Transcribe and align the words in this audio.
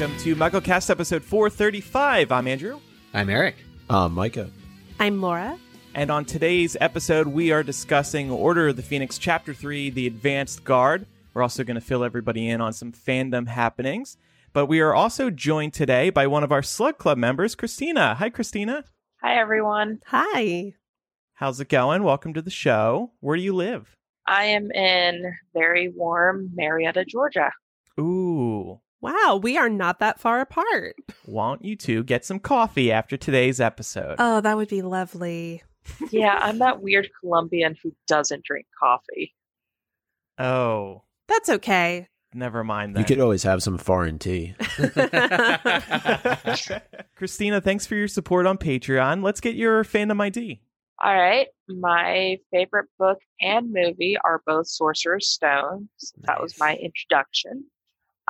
welcome 0.00 0.16
to 0.16 0.34
MuggleCast 0.34 0.88
episode 0.88 1.22
435. 1.22 2.32
I'm 2.32 2.48
Andrew. 2.48 2.80
I'm 3.12 3.28
Eric. 3.28 3.56
Uh, 3.90 4.08
Micah. 4.08 4.48
I'm 4.98 5.20
Laura. 5.20 5.58
And 5.94 6.10
on 6.10 6.24
today's 6.24 6.74
episode, 6.80 7.26
we 7.26 7.52
are 7.52 7.62
discussing 7.62 8.30
Order 8.30 8.68
of 8.68 8.76
the 8.76 8.82
Phoenix 8.82 9.18
Chapter 9.18 9.52
3, 9.52 9.90
The 9.90 10.06
Advanced 10.06 10.64
Guard. 10.64 11.04
We're 11.34 11.42
also 11.42 11.64
going 11.64 11.74
to 11.74 11.82
fill 11.82 12.02
everybody 12.02 12.48
in 12.48 12.62
on 12.62 12.72
some 12.72 12.92
fandom 12.92 13.46
happenings. 13.46 14.16
But 14.54 14.66
we 14.66 14.80
are 14.80 14.94
also 14.94 15.28
joined 15.28 15.74
today 15.74 16.08
by 16.08 16.26
one 16.26 16.44
of 16.44 16.52
our 16.52 16.62
Slug 16.62 16.96
Club 16.96 17.18
members, 17.18 17.54
Christina. 17.54 18.14
Hi, 18.14 18.30
Christina. 18.30 18.84
Hi, 19.20 19.38
everyone. 19.38 19.98
Hi. 20.06 20.76
How's 21.34 21.60
it 21.60 21.68
going? 21.68 22.04
Welcome 22.04 22.32
to 22.32 22.40
the 22.40 22.50
show. 22.50 23.10
Where 23.20 23.36
do 23.36 23.42
you 23.42 23.54
live? 23.54 23.94
I 24.26 24.44
am 24.44 24.70
in 24.70 25.30
very 25.52 25.90
warm 25.94 26.52
Marietta, 26.54 27.04
Georgia. 27.04 27.50
Ooh. 28.00 28.80
Wow, 29.00 29.40
we 29.42 29.56
are 29.56 29.68
not 29.70 29.98
that 30.00 30.20
far 30.20 30.40
apart. 30.40 30.94
Want 31.26 31.64
you 31.64 31.74
two 31.76 32.02
get 32.04 32.24
some 32.24 32.38
coffee 32.38 32.92
after 32.92 33.16
today's 33.16 33.60
episode? 33.60 34.16
Oh, 34.18 34.40
that 34.42 34.56
would 34.56 34.68
be 34.68 34.82
lovely. 34.82 35.62
Yeah, 36.10 36.38
I'm 36.40 36.58
that 36.58 36.82
weird 36.82 37.08
Colombian 37.20 37.76
who 37.82 37.92
doesn't 38.06 38.44
drink 38.44 38.66
coffee. 38.78 39.34
oh, 40.38 41.04
That's 41.28 41.48
okay. 41.48 42.08
never 42.34 42.62
mind 42.62 42.94
that. 42.94 43.00
You 43.00 43.06
could 43.06 43.20
always 43.22 43.42
have 43.44 43.62
some 43.62 43.78
foreign 43.78 44.18
tea. 44.18 44.54
Christina, 47.16 47.60
thanks 47.60 47.86
for 47.86 47.94
your 47.94 48.08
support 48.08 48.46
on 48.46 48.58
Patreon. 48.58 49.22
Let's 49.22 49.40
get 49.40 49.54
your 49.54 49.84
fandom 49.84 50.20
ID. 50.20 50.60
All 51.02 51.14
right, 51.14 51.48
my 51.68 52.36
favorite 52.52 52.88
book 52.98 53.18
and 53.40 53.72
movie 53.72 54.16
are 54.22 54.42
both 54.46 54.68
Sorcerer's 54.68 55.28
Stones. 55.28 55.88
That 56.18 56.42
was 56.42 56.58
my 56.58 56.76
introduction. 56.76 57.64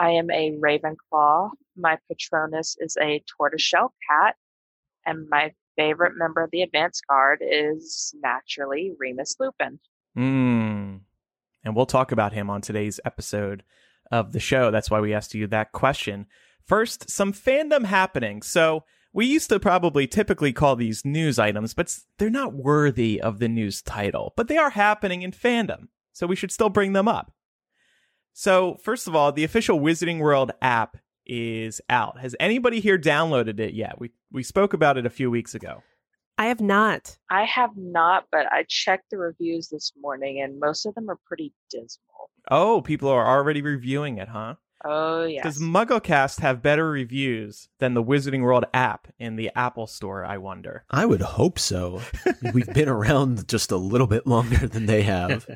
I 0.01 0.13
am 0.13 0.31
a 0.31 0.53
Ravenclaw. 0.53 1.51
My 1.77 1.99
Patronus 2.09 2.75
is 2.81 2.97
a 2.99 3.23
tortoiseshell 3.37 3.93
cat. 4.09 4.35
And 5.05 5.29
my 5.29 5.53
favorite 5.77 6.15
member 6.17 6.43
of 6.43 6.51
the 6.51 6.63
Advance 6.63 7.03
Guard 7.07 7.43
is 7.43 8.15
naturally 8.23 8.93
Remus 8.99 9.37
Lupin. 9.39 9.79
Mm. 10.17 11.01
And 11.65 11.77
we'll 11.77 11.85
talk 11.85 12.13
about 12.13 12.33
him 12.33 12.49
on 12.49 12.63
today's 12.63 12.99
episode 13.05 13.63
of 14.11 14.33
the 14.33 14.41
show. 14.41 14.71
That's 14.71 14.91
why 14.91 15.01
we 15.01 15.13
asked 15.13 15.35
you 15.35 15.47
that 15.49 15.73
question. 15.73 16.27
First, 16.67 17.11
some 17.11 17.35
fandom 17.35 17.85
happening. 17.85 18.41
So, 18.41 18.85
we 19.13 19.27
used 19.27 19.49
to 19.51 19.61
probably 19.61 20.07
typically 20.07 20.53
call 20.53 20.77
these 20.77 21.05
news 21.05 21.39
items, 21.39 21.75
but 21.75 21.95
they're 22.17 22.31
not 22.31 22.55
worthy 22.55 23.21
of 23.21 23.39
the 23.39 23.49
news 23.49 23.83
title. 23.83 24.33
But 24.37 24.49
they 24.49 24.57
are 24.57 24.71
happening 24.71 25.23
in 25.23 25.33
fandom. 25.33 25.89
So, 26.13 26.27
we 26.27 26.37
should 26.37 26.53
still 26.53 26.71
bring 26.71 26.95
them 26.95 27.09
up. 27.09 27.33
So, 28.33 28.77
first 28.83 29.07
of 29.07 29.15
all, 29.15 29.33
the 29.33 29.45
official 29.45 29.81
Wizarding 29.81 30.21
World 30.21 30.53
app 30.63 30.97
is 31.27 31.81
out. 31.89 32.19
Has 32.21 32.35
anybody 32.41 32.81
here 32.81 32.99
downloaded 32.99 33.61
it 33.61 33.75
yet? 33.75 34.01
We 34.01 34.11
we 34.33 34.43
spoke 34.43 34.73
about 34.73 34.97
it 34.97 35.07
a 35.07 35.11
few 35.11 35.31
weeks 35.31 35.55
ago. 35.55 35.83
I 36.39 36.47
have 36.47 36.61
not. 36.61 37.19
I 37.31 37.45
have 37.45 37.77
not, 37.77 38.25
but 38.33 38.51
I 38.51 38.65
checked 38.67 39.11
the 39.11 39.19
reviews 39.19 39.69
this 39.69 39.93
morning 40.01 40.41
and 40.41 40.59
most 40.59 40.87
of 40.87 40.95
them 40.95 41.11
are 41.11 41.19
pretty 41.27 41.53
dismal. 41.71 42.31
Oh, 42.51 42.81
people 42.81 43.11
are 43.11 43.29
already 43.29 43.61
reviewing 43.61 44.17
it, 44.17 44.29
huh? 44.29 44.55
Oh, 44.83 45.25
yes. 45.25 45.45
Does 45.45 45.61
MuggleCast 45.61 46.41
have 46.41 46.63
better 46.63 46.89
reviews 46.91 47.69
than 47.79 47.93
the 47.93 48.03
Wizarding 48.03 48.41
World 48.41 48.65
app 48.73 49.09
in 49.19 49.37
the 49.37 49.51
Apple 49.55 49.87
Store? 49.87 50.25
I 50.25 50.39
wonder. 50.39 50.85
I 50.91 51.05
would 51.05 51.21
hope 51.21 51.59
so. 51.59 52.01
We've 52.55 52.73
been 52.73 52.89
around 52.89 53.47
just 53.47 53.71
a 53.71 53.77
little 53.77 54.07
bit 54.07 54.27
longer 54.27 54.67
than 54.67 54.87
they 54.87 55.03
have. 55.03 55.47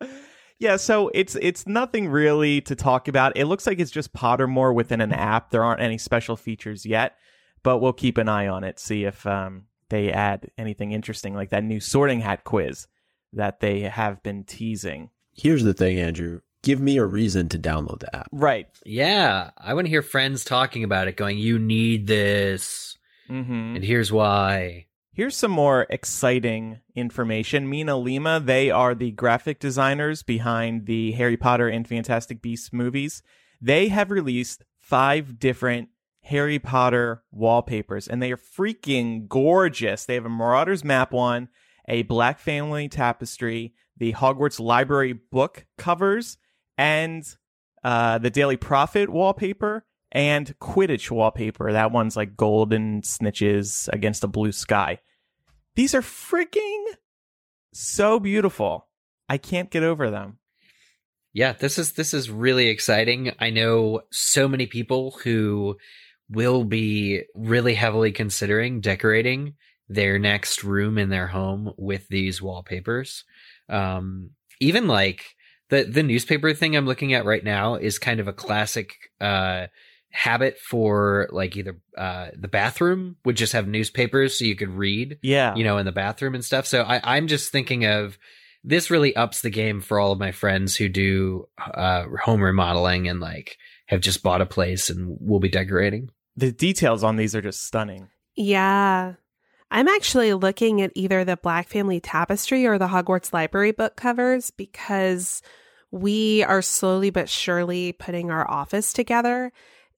Yeah, 0.62 0.76
so 0.76 1.10
it's 1.12 1.34
it's 1.42 1.66
nothing 1.66 2.06
really 2.08 2.60
to 2.62 2.76
talk 2.76 3.08
about. 3.08 3.36
It 3.36 3.46
looks 3.46 3.66
like 3.66 3.80
it's 3.80 3.90
just 3.90 4.12
Pottermore 4.12 4.72
within 4.72 5.00
an 5.00 5.12
app. 5.12 5.50
There 5.50 5.64
aren't 5.64 5.80
any 5.82 5.98
special 5.98 6.36
features 6.36 6.86
yet, 6.86 7.16
but 7.64 7.78
we'll 7.78 7.92
keep 7.92 8.16
an 8.16 8.28
eye 8.28 8.46
on 8.46 8.62
it, 8.62 8.78
see 8.78 9.02
if 9.04 9.26
um, 9.26 9.64
they 9.88 10.12
add 10.12 10.50
anything 10.56 10.92
interesting, 10.92 11.34
like 11.34 11.50
that 11.50 11.64
new 11.64 11.80
Sorting 11.80 12.20
Hat 12.20 12.44
quiz 12.44 12.86
that 13.32 13.58
they 13.58 13.80
have 13.80 14.22
been 14.22 14.44
teasing. 14.44 15.10
Here's 15.34 15.64
the 15.64 15.74
thing, 15.74 15.98
Andrew. 15.98 16.42
Give 16.62 16.80
me 16.80 16.96
a 16.96 17.04
reason 17.04 17.48
to 17.48 17.58
download 17.58 17.98
the 17.98 18.14
app. 18.14 18.28
Right. 18.30 18.68
yeah, 18.86 19.50
I 19.58 19.74
want 19.74 19.86
to 19.86 19.90
hear 19.90 20.02
friends 20.02 20.44
talking 20.44 20.84
about 20.84 21.08
it, 21.08 21.16
going, 21.16 21.38
"You 21.38 21.58
need 21.58 22.06
this, 22.06 22.96
Mm-hmm. 23.28 23.76
and 23.76 23.84
here's 23.84 24.12
why." 24.12 24.86
Here's 25.14 25.36
some 25.36 25.50
more 25.50 25.86
exciting 25.90 26.80
information. 26.94 27.68
Mina 27.68 27.98
Lima, 27.98 28.40
they 28.40 28.70
are 28.70 28.94
the 28.94 29.10
graphic 29.10 29.60
designers 29.60 30.22
behind 30.22 30.86
the 30.86 31.12
Harry 31.12 31.36
Potter 31.36 31.68
and 31.68 31.86
Fantastic 31.86 32.40
Beasts 32.40 32.72
movies. 32.72 33.22
They 33.60 33.88
have 33.88 34.10
released 34.10 34.64
five 34.78 35.38
different 35.38 35.90
Harry 36.22 36.58
Potter 36.58 37.24
wallpapers, 37.30 38.08
and 38.08 38.22
they 38.22 38.32
are 38.32 38.38
freaking 38.38 39.28
gorgeous. 39.28 40.06
They 40.06 40.14
have 40.14 40.24
a 40.24 40.30
Marauders 40.30 40.82
map 40.82 41.12
one, 41.12 41.50
a 41.86 42.04
Black 42.04 42.38
Family 42.38 42.88
tapestry, 42.88 43.74
the 43.98 44.14
Hogwarts 44.14 44.58
Library 44.58 45.12
book 45.12 45.66
covers, 45.76 46.38
and 46.78 47.22
uh, 47.84 48.16
the 48.16 48.30
Daily 48.30 48.56
Prophet 48.56 49.10
wallpaper 49.10 49.84
and 50.12 50.54
Quidditch 50.60 51.10
wallpaper. 51.10 51.72
That 51.72 51.90
one's 51.90 52.16
like 52.16 52.36
golden 52.36 53.00
snitches 53.00 53.88
against 53.92 54.22
a 54.22 54.28
blue 54.28 54.52
sky. 54.52 55.00
These 55.74 55.94
are 55.94 56.02
freaking 56.02 56.84
so 57.72 58.20
beautiful. 58.20 58.86
I 59.28 59.38
can't 59.38 59.70
get 59.70 59.82
over 59.82 60.10
them. 60.10 60.38
Yeah, 61.32 61.54
this 61.54 61.78
is 61.78 61.92
this 61.92 62.12
is 62.12 62.30
really 62.30 62.68
exciting. 62.68 63.32
I 63.40 63.48
know 63.48 64.02
so 64.10 64.46
many 64.46 64.66
people 64.66 65.18
who 65.24 65.78
will 66.28 66.64
be 66.64 67.22
really 67.34 67.74
heavily 67.74 68.12
considering 68.12 68.82
decorating 68.82 69.54
their 69.88 70.18
next 70.18 70.62
room 70.62 70.98
in 70.98 71.08
their 71.08 71.28
home 71.28 71.72
with 71.78 72.06
these 72.08 72.42
wallpapers. 72.42 73.24
Um, 73.70 74.30
even 74.60 74.86
like 74.86 75.24
the 75.70 75.84
the 75.84 76.02
newspaper 76.02 76.52
thing 76.52 76.76
I'm 76.76 76.86
looking 76.86 77.14
at 77.14 77.24
right 77.24 77.42
now 77.42 77.76
is 77.76 77.98
kind 77.98 78.20
of 78.20 78.28
a 78.28 78.32
classic 78.34 78.94
uh, 79.18 79.68
habit 80.12 80.58
for 80.58 81.28
like 81.32 81.56
either 81.56 81.78
uh, 81.98 82.28
the 82.36 82.48
bathroom 82.48 83.16
would 83.24 83.36
just 83.36 83.52
have 83.54 83.66
newspapers 83.66 84.38
so 84.38 84.44
you 84.44 84.54
could 84.54 84.68
read 84.70 85.18
Yeah. 85.22 85.54
you 85.56 85.64
know, 85.64 85.78
in 85.78 85.86
the 85.86 85.92
bathroom 85.92 86.34
and 86.34 86.44
stuff. 86.44 86.66
So 86.66 86.82
I, 86.82 87.00
I'm 87.16 87.26
just 87.28 87.50
thinking 87.50 87.86
of 87.86 88.18
this 88.62 88.90
really 88.90 89.16
ups 89.16 89.40
the 89.40 89.50
game 89.50 89.80
for 89.80 89.98
all 89.98 90.12
of 90.12 90.18
my 90.18 90.30
friends 90.30 90.76
who 90.76 90.88
do 90.88 91.48
uh, 91.58 92.04
home 92.22 92.42
remodeling 92.42 93.08
and 93.08 93.20
like 93.20 93.56
have 93.86 94.00
just 94.00 94.22
bought 94.22 94.40
a 94.40 94.46
place 94.46 94.88
and 94.90 95.16
will 95.20 95.40
be 95.40 95.48
decorating. 95.48 96.10
the 96.36 96.52
details 96.52 97.02
on 97.02 97.16
these 97.16 97.34
are 97.34 97.42
just 97.42 97.62
stunning. 97.64 98.08
Yeah. 98.36 99.14
I'm 99.70 99.88
actually 99.88 100.34
looking 100.34 100.82
at 100.82 100.92
either 100.94 101.24
the 101.24 101.38
Black 101.38 101.66
Family 101.68 101.98
Tapestry 102.00 102.66
or 102.66 102.76
the 102.78 102.88
Hogwarts 102.88 103.32
Library 103.32 103.72
book 103.72 103.96
covers 103.96 104.50
because 104.50 105.40
we 105.90 106.42
are 106.44 106.62
slowly 106.62 107.08
but 107.10 107.28
surely 107.28 107.92
putting 107.92 108.30
our 108.30 108.48
office 108.50 108.92
together. 108.92 109.50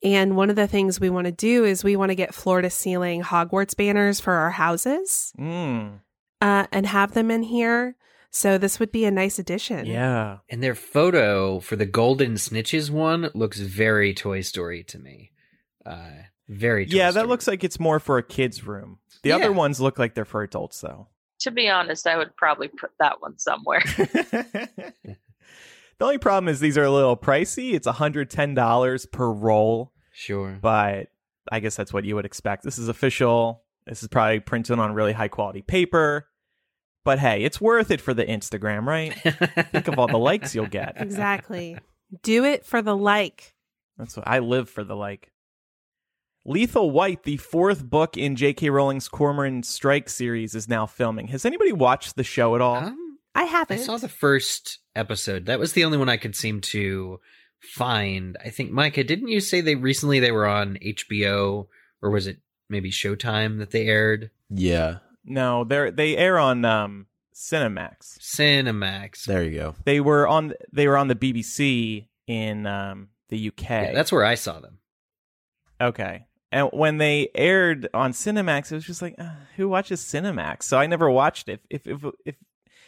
And 0.04 0.36
one 0.36 0.50
of 0.50 0.56
the 0.56 0.66
things 0.68 1.00
we 1.00 1.08
want 1.10 1.24
to 1.24 1.32
do 1.32 1.64
is 1.64 1.82
we 1.82 1.96
want 1.96 2.10
to 2.10 2.14
get 2.14 2.34
floor 2.34 2.60
to 2.62 2.68
ceiling 2.70 3.22
Hogwarts 3.22 3.74
banners 3.76 4.20
for 4.20 4.34
our 4.34 4.50
houses 4.50 5.32
Mm. 5.38 6.00
uh, 6.42 6.66
and 6.70 6.86
have 6.86 7.14
them 7.14 7.30
in 7.30 7.42
here. 7.42 7.96
So 8.30 8.58
this 8.58 8.78
would 8.80 8.92
be 8.92 9.04
a 9.06 9.10
nice 9.10 9.38
addition. 9.38 9.86
Yeah. 9.86 10.38
And 10.50 10.62
their 10.62 10.74
photo 10.74 11.58
for 11.60 11.76
the 11.76 11.86
Golden 11.86 12.34
Snitches 12.34 12.90
one 12.90 13.30
looks 13.34 13.60
very 13.60 14.12
Toy 14.12 14.42
Story 14.42 14.84
to 14.84 14.98
me. 14.98 15.30
Uh, 15.86 16.10
very 16.48 16.84
Toy 16.84 16.96
yeah, 16.96 17.10
that 17.12 17.26
looks 17.28 17.46
like 17.48 17.64
it's 17.64 17.80
more 17.80 17.98
for 18.00 18.18
a 18.18 18.22
kid's 18.22 18.66
room. 18.66 18.98
The 19.22 19.30
Yeah. 19.30 19.36
other 19.36 19.52
ones 19.52 19.80
look 19.80 19.98
like 19.98 20.14
they're 20.14 20.24
for 20.26 20.42
adults, 20.42 20.80
though. 20.80 21.08
to 21.40 21.50
be 21.50 21.68
honest, 21.68 22.06
I 22.06 22.16
would 22.16 22.34
probably 22.36 22.68
put 22.68 22.90
that 23.00 23.20
one 23.22 23.38
somewhere. 23.38 23.80
the 23.96 25.16
only 26.00 26.18
problem 26.18 26.48
is 26.48 26.60
these 26.60 26.76
are 26.78 26.84
a 26.84 26.90
little 26.90 27.16
pricey. 27.16 27.72
It's 27.74 27.86
$110 27.86 29.10
per 29.12 29.30
roll, 29.30 29.92
sure. 30.14 30.58
but 30.60 31.08
I 31.52 31.60
guess 31.60 31.76
that's 31.76 31.92
what 31.92 32.04
you 32.04 32.14
would 32.14 32.24
expect. 32.24 32.62
This 32.64 32.78
is 32.78 32.88
official. 32.88 33.62
This 33.86 34.02
is 34.02 34.08
probably 34.08 34.40
printed 34.40 34.78
on 34.78 34.94
really 34.94 35.12
high 35.12 35.28
quality 35.28 35.60
paper. 35.60 36.26
But 37.04 37.18
hey, 37.18 37.44
it's 37.44 37.60
worth 37.60 37.90
it 37.90 38.00
for 38.00 38.14
the 38.14 38.24
Instagram, 38.24 38.86
right? 38.86 39.12
Think 39.72 39.88
of 39.88 39.98
all 39.98 40.06
the 40.06 40.16
likes 40.16 40.54
you'll 40.54 40.66
get. 40.66 40.94
Exactly. 40.96 41.76
do 42.22 42.44
it 42.44 42.64
for 42.64 42.80
the 42.80 42.96
like. 42.96 43.54
That's 43.98 44.16
what 44.16 44.26
I 44.26 44.38
live 44.38 44.70
for 44.70 44.84
the 44.84 44.96
like. 44.96 45.30
Lethal 46.46 46.90
White, 46.90 47.22
the 47.22 47.36
fourth 47.38 47.84
book 47.84 48.16
in 48.16 48.36
J.K. 48.36 48.70
Rowling's 48.70 49.08
Cormoran 49.08 49.62
Strike 49.62 50.08
series, 50.10 50.54
is 50.54 50.68
now 50.68 50.86
filming. 50.86 51.28
Has 51.28 51.44
anybody 51.44 51.72
watched 51.72 52.16
the 52.16 52.24
show 52.24 52.54
at 52.54 52.60
all? 52.60 52.76
Um, 52.76 53.18
I 53.34 53.42
I 53.42 53.44
haven't. 53.44 53.80
I 53.80 53.82
saw 53.82 53.96
the 53.96 54.08
first 54.08 54.78
episode. 54.94 55.46
That 55.46 55.58
was 55.58 55.72
the 55.72 55.84
only 55.84 55.98
one 55.98 56.08
I 56.08 56.16
could 56.16 56.36
seem 56.36 56.60
to 56.62 57.18
find. 57.64 58.36
I 58.44 58.50
think 58.50 58.70
Micah, 58.70 59.04
didn't 59.04 59.28
you 59.28 59.40
say 59.40 59.60
they 59.60 59.74
recently 59.74 60.20
they 60.20 60.32
were 60.32 60.46
on 60.46 60.78
HBO 60.84 61.66
or 62.02 62.10
was 62.10 62.26
it 62.26 62.38
maybe 62.68 62.90
Showtime 62.90 63.58
that 63.58 63.70
they 63.70 63.86
aired? 63.86 64.30
Yeah, 64.50 64.98
No, 65.24 65.64
they 65.64 65.90
they 65.90 66.16
air 66.16 66.38
on 66.38 66.64
um, 66.64 67.06
Cinemax. 67.34 68.18
Cinemax. 68.20 69.24
there 69.24 69.42
you 69.42 69.58
go. 69.58 69.74
They 69.84 70.00
were 70.00 70.28
on 70.28 70.54
they 70.72 70.86
were 70.86 70.96
on 70.96 71.08
the 71.08 71.14
BBC 71.14 72.08
in 72.26 72.66
um, 72.66 73.08
the 73.28 73.48
UK. 73.48 73.70
Yeah, 73.70 73.92
that's 73.92 74.12
where 74.12 74.24
I 74.24 74.34
saw 74.34 74.60
them. 74.60 74.78
Okay. 75.80 76.26
And 76.52 76.68
when 76.72 76.98
they 76.98 77.30
aired 77.34 77.88
on 77.92 78.12
Cinemax, 78.12 78.70
it 78.70 78.76
was 78.76 78.84
just 78.84 79.02
like, 79.02 79.16
uh, 79.18 79.30
who 79.56 79.68
watches 79.68 80.00
Cinemax? 80.00 80.62
So 80.62 80.78
I 80.78 80.86
never 80.86 81.10
watched 81.10 81.48
it. 81.48 81.60
If 81.68 81.86
if 81.86 82.04
if 82.24 82.36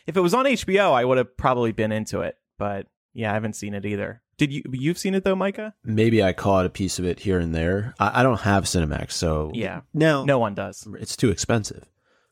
if 0.07 0.17
it 0.17 0.21
was 0.21 0.35
on 0.35 0.45
HBO, 0.45 0.93
I 0.93 1.05
would 1.05 1.19
have 1.19 1.37
probably 1.37 1.73
been 1.73 1.91
into 1.91 2.21
it. 2.21 2.37
But 2.59 2.87
yeah, 3.13 3.31
I 3.31 3.35
haven't 3.35 3.57
seen 3.57 3.75
it 3.75 3.85
either. 3.85 4.23
Did 4.39 4.53
you? 4.53 4.63
You've 4.71 4.99
seen 4.99 5.15
it 5.15 5.25
though, 5.25 5.35
Micah? 5.37 5.75
Maybe 5.85 6.23
I 6.23 6.33
caught 6.33 6.67
a 6.67 6.71
piece 6.71 6.99
of 6.99 7.05
it 7.07 7.21
here 7.21 7.39
and 7.39 7.55
there. 7.55 7.95
I, 7.99 8.21
I 8.21 8.23
don't 8.23 8.41
have 8.41 8.65
Cinemax, 8.65 9.13
so 9.13 9.51
Yeah. 9.55 9.81
no, 9.95 10.25
No 10.25 10.39
one 10.39 10.55
does. 10.55 10.87
it's 11.01 11.17
too 11.17 11.31
expensive. 11.31 11.85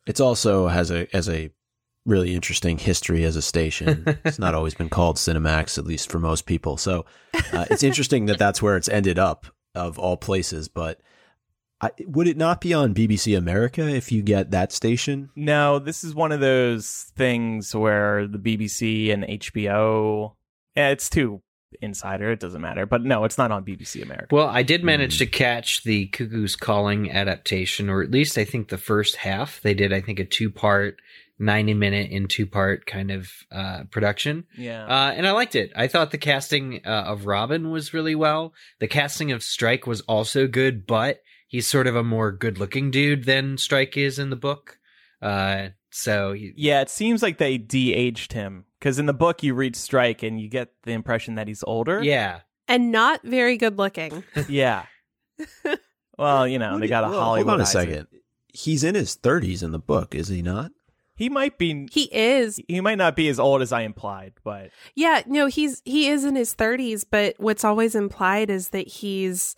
It's 0.06 0.20
also 0.20 0.68
has 0.68 0.90
a 0.90 1.06
as 1.16 1.28
a 1.28 1.50
really 2.04 2.34
interesting 2.34 2.76
history 2.76 3.24
as 3.24 3.36
a 3.36 3.40
station. 3.42 4.04
it's 4.24 4.38
not 4.38 4.54
always 4.54 4.74
been 4.74 4.90
called 4.90 5.16
Cinemax, 5.16 5.78
at 5.78 5.86
least 5.86 6.10
for 6.10 6.18
most 6.18 6.44
people. 6.44 6.76
So 6.76 7.06
uh, 7.54 7.64
it's 7.70 7.82
interesting 7.82 8.26
that 8.26 8.38
that's 8.38 8.60
where 8.60 8.76
it's 8.76 8.90
ended 8.90 9.18
up 9.18 9.46
of 9.74 9.98
all 9.98 10.18
places. 10.18 10.68
But 10.68 11.00
I, 11.80 11.90
would 12.06 12.26
it 12.28 12.36
not 12.36 12.60
be 12.60 12.74
on 12.74 12.92
BBC 12.94 13.36
America 13.38 13.88
if 13.88 14.12
you 14.12 14.20
get 14.22 14.50
that 14.50 14.70
station? 14.72 15.30
No, 15.34 15.78
this 15.78 16.04
is 16.04 16.14
one 16.14 16.32
of 16.32 16.40
those 16.40 17.10
things 17.16 17.74
where 17.74 18.26
the 18.28 18.38
BBC 18.38 19.10
and 19.10 19.24
HBO. 19.24 20.34
eh, 20.76 20.90
It's 20.90 21.08
too 21.08 21.40
insider. 21.80 22.30
It 22.32 22.40
doesn't 22.40 22.60
matter. 22.60 22.86
But 22.86 23.02
no, 23.02 23.24
it's 23.24 23.38
not 23.38 23.50
on 23.50 23.64
BBC 23.64 24.02
America. 24.02 24.34
Well, 24.34 24.48
I 24.48 24.62
did 24.62 24.84
manage 24.84 25.18
to 25.18 25.26
catch 25.26 25.82
the 25.84 26.06
Cuckoo's 26.06 26.56
Calling 26.56 27.10
adaptation, 27.10 27.88
or 27.88 28.02
at 28.02 28.10
least 28.10 28.38
I 28.38 28.44
think 28.44 28.68
the 28.68 28.78
first 28.78 29.16
half. 29.16 29.60
They 29.62 29.74
did, 29.74 29.92
I 29.92 30.00
think, 30.00 30.18
a 30.18 30.24
two 30.24 30.50
part, 30.50 31.00
90 31.38 31.74
minute 31.74 32.10
in 32.10 32.28
two 32.28 32.46
part 32.46 32.86
kind 32.86 33.10
of 33.10 33.30
uh, 33.50 33.84
production. 33.90 34.44
yeah. 34.56 34.84
Uh, 34.86 35.12
and 35.16 35.26
I 35.26 35.32
liked 35.32 35.56
it. 35.56 35.72
I 35.74 35.88
thought 35.88 36.10
the 36.10 36.18
casting 36.18 36.80
uh, 36.86 37.04
of 37.06 37.26
Robin 37.26 37.70
was 37.70 37.92
really 37.92 38.14
well. 38.14 38.54
The 38.78 38.88
casting 38.88 39.32
of 39.32 39.42
Strike 39.42 39.86
was 39.86 40.00
also 40.02 40.46
good, 40.46 40.86
but 40.86 41.22
he's 41.48 41.66
sort 41.66 41.86
of 41.86 41.96
a 41.96 42.04
more 42.04 42.30
good 42.32 42.58
looking 42.58 42.90
dude 42.90 43.24
than 43.24 43.58
Strike 43.58 43.96
is 43.96 44.18
in 44.18 44.30
the 44.30 44.36
book. 44.36 44.78
Uh, 45.20 45.68
so 45.90 46.32
he, 46.32 46.52
Yeah, 46.56 46.82
it 46.82 46.90
seems 46.90 47.22
like 47.22 47.38
they 47.38 47.58
de-aged 47.58 48.32
him 48.32 48.64
because 48.84 48.98
in 48.98 49.06
the 49.06 49.14
book 49.14 49.42
you 49.42 49.54
read 49.54 49.74
Strike 49.74 50.22
and 50.22 50.38
you 50.38 50.46
get 50.46 50.68
the 50.82 50.92
impression 50.92 51.36
that 51.36 51.48
he's 51.48 51.64
older. 51.66 52.02
yeah, 52.02 52.40
And 52.68 52.92
not 52.92 53.22
very 53.22 53.56
good 53.56 53.78
looking. 53.78 54.22
yeah. 54.48 54.84
Well, 56.18 56.46
you 56.46 56.58
know 56.58 56.78
they 56.78 56.86
got 56.86 57.02
a 57.04 57.08
Well, 57.08 57.18
Hollywood. 57.18 57.48
Hold 57.48 57.60
on 57.60 57.62
a 57.62 57.66
second. 57.66 58.08
He's 58.52 58.84
in 58.84 58.94
his 58.94 59.16
30s 59.16 59.62
in 59.62 59.72
the 59.72 59.78
book, 59.78 60.14
is 60.14 60.28
he 60.28 60.42
not? 60.42 60.70
He 61.16 61.30
might 61.30 61.56
be. 61.56 61.88
He 61.90 62.10
is. 62.12 62.60
He 62.68 62.82
might 62.82 62.98
not 62.98 63.16
be 63.16 63.28
as 63.28 63.40
old 63.40 63.62
as 63.62 63.72
I 63.72 63.82
implied, 63.82 64.34
but 64.44 64.68
Yeah, 64.94 65.22
no, 65.26 65.46
he's 65.46 65.80
he 65.86 66.08
is 66.08 66.26
in 66.26 66.36
his 66.36 66.54
30s, 66.54 67.06
but 67.10 67.36
what's 67.38 67.64
always 67.64 67.94
implied 67.94 68.50
is 68.50 68.68
that 68.68 68.86
he's 68.86 69.56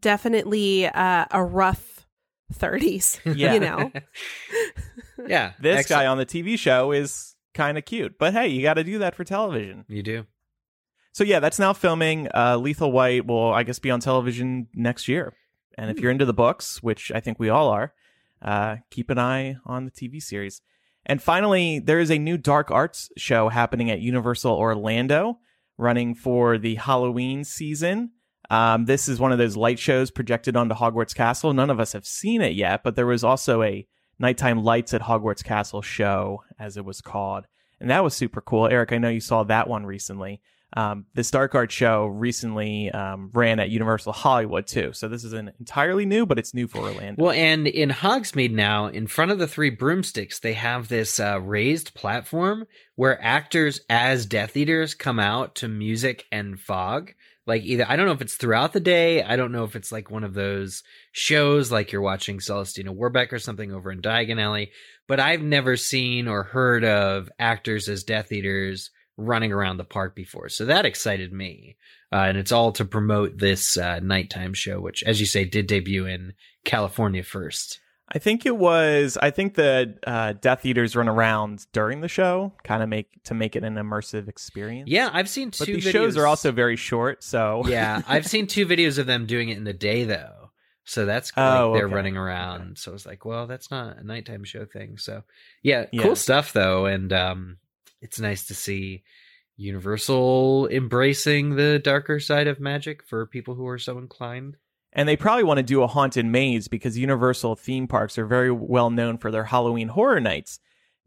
definitely 0.00 0.86
uh, 0.88 1.26
a 1.30 1.44
rough 1.44 2.08
30s. 2.52 3.20
Yeah. 3.36 3.54
You 3.54 3.60
know. 3.60 3.92
yeah. 5.28 5.52
this 5.60 5.78
excellent. 5.78 6.02
guy 6.02 6.06
on 6.06 6.18
the 6.18 6.26
TV 6.26 6.58
show 6.58 6.90
is 6.90 7.36
kind 7.54 7.78
of 7.78 7.84
cute. 7.84 8.18
But 8.18 8.32
hey, 8.32 8.48
you 8.48 8.62
got 8.62 8.74
to 8.74 8.84
do 8.84 8.98
that 8.98 9.14
for 9.14 9.24
television. 9.24 9.84
You 9.88 10.02
do. 10.02 10.26
So 11.12 11.24
yeah, 11.24 11.40
that's 11.40 11.58
now 11.58 11.72
filming. 11.72 12.28
Uh, 12.34 12.56
Lethal 12.58 12.92
White 12.92 13.26
will, 13.26 13.52
I 13.52 13.62
guess, 13.62 13.78
be 13.78 13.90
on 13.90 14.00
television 14.00 14.68
next 14.74 15.08
year. 15.08 15.34
And 15.76 15.90
if 15.90 16.00
you're 16.00 16.10
into 16.10 16.24
the 16.24 16.34
books, 16.34 16.82
which 16.82 17.12
I 17.14 17.20
think 17.20 17.38
we 17.38 17.48
all 17.48 17.68
are, 17.68 17.92
uh, 18.42 18.76
keep 18.90 19.10
an 19.10 19.18
eye 19.18 19.56
on 19.64 19.84
the 19.84 19.90
TV 19.90 20.22
series. 20.22 20.60
And 21.06 21.22
finally, 21.22 21.78
there 21.78 22.00
is 22.00 22.10
a 22.10 22.18
new 22.18 22.36
dark 22.36 22.70
arts 22.70 23.10
show 23.16 23.48
happening 23.48 23.90
at 23.90 24.00
Universal 24.00 24.52
Orlando, 24.52 25.38
running 25.76 26.14
for 26.14 26.58
the 26.58 26.74
Halloween 26.74 27.44
season. 27.44 28.10
Um, 28.50 28.86
this 28.86 29.08
is 29.08 29.20
one 29.20 29.32
of 29.32 29.38
those 29.38 29.56
light 29.56 29.78
shows 29.78 30.10
projected 30.10 30.56
onto 30.56 30.74
Hogwarts 30.74 31.14
Castle. 31.14 31.52
None 31.52 31.70
of 31.70 31.80
us 31.80 31.92
have 31.92 32.06
seen 32.06 32.40
it 32.40 32.54
yet, 32.54 32.82
but 32.82 32.96
there 32.96 33.06
was 33.06 33.24
also 33.24 33.62
a 33.62 33.86
nighttime 34.18 34.62
lights 34.64 34.94
at 34.94 35.02
Hogwarts 35.02 35.44
Castle 35.44 35.82
show, 35.82 36.42
as 36.58 36.76
it 36.76 36.84
was 36.84 37.00
called, 37.00 37.46
and 37.80 37.90
that 37.90 38.04
was 38.04 38.14
super 38.14 38.40
cool. 38.40 38.66
Eric, 38.66 38.92
I 38.92 38.98
know 38.98 39.08
you 39.08 39.20
saw 39.20 39.44
that 39.44 39.68
one 39.68 39.86
recently. 39.86 40.40
Um, 40.74 41.06
dark 41.30 41.54
art 41.54 41.72
show 41.72 42.06
recently 42.06 42.90
um, 42.90 43.30
ran 43.32 43.58
at 43.58 43.70
Universal 43.70 44.12
Hollywood 44.12 44.66
too, 44.66 44.92
so 44.92 45.08
this 45.08 45.24
isn't 45.24 45.54
entirely 45.58 46.04
new, 46.04 46.26
but 46.26 46.38
it's 46.38 46.52
new 46.52 46.68
for 46.68 46.80
Orlando. 46.80 47.22
Well, 47.22 47.32
and 47.32 47.66
in 47.66 47.88
Hogsmeade 47.88 48.52
now, 48.52 48.86
in 48.86 49.06
front 49.06 49.30
of 49.30 49.38
the 49.38 49.48
three 49.48 49.70
broomsticks, 49.70 50.40
they 50.40 50.52
have 50.52 50.88
this 50.88 51.18
uh, 51.18 51.40
raised 51.40 51.94
platform 51.94 52.66
where 52.96 53.22
actors 53.24 53.80
as 53.88 54.26
Death 54.26 54.56
Eaters 54.56 54.94
come 54.94 55.18
out 55.18 55.54
to 55.56 55.68
music 55.68 56.26
and 56.30 56.60
fog. 56.60 57.14
Like 57.48 57.62
either 57.64 57.86
I 57.88 57.96
don't 57.96 58.04
know 58.04 58.12
if 58.12 58.20
it's 58.20 58.36
throughout 58.36 58.74
the 58.74 58.80
day. 58.80 59.22
I 59.22 59.36
don't 59.36 59.52
know 59.52 59.64
if 59.64 59.74
it's 59.74 59.90
like 59.90 60.10
one 60.10 60.22
of 60.22 60.34
those 60.34 60.82
shows 61.12 61.72
like 61.72 61.90
you're 61.90 62.02
watching 62.02 62.40
Celestina 62.40 62.92
Warbeck 62.92 63.32
or 63.32 63.38
something 63.38 63.72
over 63.72 63.90
in 63.90 64.02
Diagon 64.02 64.40
Alley. 64.40 64.70
But 65.08 65.18
I've 65.18 65.40
never 65.40 65.74
seen 65.74 66.28
or 66.28 66.42
heard 66.42 66.84
of 66.84 67.30
actors 67.38 67.88
as 67.88 68.04
Death 68.04 68.30
Eaters 68.30 68.90
running 69.16 69.50
around 69.50 69.78
the 69.78 69.84
park 69.84 70.14
before. 70.14 70.50
So 70.50 70.66
that 70.66 70.84
excited 70.84 71.32
me. 71.32 71.76
Uh, 72.12 72.26
and 72.28 72.36
it's 72.36 72.52
all 72.52 72.72
to 72.72 72.84
promote 72.84 73.38
this 73.38 73.78
uh, 73.78 73.98
nighttime 74.00 74.52
show, 74.52 74.78
which, 74.78 75.02
as 75.02 75.18
you 75.18 75.26
say, 75.26 75.44
did 75.44 75.66
debut 75.66 76.04
in 76.04 76.34
California 76.64 77.22
first. 77.22 77.80
I 78.10 78.18
think 78.18 78.46
it 78.46 78.56
was. 78.56 79.18
I 79.20 79.30
think 79.30 79.54
the 79.54 79.98
uh, 80.06 80.32
Death 80.34 80.64
Eaters 80.64 80.96
run 80.96 81.08
around 81.08 81.66
during 81.72 82.00
the 82.00 82.08
show, 82.08 82.52
kind 82.64 82.82
of 82.82 82.88
make 82.88 83.22
to 83.24 83.34
make 83.34 83.54
it 83.56 83.64
an 83.64 83.74
immersive 83.74 84.28
experience. 84.28 84.88
Yeah, 84.88 85.10
I've 85.12 85.28
seen 85.28 85.50
two 85.50 85.58
but 85.64 85.66
these 85.66 85.84
videos. 85.86 85.92
shows 85.92 86.16
are 86.16 86.26
also 86.26 86.50
very 86.52 86.76
short, 86.76 87.22
so 87.22 87.62
yeah, 87.66 88.00
I've 88.08 88.26
seen 88.26 88.46
two 88.46 88.64
videos 88.66 88.98
of 88.98 89.06
them 89.06 89.26
doing 89.26 89.50
it 89.50 89.58
in 89.58 89.64
the 89.64 89.72
day 89.74 90.04
though. 90.04 90.50
So 90.84 91.04
that's 91.04 91.32
Oh, 91.36 91.42
like 91.72 91.78
they're 91.78 91.86
okay. 91.86 91.94
running 91.94 92.16
around. 92.16 92.78
So 92.78 92.94
it's 92.94 93.04
like, 93.04 93.26
well, 93.26 93.46
that's 93.46 93.70
not 93.70 93.98
a 93.98 94.02
nighttime 94.04 94.44
show 94.44 94.64
thing. 94.64 94.96
So 94.96 95.22
yeah, 95.62 95.84
Yeah. 95.92 96.02
cool 96.02 96.16
stuff 96.16 96.54
though, 96.54 96.86
and 96.86 97.12
um, 97.12 97.58
it's 98.00 98.18
nice 98.18 98.46
to 98.46 98.54
see 98.54 99.02
Universal 99.58 100.68
embracing 100.68 101.56
the 101.56 101.78
darker 101.78 102.20
side 102.20 102.46
of 102.46 102.58
magic 102.58 103.02
for 103.04 103.26
people 103.26 103.54
who 103.54 103.66
are 103.68 103.78
so 103.78 103.98
inclined. 103.98 104.56
And 104.98 105.08
they 105.08 105.16
probably 105.16 105.44
want 105.44 105.58
to 105.58 105.62
do 105.62 105.84
a 105.84 105.86
haunted 105.86 106.26
maze 106.26 106.66
because 106.66 106.98
Universal 106.98 107.54
theme 107.54 107.86
parks 107.86 108.18
are 108.18 108.26
very 108.26 108.50
well 108.50 108.90
known 108.90 109.16
for 109.16 109.30
their 109.30 109.44
Halloween 109.44 109.86
horror 109.86 110.18
nights. 110.18 110.58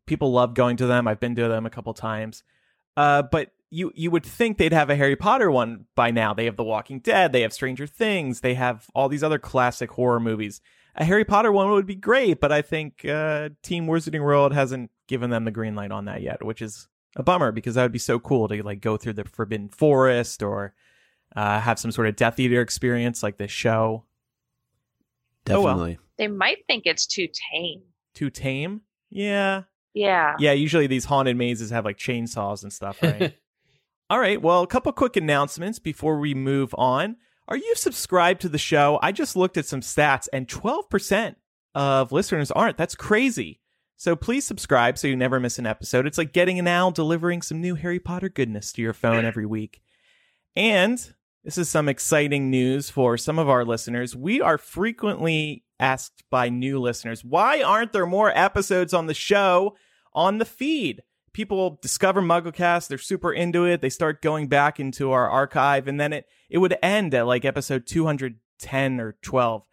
People 0.06 0.32
love 0.32 0.54
going 0.54 0.78
to 0.78 0.88
them. 0.88 1.10
I've 1.10 1.20
been 1.20 1.36
to 1.36 1.50
them 1.50 1.66
a 1.66 1.70
couple 1.70 1.94
times. 1.94 2.42
Uh, 2.96 3.22
but 3.22 3.52
you 3.70 3.92
you 3.94 4.10
would 4.10 4.26
think 4.26 4.58
they'd 4.58 4.72
have 4.72 4.90
a 4.90 4.96
Harry 4.96 5.18
Potter 5.18 5.52
one 5.52 5.88
by 5.94 6.10
now. 6.10 6.34
They 6.34 6.46
have 6.46 6.56
The 6.56 6.64
Walking 6.64 7.00
Dead, 7.00 7.34
they 7.34 7.42
have 7.42 7.52
Stranger 7.52 7.86
Things, 7.86 8.40
they 8.40 8.54
have 8.54 8.88
all 8.96 9.10
these 9.10 9.24
other 9.24 9.40
classic 9.40 9.92
horror 9.92 10.22
movies. 10.22 10.62
A 10.96 11.04
Harry 11.04 11.26
Potter 11.26 11.52
one 11.52 11.70
would 11.72 11.86
be 11.86 11.96
great, 11.96 12.40
but 12.40 12.54
I 12.54 12.62
think 12.62 13.04
uh, 13.04 13.50
Team 13.62 13.88
Wizarding 13.88 14.24
World 14.24 14.54
hasn't 14.54 14.90
given 15.10 15.32
them 15.32 15.44
the 15.44 15.52
green 15.52 15.76
light 15.76 15.92
on 15.92 16.06
that 16.06 16.22
yet, 16.22 16.46
which 16.46 16.62
is 16.62 16.88
a 17.18 17.24
bummer 17.24 17.52
because 17.52 17.76
that 17.76 17.84
would 17.84 17.92
be 17.92 18.00
so 18.00 18.20
cool 18.20 18.48
to 18.48 18.64
like 18.64 18.80
go 18.80 18.96
through 18.96 19.14
the 19.14 19.26
Forbidden 19.26 19.68
Forest 19.68 20.42
or 20.42 20.74
uh, 21.36 21.60
have 21.60 21.80
some 21.80 21.92
sort 21.92 22.08
of 22.08 22.16
Death 22.16 22.40
Eater 22.40 22.62
experience 22.62 23.24
like 23.24 23.38
this 23.38 23.52
show. 23.52 24.06
Oh, 25.50 25.62
well. 25.62 25.76
Definitely. 25.76 26.00
They 26.18 26.28
might 26.28 26.66
think 26.68 26.84
it's 26.86 27.08
too 27.08 27.28
tame. 27.52 27.82
Too 28.14 28.30
tame? 28.30 28.82
Yeah. 29.10 29.64
Yeah. 29.94 30.36
Yeah, 30.40 30.52
usually 30.52 30.88
these 30.88 31.06
haunted 31.06 31.36
mazes 31.36 31.72
have 31.72 31.86
like 31.86 31.98
chainsaws 31.98 32.64
and 32.64 32.72
stuff, 32.72 33.02
right? 33.02 33.36
All 34.10 34.20
right, 34.20 34.42
well, 34.42 34.62
a 34.62 34.68
couple 34.68 34.92
quick 34.92 35.16
announcements 35.16 35.80
before 35.80 36.20
we 36.20 36.34
move 36.34 36.76
on. 36.78 37.16
Are 37.48 37.58
you 37.58 37.76
subscribed 37.76 38.42
to 38.42 38.50
the 38.50 38.58
show? 38.58 39.00
I 39.02 39.12
just 39.12 39.36
looked 39.36 39.58
at 39.58 39.66
some 39.66 39.82
stats 39.82 40.28
and 40.32 40.48
12% 40.48 41.36
of 41.76 42.12
listeners 42.12 42.52
aren't. 42.52 42.78
That's 42.78 42.96
crazy. 42.96 43.62
So 43.98 44.16
please 44.16 44.46
subscribe 44.46 44.98
so 44.98 45.08
you 45.08 45.16
never 45.16 45.40
miss 45.40 45.60
an 45.60 45.66
episode. 45.66 46.08
It's 46.08 46.18
like 46.18 46.34
getting 46.34 46.60
an 46.60 46.68
owl 46.68 46.92
delivering 46.92 47.42
some 47.42 47.62
new 47.62 47.76
Harry 47.76 48.00
Potter 48.00 48.30
goodness 48.30 48.74
to 48.74 48.82
your 48.82 48.94
phone 48.94 49.26
every 49.26 49.46
week. 49.46 49.82
And 50.56 51.14
this 51.44 51.58
is 51.58 51.70
some 51.70 51.90
exciting 51.90 52.50
news 52.52 52.90
for 52.90 53.18
some 53.18 53.40
of 53.40 53.50
our 53.50 53.66
listeners. 53.66 54.16
We 54.16 54.42
are 54.42 54.58
frequently 54.58 55.64
asked 55.80 56.24
by 56.30 56.50
new 56.50 56.80
listeners, 56.80 57.26
why 57.26 57.64
aren't 57.64 57.94
there 57.94 58.06
more 58.06 58.32
episodes 58.38 58.94
on 58.94 59.08
the 59.08 59.14
show 59.14 59.76
on 60.14 60.38
the 60.38 60.46
feed? 60.46 61.02
People 61.34 61.80
discover 61.82 62.22
MuggleCast, 62.22 62.88
they're 62.88 62.98
super 62.98 63.34
into 63.34 63.66
it, 63.66 63.82
they 63.82 63.90
start 63.90 64.22
going 64.22 64.48
back 64.48 64.80
into 64.80 65.12
our 65.12 65.30
archive, 65.30 65.88
and 65.88 66.00
then 66.00 66.14
it, 66.14 66.28
it 66.50 66.60
would 66.60 66.78
end 66.84 67.14
at 67.16 67.26
like 67.26 67.46
episode 67.46 67.88
210 67.88 69.00
or 69.00 69.16
12. 69.22 69.64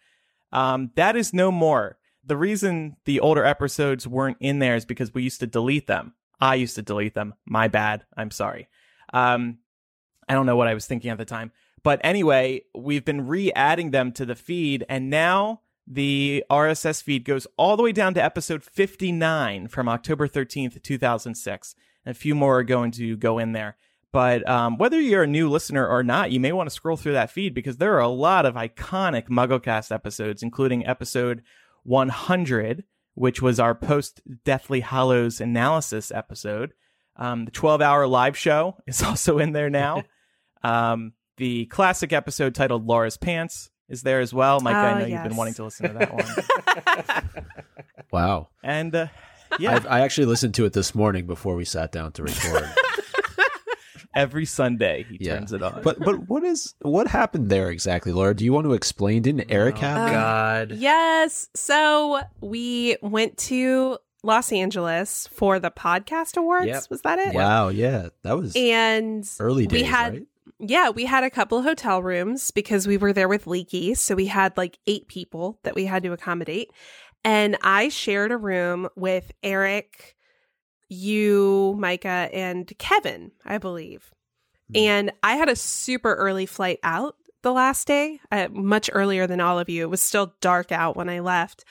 Um, 0.51 0.91
that 0.95 1.15
is 1.15 1.33
no 1.33 1.51
more. 1.51 1.97
The 2.25 2.37
reason 2.37 2.95
the 3.05 3.19
older 3.19 3.45
episodes 3.45 4.07
weren't 4.07 4.37
in 4.39 4.59
there 4.59 4.75
is 4.75 4.85
because 4.85 5.13
we 5.13 5.23
used 5.23 5.41
to 5.41 5.47
delete 5.47 5.87
them. 5.87 6.13
I 6.39 6.55
used 6.55 6.75
to 6.75 6.81
delete 6.81 7.13
them. 7.13 7.33
My 7.45 7.67
bad. 7.67 8.05
I'm 8.15 8.31
sorry. 8.31 8.69
Um, 9.13 9.59
I 10.29 10.33
don't 10.33 10.45
know 10.45 10.55
what 10.55 10.67
I 10.67 10.73
was 10.73 10.85
thinking 10.85 11.09
at 11.11 11.17
the 11.17 11.25
time. 11.25 11.51
But 11.83 11.99
anyway, 12.03 12.63
we've 12.75 13.03
been 13.03 13.27
re 13.27 13.51
adding 13.53 13.91
them 13.91 14.11
to 14.13 14.25
the 14.25 14.35
feed, 14.35 14.85
and 14.87 15.09
now 15.09 15.61
the 15.87 16.43
RSS 16.51 17.01
feed 17.01 17.25
goes 17.25 17.47
all 17.57 17.75
the 17.75 17.83
way 17.83 17.91
down 17.91 18.13
to 18.13 18.23
episode 18.23 18.63
59 18.63 19.67
from 19.69 19.89
October 19.89 20.27
13th, 20.27 20.81
2006. 20.83 21.75
And 22.05 22.15
a 22.15 22.19
few 22.19 22.35
more 22.35 22.59
are 22.59 22.63
going 22.63 22.91
to 22.91 23.17
go 23.17 23.39
in 23.39 23.53
there. 23.53 23.75
But 24.11 24.47
um, 24.47 24.77
whether 24.77 24.99
you're 24.99 25.23
a 25.23 25.27
new 25.27 25.49
listener 25.49 25.87
or 25.87 26.03
not, 26.03 26.31
you 26.31 26.39
may 26.39 26.51
want 26.51 26.69
to 26.69 26.75
scroll 26.75 26.97
through 26.97 27.13
that 27.13 27.31
feed 27.31 27.53
because 27.53 27.77
there 27.77 27.95
are 27.95 28.01
a 28.01 28.07
lot 28.07 28.45
of 28.45 28.55
iconic 28.55 29.29
MuggleCast 29.29 29.91
episodes, 29.91 30.41
including 30.41 30.85
episode 30.85 31.43
100, 31.83 32.83
which 33.13 33.41
was 33.41 33.59
our 33.59 33.75
post 33.75 34.21
Deathly 34.45 34.81
Hallows 34.81 35.41
analysis 35.41 36.11
episode. 36.11 36.73
Um, 37.15 37.45
the 37.45 37.51
12 37.51 37.81
hour 37.81 38.07
live 38.07 38.37
show 38.37 38.77
is 38.87 39.03
also 39.03 39.39
in 39.39 39.53
there 39.53 39.69
now. 39.69 40.03
Um, 40.63 41.13
the 41.37 41.65
classic 41.67 42.11
episode 42.13 42.53
titled 42.55 42.85
Laura's 42.87 43.17
Pants 43.17 43.69
is 43.87 44.01
there 44.03 44.19
as 44.19 44.33
well. 44.33 44.59
Mike, 44.59 44.75
I 44.75 44.91
Oh, 44.93 44.99
know 44.99 45.05
you've 45.05 45.23
been 45.23 45.35
wanting 45.35 45.53
to 45.55 45.63
listen 45.63 45.87
to 45.87 45.93
that 45.99 46.13
one. 46.13 47.43
Wow. 48.11 48.47
and 48.63 48.93
uh, 48.95 49.07
yeah, 49.59 49.75
I've, 49.75 49.85
I 49.87 49.99
actually 50.01 50.25
listened 50.25 50.55
to 50.55 50.65
it 50.65 50.73
this 50.73 50.95
morning 50.95 51.27
before 51.27 51.55
we 51.55 51.63
sat 51.65 51.91
down 51.91 52.11
to 52.13 52.23
record. 52.23 52.67
every 54.15 54.45
Sunday 54.45 55.05
he 55.09 55.17
Yeah. 55.21 55.35
turns 55.37 55.53
it 55.53 55.61
on. 55.61 55.81
but 55.83 55.99
but 55.99 56.27
what 56.27 56.43
is 56.43 56.73
what 56.81 57.07
happened 57.07 57.49
there 57.49 57.69
exactly, 57.69 58.11
Laura? 58.11 58.35
Do 58.35 58.43
you 58.45 58.51
want 58.53 58.65
to 58.65 58.73
explain? 58.73 59.21
Didn't 59.21 59.51
Eric 59.51 59.75
Oh, 59.77 59.81
have? 59.81 60.11
God. 60.11 60.71
Yes. 60.71 61.49
So 61.55 62.21
we 62.41 62.97
went 63.03 63.37
to 63.37 63.99
Los 64.23 64.51
Angeles 64.51 65.29
for 65.31 65.59
the 65.59 65.69
podcast 65.71 66.35
awards. 66.35 66.65
Yep. 66.67 66.83
Was 66.89 67.01
that 67.03 67.19
it? 67.19 67.33
Wow, 67.35 67.69
yeah, 67.69 68.09
that 68.23 68.37
was 68.37 68.53
And 68.55 69.23
early 69.39 69.67
we 69.67 69.83
had- 69.83 70.13
right? 70.13 70.23
Yeah, 70.59 70.89
we 70.89 71.05
had 71.05 71.23
a 71.23 71.29
couple 71.29 71.61
hotel 71.61 72.01
rooms 72.01 72.51
because 72.51 72.87
we 72.87 72.97
were 72.97 73.13
there 73.13 73.27
with 73.27 73.47
Leaky. 73.47 73.93
So 73.95 74.15
we 74.15 74.27
had 74.27 74.55
like 74.57 74.79
eight 74.87 75.07
people 75.07 75.59
that 75.63 75.75
we 75.75 75.85
had 75.85 76.03
to 76.03 76.13
accommodate. 76.13 76.71
And 77.23 77.57
I 77.61 77.89
shared 77.89 78.31
a 78.31 78.37
room 78.37 78.89
with 78.95 79.31
Eric, 79.43 80.15
you, 80.87 81.75
Micah, 81.77 82.29
and 82.33 82.71
Kevin, 82.77 83.31
I 83.45 83.57
believe. 83.57 84.11
Mhm. 84.73 84.79
And 84.79 85.11
I 85.21 85.35
had 85.35 85.49
a 85.49 85.55
super 85.55 86.15
early 86.15 86.45
flight 86.45 86.79
out 86.83 87.15
the 87.41 87.51
last 87.53 87.87
day, 87.87 88.19
uh, 88.31 88.47
much 88.51 88.89
earlier 88.93 89.27
than 89.27 89.39
all 89.39 89.59
of 89.59 89.69
you. 89.69 89.83
It 89.83 89.89
was 89.89 90.01
still 90.01 90.35
dark 90.41 90.71
out 90.71 90.95
when 90.95 91.09
I 91.09 91.19
left. 91.19 91.63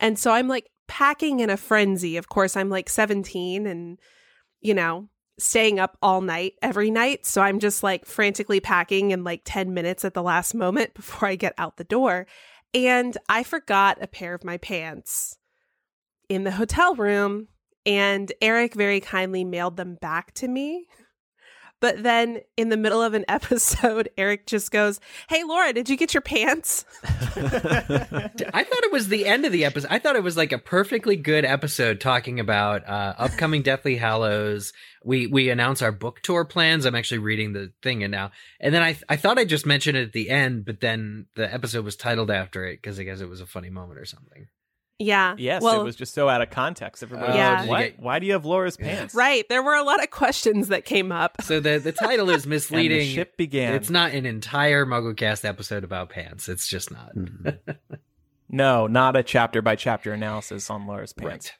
And 0.00 0.18
so 0.18 0.30
I'm 0.32 0.48
like 0.48 0.68
packing 0.86 1.40
in 1.40 1.50
a 1.50 1.56
frenzy. 1.56 2.16
Of 2.16 2.28
course, 2.28 2.56
I'm 2.56 2.70
like 2.70 2.88
17 2.88 3.66
and, 3.66 3.98
you 4.60 4.74
know, 4.74 5.08
staying 5.38 5.78
up 5.78 5.96
all 6.02 6.20
night 6.20 6.54
every 6.62 6.90
night. 6.90 7.24
So 7.26 7.42
I'm 7.42 7.58
just 7.58 7.82
like 7.82 8.04
frantically 8.06 8.60
packing 8.60 9.10
in 9.10 9.24
like 9.24 9.42
10 9.44 9.72
minutes 9.72 10.04
at 10.04 10.14
the 10.14 10.22
last 10.22 10.54
moment 10.54 10.94
before 10.94 11.28
I 11.28 11.36
get 11.36 11.54
out 11.58 11.76
the 11.76 11.84
door. 11.84 12.26
And 12.74 13.16
I 13.28 13.42
forgot 13.42 13.98
a 14.02 14.06
pair 14.06 14.34
of 14.34 14.44
my 14.44 14.58
pants 14.58 15.38
in 16.28 16.44
the 16.44 16.52
hotel 16.52 16.94
room. 16.94 17.48
And 17.86 18.30
Eric 18.42 18.74
very 18.74 19.00
kindly 19.00 19.44
mailed 19.44 19.76
them 19.76 19.96
back 20.00 20.34
to 20.34 20.48
me. 20.48 20.86
But 21.80 22.02
then 22.02 22.40
in 22.56 22.68
the 22.70 22.76
middle 22.76 23.02
of 23.02 23.14
an 23.14 23.24
episode, 23.28 24.08
Eric 24.16 24.46
just 24.46 24.70
goes, 24.70 25.00
Hey, 25.28 25.44
Laura, 25.44 25.72
did 25.72 25.88
you 25.88 25.96
get 25.96 26.14
your 26.14 26.20
pants? 26.20 26.84
I 27.04 28.64
thought 28.64 28.84
it 28.84 28.92
was 28.92 29.08
the 29.08 29.26
end 29.26 29.44
of 29.44 29.52
the 29.52 29.64
episode. 29.64 29.88
I 29.90 29.98
thought 29.98 30.16
it 30.16 30.22
was 30.22 30.36
like 30.36 30.52
a 30.52 30.58
perfectly 30.58 31.16
good 31.16 31.44
episode 31.44 32.00
talking 32.00 32.40
about 32.40 32.88
uh, 32.88 33.14
upcoming 33.18 33.62
Deathly 33.62 33.96
Hallows. 33.96 34.72
We 35.04 35.26
we 35.26 35.48
announce 35.50 35.80
our 35.80 35.92
book 35.92 36.20
tour 36.22 36.44
plans. 36.44 36.84
I'm 36.84 36.96
actually 36.96 37.18
reading 37.18 37.52
the 37.52 37.72
thing 37.82 38.02
and 38.02 38.10
now, 38.10 38.32
and 38.60 38.74
then 38.74 38.82
I 38.82 38.96
I 39.08 39.16
thought 39.16 39.38
I 39.38 39.44
just 39.44 39.64
mentioned 39.64 39.96
it 39.96 40.08
at 40.08 40.12
the 40.12 40.28
end, 40.28 40.64
but 40.64 40.80
then 40.80 41.26
the 41.36 41.52
episode 41.52 41.84
was 41.84 41.96
titled 41.96 42.30
after 42.30 42.64
it 42.66 42.82
because 42.82 42.98
I 42.98 43.04
guess 43.04 43.20
it 43.20 43.28
was 43.28 43.40
a 43.40 43.46
funny 43.46 43.70
moment 43.70 44.00
or 44.00 44.04
something. 44.04 44.48
Yeah. 45.00 45.36
yes, 45.38 45.62
well, 45.62 45.80
it 45.80 45.84
was 45.84 45.94
just 45.96 46.12
so 46.12 46.28
out 46.28 46.42
of 46.42 46.50
context. 46.50 47.02
Everybody 47.04 47.34
Yeah. 47.34 47.60
was 47.60 47.68
like, 47.68 47.70
what? 47.70 47.80
get- 47.96 48.00
Why 48.00 48.18
do 48.18 48.26
you 48.26 48.32
have 48.32 48.44
Laura's 48.44 48.76
pants? 48.76 49.14
Right. 49.14 49.48
There 49.48 49.62
were 49.62 49.76
a 49.76 49.84
lot 49.84 50.02
of 50.02 50.10
questions 50.10 50.68
that 50.68 50.84
came 50.84 51.12
up. 51.12 51.40
So 51.42 51.60
the 51.60 51.78
the 51.78 51.92
title 51.92 52.30
is 52.30 52.42
And 52.44 52.50
misleading. 52.50 52.98
the 52.98 53.14
ship 53.14 53.36
began. 53.36 53.74
It's 53.74 53.90
not 53.90 54.10
an 54.12 54.26
entire 54.26 54.84
MuggleCast 54.84 55.44
episode 55.44 55.84
about 55.84 56.10
pants. 56.10 56.48
It's 56.48 56.66
just 56.68 56.90
not. 56.90 57.12
No, 58.50 58.86
not 58.86 59.14
a 59.14 59.22
chapter 59.22 59.60
by 59.60 59.76
chapter 59.76 60.10
analysis 60.14 60.70
on 60.70 60.86
Laura's 60.86 61.12
pants. 61.12 61.52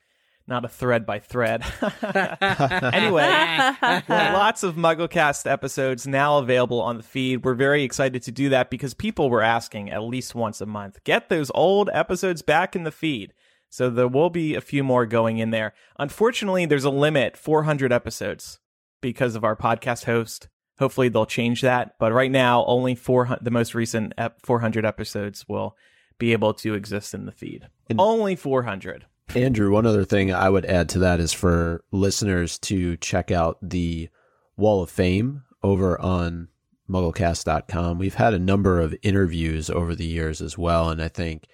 Not 0.49 0.65
a 0.65 0.69
thread 0.69 1.05
by 1.05 1.19
thread. 1.19 1.63
anyway, 2.03 3.29
lots 4.09 4.63
of 4.63 4.77
MuggleCast 4.77 5.49
episodes 5.49 6.07
now 6.07 6.39
available 6.39 6.81
on 6.81 6.97
the 6.97 7.03
feed. 7.03 7.45
We're 7.45 7.53
very 7.53 7.83
excited 7.83 8.23
to 8.23 8.33
do 8.33 8.49
that 8.49 8.71
because 8.71 8.95
people 8.95 9.29
were 9.29 9.43
asking 9.43 9.91
at 9.91 10.03
least 10.03 10.35
once 10.35 10.63
a 10.63 10.67
month, 10.67 11.05
get 11.05 11.29
those 11.29 11.51
old 11.55 11.91
episodes 11.93 12.41
back 12.41 12.75
in 12.75 12.85
the 12.85 12.91
feed. 12.91 13.35
So 13.69 13.91
there 13.91 14.09
will 14.09 14.31
be 14.31 14.55
a 14.55 14.63
few 14.63 14.83
more 14.83 15.05
going 15.05 15.37
in 15.37 15.51
there. 15.51 15.75
Unfortunately, 15.99 16.65
there's 16.65 16.85
a 16.85 16.91
limit 16.91 17.37
400 17.37 17.93
episodes 17.93 18.59
because 19.03 19.37
of 19.37 19.45
our 19.45 19.55
podcast 19.55 20.05
host. 20.05 20.49
Hopefully 20.79 21.11
they'll 21.11 21.27
change 21.27 21.61
that, 21.61 21.97
but 22.01 22.13
right 22.13 22.31
now 22.31 22.65
only 22.65 22.95
400 22.95 23.45
the 23.45 23.51
most 23.51 23.75
recent 23.75 24.15
400 24.43 24.87
episodes 24.87 25.45
will 25.47 25.77
be 26.19 26.33
able 26.33 26.55
to 26.55 26.73
exist 26.73 27.13
in 27.13 27.27
the 27.27 27.33
feed. 27.33 27.69
And- 27.91 28.01
only 28.01 28.35
400. 28.35 29.05
Andrew, 29.35 29.71
one 29.71 29.87
other 29.87 30.05
thing 30.05 30.33
I 30.33 30.49
would 30.49 30.65
add 30.65 30.89
to 30.91 30.99
that 31.01 31.21
is 31.21 31.33
for 31.33 31.85
listeners 31.93 32.59
to 32.61 32.97
check 32.97 33.31
out 33.31 33.59
the 33.63 34.09
Wall 34.57 34.83
of 34.83 34.91
Fame 34.91 35.43
over 35.63 36.01
on 36.01 36.49
mugglecast.com. 36.89 37.99
We've 37.99 38.15
had 38.15 38.35
a 38.35 38.39
number 38.39 38.81
of 38.81 38.95
interviews 39.03 39.69
over 39.69 39.95
the 39.95 40.07
years 40.07 40.41
as 40.41 40.57
well, 40.57 40.89
and 40.89 41.03
I 41.03 41.09
think 41.09 41.47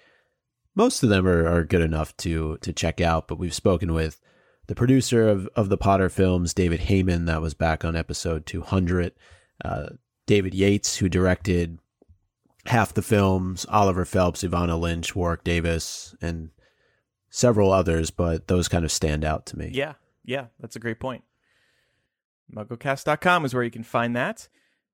most 0.73 1.03
of 1.03 1.09
them 1.09 1.27
are, 1.27 1.47
are 1.47 1.63
good 1.63 1.81
enough 1.81 2.15
to 2.17 2.57
to 2.57 2.73
check 2.73 3.01
out. 3.01 3.27
But 3.27 3.39
we've 3.39 3.53
spoken 3.53 3.93
with 3.93 4.21
the 4.67 4.75
producer 4.75 5.27
of, 5.27 5.47
of 5.55 5.69
the 5.69 5.77
Potter 5.77 6.09
films, 6.09 6.53
David 6.53 6.81
Heyman, 6.81 7.25
that 7.27 7.41
was 7.41 7.53
back 7.53 7.85
on 7.85 7.95
episode 7.95 8.45
200. 8.45 9.13
Uh, 9.63 9.87
David 10.25 10.53
Yates, 10.55 10.97
who 10.97 11.07
directed 11.07 11.77
half 12.65 12.93
the 12.93 13.01
films, 13.01 13.65
Oliver 13.69 14.05
Phelps, 14.05 14.43
Evanna 14.43 14.75
Lynch, 14.75 15.15
Warwick 15.15 15.43
Davis, 15.43 16.15
and 16.21 16.49
several 17.35 17.71
others, 17.71 18.11
but 18.11 18.47
those 18.47 18.67
kind 18.67 18.85
of 18.85 18.91
stand 18.91 19.25
out 19.25 19.45
to 19.47 19.57
me. 19.57 19.69
Yeah, 19.73 19.93
yeah, 20.23 20.47
that's 20.59 20.75
a 20.75 20.79
great 20.79 20.99
point. 20.99 21.23
MuggleCast.com 22.55 23.43
is 23.43 23.53
where 23.53 23.63
you 23.63 23.71
can 23.71 23.83
find 23.83 24.15
that. 24.15 24.47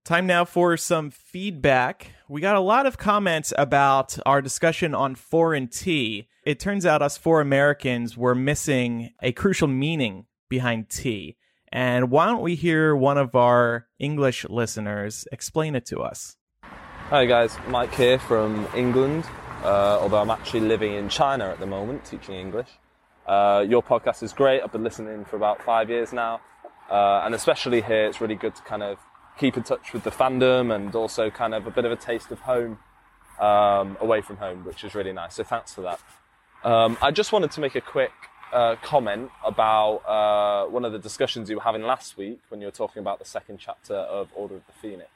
Time 0.04 0.26
now 0.26 0.46
for 0.46 0.76
some 0.78 1.12
feedback. 1.12 2.14
We 2.28 2.42
got 2.42 2.56
a 2.56 2.62
lot 2.62 2.88
of 2.88 2.98
comments 2.98 3.54
about 3.58 4.18
our 4.26 4.42
discussion 4.42 4.96
on 4.96 5.14
foreign 5.14 5.68
tea. 5.68 6.28
It 6.44 6.60
turns 6.60 6.86
out 6.86 7.04
us 7.04 7.18
four 7.18 7.40
Americans 7.40 8.18
were 8.18 8.34
missing 8.34 9.12
a 9.22 9.32
crucial 9.32 9.68
meaning 9.68 10.26
behind 10.50 10.90
tea. 10.90 11.38
And 11.72 12.10
why 12.10 12.26
don't 12.26 12.42
we 12.42 12.56
hear 12.56 12.96
one 12.96 13.20
of 13.20 13.36
our 13.36 13.88
English 14.00 14.46
listeners 14.50 15.28
explain 15.32 15.76
it 15.76 15.86
to 15.88 16.00
us? 16.00 16.38
Hi 16.64 17.26
guys, 17.26 17.56
Mike 17.68 17.94
here 17.94 18.18
from 18.18 18.68
England, 18.76 19.26
uh, 19.64 20.00
although 20.02 20.20
I'm 20.20 20.30
actually 20.30 20.62
living 20.62 20.94
in 20.94 21.10
China 21.10 21.50
at 21.50 21.60
the 21.60 21.66
moment 21.66 22.06
teaching 22.06 22.36
English. 22.36 22.68
Uh, 23.28 23.64
your 23.68 23.84
podcast 23.84 24.24
is 24.24 24.34
great, 24.34 24.62
I've 24.62 24.72
been 24.72 24.84
listening 24.84 25.26
for 25.26 25.36
about 25.36 25.62
five 25.64 25.90
years 25.90 26.12
now, 26.12 26.42
uh, 26.90 27.22
and 27.24 27.36
especially 27.36 27.82
here 27.82 28.06
it's 28.06 28.20
really 28.20 28.36
good 28.36 28.56
to 28.56 28.62
kind 28.64 28.84
of 28.84 28.98
keep 29.38 29.56
in 29.58 29.64
touch 29.64 29.94
with 29.94 30.04
the 30.04 30.12
fandom 30.12 30.74
and 30.76 30.94
also 30.96 31.30
kind 31.30 31.54
of 31.54 31.68
a 31.68 31.72
bit 31.72 31.86
of 31.86 31.92
a 31.92 31.96
taste 31.96 32.32
of 32.32 32.40
home 32.40 32.80
um, 33.40 33.98
away 34.00 34.22
from 34.22 34.38
home, 34.38 34.66
which 34.66 34.84
is 34.84 34.96
really 34.96 35.14
nice, 35.14 35.36
so 35.36 35.44
thanks 35.44 35.74
for 35.74 35.82
that. 35.82 36.00
Um, 36.64 36.98
I 37.02 37.12
just 37.12 37.32
wanted 37.32 37.52
to 37.52 37.62
make 37.62 37.76
a 37.76 37.82
quick 37.82 38.12
uh, 38.54 38.76
comment 38.84 39.32
about 39.46 39.98
uh, 40.08 40.70
one 40.70 40.86
of 40.86 40.92
the 40.92 41.00
discussions 41.00 41.50
you 41.50 41.56
were 41.56 41.62
having 41.62 41.84
last 41.84 42.18
week 42.18 42.40
when 42.50 42.62
you 42.62 42.68
were 42.68 42.72
talking 42.72 43.00
about 43.00 43.20
the 43.20 43.26
second 43.26 43.60
chapter 43.60 43.96
of 43.96 44.30
Order 44.36 44.56
of 44.56 44.66
the 44.66 44.74
Phoenix. 44.74 45.10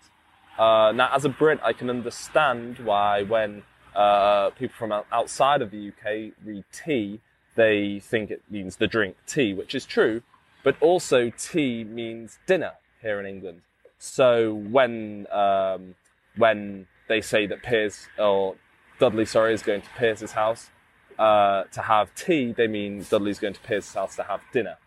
Uh, 0.58 0.92
now, 0.96 1.10
as 1.14 1.26
a 1.26 1.30
Brit, 1.30 1.60
I 1.64 1.74
can 1.74 1.90
understand 1.90 2.80
why 2.80 3.24
when 3.24 3.64
uh, 3.96 4.50
people 4.52 4.76
from 4.78 4.92
outside 5.12 5.62
of 5.62 5.72
the 5.72 5.90
UK 5.90 6.34
read 6.44 6.64
tea, 6.72 7.22
they 7.56 8.00
think 8.00 8.30
it 8.30 8.42
means 8.50 8.76
the 8.76 8.88
drink 8.88 9.16
tea, 9.26 9.54
which 9.54 9.74
is 9.74 9.86
true, 9.86 10.22
but 10.64 10.76
also 10.82 11.30
tea 11.30 11.84
means 11.84 12.40
dinner 12.46 12.74
here 13.02 13.20
in 13.20 13.26
England. 13.26 13.62
So 13.98 14.54
when 14.54 15.28
um, 15.32 15.96
when 16.36 16.88
they 17.08 17.22
say 17.22 17.46
that 17.48 17.64
Piers 17.64 18.08
or 18.18 18.56
Dudley, 19.00 19.26
sorry, 19.26 19.54
is 19.54 19.62
going 19.62 19.82
to 19.82 19.90
Piers's 19.98 20.34
house 20.34 20.70
uh, 21.18 21.64
to 21.72 21.82
have 21.82 22.14
tea, 22.16 22.52
they 22.52 22.68
mean 22.68 23.06
Dudley's 23.10 23.40
going 23.40 23.54
to 23.54 23.60
Piers's 23.62 23.94
house 23.94 24.16
to 24.18 24.24
have 24.24 24.42
dinner, 24.52 24.78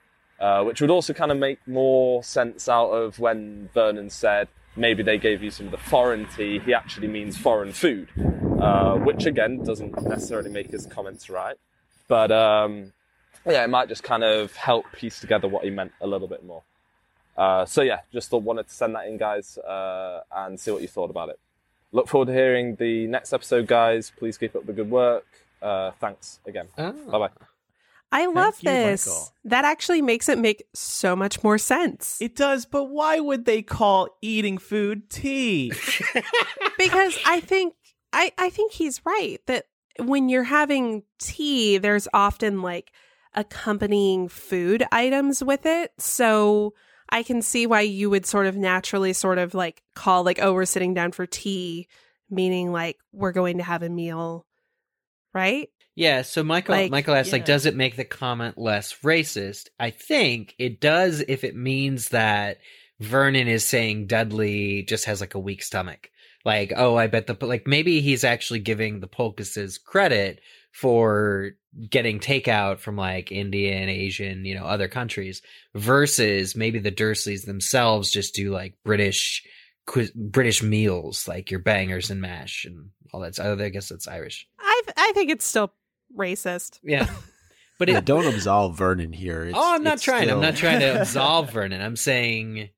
uh, 0.40 0.62
which 0.64 0.80
would 0.80 0.90
also 0.90 1.12
kind 1.14 1.32
of 1.32 1.38
make 1.38 1.66
more 1.66 2.22
sense 2.22 2.68
out 2.68 2.90
of 2.90 3.18
when 3.18 3.70
Vernon 3.72 4.10
said 4.10 4.48
maybe 4.76 5.02
they 5.02 5.18
gave 5.18 5.42
you 5.42 5.50
some 5.50 5.66
of 5.66 5.72
the 5.72 5.78
foreign 5.78 6.26
tea. 6.36 6.58
He 6.58 6.74
actually 6.74 7.08
means 7.08 7.36
foreign 7.36 7.72
food, 7.72 8.08
uh, 8.60 8.94
which 8.96 9.26
again 9.26 9.62
doesn't 9.64 10.00
necessarily 10.02 10.50
make 10.50 10.70
his 10.70 10.86
comments 10.86 11.28
right, 11.30 11.56
but 12.08 12.30
um, 12.32 12.92
yeah, 13.46 13.64
it 13.64 13.68
might 13.70 13.88
just 13.88 14.02
kind 14.02 14.24
of 14.24 14.54
help 14.56 14.84
piece 14.92 15.20
together 15.20 15.48
what 15.48 15.64
he 15.64 15.70
meant 15.70 15.92
a 16.00 16.06
little 16.06 16.28
bit 16.28 16.44
more. 16.44 16.62
Uh, 17.36 17.64
so 17.64 17.82
yeah, 17.82 18.00
just 18.12 18.30
thought- 18.30 18.42
wanted 18.42 18.66
to 18.68 18.74
send 18.74 18.94
that 18.94 19.06
in, 19.06 19.16
guys, 19.16 19.58
uh, 19.58 20.22
and 20.34 20.58
see 20.58 20.70
what 20.72 20.82
you 20.82 20.88
thought 20.88 21.10
about 21.10 21.28
it. 21.28 21.38
Look 21.92 22.08
forward 22.08 22.26
to 22.26 22.32
hearing 22.34 22.74
the 22.76 23.06
next 23.06 23.32
episode, 23.32 23.66
guys. 23.66 24.12
Please 24.18 24.36
keep 24.36 24.54
up 24.56 24.66
the 24.66 24.72
good 24.72 24.90
work. 24.90 25.24
Uh, 25.62 25.92
thanks 26.00 26.40
again. 26.46 26.66
Oh. 26.76 26.92
Bye 27.10 27.18
bye. 27.18 27.30
I 28.10 28.26
love 28.26 28.56
you, 28.60 28.70
this. 28.70 29.06
Michael. 29.06 29.32
That 29.44 29.64
actually 29.64 30.02
makes 30.02 30.28
it 30.28 30.38
make 30.38 30.64
so 30.74 31.14
much 31.14 31.42
more 31.44 31.58
sense. 31.58 32.20
It 32.20 32.34
does, 32.34 32.64
but 32.64 32.84
why 32.84 33.20
would 33.20 33.44
they 33.44 33.62
call 33.62 34.08
eating 34.22 34.58
food 34.58 35.10
tea? 35.10 35.72
because 36.78 37.18
I 37.26 37.40
think 37.40 37.74
I 38.12 38.32
I 38.38 38.50
think 38.50 38.72
he's 38.72 39.04
right 39.04 39.38
that 39.46 39.66
when 39.98 40.28
you're 40.28 40.44
having 40.44 41.02
tea, 41.18 41.78
there's 41.78 42.08
often 42.12 42.62
like 42.62 42.92
accompanying 43.34 44.28
food 44.28 44.84
items 44.90 45.42
with 45.42 45.66
it. 45.66 45.92
So 45.98 46.74
I 47.08 47.22
can 47.22 47.42
see 47.42 47.66
why 47.66 47.82
you 47.82 48.10
would 48.10 48.26
sort 48.26 48.46
of 48.46 48.56
naturally 48.56 49.12
sort 49.12 49.38
of 49.38 49.54
like 49.54 49.82
call 49.94 50.24
like 50.24 50.38
oh 50.40 50.52
we're 50.52 50.64
sitting 50.64 50.94
down 50.94 51.12
for 51.12 51.26
tea, 51.26 51.88
meaning 52.30 52.72
like 52.72 52.98
we're 53.12 53.32
going 53.32 53.58
to 53.58 53.64
have 53.64 53.82
a 53.82 53.88
meal, 53.88 54.46
right? 55.34 55.68
Yeah, 55.98 56.22
so 56.22 56.44
Michael 56.44 56.76
Like, 56.76 56.92
Michael 56.92 57.16
asks, 57.16 57.32
like, 57.32 57.44
does 57.44 57.66
it 57.66 57.74
make 57.74 57.96
the 57.96 58.04
comment 58.04 58.56
less 58.56 58.98
racist? 59.02 59.66
I 59.80 59.90
think 59.90 60.54
it 60.56 60.80
does 60.80 61.24
if 61.26 61.42
it 61.42 61.56
means 61.56 62.10
that 62.10 62.58
Vernon 63.00 63.48
is 63.48 63.64
saying 63.64 64.06
Dudley 64.06 64.84
just 64.84 65.06
has 65.06 65.20
like 65.20 65.34
a 65.34 65.40
weak 65.40 65.60
stomach. 65.60 66.08
Like, 66.44 66.72
oh, 66.76 66.96
I 66.96 67.06
bet 67.08 67.26
the 67.26 67.36
like 67.46 67.66
maybe 67.66 68.00
he's 68.00 68.24
actually 68.24 68.60
giving 68.60 69.00
the 69.00 69.08
Polkisses 69.08 69.82
credit 69.82 70.40
for 70.72 71.50
getting 71.90 72.20
takeout 72.20 72.78
from 72.78 72.96
like 72.96 73.32
Indian, 73.32 73.88
Asian, 73.88 74.44
you 74.44 74.54
know, 74.54 74.64
other 74.64 74.88
countries 74.88 75.42
versus 75.74 76.54
maybe 76.56 76.78
the 76.78 76.92
Dursleys 76.92 77.44
themselves 77.44 78.10
just 78.10 78.34
do 78.34 78.50
like 78.52 78.74
British 78.84 79.42
qui- 79.86 80.10
British 80.14 80.62
meals, 80.62 81.26
like 81.28 81.50
your 81.50 81.60
bangers 81.60 82.10
and 82.10 82.20
mash 82.20 82.64
and 82.64 82.90
all 83.12 83.20
that. 83.20 83.38
Oh, 83.40 83.58
I 83.58 83.68
guess 83.70 83.90
it's 83.90 84.08
Irish. 84.08 84.46
I 84.58 84.82
I 84.96 85.12
think 85.14 85.30
it's 85.30 85.46
still 85.46 85.72
racist. 86.16 86.78
Yeah. 86.82 87.08
But 87.78 87.86
Yeah, 87.88 87.98
it, 87.98 88.06
don't 88.06 88.26
absolve 88.26 88.76
Vernon 88.76 89.12
here. 89.12 89.42
It's- 89.42 89.54
oh, 89.56 89.74
I'm 89.76 89.84
not 89.84 90.00
trying. 90.00 90.24
still- 90.24 90.38
I'm 90.38 90.42
not 90.42 90.56
trying 90.56 90.80
to 90.80 91.00
absolve 91.00 91.52
Vernon. 91.52 91.80
I'm 91.80 91.94
saying, 91.94 92.70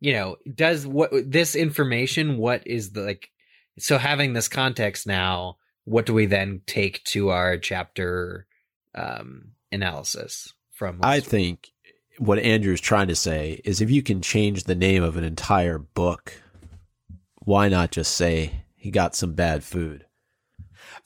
you 0.00 0.12
know, 0.12 0.36
does 0.54 0.86
what 0.86 1.10
this 1.26 1.54
information? 1.54 2.38
What 2.38 2.66
is 2.66 2.92
the 2.92 3.02
like? 3.02 3.30
So 3.78 3.98
having 3.98 4.32
this 4.32 4.48
context 4.48 5.06
now, 5.06 5.56
what 5.84 6.06
do 6.06 6.14
we 6.14 6.26
then 6.26 6.62
take 6.66 7.02
to 7.04 7.30
our 7.30 7.58
chapter 7.58 8.46
um 8.94 9.52
analysis 9.72 10.52
from? 10.72 11.00
I 11.02 11.20
think 11.20 11.70
what 12.18 12.38
Andrew's 12.38 12.80
trying 12.80 13.08
to 13.08 13.16
say 13.16 13.60
is 13.64 13.80
if 13.80 13.90
you 13.90 14.02
can 14.02 14.22
change 14.22 14.64
the 14.64 14.76
name 14.76 15.02
of 15.02 15.16
an 15.16 15.24
entire 15.24 15.78
book, 15.78 16.40
why 17.44 17.68
not 17.68 17.90
just 17.90 18.14
say 18.14 18.64
he 18.76 18.90
got 18.92 19.16
some 19.16 19.32
bad 19.34 19.64
food 19.64 20.06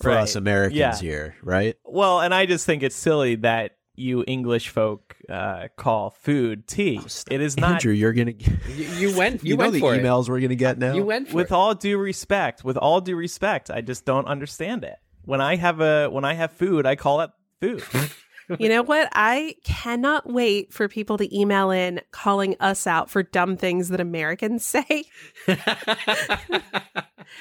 for 0.00 0.10
Right. 0.10 0.18
us 0.18 0.36
Americans 0.36 0.76
Yeah. 0.78 0.98
here, 0.98 1.36
right? 1.42 1.76
Well, 1.84 2.20
and 2.20 2.34
I 2.34 2.44
just 2.44 2.66
think 2.66 2.82
it's 2.82 2.94
silly 2.94 3.36
that 3.36 3.77
you 3.98 4.24
English 4.26 4.68
folk 4.68 5.16
uh, 5.28 5.68
call 5.76 6.10
food 6.10 6.66
tea. 6.66 7.00
it 7.30 7.40
is 7.40 7.56
not. 7.56 7.72
Andrew, 7.72 7.92
you're 7.92 8.12
gonna. 8.12 8.32
you, 8.68 8.84
you 9.10 9.16
went. 9.16 9.42
You, 9.44 9.50
You, 9.50 9.56
know 9.56 9.64
went 9.64 9.72
the 9.74 9.80
for 9.80 9.94
emails 9.96 10.28
we're 10.28 10.40
gonna 10.40 10.54
get 10.54 10.78
now. 10.78 10.94
You 10.94 11.04
went 11.04 11.28
for 11.28 11.36
with 11.36 11.46
it. 11.46 11.52
all 11.52 11.74
due 11.74 11.98
respect, 11.98 12.64
with 12.64 12.76
all 12.76 13.00
due 13.00 13.16
respect, 13.16 13.70
I 13.70 13.80
just 13.80 14.04
don't 14.04 14.26
understand 14.26 14.84
it. 14.84 14.96
When 15.24 15.40
I 15.40 15.56
have 15.56 15.80
a 15.80 16.08
when 16.08 16.24
I 16.24 16.34
have 16.34 16.52
food, 16.52 16.86
I 16.86 16.96
call 16.96 17.20
it 17.20 17.30
food. 17.60 17.82
You 18.58 18.68
know 18.68 18.82
what? 18.82 19.08
I 19.12 19.56
cannot 19.64 20.30
wait 20.32 20.72
for 20.72 20.88
people 20.88 21.18
to 21.18 21.38
email 21.38 21.70
in 21.70 22.00
calling 22.12 22.56
us 22.60 22.86
out 22.86 23.10
for 23.10 23.22
dumb 23.22 23.56
things 23.56 23.88
that 23.90 24.00
Americans 24.00 24.64
say. 24.66 25.04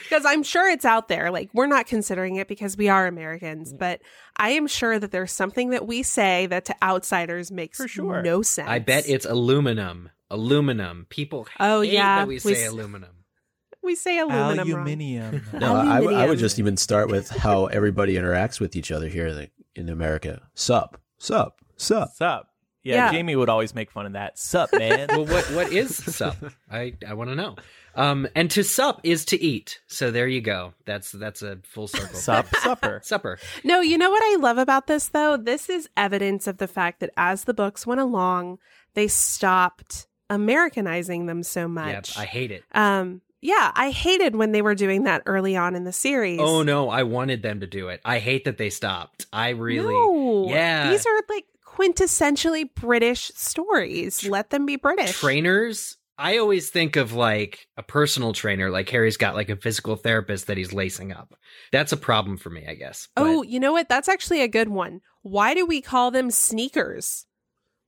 Because 0.03 0.25
I'm 0.25 0.43
sure 0.43 0.69
it's 0.69 0.83
out 0.83 1.07
there. 1.07 1.31
Like, 1.31 1.49
we're 1.53 1.65
not 1.67 1.87
considering 1.87 2.35
it 2.35 2.47
because 2.49 2.75
we 2.75 2.89
are 2.89 3.07
Americans, 3.07 3.71
mm. 3.73 3.77
but 3.79 4.01
I 4.35 4.49
am 4.51 4.67
sure 4.67 4.99
that 4.99 5.11
there's 5.11 5.31
something 5.31 5.69
that 5.69 5.87
we 5.87 6.03
say 6.03 6.45
that 6.47 6.65
to 6.65 6.75
outsiders 6.83 7.51
makes 7.51 7.77
For 7.77 7.87
sure. 7.87 8.21
no 8.21 8.41
sense. 8.41 8.67
I 8.69 8.79
bet 8.79 9.07
it's 9.07 9.25
aluminum. 9.25 10.09
Aluminum. 10.29 11.05
People 11.09 11.47
Oh, 11.59 11.81
hate 11.81 11.93
yeah, 11.93 12.17
that 12.19 12.27
we 12.27 12.35
we 12.35 12.39
say 12.39 12.65
s- 12.65 12.69
aluminum. 12.71 13.11
we 13.83 13.95
say 13.95 14.19
aluminum. 14.19 14.57
wrong. 14.57 14.59
Aluminium. 14.71 15.41
No, 15.53 15.75
I, 15.75 16.01
would- 16.01 16.13
I 16.15 16.27
would 16.27 16.39
just 16.39 16.59
even 16.59 16.75
start 16.75 17.09
with 17.09 17.29
how 17.29 17.67
everybody 17.67 18.15
interacts 18.15 18.59
with 18.59 18.75
each 18.75 18.91
other 18.91 19.07
here 19.07 19.27
in, 19.27 19.35
the, 19.35 19.49
in 19.77 19.89
America. 19.89 20.41
Sup, 20.55 20.99
sup, 21.17 21.59
sup. 21.77 22.09
Sup? 22.15 22.47
Yeah, 22.83 22.95
Yeah. 22.95 23.11
Jamie 23.11 23.35
would 23.35 23.49
always 23.49 23.75
make 23.75 23.91
fun 23.91 24.05
of 24.05 24.13
that. 24.13 24.39
Sup, 24.39 24.71
man? 24.73 25.07
well, 25.11 25.25
what 25.25 25.43
what 25.51 25.71
is 25.73 25.95
sup? 25.95 26.37
I 26.71 26.93
I 27.07 27.13
want 27.15 27.29
to 27.29 27.35
know. 27.35 27.55
Um, 27.95 28.27
and 28.35 28.49
to 28.51 28.63
sup 28.63 29.01
is 29.03 29.25
to 29.25 29.41
eat. 29.41 29.79
So 29.87 30.11
there 30.11 30.27
you 30.27 30.39
go. 30.41 30.73
That's 30.85 31.11
that's 31.11 31.41
a 31.41 31.57
full 31.63 31.87
circle. 31.87 32.15
Sup, 32.19 32.47
supper. 32.61 33.01
supper. 33.03 33.39
No, 33.63 33.81
you 33.81 33.97
know 33.97 34.09
what 34.11 34.21
I 34.23 34.37
love 34.39 34.57
about 34.57 34.87
this 34.87 35.09
though? 35.09 35.35
This 35.35 35.69
is 35.69 35.89
evidence 35.97 36.47
of 36.47 36.57
the 36.59 36.67
fact 36.67 36.99
that 37.01 37.09
as 37.17 37.43
the 37.45 37.53
books 37.53 37.85
went 37.87 37.99
along, 37.99 38.59
they 38.93 39.07
stopped 39.07 40.07
Americanizing 40.29 41.25
them 41.25 41.43
so 41.43 41.61
Yep, 41.61 41.69
much. 41.69 42.17
I 42.17 42.25
hate 42.25 42.51
it. 42.51 42.63
um 42.73 43.21
yeah, 43.47 43.71
I 43.75 43.91
hated 43.91 44.35
when 44.35 44.51
they 44.51 44.61
were 44.61 44.75
doing 44.75 45.03
that 45.03 45.23
early 45.25 45.55
on 45.55 45.73
in 45.73 45.85
the 45.85 45.93
series. 45.93 46.41
Oh 46.41 46.63
no, 46.63 46.89
I 46.89 47.03
wanted 47.03 47.41
them 47.41 47.61
to 47.61 47.67
do 47.67 47.87
it. 47.87 48.01
I 48.03 48.19
hate 48.19 48.43
that 48.43 48.57
they 48.57 48.69
stopped. 48.69 49.25
I 49.31 49.49
really. 49.49 49.93
No. 49.93 50.47
Yeah. 50.49 50.91
These 50.91 51.05
are 51.05 51.21
like 51.29 51.45
quintessentially 51.65 52.69
British 52.75 53.31
stories. 53.35 54.27
Let 54.27 54.49
them 54.49 54.65
be 54.65 54.75
British. 54.75 55.17
Trainers. 55.19 55.95
I 56.19 56.39
always 56.39 56.71
think 56.71 56.95
of 56.95 57.13
like 57.13 57.67
a 57.77 57.83
personal 57.83 58.33
trainer, 58.33 58.69
like 58.71 58.89
Harry's 58.89 59.17
got 59.17 59.35
like 59.35 59.49
a 59.49 59.55
physical 59.55 59.95
therapist 59.95 60.47
that 60.47 60.57
he's 60.57 60.73
lacing 60.73 61.11
up. 61.13 61.35
That's 61.71 61.91
a 61.91 61.97
problem 61.97 62.37
for 62.37 62.49
me, 62.49 62.65
I 62.67 62.73
guess. 62.73 63.07
But- 63.15 63.25
Oh, 63.27 63.41
you 63.43 63.59
know 63.59 63.71
what? 63.71 63.87
That's 63.87 64.09
actually 64.09 64.41
a 64.41 64.47
good 64.47 64.69
one. 64.69 65.01
Why 65.21 65.53
do 65.53 65.65
we 65.65 65.79
call 65.79 66.09
them 66.11 66.31
sneakers? 66.31 67.25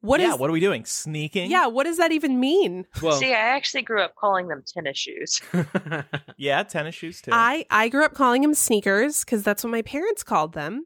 What 0.02 0.22
is? 0.22 0.28
yeah, 0.30 0.36
what 0.36 0.50
are 0.50 0.54
we 0.54 0.60
doing? 0.62 0.86
Sneaking? 0.86 1.52
yeah, 1.52 1.68
what 1.68 1.84
does 1.84 1.98
that 1.98 2.12
even 2.12 2.40
mean? 2.40 2.86
well, 3.02 3.18
See, 3.18 3.34
I 3.34 3.38
actually 3.56 3.82
grew 3.82 4.02
up 4.02 4.16
calling 4.16 4.48
them 4.48 4.64
tennis 4.66 4.98
shoes. 4.98 5.42
Yeah, 6.38 6.64
tennis 6.64 6.96
shoes 6.96 7.22
too. 7.22 7.32
I 7.34 7.66
I 7.70 7.90
grew 7.90 8.06
up 8.06 8.14
calling 8.14 8.42
them 8.42 8.54
sneakers 8.54 9.26
because 9.26 9.44
that's 9.44 9.64
what 9.64 9.72
my 9.72 9.82
parents 9.82 10.24
called 10.24 10.54
them. 10.54 10.86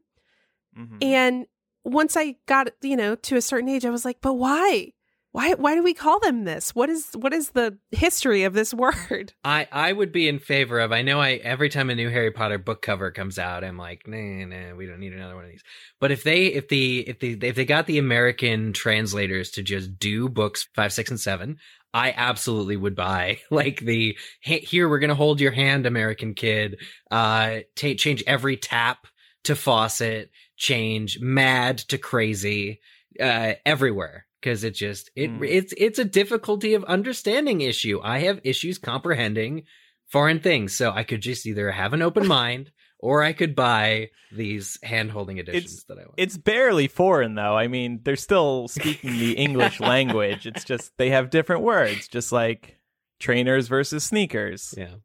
Mhm. 0.76 0.98
And 1.02 1.46
once 1.84 2.16
I 2.16 2.36
got, 2.46 2.70
you 2.82 2.96
know, 2.96 3.14
to 3.14 3.36
a 3.36 3.40
certain 3.40 3.68
age, 3.68 3.84
I 3.84 3.90
was 3.90 4.04
like, 4.04 4.18
but 4.20 4.34
why? 4.34 4.92
Why 5.34 5.54
why 5.54 5.74
do 5.74 5.82
we 5.82 5.94
call 5.94 6.20
them 6.20 6.44
this? 6.44 6.76
What 6.76 6.88
is 6.88 7.10
what 7.14 7.32
is 7.32 7.50
the 7.50 7.76
history 7.90 8.44
of 8.44 8.52
this 8.52 8.72
word? 8.74 9.32
I 9.42 9.66
I 9.72 9.92
would 9.92 10.12
be 10.12 10.28
in 10.28 10.38
favor 10.38 10.78
of. 10.78 10.92
I 10.92 11.02
know 11.02 11.20
I 11.20 11.32
every 11.32 11.68
time 11.68 11.90
a 11.90 11.96
new 11.96 12.08
Harry 12.08 12.30
Potter 12.30 12.56
book 12.56 12.82
cover 12.82 13.10
comes 13.10 13.36
out, 13.36 13.64
I'm 13.64 13.76
like, 13.76 14.06
nah, 14.06 14.44
nah, 14.46 14.76
we 14.76 14.86
don't 14.86 15.00
need 15.00 15.12
another 15.12 15.34
one 15.34 15.42
of 15.42 15.50
these. 15.50 15.64
But 15.98 16.12
if 16.12 16.22
they 16.22 16.46
if 16.46 16.68
the 16.68 17.00
if 17.00 17.18
they 17.18 17.30
if 17.30 17.56
they 17.56 17.64
got 17.64 17.88
the 17.88 17.98
American 17.98 18.72
translators 18.72 19.50
to 19.52 19.64
just 19.64 19.98
do 19.98 20.28
books 20.28 20.68
five, 20.76 20.92
six, 20.92 21.10
and 21.10 21.18
seven, 21.18 21.56
I 21.92 22.14
absolutely 22.16 22.76
would 22.76 22.94
buy 22.94 23.40
like 23.50 23.80
the 23.80 24.16
here 24.40 24.88
we're 24.88 25.00
gonna 25.00 25.16
hold 25.16 25.40
your 25.40 25.50
hand, 25.50 25.84
American 25.84 26.34
kid. 26.34 26.78
Uh, 27.10 27.58
ta 27.74 27.94
change 27.96 28.22
every 28.28 28.56
tap 28.56 29.08
to 29.42 29.56
faucet, 29.56 30.30
change 30.56 31.18
mad 31.18 31.78
to 31.78 31.98
crazy, 31.98 32.80
uh, 33.20 33.54
everywhere 33.66 34.26
because 34.44 34.62
it 34.64 34.72
just 34.72 35.10
it 35.16 35.30
Mm. 35.30 35.48
it's 35.48 35.72
it's 35.78 35.98
a 35.98 36.04
difficulty 36.04 36.74
of 36.74 36.84
understanding 36.84 37.62
issue. 37.62 37.98
I 38.04 38.18
have 38.20 38.40
issues 38.44 38.76
comprehending 38.78 39.62
foreign 40.08 40.40
things, 40.40 40.74
so 40.74 40.90
I 40.92 41.02
could 41.02 41.22
just 41.22 41.46
either 41.46 41.70
have 41.70 41.94
an 41.94 42.02
open 42.02 42.26
mind 42.38 42.70
or 42.98 43.22
I 43.22 43.32
could 43.32 43.54
buy 43.56 44.10
these 44.30 44.78
hand 44.82 45.10
holding 45.10 45.38
editions 45.38 45.84
that 45.88 45.98
I 45.98 46.02
want. 46.02 46.14
It's 46.18 46.36
barely 46.36 46.88
foreign 46.88 47.34
though. 47.34 47.56
I 47.56 47.68
mean, 47.68 48.00
they're 48.04 48.16
still 48.16 48.68
speaking 48.68 49.12
the 49.18 49.32
English 49.32 49.80
language. 49.94 50.46
It's 50.46 50.64
just 50.64 50.92
they 50.98 51.10
have 51.10 51.30
different 51.30 51.62
words, 51.62 52.06
just 52.08 52.30
like 52.32 52.78
trainers 53.20 53.68
versus 53.68 54.04
sneakers, 54.04 54.74
yeah, 54.76 54.96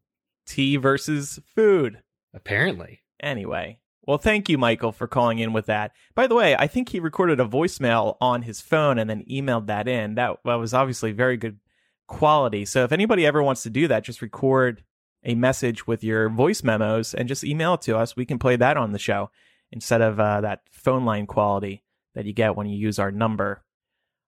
tea 0.46 0.76
versus 0.76 1.40
food. 1.56 2.02
apparently. 2.34 3.02
Anyway, 3.22 3.80
well, 4.10 4.18
thank 4.18 4.50
you, 4.50 4.58
Michael, 4.58 4.92
for 4.92 5.06
calling 5.06 5.38
in 5.38 5.54
with 5.54 5.68
that. 5.68 5.92
By 6.16 6.26
the 6.26 6.34
way, 6.34 6.56
I 6.56 6.66
think 6.66 6.90
he 6.90 7.00
recorded 7.00 7.40
a 7.40 7.46
voicemail 7.46 8.18
on 8.20 8.42
his 8.42 8.60
phone 8.60 8.98
and 8.98 9.08
then 9.08 9.24
emailed 9.30 9.68
that 9.68 9.88
in. 9.88 10.16
That, 10.16 10.38
that 10.46 10.56
was 10.56 10.74
obviously 10.74 11.12
very 11.12 11.38
good 11.38 11.60
quality. 12.08 12.66
So 12.66 12.84
if 12.84 12.92
anybody 12.92 13.28
ever 13.28 13.44
wants 13.44 13.62
to 13.64 13.70
do 13.70 13.88
that, 13.88 14.04
just 14.04 14.24
record 14.24 14.84
a 15.24 15.36
message 15.36 15.86
with 15.86 16.04
your 16.04 16.28
voice 16.28 16.64
memos 16.64 17.14
and 17.14 17.28
just 17.28 17.44
email 17.44 17.76
it 17.76 17.82
to 17.82 18.00
us. 18.00 18.16
We 18.16 18.26
can 18.26 18.40
play 18.40 18.56
that 18.56 18.78
on 18.78 18.94
the 18.94 18.98
show 18.98 19.30
instead 19.72 20.02
of 20.02 20.20
uh, 20.20 20.42
that 20.42 20.62
phone 20.72 21.06
line 21.06 21.28
quality 21.28 21.84
that 22.16 22.26
you 22.26 22.34
get 22.34 22.56
when 22.56 22.66
you 22.66 22.80
use 22.80 22.98
our 22.98 23.12
number. 23.12 23.64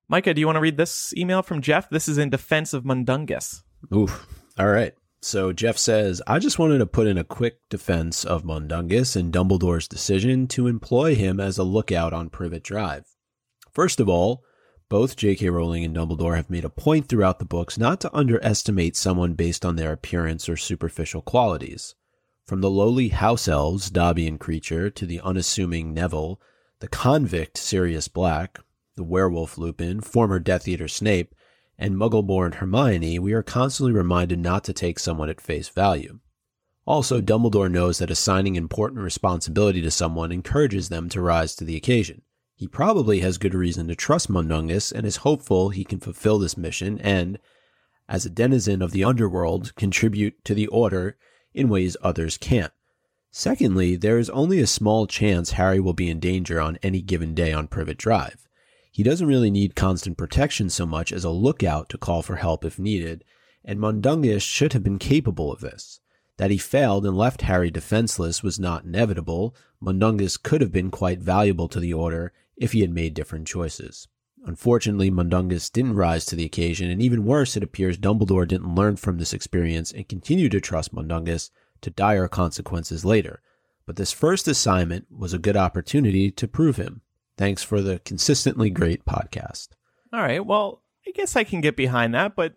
Micah, 0.07 0.35
do 0.35 0.41
you 0.41 0.45
want 0.45 0.57
to 0.57 0.61
read 0.61 0.77
this 0.77 1.11
email 1.17 1.41
from 1.41 1.59
Jeff? 1.59 1.89
This 1.89 2.07
is 2.07 2.19
in 2.19 2.29
defense 2.29 2.73
of 2.73 2.83
Mundungus. 2.83 3.63
Oof. 3.91 4.27
All 4.59 4.69
right. 4.69 4.93
So 5.23 5.53
Jeff 5.53 5.77
says, 5.77 6.21
I 6.25 6.39
just 6.39 6.57
wanted 6.57 6.79
to 6.79 6.87
put 6.87 7.05
in 7.05 7.17
a 7.17 7.23
quick 7.23 7.59
defense 7.69 8.25
of 8.25 8.43
Mundungus 8.43 9.15
and 9.15 9.31
Dumbledore's 9.31 9.87
decision 9.87 10.47
to 10.47 10.65
employ 10.65 11.13
him 11.13 11.39
as 11.39 11.59
a 11.59 11.63
lookout 11.63 12.11
on 12.11 12.31
Privet 12.31 12.63
Drive. 12.63 13.05
First 13.71 13.99
of 13.99 14.09
all, 14.09 14.43
both 14.89 15.15
J.K. 15.15 15.49
Rowling 15.49 15.85
and 15.85 15.95
Dumbledore 15.95 16.35
have 16.35 16.49
made 16.49 16.65
a 16.65 16.69
point 16.69 17.07
throughout 17.07 17.39
the 17.39 17.45
books 17.45 17.77
not 17.77 18.01
to 18.01 18.13
underestimate 18.13 18.97
someone 18.97 19.35
based 19.35 19.63
on 19.63 19.75
their 19.75 19.93
appearance 19.93 20.49
or 20.49 20.57
superficial 20.57 21.21
qualities. 21.21 21.95
From 22.45 22.61
the 22.61 22.69
lowly 22.69 23.09
house 23.09 23.47
elves, 23.47 23.89
Dobby 23.89 24.27
and 24.27 24.39
Kreacher, 24.39 24.93
to 24.95 25.05
the 25.05 25.21
unassuming 25.21 25.93
Neville, 25.93 26.41
the 26.79 26.87
convict 26.87 27.57
Sirius 27.57 28.07
Black, 28.07 28.59
the 28.95 29.03
werewolf 29.03 29.57
Lupin, 29.57 30.01
former 30.01 30.39
Death 30.39 30.67
Eater 30.67 30.87
Snape, 30.87 31.33
and 31.81 31.95
Muggleborn 31.95 32.53
Hermione, 32.53 33.17
we 33.17 33.33
are 33.33 33.41
constantly 33.41 33.91
reminded 33.91 34.37
not 34.37 34.63
to 34.65 34.71
take 34.71 34.99
someone 34.99 35.29
at 35.29 35.41
face 35.41 35.67
value. 35.67 36.19
Also, 36.85 37.19
Dumbledore 37.19 37.71
knows 37.71 37.97
that 37.97 38.11
assigning 38.11 38.55
important 38.55 39.01
responsibility 39.01 39.81
to 39.81 39.89
someone 39.89 40.31
encourages 40.31 40.89
them 40.89 41.09
to 41.09 41.19
rise 41.19 41.55
to 41.55 41.65
the 41.65 41.75
occasion. 41.75 42.21
He 42.55 42.67
probably 42.67 43.21
has 43.21 43.39
good 43.39 43.55
reason 43.55 43.87
to 43.87 43.95
trust 43.95 44.29
Mundungus 44.29 44.91
and 44.91 45.07
is 45.07 45.17
hopeful 45.17 45.69
he 45.69 45.83
can 45.83 45.99
fulfill 45.99 46.37
this 46.37 46.55
mission 46.55 46.99
and, 46.99 47.39
as 48.07 48.27
a 48.27 48.29
denizen 48.29 48.83
of 48.83 48.91
the 48.91 49.03
underworld, 49.03 49.73
contribute 49.75 50.45
to 50.45 50.53
the 50.53 50.67
Order 50.67 51.17
in 51.51 51.67
ways 51.67 51.97
others 52.03 52.37
can't. 52.37 52.73
Secondly, 53.31 53.95
there 53.95 54.19
is 54.19 54.29
only 54.29 54.59
a 54.59 54.67
small 54.67 55.07
chance 55.07 55.51
Harry 55.51 55.79
will 55.79 55.93
be 55.93 56.11
in 56.11 56.19
danger 56.19 56.61
on 56.61 56.77
any 56.83 57.01
given 57.01 57.33
day 57.33 57.51
on 57.51 57.67
Privet 57.67 57.97
Drive. 57.97 58.47
He 58.91 59.03
doesn't 59.03 59.27
really 59.27 59.49
need 59.49 59.75
constant 59.75 60.17
protection 60.17 60.69
so 60.69 60.85
much 60.85 61.13
as 61.13 61.23
a 61.23 61.29
lookout 61.29 61.87
to 61.89 61.97
call 61.97 62.21
for 62.21 62.35
help 62.35 62.65
if 62.65 62.77
needed, 62.77 63.23
and 63.63 63.79
Mundungus 63.79 64.43
should 64.43 64.73
have 64.73 64.83
been 64.83 64.99
capable 64.99 65.51
of 65.51 65.61
this. 65.61 66.01
That 66.37 66.51
he 66.51 66.57
failed 66.57 67.05
and 67.05 67.15
left 67.15 67.43
Harry 67.43 67.71
defenseless 67.71 68.43
was 68.43 68.59
not 68.59 68.83
inevitable. 68.83 69.55
Mundungus 69.79 70.35
could 70.37 70.59
have 70.59 70.71
been 70.71 70.91
quite 70.91 71.19
valuable 71.19 71.69
to 71.69 71.79
the 71.79 71.93
Order 71.93 72.33
if 72.57 72.73
he 72.73 72.81
had 72.81 72.91
made 72.91 73.13
different 73.13 73.47
choices. 73.47 74.07
Unfortunately, 74.45 75.09
Mundungus 75.11 75.69
didn't 75.69 75.95
rise 75.95 76.25
to 76.25 76.35
the 76.35 76.45
occasion, 76.45 76.89
and 76.89 77.01
even 77.01 77.25
worse, 77.25 77.55
it 77.55 77.63
appears 77.63 77.97
Dumbledore 77.97 78.47
didn't 78.47 78.75
learn 78.75 78.95
from 78.95 79.19
this 79.19 79.33
experience 79.33 79.91
and 79.91 80.09
continued 80.09 80.51
to 80.51 80.59
trust 80.59 80.93
Mundungus 80.93 81.51
to 81.81 81.91
dire 81.91 82.27
consequences 82.27 83.05
later. 83.05 83.41
But 83.85 83.95
this 83.95 84.11
first 84.11 84.47
assignment 84.47 85.07
was 85.11 85.33
a 85.33 85.39
good 85.39 85.55
opportunity 85.55 86.31
to 86.31 86.47
prove 86.47 86.77
him. 86.77 87.01
Thanks 87.41 87.63
for 87.63 87.81
the 87.81 87.97
consistently 88.05 88.69
great 88.69 89.03
podcast. 89.03 89.69
All 90.13 90.21
right. 90.21 90.45
Well, 90.45 90.83
I 91.07 91.09
guess 91.09 91.35
I 91.35 91.43
can 91.43 91.59
get 91.59 91.75
behind 91.75 92.13
that, 92.13 92.35
but 92.35 92.53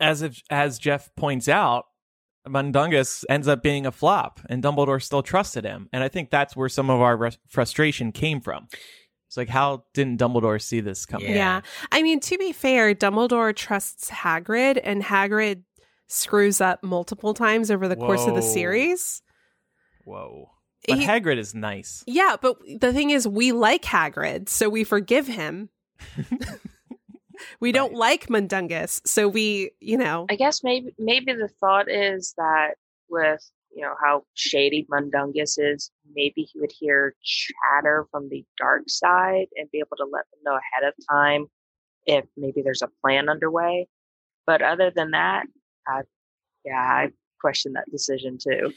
as 0.00 0.22
if, 0.22 0.42
as 0.50 0.80
Jeff 0.80 1.14
points 1.14 1.48
out, 1.48 1.84
Mundungus 2.44 3.24
ends 3.30 3.46
up 3.46 3.62
being 3.62 3.86
a 3.86 3.92
flop, 3.92 4.40
and 4.50 4.60
Dumbledore 4.60 5.00
still 5.00 5.22
trusted 5.22 5.64
him, 5.64 5.88
and 5.92 6.02
I 6.02 6.08
think 6.08 6.30
that's 6.30 6.56
where 6.56 6.68
some 6.68 6.90
of 6.90 7.00
our 7.00 7.16
res- 7.16 7.38
frustration 7.46 8.10
came 8.10 8.40
from. 8.40 8.66
It's 9.28 9.36
like, 9.36 9.48
how 9.48 9.84
didn't 9.94 10.18
Dumbledore 10.18 10.60
see 10.60 10.80
this 10.80 11.06
coming? 11.06 11.28
Yeah. 11.28 11.36
Yeah. 11.36 11.60
I 11.92 12.02
mean, 12.02 12.18
to 12.18 12.36
be 12.38 12.50
fair, 12.50 12.96
Dumbledore 12.96 13.54
trusts 13.54 14.10
Hagrid, 14.10 14.80
and 14.82 15.04
Hagrid 15.04 15.62
screws 16.08 16.60
up 16.60 16.82
multiple 16.82 17.34
times 17.34 17.70
over 17.70 17.86
the 17.86 17.94
course 17.94 18.26
of 18.26 18.34
the 18.34 18.42
series. 18.42 19.22
Whoa. 20.04 20.50
But 20.88 20.98
He- 20.98 21.06
Hagrid 21.06 21.38
is 21.38 21.54
nice. 21.54 22.02
Yeah, 22.06 22.36
but 22.40 22.58
the 22.80 22.92
thing 22.92 23.10
is, 23.10 23.26
we 23.26 23.52
like 23.52 23.82
Hagrid, 23.82 24.48
so 24.48 24.68
we 24.68 24.84
forgive 24.84 25.26
him. 25.26 25.68
we 27.60 27.72
don't 27.72 27.94
like 27.94 28.28
Mundungus, 28.28 29.00
so 29.04 29.28
we, 29.28 29.70
you 29.80 29.96
know, 29.96 30.26
I 30.30 30.36
guess 30.36 30.62
maybe 30.64 30.94
maybe 30.98 31.32
the 31.32 31.48
thought 31.60 31.90
is 31.90 32.34
that 32.36 32.74
with 33.08 33.48
you 33.74 33.82
know 33.82 33.94
how 34.02 34.24
shady 34.34 34.86
Mundungus 34.90 35.58
is, 35.58 35.90
maybe 36.14 36.42
he 36.42 36.60
would 36.60 36.72
hear 36.72 37.14
chatter 37.22 38.06
from 38.10 38.28
the 38.28 38.44
dark 38.58 38.82
side 38.88 39.46
and 39.56 39.70
be 39.70 39.78
able 39.78 39.96
to 39.98 40.04
let 40.04 40.24
them 40.30 40.40
know 40.44 40.52
ahead 40.52 40.88
of 40.88 40.94
time 41.08 41.46
if 42.06 42.24
maybe 42.36 42.62
there's 42.62 42.82
a 42.82 42.88
plan 43.00 43.28
underway. 43.28 43.86
But 44.46 44.62
other 44.62 44.90
than 44.94 45.12
that, 45.12 45.44
I, 45.86 46.00
yeah, 46.64 46.74
I 46.74 47.08
question 47.40 47.74
that 47.74 47.90
decision 47.90 48.38
too. 48.42 48.72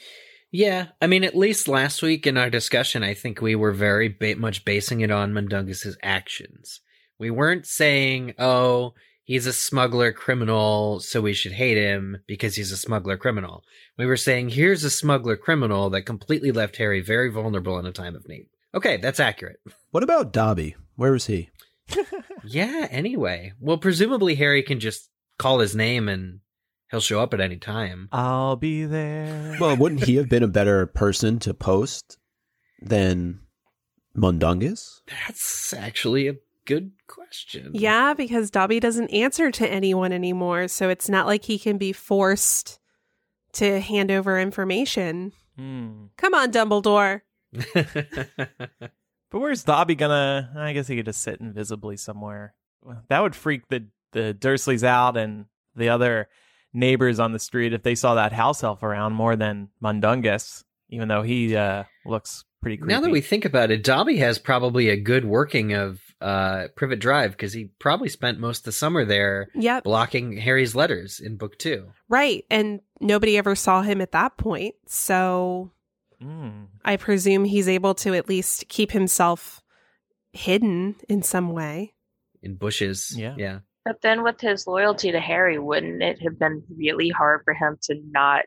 Yeah, 0.55 0.87
I 1.01 1.07
mean, 1.07 1.25
at 1.25 1.35
least 1.35 1.67
last 1.67 2.01
week 2.01 2.25
in 2.25 2.37
our 2.37 2.49
discussion, 2.49 3.03
I 3.03 3.13
think 3.13 3.41
we 3.41 3.55
were 3.55 3.73
very 3.73 4.07
ba- 4.07 4.37
much 4.37 4.63
basing 4.63 5.01
it 5.01 5.11
on 5.11 5.33
Mundungus's 5.33 5.97
actions. 6.01 6.79
We 7.19 7.29
weren't 7.29 7.67
saying, 7.67 8.35
"Oh, 8.39 8.93
he's 9.25 9.47
a 9.47 9.51
smuggler 9.51 10.13
criminal, 10.13 11.01
so 11.01 11.19
we 11.19 11.33
should 11.33 11.51
hate 11.51 11.75
him 11.75 12.19
because 12.25 12.55
he's 12.55 12.71
a 12.71 12.77
smuggler 12.77 13.17
criminal." 13.17 13.65
We 13.97 14.05
were 14.05 14.15
saying, 14.15 14.47
"Here's 14.47 14.85
a 14.85 14.89
smuggler 14.89 15.35
criminal 15.35 15.89
that 15.89 16.03
completely 16.03 16.53
left 16.53 16.77
Harry 16.77 17.01
very 17.01 17.29
vulnerable 17.29 17.77
in 17.77 17.85
a 17.85 17.91
time 17.91 18.15
of 18.15 18.25
need." 18.29 18.47
Okay, 18.73 18.95
that's 18.95 19.19
accurate. 19.19 19.59
What 19.91 20.03
about 20.03 20.31
Dobby? 20.31 20.77
Where 20.95 21.15
is 21.15 21.25
he? 21.25 21.49
Yeah. 22.47 22.87
Anyway, 22.91 23.53
well, 23.59 23.77
presumably 23.77 24.35
Harry 24.35 24.61
can 24.61 24.79
just 24.79 25.09
call 25.39 25.59
his 25.59 25.75
name 25.75 26.07
and 26.07 26.39
he'll 26.91 26.99
show 27.01 27.19
up 27.21 27.33
at 27.33 27.41
any 27.41 27.57
time. 27.57 28.09
I'll 28.11 28.55
be 28.55 28.85
there. 28.85 29.57
Well, 29.59 29.75
wouldn't 29.77 30.03
he 30.03 30.15
have 30.15 30.29
been 30.29 30.43
a 30.43 30.47
better 30.47 30.85
person 30.85 31.39
to 31.39 31.53
post 31.53 32.17
than 32.81 33.39
Mundungus? 34.15 35.01
That's 35.07 35.73
actually 35.73 36.27
a 36.27 36.35
good 36.65 36.91
question. 37.07 37.71
yeah, 37.73 38.13
because 38.13 38.49
Dobby 38.49 38.79
doesn't 38.79 39.09
answer 39.09 39.51
to 39.51 39.67
anyone 39.69 40.11
anymore, 40.11 40.67
so 40.67 40.89
it's 40.89 41.09
not 41.09 41.27
like 41.27 41.43
he 41.45 41.59
can 41.59 41.77
be 41.77 41.93
forced 41.93 42.79
to 43.53 43.79
hand 43.79 44.11
over 44.11 44.39
information. 44.39 45.31
Hmm. 45.57 46.05
Come 46.17 46.33
on, 46.33 46.51
Dumbledore. 46.51 47.21
But 49.31 49.39
where's 49.39 49.63
Dobby 49.63 49.95
gonna? 49.95 50.51
I 50.55 50.71
guess 50.71 50.87
he 50.87 50.95
could 50.95 51.07
just 51.07 51.21
sit 51.21 51.41
invisibly 51.41 51.97
somewhere. 51.97 52.53
That 53.09 53.19
would 53.21 53.35
freak 53.35 53.67
the 53.67 53.87
the 54.13 54.33
Dursleys 54.39 54.83
out 54.83 55.17
and 55.17 55.45
the 55.75 55.89
other 55.89 56.29
neighbors 56.75 57.19
on 57.19 57.31
the 57.31 57.39
street 57.39 57.73
if 57.73 57.81
they 57.83 57.95
saw 57.95 58.15
that 58.15 58.33
house 58.33 58.63
elf 58.63 58.83
around 58.83 59.13
more 59.13 59.35
than 59.35 59.69
Mundungus, 59.81 60.63
even 60.89 61.07
though 61.07 61.21
he 61.23 61.55
uh, 61.55 61.83
looks 62.05 62.43
pretty 62.61 62.77
creepy. 62.77 62.93
Now 62.93 63.01
that 63.01 63.09
we 63.11 63.21
think 63.21 63.45
about 63.45 63.71
it, 63.71 63.83
Dobby 63.83 64.17
has 64.17 64.37
probably 64.37 64.89
a 64.89 64.97
good 64.97 65.25
working 65.25 65.73
of 65.73 66.01
uh, 66.21 66.67
Privet 66.75 66.99
Drive 66.99 67.31
because 67.31 67.53
he 67.53 67.71
probably 67.79 68.09
spent 68.09 68.39
most 68.39 68.59
of 68.59 68.65
the 68.65 68.71
summer 68.71 69.05
there 69.05 69.49
Yep, 69.55 69.83
blocking 69.83 70.37
Harry's 70.37 70.75
letters 70.75 71.19
in 71.19 71.37
book 71.37 71.57
two. 71.57 71.91
right. 72.09 72.43
And 72.49 72.81
nobody 72.99 73.37
ever 73.37 73.55
saw 73.55 73.81
him 73.81 74.01
at 74.01 74.11
that 74.11 74.37
point, 74.37 74.75
so 74.87 75.71
Mm. 76.23 76.67
I 76.83 76.95
presume 76.95 77.43
he's 77.43 77.67
able 77.67 77.93
to 77.95 78.13
at 78.15 78.29
least 78.29 78.69
keep 78.69 78.91
himself 78.91 79.61
hidden 80.31 80.95
in 81.09 81.21
some 81.21 81.51
way. 81.51 81.93
In 82.41 82.55
bushes. 82.55 83.13
Yeah. 83.15 83.35
Yeah. 83.37 83.59
But 83.85 84.01
then 84.01 84.23
with 84.23 84.41
his 84.41 84.65
loyalty 84.67 85.11
to 85.11 85.19
Harry, 85.19 85.59
wouldn't 85.59 86.01
it 86.01 86.19
have 86.23 86.39
been 86.39 86.63
really 86.75 87.09
hard 87.09 87.41
for 87.45 87.53
him 87.53 87.77
to 87.83 87.95
not 88.09 88.45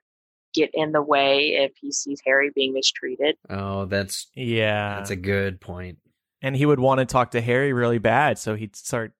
get 0.52 0.70
in 0.74 0.90
the 0.92 1.00
way 1.02 1.50
if 1.50 1.72
he 1.80 1.92
sees 1.92 2.20
Harry 2.26 2.50
being 2.54 2.74
mistreated? 2.74 3.36
Oh, 3.48 3.84
that's 3.84 4.26
Yeah, 4.34 4.96
that's 4.96 5.10
a 5.10 5.16
good 5.16 5.60
point. 5.60 5.98
and 6.42 6.56
he 6.56 6.66
would 6.66 6.80
want 6.80 6.98
to 6.98 7.04
talk 7.04 7.30
to 7.32 7.40
Harry 7.40 7.72
really 7.72 7.98
bad, 7.98 8.38
so 8.38 8.56
he'd 8.56 8.74
start 8.74 9.12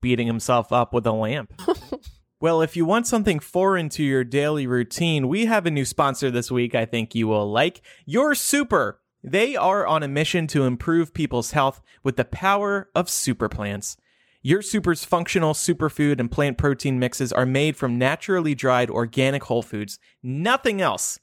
beating 0.00 0.26
himself 0.26 0.72
up 0.72 0.94
with 0.94 1.06
a 1.06 1.12
lamp. 1.12 1.52
well, 2.40 2.62
if 2.62 2.74
you 2.74 2.86
want 2.86 3.06
something 3.06 3.38
foreign 3.38 3.90
to 3.90 4.02
your 4.02 4.24
daily 4.24 4.66
routine, 4.66 5.28
we 5.28 5.44
have 5.44 5.66
a 5.66 5.70
new 5.70 5.84
sponsor 5.84 6.30
this 6.30 6.50
week 6.50 6.74
I 6.74 6.86
think 6.86 7.14
you 7.14 7.28
will 7.28 7.50
like. 7.50 7.82
Your 8.06 8.34
Super. 8.34 9.00
They 9.22 9.56
are 9.56 9.86
on 9.86 10.02
a 10.02 10.08
mission 10.08 10.46
to 10.46 10.64
improve 10.64 11.12
people's 11.12 11.50
health 11.50 11.82
with 12.02 12.16
the 12.16 12.24
power 12.24 12.88
of 12.94 13.10
super 13.10 13.50
plants. 13.50 13.98
Your 14.42 14.62
Super's 14.62 15.04
functional 15.04 15.52
superfood 15.52 16.18
and 16.18 16.30
plant 16.30 16.56
protein 16.56 16.98
mixes 16.98 17.30
are 17.30 17.44
made 17.44 17.76
from 17.76 17.98
naturally 17.98 18.54
dried 18.54 18.88
organic 18.88 19.44
whole 19.44 19.60
foods, 19.60 19.98
nothing 20.22 20.80
else. 20.80 21.18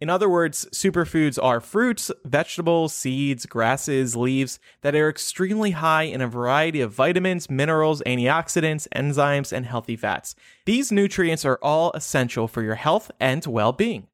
In 0.00 0.08
other 0.08 0.26
words, 0.26 0.66
superfoods 0.72 1.38
are 1.42 1.60
fruits, 1.60 2.10
vegetables, 2.24 2.94
seeds, 2.94 3.44
grasses, 3.44 4.16
leaves 4.16 4.58
that 4.80 4.94
are 4.94 5.10
extremely 5.10 5.72
high 5.72 6.04
in 6.04 6.22
a 6.22 6.26
variety 6.26 6.80
of 6.80 6.94
vitamins, 6.94 7.50
minerals, 7.50 8.02
antioxidants, 8.06 8.88
enzymes, 8.96 9.52
and 9.52 9.66
healthy 9.66 9.96
fats. 9.96 10.34
These 10.64 10.90
nutrients 10.90 11.44
are 11.44 11.58
all 11.60 11.92
essential 11.92 12.48
for 12.48 12.62
your 12.62 12.76
health 12.76 13.10
and 13.20 13.44
well 13.44 13.72
being. 13.72 14.06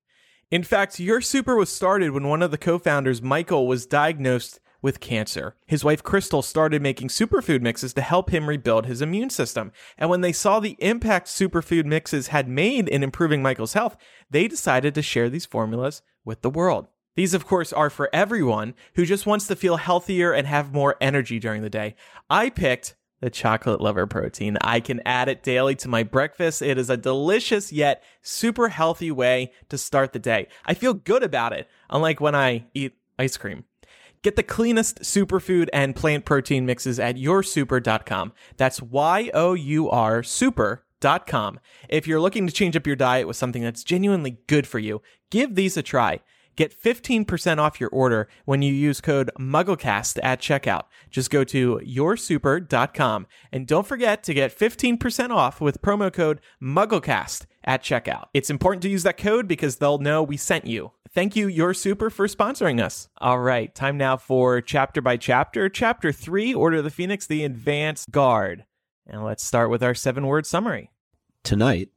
In 0.51 0.65
fact, 0.65 0.99
your 0.99 1.21
super 1.21 1.55
was 1.55 1.73
started 1.73 2.11
when 2.11 2.27
one 2.27 2.43
of 2.43 2.51
the 2.51 2.59
co 2.59 2.81
founders, 2.81 3.23
Michael, 3.23 3.69
was 3.69 3.87
diagnosed 3.87 4.59
with 4.83 5.01
cancer. 5.01 5.55
His 5.67 5.85
wife, 5.85 6.03
Crystal, 6.03 6.43
started 6.43 6.83
making 6.83 7.09
superfood 7.09 7.63
mixes 7.63 7.95
to 7.95 8.03
help 8.03 8.31
him 8.31 8.49
rebuild 8.49 8.85
his 8.85 9.01
immune 9.01 9.31
system. 9.31 9.73
And 9.97 10.11
when 10.11 10.21
they 10.21 10.33
saw 10.33 10.61
the 10.61 10.77
impact 10.81 11.29
superfood 11.29 11.87
mixes 11.87 12.27
had 12.29 12.49
made 12.49 12.89
in 12.89 13.03
improving 13.03 13.43
Michael's 13.43 13.73
health, 13.73 13.97
they 14.29 14.49
decided 14.49 14.95
to 14.97 15.03
share 15.03 15.31
these 15.31 15.47
formulas 15.47 16.03
with 16.25 16.43
the 16.43 16.51
world. 16.51 16.89
These, 17.15 17.35
of 17.35 17.47
course, 17.47 17.73
are 17.73 17.91
for 17.91 18.11
everyone 18.13 18.75
who 18.95 19.05
just 19.05 19.27
wants 19.27 19.47
to 19.47 19.57
feel 19.57 19.77
healthier 19.77 20.33
and 20.33 20.47
have 20.47 20.73
more 20.73 20.97
energy 21.01 21.39
during 21.39 21.63
the 21.63 21.71
day. 21.71 21.95
I 22.29 22.51
picked 22.51 22.97
the 23.21 23.31
chocolate 23.31 23.81
lover 23.81 24.07
protein. 24.07 24.59
I 24.63 24.81
can 24.81 25.01
add 25.07 25.29
it 25.29 25.43
daily 25.43 25.77
to 25.77 25.89
my 25.89 26.03
breakfast. 26.03 26.61
It 26.61 26.77
is 26.77 26.91
a 26.91 26.97
delicious 26.97 27.71
yet 27.71 28.03
super 28.23 28.69
healthy 28.69 29.11
way 29.11 29.53
to 29.69 29.79
start 29.79 30.13
the 30.13 30.19
day. 30.19 30.49
I 30.65 30.75
feel 30.75 30.95
good 30.95 31.23
about 31.23 31.53
it, 31.53 31.69
unlike 31.89 32.21
when 32.21 32.35
I 32.35 32.65
eat 32.75 32.97
ice 33.19 33.37
cream. 33.37 33.65
Get 34.23 34.37
the 34.37 34.43
cleanest 34.45 35.01
superfood 35.01 35.69
and 35.73 35.97
plant 35.97 36.25
protein 36.25 36.65
mixes 36.65 37.01
at 37.01 37.17
yoursuper.com. 37.17 38.33
That's 38.57 38.81
Y 38.81 39.31
O 39.35 39.55
U 39.55 39.91
R 39.91 40.23
super.com. 40.23 41.59
If 41.89 42.07
you're 42.07 42.21
looking 42.21 42.47
to 42.47 42.53
change 42.53 42.77
up 42.77 42.87
your 42.87 42.97
diet 42.97 43.27
with 43.27 43.37
something 43.37 43.63
that's 43.63 43.83
genuinely 43.83 44.39
good 44.47 44.67
for 44.67 44.79
you, 44.79 45.03
give 45.31 45.57
these 45.57 45.77
a 45.77 45.83
try. 45.83 46.21
Get 46.55 46.79
15% 46.79 47.59
off 47.59 47.81
your 47.81 47.89
order 47.91 48.29
when 48.45 48.63
you 48.63 48.73
use 48.73 49.01
code 49.01 49.31
MuggleCast 49.39 50.21
at 50.23 50.41
checkout. 50.41 50.85
Just 51.11 51.31
go 51.31 51.45
to 51.45 51.81
yoursuper.com 51.83 53.27
and 53.51 53.67
don't 53.67 53.87
forget 53.87 54.23
to 54.25 54.35
get 54.35 54.57
15% 54.57 55.31
off 55.31 55.61
with 55.61 55.83
promo 55.83 56.13
code 56.13 56.41
MuggleCast 56.63 57.47
at 57.65 57.83
checkout. 57.83 58.27
It's 58.35 58.51
important 58.51 58.83
to 58.83 58.89
use 58.89 59.03
that 59.05 59.17
code 59.17 59.49
because 59.49 59.77
they'll 59.77 59.99
know 59.99 60.23
we 60.23 60.37
sent 60.37 60.67
you. 60.67 60.93
Thank 61.15 61.37
you, 61.37 61.47
Your 61.47 61.75
Super, 61.75 62.09
for 62.09 62.27
sponsoring 62.27 62.83
us. 62.83 63.09
All 63.19 63.39
right, 63.39 63.75
time 63.75 63.99
now 63.99 64.17
for 64.17 64.61
chapter 64.61 65.03
by 65.03 65.17
chapter. 65.17 65.69
Chapter 65.69 66.11
3 66.11 66.55
Order 66.55 66.79
of 66.79 66.85
the 66.85 66.91
Phoenix, 66.91 67.27
the 67.27 67.45
Advanced 67.45 68.11
Guard. 68.11 68.65
And 69.07 69.25
let's 69.25 69.45
start 69.45 69.69
with 69.69 69.83
our 69.83 69.95
seven 69.95 70.27
word 70.27 70.47
summary. 70.47 70.91
Tonight, 71.43 71.91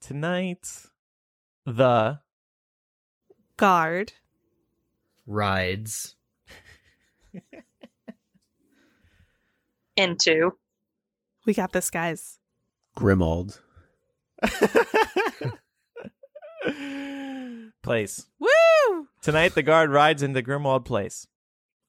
Tonight, 0.00 0.66
the 1.66 2.20
Guard. 3.56 4.14
Rides. 5.26 6.16
Into 9.96 10.52
We 11.44 11.52
got 11.54 11.72
this, 11.72 11.90
guys. 11.90 12.38
Grimmauld, 12.96 13.60
place. 17.82 18.26
Woo! 18.38 19.08
Tonight, 19.22 19.54
the 19.54 19.62
guard 19.62 19.90
rides 19.90 20.22
into 20.22 20.42
Grimmauld 20.42 20.84
Place. 20.84 21.26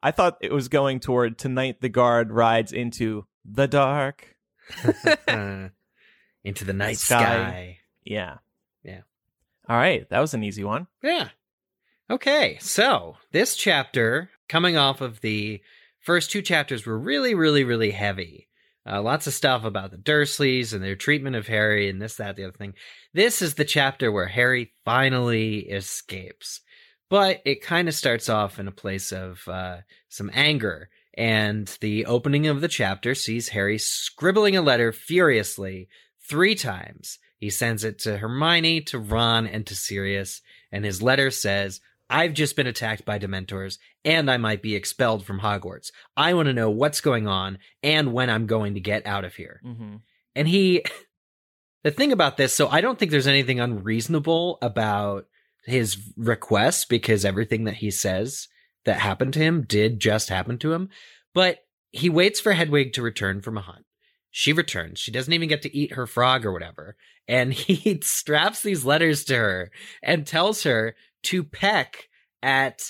I 0.03 0.11
thought 0.11 0.37
it 0.41 0.51
was 0.51 0.67
going 0.67 0.99
toward 0.99 1.37
tonight, 1.37 1.81
the 1.81 1.89
guard 1.89 2.31
rides 2.31 2.73
into 2.73 3.25
the 3.45 3.67
dark. 3.67 4.35
Uh, 5.27 5.69
into 6.43 6.65
the 6.65 6.73
night 6.73 6.97
Sky. 6.97 7.19
sky. 7.19 7.77
Yeah. 8.03 8.37
Yeah. 8.83 9.01
All 9.69 9.77
right. 9.77 10.09
That 10.09 10.19
was 10.19 10.33
an 10.33 10.43
easy 10.43 10.63
one. 10.63 10.87
Yeah. 11.03 11.29
Okay, 12.11 12.57
so 12.59 13.15
this 13.31 13.55
chapter, 13.55 14.31
coming 14.49 14.75
off 14.75 14.99
of 14.99 15.21
the 15.21 15.61
first 16.01 16.29
two 16.29 16.41
chapters, 16.41 16.85
were 16.85 16.99
really, 16.99 17.33
really, 17.33 17.63
really 17.63 17.91
heavy. 17.91 18.49
Uh, 18.89 19.01
lots 19.01 19.27
of 19.27 19.33
stuff 19.33 19.63
about 19.63 19.91
the 19.91 19.97
Dursleys 19.97 20.73
and 20.73 20.83
their 20.83 20.95
treatment 20.95 21.35
of 21.35 21.47
Harry 21.47 21.89
and 21.89 22.01
this, 22.01 22.15
that, 22.15 22.35
the 22.35 22.45
other 22.45 22.57
thing. 22.57 22.73
This 23.13 23.41
is 23.41 23.53
the 23.53 23.65
chapter 23.65 24.11
where 24.11 24.27
Harry 24.27 24.73
finally 24.83 25.59
escapes. 25.59 26.61
But 27.09 27.41
it 27.45 27.61
kind 27.61 27.87
of 27.87 27.93
starts 27.93 28.29
off 28.29 28.57
in 28.57 28.67
a 28.67 28.71
place 28.71 29.11
of 29.11 29.47
uh, 29.47 29.77
some 30.09 30.31
anger. 30.33 30.89
And 31.13 31.67
the 31.81 32.05
opening 32.05 32.47
of 32.47 32.61
the 32.61 32.69
chapter 32.69 33.13
sees 33.13 33.49
Harry 33.49 33.77
scribbling 33.77 34.55
a 34.55 34.61
letter 34.61 34.91
furiously 34.91 35.89
three 36.27 36.55
times. 36.55 37.19
He 37.37 37.49
sends 37.49 37.83
it 37.83 37.99
to 37.99 38.17
Hermione, 38.17 38.81
to 38.81 38.99
Ron, 38.99 39.45
and 39.45 39.67
to 39.67 39.75
Sirius. 39.75 40.41
And 40.71 40.85
his 40.85 41.01
letter 41.01 41.29
says, 41.31 41.81
I've 42.11 42.33
just 42.33 42.55
been 42.55 42.67
attacked 42.67 43.05
by 43.05 43.17
Dementors, 43.17 43.77
and 44.03 44.29
I 44.29 44.37
might 44.37 44.61
be 44.61 44.75
expelled 44.75 45.25
from 45.25 45.39
Hogwarts. 45.39 45.91
I 46.17 46.33
want 46.33 46.47
to 46.47 46.53
know 46.53 46.69
what's 46.69 47.01
going 47.01 47.27
on 47.27 47.57
and 47.81 48.13
when 48.13 48.29
I'm 48.29 48.47
going 48.47 48.73
to 48.73 48.81
get 48.81 49.07
out 49.07 49.23
of 49.23 49.33
here. 49.33 49.61
Mm-hmm. 49.65 49.95
And 50.35 50.47
he, 50.47 50.83
the 51.83 51.91
thing 51.91 52.11
about 52.11 52.37
this, 52.37 52.53
so 52.53 52.67
I 52.67 52.81
don't 52.81 52.99
think 52.99 53.11
there's 53.11 53.27
anything 53.27 53.59
unreasonable 53.59 54.57
about 54.61 55.25
his 55.65 55.97
request 56.17 56.89
because 56.89 57.23
everything 57.23 57.63
that 57.63 57.75
he 57.75 57.91
says 57.91 58.47
that 58.85 58.99
happened 58.99 59.33
to 59.33 59.39
him 59.39 59.63
did 59.63 59.99
just 59.99 60.29
happen 60.29 60.57
to 60.59 60.73
him. 60.73 60.89
But 61.33 61.59
he 61.91 62.09
waits 62.09 62.39
for 62.39 62.53
Hedwig 62.53 62.93
to 62.93 63.01
return 63.01 63.41
from 63.41 63.57
a 63.57 63.61
hunt. 63.61 63.85
She 64.31 64.53
returns. 64.53 64.99
She 64.99 65.11
doesn't 65.11 65.33
even 65.33 65.49
get 65.49 65.61
to 65.63 65.75
eat 65.75 65.93
her 65.93 66.07
frog 66.07 66.45
or 66.45 66.51
whatever. 66.51 66.95
And 67.27 67.53
he 67.53 67.99
straps 68.01 68.63
these 68.63 68.85
letters 68.85 69.23
to 69.25 69.35
her 69.35 69.71
and 70.01 70.25
tells 70.25 70.63
her 70.63 70.95
to 71.23 71.43
peck 71.43 72.07
at 72.41 72.81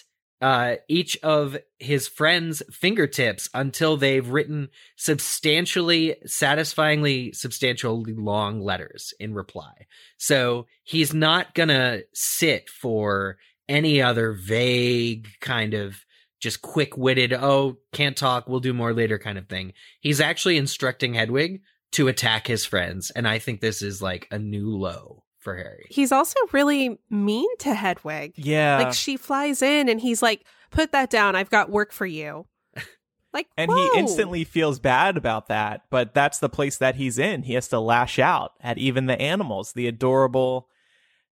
uh, 0.41 0.77
each 0.87 1.17
of 1.21 1.55
his 1.77 2.07
friends' 2.07 2.63
fingertips 2.71 3.47
until 3.53 3.95
they've 3.95 4.27
written 4.27 4.69
substantially, 4.95 6.15
satisfyingly, 6.25 7.31
substantially 7.31 8.13
long 8.13 8.59
letters 8.59 9.13
in 9.19 9.35
reply. 9.35 9.85
So 10.17 10.65
he's 10.83 11.13
not 11.13 11.53
gonna 11.53 12.01
sit 12.13 12.69
for 12.69 13.37
any 13.69 14.01
other 14.01 14.33
vague 14.33 15.27
kind 15.41 15.75
of 15.75 16.03
just 16.41 16.63
quick 16.63 16.97
witted, 16.97 17.33
oh, 17.33 17.77
can't 17.93 18.17
talk, 18.17 18.49
we'll 18.49 18.59
do 18.59 18.73
more 18.73 18.93
later 18.93 19.19
kind 19.19 19.37
of 19.37 19.47
thing. 19.47 19.73
He's 19.99 20.19
actually 20.19 20.57
instructing 20.57 21.13
Hedwig 21.13 21.61
to 21.91 22.07
attack 22.07 22.47
his 22.47 22.65
friends. 22.65 23.11
And 23.11 23.27
I 23.27 23.37
think 23.37 23.61
this 23.61 23.83
is 23.83 24.01
like 24.01 24.27
a 24.31 24.39
new 24.39 24.75
low 24.75 25.23
for 25.41 25.55
Harry. 25.55 25.87
He's 25.89 26.11
also 26.11 26.37
really 26.51 26.99
mean 27.09 27.49
to 27.59 27.73
Hedwig. 27.73 28.33
Yeah. 28.37 28.77
Like 28.77 28.93
she 28.93 29.17
flies 29.17 29.61
in 29.61 29.89
and 29.89 29.99
he's 29.99 30.21
like, 30.21 30.45
"Put 30.69 30.91
that 30.91 31.09
down. 31.09 31.35
I've 31.35 31.49
got 31.49 31.69
work 31.69 31.91
for 31.91 32.05
you." 32.05 32.45
Like, 33.33 33.47
and 33.55 33.71
whoa. 33.71 33.77
he 33.77 33.97
instantly 33.97 34.43
feels 34.43 34.81
bad 34.81 35.15
about 35.15 35.47
that, 35.47 35.83
but 35.89 36.13
that's 36.13 36.39
the 36.39 36.49
place 36.49 36.75
that 36.79 36.95
he's 36.95 37.17
in. 37.17 37.43
He 37.43 37.53
has 37.53 37.69
to 37.69 37.79
lash 37.79 38.19
out 38.19 38.51
at 38.59 38.77
even 38.77 39.05
the 39.05 39.17
animals, 39.21 39.71
the 39.71 39.87
adorable, 39.87 40.67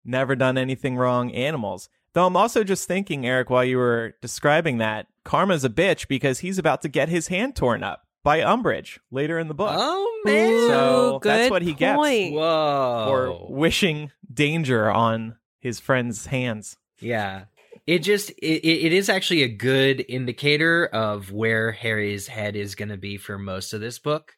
never 0.06 0.34
done 0.34 0.58
anything 0.58 0.95
wrong 0.95 1.30
animals. 1.34 1.89
Though 2.13 2.26
I'm 2.26 2.38
also 2.38 2.63
just 2.63 2.88
thinking, 2.88 3.26
Eric, 3.26 3.50
while 3.50 3.65
you 3.65 3.78
were 3.78 4.13
describing 4.22 4.78
that, 4.78 5.08
Karma's 5.26 5.65
a 5.65 5.69
bitch 5.69 6.08
because 6.08 6.39
he's 6.39 6.58
about 6.58 6.82
to 6.84 6.88
get 6.88 7.10
his 7.10 7.28
hand 7.28 7.58
torn 7.58 7.84
up 7.84 8.06
by 8.23 8.39
Umbridge 8.39 8.99
later 9.12 9.39
in 9.39 9.47
the 9.47 9.53
book. 9.53 9.71
Oh, 9.73 10.21
Ooh, 10.25 10.29
man. 10.29 10.67
So 10.67 11.19
good 11.21 11.29
that's 11.29 11.51
what 11.51 11.62
he 11.62 11.73
gets. 11.73 11.95
point. 11.95 12.34
Whoa. 12.34 13.05
for 13.08 13.53
wishing 13.53 14.12
danger 14.32 14.89
on 14.89 15.38
his 15.60 15.79
friend's 15.79 16.25
hands. 16.25 16.77
Yeah. 16.99 17.45
It 17.88 17.99
just 17.99 18.29
it, 18.32 18.65
it 18.67 18.93
is 18.93 19.10
actually 19.10 19.43
a 19.43 19.47
good 19.47 20.05
indicator 20.08 20.86
of 20.86 21.32
where 21.32 21.71
Harry's 21.71 22.27
head 22.27 22.55
is 22.55 22.75
going 22.75 22.89
to 22.89 22.97
be 22.97 23.17
for 23.17 23.38
most 23.38 23.73
of 23.73 23.82
this 23.82 23.99
book. 23.99 24.36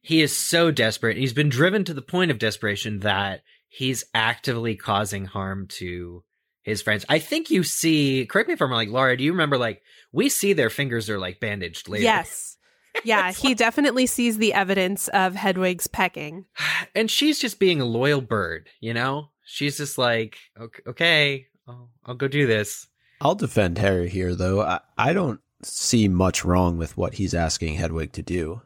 He 0.00 0.22
is 0.22 0.36
so 0.36 0.70
desperate. 0.70 1.16
He's 1.16 1.32
been 1.32 1.48
driven 1.48 1.84
to 1.84 1.94
the 1.94 2.02
point 2.02 2.30
of 2.30 2.38
desperation 2.38 3.00
that 3.00 3.42
he's 3.68 4.04
actively 4.14 4.76
causing 4.76 5.24
harm 5.24 5.66
to 5.66 6.22
his 6.62 6.80
friends. 6.80 7.04
I 7.08 7.18
think 7.18 7.50
you 7.50 7.64
see, 7.64 8.24
correct 8.24 8.48
me 8.48 8.54
if 8.54 8.62
I'm 8.62 8.70
wrong, 8.70 8.78
like 8.78 8.88
Laura, 8.88 9.16
do 9.16 9.24
you 9.24 9.32
remember 9.32 9.58
like 9.58 9.82
we 10.12 10.28
see 10.28 10.52
their 10.52 10.70
fingers 10.70 11.10
are 11.10 11.18
like 11.18 11.40
bandaged 11.40 11.88
later. 11.88 12.04
Yes. 12.04 12.55
Yeah, 13.04 13.32
he 13.32 13.54
definitely 13.54 14.06
sees 14.06 14.38
the 14.38 14.52
evidence 14.52 15.08
of 15.08 15.34
Hedwig's 15.34 15.86
pecking. 15.86 16.46
And 16.94 17.10
she's 17.10 17.38
just 17.38 17.58
being 17.58 17.80
a 17.80 17.84
loyal 17.84 18.20
bird, 18.20 18.68
you 18.80 18.94
know? 18.94 19.30
She's 19.44 19.76
just 19.76 19.96
like, 19.98 20.36
okay, 20.58 20.82
okay 20.86 21.46
I'll, 21.68 21.90
I'll 22.04 22.14
go 22.14 22.28
do 22.28 22.46
this. 22.46 22.88
I'll 23.20 23.34
defend 23.34 23.78
Harry 23.78 24.08
here, 24.08 24.34
though. 24.34 24.60
I, 24.60 24.80
I 24.96 25.12
don't 25.12 25.40
see 25.62 26.08
much 26.08 26.44
wrong 26.44 26.78
with 26.78 26.96
what 26.96 27.14
he's 27.14 27.34
asking 27.34 27.74
Hedwig 27.74 28.12
to 28.12 28.22
do. 28.22 28.62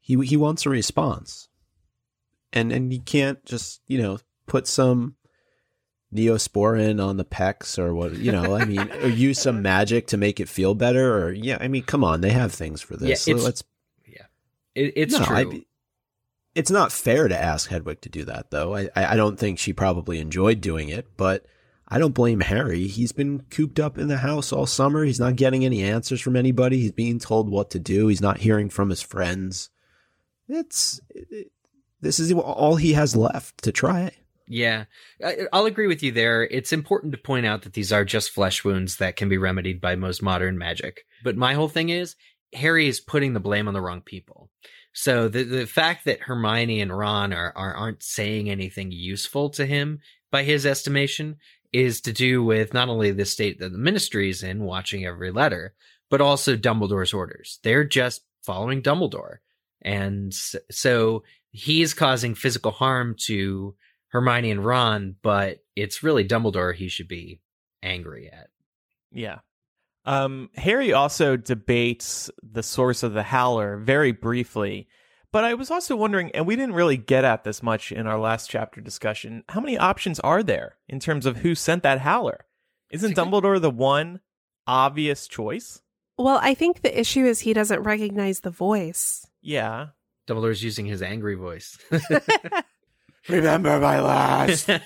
He 0.00 0.14
he 0.24 0.36
wants 0.36 0.64
a 0.64 0.70
response, 0.70 1.48
and 2.52 2.72
and 2.72 2.92
you 2.92 3.00
can't 3.00 3.44
just 3.44 3.82
you 3.86 3.98
know 3.98 4.18
put 4.46 4.66
some 4.66 5.16
neosporin 6.14 7.04
on 7.04 7.16
the 7.16 7.24
pecks 7.24 7.78
or 7.78 7.94
what 7.94 8.14
you 8.16 8.32
know. 8.32 8.56
I 8.56 8.64
mean, 8.64 8.90
or 9.02 9.08
use 9.08 9.38
some 9.40 9.62
magic 9.62 10.06
to 10.08 10.16
make 10.16 10.40
it 10.40 10.48
feel 10.48 10.74
better, 10.74 11.18
or 11.24 11.32
yeah. 11.32 11.58
I 11.60 11.68
mean, 11.68 11.82
come 11.82 12.04
on, 12.04 12.20
they 12.20 12.30
have 12.30 12.52
things 12.52 12.80
for 12.80 12.96
this. 12.96 13.26
Yeah, 13.26 13.32
it's- 13.34 13.44
let's. 13.44 13.64
It, 14.74 14.92
it's 14.96 15.18
no, 15.18 15.24
true. 15.24 15.36
I- 15.36 15.64
it's 16.54 16.70
not 16.70 16.92
fair 16.92 17.26
to 17.28 17.36
ask 17.36 17.68
Hedwig 17.70 18.00
to 18.02 18.08
do 18.08 18.24
that, 18.26 18.50
though. 18.50 18.74
I 18.76 18.88
I 18.94 19.12
I 19.12 19.16
don't 19.16 19.38
think 19.38 19.58
she 19.58 19.72
probably 19.72 20.18
enjoyed 20.18 20.60
doing 20.60 20.88
it, 20.88 21.06
but. 21.16 21.44
I 21.90 21.98
don't 21.98 22.12
blame 22.12 22.40
Harry. 22.40 22.86
He's 22.86 23.12
been 23.12 23.40
cooped 23.48 23.80
up 23.80 23.96
in 23.96 24.08
the 24.08 24.18
house 24.18 24.52
all 24.52 24.66
summer. 24.66 25.04
He's 25.06 25.18
not 25.18 25.36
getting 25.36 25.64
any 25.64 25.82
answers 25.82 26.20
from 26.20 26.36
anybody. 26.36 26.80
He's 26.80 26.92
being 26.92 27.18
told 27.18 27.48
what 27.48 27.70
to 27.70 27.78
do. 27.78 28.08
He's 28.08 28.20
not 28.20 28.36
hearing 28.40 28.68
from 28.68 28.90
his 28.90 29.00
friends. 29.00 29.70
It's 30.50 31.00
it, 31.08 31.50
this 32.02 32.20
is 32.20 32.30
all 32.34 32.76
he 32.76 32.92
has 32.92 33.16
left 33.16 33.64
to 33.64 33.72
try. 33.72 34.10
Yeah, 34.48 34.84
I'll 35.52 35.66
agree 35.66 35.86
with 35.86 36.02
you 36.02 36.10
there. 36.10 36.44
It's 36.44 36.72
important 36.72 37.12
to 37.12 37.18
point 37.18 37.46
out 37.46 37.62
that 37.62 37.74
these 37.74 37.92
are 37.92 38.04
just 38.04 38.30
flesh 38.30 38.64
wounds 38.64 38.96
that 38.96 39.16
can 39.16 39.28
be 39.28 39.38
remedied 39.38 39.80
by 39.80 39.94
most 39.94 40.22
modern 40.22 40.56
magic. 40.56 41.04
But 41.22 41.36
my 41.36 41.54
whole 41.54 41.68
thing 41.68 41.90
is 41.90 42.16
Harry 42.54 42.88
is 42.88 43.00
putting 43.00 43.34
the 43.34 43.40
blame 43.40 43.68
on 43.68 43.74
the 43.74 43.80
wrong 43.80 44.00
people. 44.00 44.50
So 44.92 45.28
the 45.28 45.44
the 45.44 45.66
fact 45.66 46.06
that 46.06 46.20
Hermione 46.20 46.80
and 46.80 46.96
Ron 46.96 47.32
are, 47.32 47.52
are 47.54 47.74
aren't 47.74 48.02
saying 48.02 48.48
anything 48.48 48.90
useful 48.90 49.50
to 49.50 49.66
him 49.66 50.00
by 50.30 50.44
his 50.44 50.66
estimation 50.66 51.36
is 51.72 52.00
to 52.00 52.12
do 52.12 52.42
with 52.42 52.72
not 52.72 52.88
only 52.88 53.10
the 53.10 53.24
state 53.24 53.58
that 53.60 53.72
the 53.72 53.78
ministry 53.78 54.30
is 54.30 54.42
in, 54.42 54.62
watching 54.64 55.04
every 55.04 55.30
letter, 55.30 55.74
but 56.10 56.20
also 56.20 56.56
Dumbledore's 56.56 57.12
orders. 57.12 57.58
They're 57.62 57.84
just 57.84 58.22
following 58.42 58.82
Dumbledore. 58.82 59.36
And 59.82 60.34
so 60.34 61.22
he's 61.50 61.94
causing 61.94 62.34
physical 62.34 62.70
harm 62.70 63.14
to 63.26 63.74
Hermione 64.08 64.50
and 64.50 64.64
Ron, 64.64 65.16
but 65.22 65.58
it's 65.76 66.02
really 66.02 66.26
Dumbledore 66.26 66.74
he 66.74 66.88
should 66.88 67.08
be 67.08 67.40
angry 67.82 68.30
at. 68.32 68.48
Yeah. 69.12 69.38
Um, 70.04 70.50
Harry 70.54 70.92
also 70.92 71.36
debates 71.36 72.30
the 72.42 72.62
source 72.62 73.02
of 73.02 73.12
the 73.12 73.22
howler 73.22 73.76
very 73.76 74.12
briefly, 74.12 74.88
but 75.32 75.44
I 75.44 75.54
was 75.54 75.70
also 75.70 75.96
wondering, 75.96 76.30
and 76.32 76.46
we 76.46 76.56
didn't 76.56 76.74
really 76.74 76.96
get 76.96 77.24
at 77.24 77.44
this 77.44 77.62
much 77.62 77.92
in 77.92 78.06
our 78.06 78.18
last 78.18 78.48
chapter 78.48 78.80
discussion, 78.80 79.44
how 79.50 79.60
many 79.60 79.76
options 79.76 80.18
are 80.20 80.42
there 80.42 80.76
in 80.88 81.00
terms 81.00 81.26
of 81.26 81.38
who 81.38 81.54
sent 81.54 81.82
that 81.82 82.00
howler? 82.00 82.46
Isn't 82.90 83.16
Dumbledore 83.16 83.60
the 83.60 83.70
one 83.70 84.20
obvious 84.66 85.28
choice? 85.28 85.82
Well, 86.16 86.40
I 86.42 86.54
think 86.54 86.80
the 86.80 86.98
issue 86.98 87.26
is 87.26 87.40
he 87.40 87.52
doesn't 87.52 87.82
recognize 87.82 88.40
the 88.40 88.50
voice. 88.50 89.26
Yeah. 89.42 89.88
Dumbledore's 90.26 90.62
using 90.62 90.86
his 90.86 91.02
angry 91.02 91.34
voice. 91.34 91.78
Remember 93.28 93.78
my 93.80 94.00
last. 94.00 94.68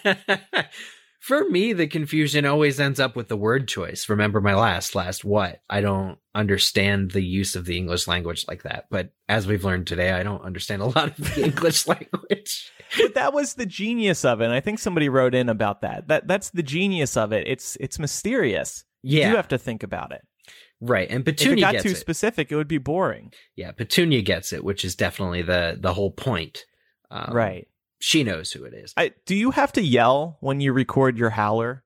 For 1.21 1.49
me, 1.49 1.73
the 1.73 1.87
confusion 1.87 2.45
always 2.45 2.81
ends 2.81 2.99
up 2.99 3.15
with 3.15 3.29
the 3.29 3.37
word 3.37 3.69
choice. 3.69 4.09
Remember 4.09 4.41
my 4.41 4.57
last, 4.57 4.97
last 4.97 5.25
what? 5.25 5.61
I 5.71 5.81
don't 5.81 6.19
understand 6.35 7.13
the 7.13 7.23
use 7.25 7.55
of 7.55 7.65
the 7.65 7.77
English 7.77 8.09
language 8.09 8.45
like 8.49 8.65
that. 8.65 8.87
But 8.91 9.13
as 9.29 9.47
we've 9.47 9.63
learned 9.65 9.87
today, 9.87 10.11
I 10.11 10.25
don't 10.25 10.43
understand 10.43 10.83
a 10.83 10.87
lot 10.87 11.17
of 11.17 11.35
the 11.35 11.45
English 11.45 11.87
language. 11.87 12.73
but 12.99 13.15
that 13.15 13.33
was 13.33 13.55
the 13.55 13.67
genius 13.67 14.25
of 14.25 14.41
it. 14.41 14.47
And 14.47 14.53
I 14.53 14.59
think 14.59 14.81
somebody 14.81 15.09
wrote 15.09 15.33
in 15.37 15.49
about 15.49 15.83
that. 15.83 16.09
That 16.09 16.27
that's 16.27 16.51
the 16.51 16.63
genius 16.65 17.17
of 17.17 17.33
it. 17.33 17.47
It's 17.47 17.77
it's 17.79 18.01
mysterious. 18.01 18.85
Yeah. 19.05 19.31
You 19.31 19.37
have 19.37 19.49
to 19.49 19.59
think 19.59 19.85
about 19.85 20.11
it. 20.11 20.23
Right. 20.81 21.09
And 21.09 21.21
If 21.21 21.29
it 21.29 21.37
Petunia 21.39 21.67
got 21.67 21.73
gets 21.75 21.85
too 21.85 21.91
it. 21.91 21.97
specific, 21.99 22.51
it 22.51 22.57
would 22.57 22.67
be 22.67 22.79
boring. 22.79 23.33
yeah, 23.55 23.71
Petunia 23.71 24.23
gets 24.23 24.53
it, 24.53 24.65
which 24.65 24.85
is 24.85 24.97
definitely 24.97 25.43
the 25.43 25.77
the 25.81 25.95
whole 25.95 26.11
point. 26.11 26.65
Um, 27.13 27.33
right. 27.33 27.69
She 28.05 28.25
knows 28.25 28.51
who 28.51 28.65
it 28.65 28.75
is. 28.75 28.93
I, 28.97 29.13
do 29.27 29.37
you 29.37 29.53
have 29.53 29.71
to 29.75 29.81
yell 29.81 30.37
when 30.41 30.61
you 30.61 30.73
record 30.73 31.17
your 31.17 31.31
howler? 31.31 31.85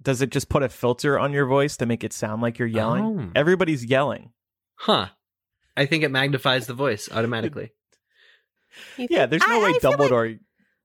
Does 0.00 0.22
it 0.22 0.30
just 0.30 0.48
put 0.48 0.62
a 0.62 0.68
filter 0.68 1.18
on 1.18 1.32
your 1.32 1.46
voice 1.46 1.76
to 1.78 1.86
make 1.86 2.04
it 2.04 2.12
sound 2.12 2.40
like 2.42 2.60
you're 2.60 2.68
yelling? 2.68 3.02
Oh. 3.20 3.30
Everybody's 3.34 3.84
yelling. 3.84 4.30
Huh. 4.76 5.08
I 5.76 5.86
think 5.86 6.04
it 6.04 6.12
magnifies 6.12 6.68
the 6.68 6.74
voice 6.74 7.08
automatically. 7.10 7.72
You 8.96 9.08
Yeah, 9.10 9.26
there's 9.26 9.42
no 9.48 9.58
I- 9.60 9.64
way 9.64 9.70
I 9.70 9.78
feel 9.80 9.90
like- 9.98 10.38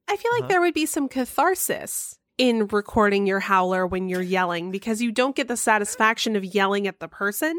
I 0.08 0.16
feel 0.18 0.32
like 0.34 0.42
Huh? 0.44 0.48
there 0.48 0.62
would 0.62 0.74
be 0.74 0.88
some 0.88 1.08
catharsis 1.08 2.18
in 2.40 2.66
recording 2.68 3.28
your 3.28 3.40
howler 3.42 3.86
when 3.86 4.10
you're 4.10 4.22
yelling 4.24 4.72
because 4.72 5.04
you 5.04 5.12
don't 5.12 5.36
get 5.36 5.48
the 5.48 5.56
satisfaction 5.56 6.36
of 6.36 6.44
yelling 6.44 6.88
at 6.88 7.00
the 7.00 7.08
person. 7.08 7.56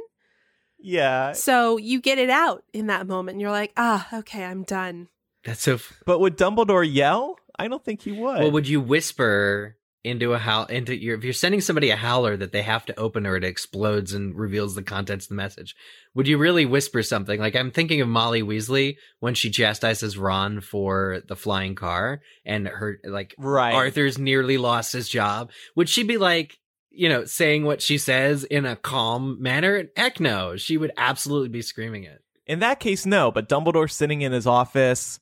yeah, 0.80 1.30
So 1.32 1.76
you 1.78 2.00
get 2.00 2.18
it 2.18 2.28
out 2.28 2.64
in 2.72 2.88
that 2.88 3.06
moment 3.06 3.34
and 3.36 3.40
you're 3.40 3.52
like, 3.52 3.72
ah, 3.76 4.06
okay, 4.18 4.44
I'm 4.44 4.64
done. 4.64 5.08
That's 5.44 5.62
so. 5.62 5.74
F- 5.74 6.02
but 6.06 6.20
would 6.20 6.36
Dumbledore 6.36 6.88
yell? 6.90 7.38
I 7.58 7.68
don't 7.68 7.84
think 7.84 8.02
he 8.02 8.12
would. 8.12 8.40
well, 8.40 8.50
would 8.50 8.68
you 8.68 8.80
whisper 8.80 9.76
into 10.04 10.34
a 10.34 10.38
howl 10.38 10.66
into 10.66 10.94
your 10.94 11.16
if 11.16 11.24
you're 11.24 11.32
sending 11.32 11.62
somebody 11.62 11.88
a 11.88 11.96
howler 11.96 12.36
that 12.36 12.52
they 12.52 12.60
have 12.60 12.84
to 12.84 12.98
open 12.98 13.26
or 13.26 13.36
it 13.36 13.44
explodes 13.44 14.12
and 14.12 14.36
reveals 14.38 14.74
the 14.74 14.82
contents 14.82 15.24
of 15.24 15.30
the 15.30 15.34
message? 15.34 15.74
Would 16.14 16.28
you 16.28 16.36
really 16.36 16.66
whisper 16.66 17.02
something? 17.02 17.40
Like 17.40 17.56
I'm 17.56 17.70
thinking 17.70 18.00
of 18.00 18.08
Molly 18.08 18.42
Weasley 18.42 18.96
when 19.20 19.34
she 19.34 19.50
chastises 19.50 20.18
Ron 20.18 20.60
for 20.60 21.22
the 21.26 21.36
flying 21.36 21.74
car 21.74 22.20
and 22.44 22.68
her 22.68 23.00
like 23.04 23.34
right. 23.38 23.74
Arthur's 23.74 24.18
nearly 24.18 24.58
lost 24.58 24.92
his 24.92 25.08
job. 25.08 25.50
Would 25.74 25.88
she 25.88 26.02
be 26.02 26.18
like, 26.18 26.58
you 26.90 27.08
know, 27.08 27.24
saying 27.24 27.64
what 27.64 27.80
she 27.80 27.96
says 27.96 28.44
in 28.44 28.66
a 28.66 28.76
calm 28.76 29.40
manner? 29.40 29.84
Heck 29.96 30.20
no. 30.20 30.56
She 30.56 30.76
would 30.76 30.92
absolutely 30.96 31.48
be 31.48 31.62
screaming 31.62 32.04
it. 32.04 32.20
In 32.46 32.58
that 32.58 32.78
case, 32.78 33.06
no. 33.06 33.30
But 33.30 33.48
Dumbledore 33.48 33.90
sitting 33.90 34.20
in 34.20 34.32
his 34.32 34.46
office. 34.46 35.18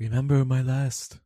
Remember 0.00 0.44
my 0.46 0.62
last. 0.62 1.18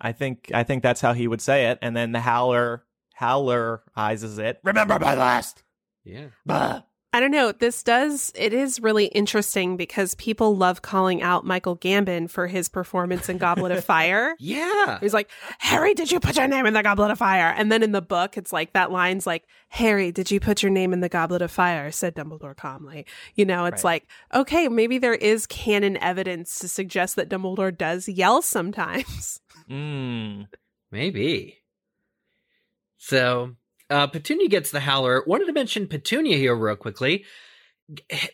I 0.00 0.12
think 0.12 0.50
I 0.54 0.62
think 0.62 0.82
that's 0.82 1.00
how 1.00 1.14
he 1.14 1.26
would 1.26 1.40
say 1.40 1.70
it, 1.70 1.78
and 1.80 1.96
then 1.96 2.12
the 2.12 2.20
howler 2.20 2.84
howlerizes 3.18 4.38
it. 4.38 4.60
Remember 4.62 4.98
my 4.98 5.14
last. 5.14 5.64
Yeah. 6.04 6.28
Bah. 6.46 6.82
I 7.10 7.20
don't 7.20 7.30
know. 7.30 7.52
This 7.52 7.82
does, 7.82 8.32
it 8.34 8.52
is 8.52 8.80
really 8.82 9.06
interesting 9.06 9.78
because 9.78 10.14
people 10.16 10.54
love 10.54 10.82
calling 10.82 11.22
out 11.22 11.42
Michael 11.46 11.74
Gambon 11.74 12.28
for 12.28 12.46
his 12.46 12.68
performance 12.68 13.30
in 13.30 13.38
Goblet 13.38 13.72
of 13.72 13.82
Fire. 13.86 14.36
Yeah. 14.38 14.98
He's 15.00 15.14
like, 15.14 15.30
Harry, 15.58 15.94
did 15.94 16.12
you 16.12 16.20
put 16.20 16.36
your 16.36 16.46
name 16.46 16.66
in 16.66 16.74
the 16.74 16.82
Goblet 16.82 17.10
of 17.10 17.16
Fire? 17.18 17.54
And 17.56 17.72
then 17.72 17.82
in 17.82 17.92
the 17.92 18.02
book, 18.02 18.36
it's 18.36 18.52
like 18.52 18.74
that 18.74 18.90
line's 18.92 19.26
like, 19.26 19.44
Harry, 19.70 20.12
did 20.12 20.30
you 20.30 20.38
put 20.38 20.62
your 20.62 20.70
name 20.70 20.92
in 20.92 21.00
the 21.00 21.08
Goblet 21.08 21.40
of 21.40 21.50
Fire? 21.50 21.90
said 21.90 22.14
Dumbledore 22.14 22.54
calmly. 22.54 23.06
You 23.34 23.46
know, 23.46 23.64
it's 23.64 23.82
Right. 23.84 24.02
like, 24.34 24.42
okay, 24.42 24.68
maybe 24.68 24.98
there 24.98 25.14
is 25.14 25.46
canon 25.46 25.96
evidence 25.96 26.58
to 26.58 26.68
suggest 26.68 27.16
that 27.16 27.30
Dumbledore 27.30 27.74
does 27.76 28.06
yell 28.06 28.42
sometimes. 28.42 29.40
Mm. 29.70 30.46
Maybe. 30.90 31.58
So, 32.96 33.54
uh, 33.90 34.06
Petunia 34.06 34.48
gets 34.48 34.70
the 34.70 34.80
howler. 34.80 35.22
Wanted 35.26 35.46
to 35.46 35.52
mention 35.52 35.86
Petunia 35.86 36.36
here 36.36 36.54
real 36.54 36.76
quickly. 36.76 37.24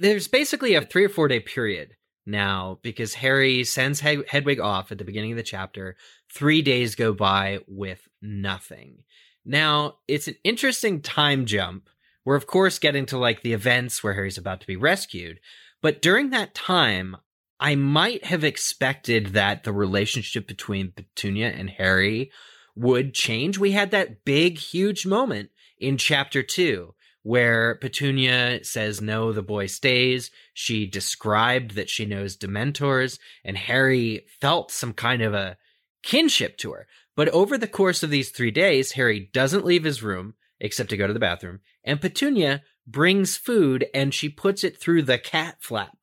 There's 0.01 0.29
basically 0.29 0.75
a 0.75 0.83
three 0.83 1.05
or 1.05 1.09
four 1.09 1.29
day 1.29 1.41
period 1.41 1.97
now 2.27 2.79
because 2.83 3.15
Harry 3.15 3.65
sends 3.65 4.01
Hed- 4.01 4.25
Hedwig 4.29 4.61
off 4.61 4.91
at 4.91 4.99
the 4.99 5.05
beginning 5.05 5.33
of 5.33 5.37
the 5.37 5.43
chapter. 5.43 5.97
Three 6.33 6.63
days 6.63 6.95
go 6.95 7.13
by 7.13 7.61
with 7.69 8.09
nothing. 8.21 9.05
Now, 9.45 9.99
it's 10.09 10.27
an 10.27 10.37
interesting 10.43 11.03
time 11.03 11.47
jump. 11.47 11.89
We're, 12.25 12.37
of 12.37 12.47
course, 12.47 12.79
getting 12.79 13.07
to 13.07 13.19
like 13.19 13.43
the 13.43 13.53
events 13.53 14.03
where 14.03 14.15
Harry's 14.15 14.39
about 14.39 14.61
to 14.63 14.67
be 14.67 14.77
rescued. 14.77 15.39
But 15.83 16.01
during 16.01 16.31
that 16.31 16.55
time, 16.55 17.19
I 17.61 17.75
might 17.75 18.25
have 18.25 18.43
expected 18.43 19.29
that 19.29 19.65
the 19.65 19.73
relationship 19.73 20.49
between 20.49 20.93
Petunia 20.93 21.51
and 21.51 21.69
Harry 21.71 22.33
would 22.75 23.15
change. 23.15 23.59
We 23.59 23.73
had 23.73 23.91
that 23.91 24.25
big, 24.25 24.59
huge 24.59 25.07
moment 25.07 25.51
in 25.79 25.97
chapter 25.97 26.43
two 26.43 26.95
where 27.23 27.77
Petunia 27.77 28.63
says, 28.65 29.01
no, 29.01 29.33
the 29.33 29.43
boy 29.43 29.67
stays. 29.67 30.31
She 30.53 30.87
described 30.87 31.73
that 31.73 31.89
she 31.89 32.05
knows 32.05 32.37
Dementors 32.37 33.19
and 33.45 33.57
Harry 33.57 34.27
felt 34.41 34.71
some 34.71 34.93
kind 34.93 35.23
of 35.23 35.33
a 35.33 35.57
kinship 36.03 36.59
to 36.59 36.73
her. 36.73 36.87
But 37.17 37.29
over 37.31 37.57
the 37.57 37.67
course 37.67 38.03
of 38.03 38.11
these 38.11 38.31
three 38.31 38.51
days, 38.51 38.93
Harry 38.93 39.31
doesn't 39.33 39.65
leave 39.65 39.85
his 39.85 40.03
room 40.03 40.35
except 40.61 40.91
to 40.91 40.97
go 40.97 41.07
to 41.07 41.13
the 41.13 41.21
bathroom 41.21 41.61
and 41.85 42.01
Petunia 42.01 42.63
brings 42.87 43.37
food 43.37 43.87
and 43.95 44.13
she 44.13 44.29
puts 44.29 44.65
it 44.65 44.79
through 44.79 45.03
the 45.03 45.19
cat 45.19 45.57
flap 45.61 45.97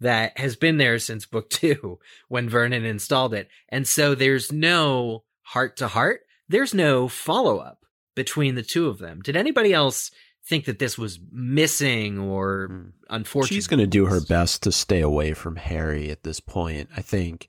that 0.00 0.38
has 0.38 0.56
been 0.56 0.78
there 0.78 0.98
since 0.98 1.26
book 1.26 1.50
two 1.50 1.98
when 2.28 2.48
Vernon 2.48 2.84
installed 2.84 3.34
it. 3.34 3.48
And 3.68 3.86
so 3.86 4.14
there's 4.14 4.50
no 4.50 5.24
heart 5.50 5.76
to 5.78 5.88
heart. 5.88 6.20
There's 6.48 6.74
no 6.74 7.08
follow 7.08 7.58
up 7.58 7.84
between 8.14 8.54
the 8.54 8.62
two 8.62 8.88
of 8.88 8.98
them. 8.98 9.20
Did 9.22 9.36
anybody 9.36 9.72
else 9.72 10.10
think 10.48 10.64
that 10.66 10.78
this 10.78 10.96
was 10.96 11.18
missing 11.32 12.18
or 12.18 12.68
Hmm. 12.70 12.88
unfortunate? 13.10 13.54
She's 13.54 13.66
going 13.66 13.80
to 13.80 13.86
do 13.86 14.06
her 14.06 14.20
best 14.20 14.62
to 14.62 14.72
stay 14.72 15.00
away 15.00 15.34
from 15.34 15.56
Harry 15.56 16.10
at 16.10 16.22
this 16.22 16.40
point. 16.40 16.88
I 16.96 17.02
think 17.02 17.48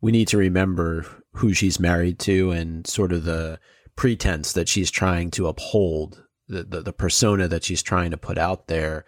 we 0.00 0.12
need 0.12 0.28
to 0.28 0.36
remember 0.38 1.06
who 1.34 1.52
she's 1.54 1.80
married 1.80 2.18
to 2.20 2.50
and 2.50 2.86
sort 2.86 3.12
of 3.12 3.24
the 3.24 3.58
pretense 3.96 4.52
that 4.52 4.68
she's 4.68 4.90
trying 4.90 5.30
to 5.32 5.48
uphold, 5.48 6.24
the, 6.46 6.62
the, 6.64 6.82
the 6.82 6.92
persona 6.92 7.48
that 7.48 7.64
she's 7.64 7.82
trying 7.82 8.10
to 8.12 8.16
put 8.16 8.38
out 8.38 8.68
there. 8.68 9.04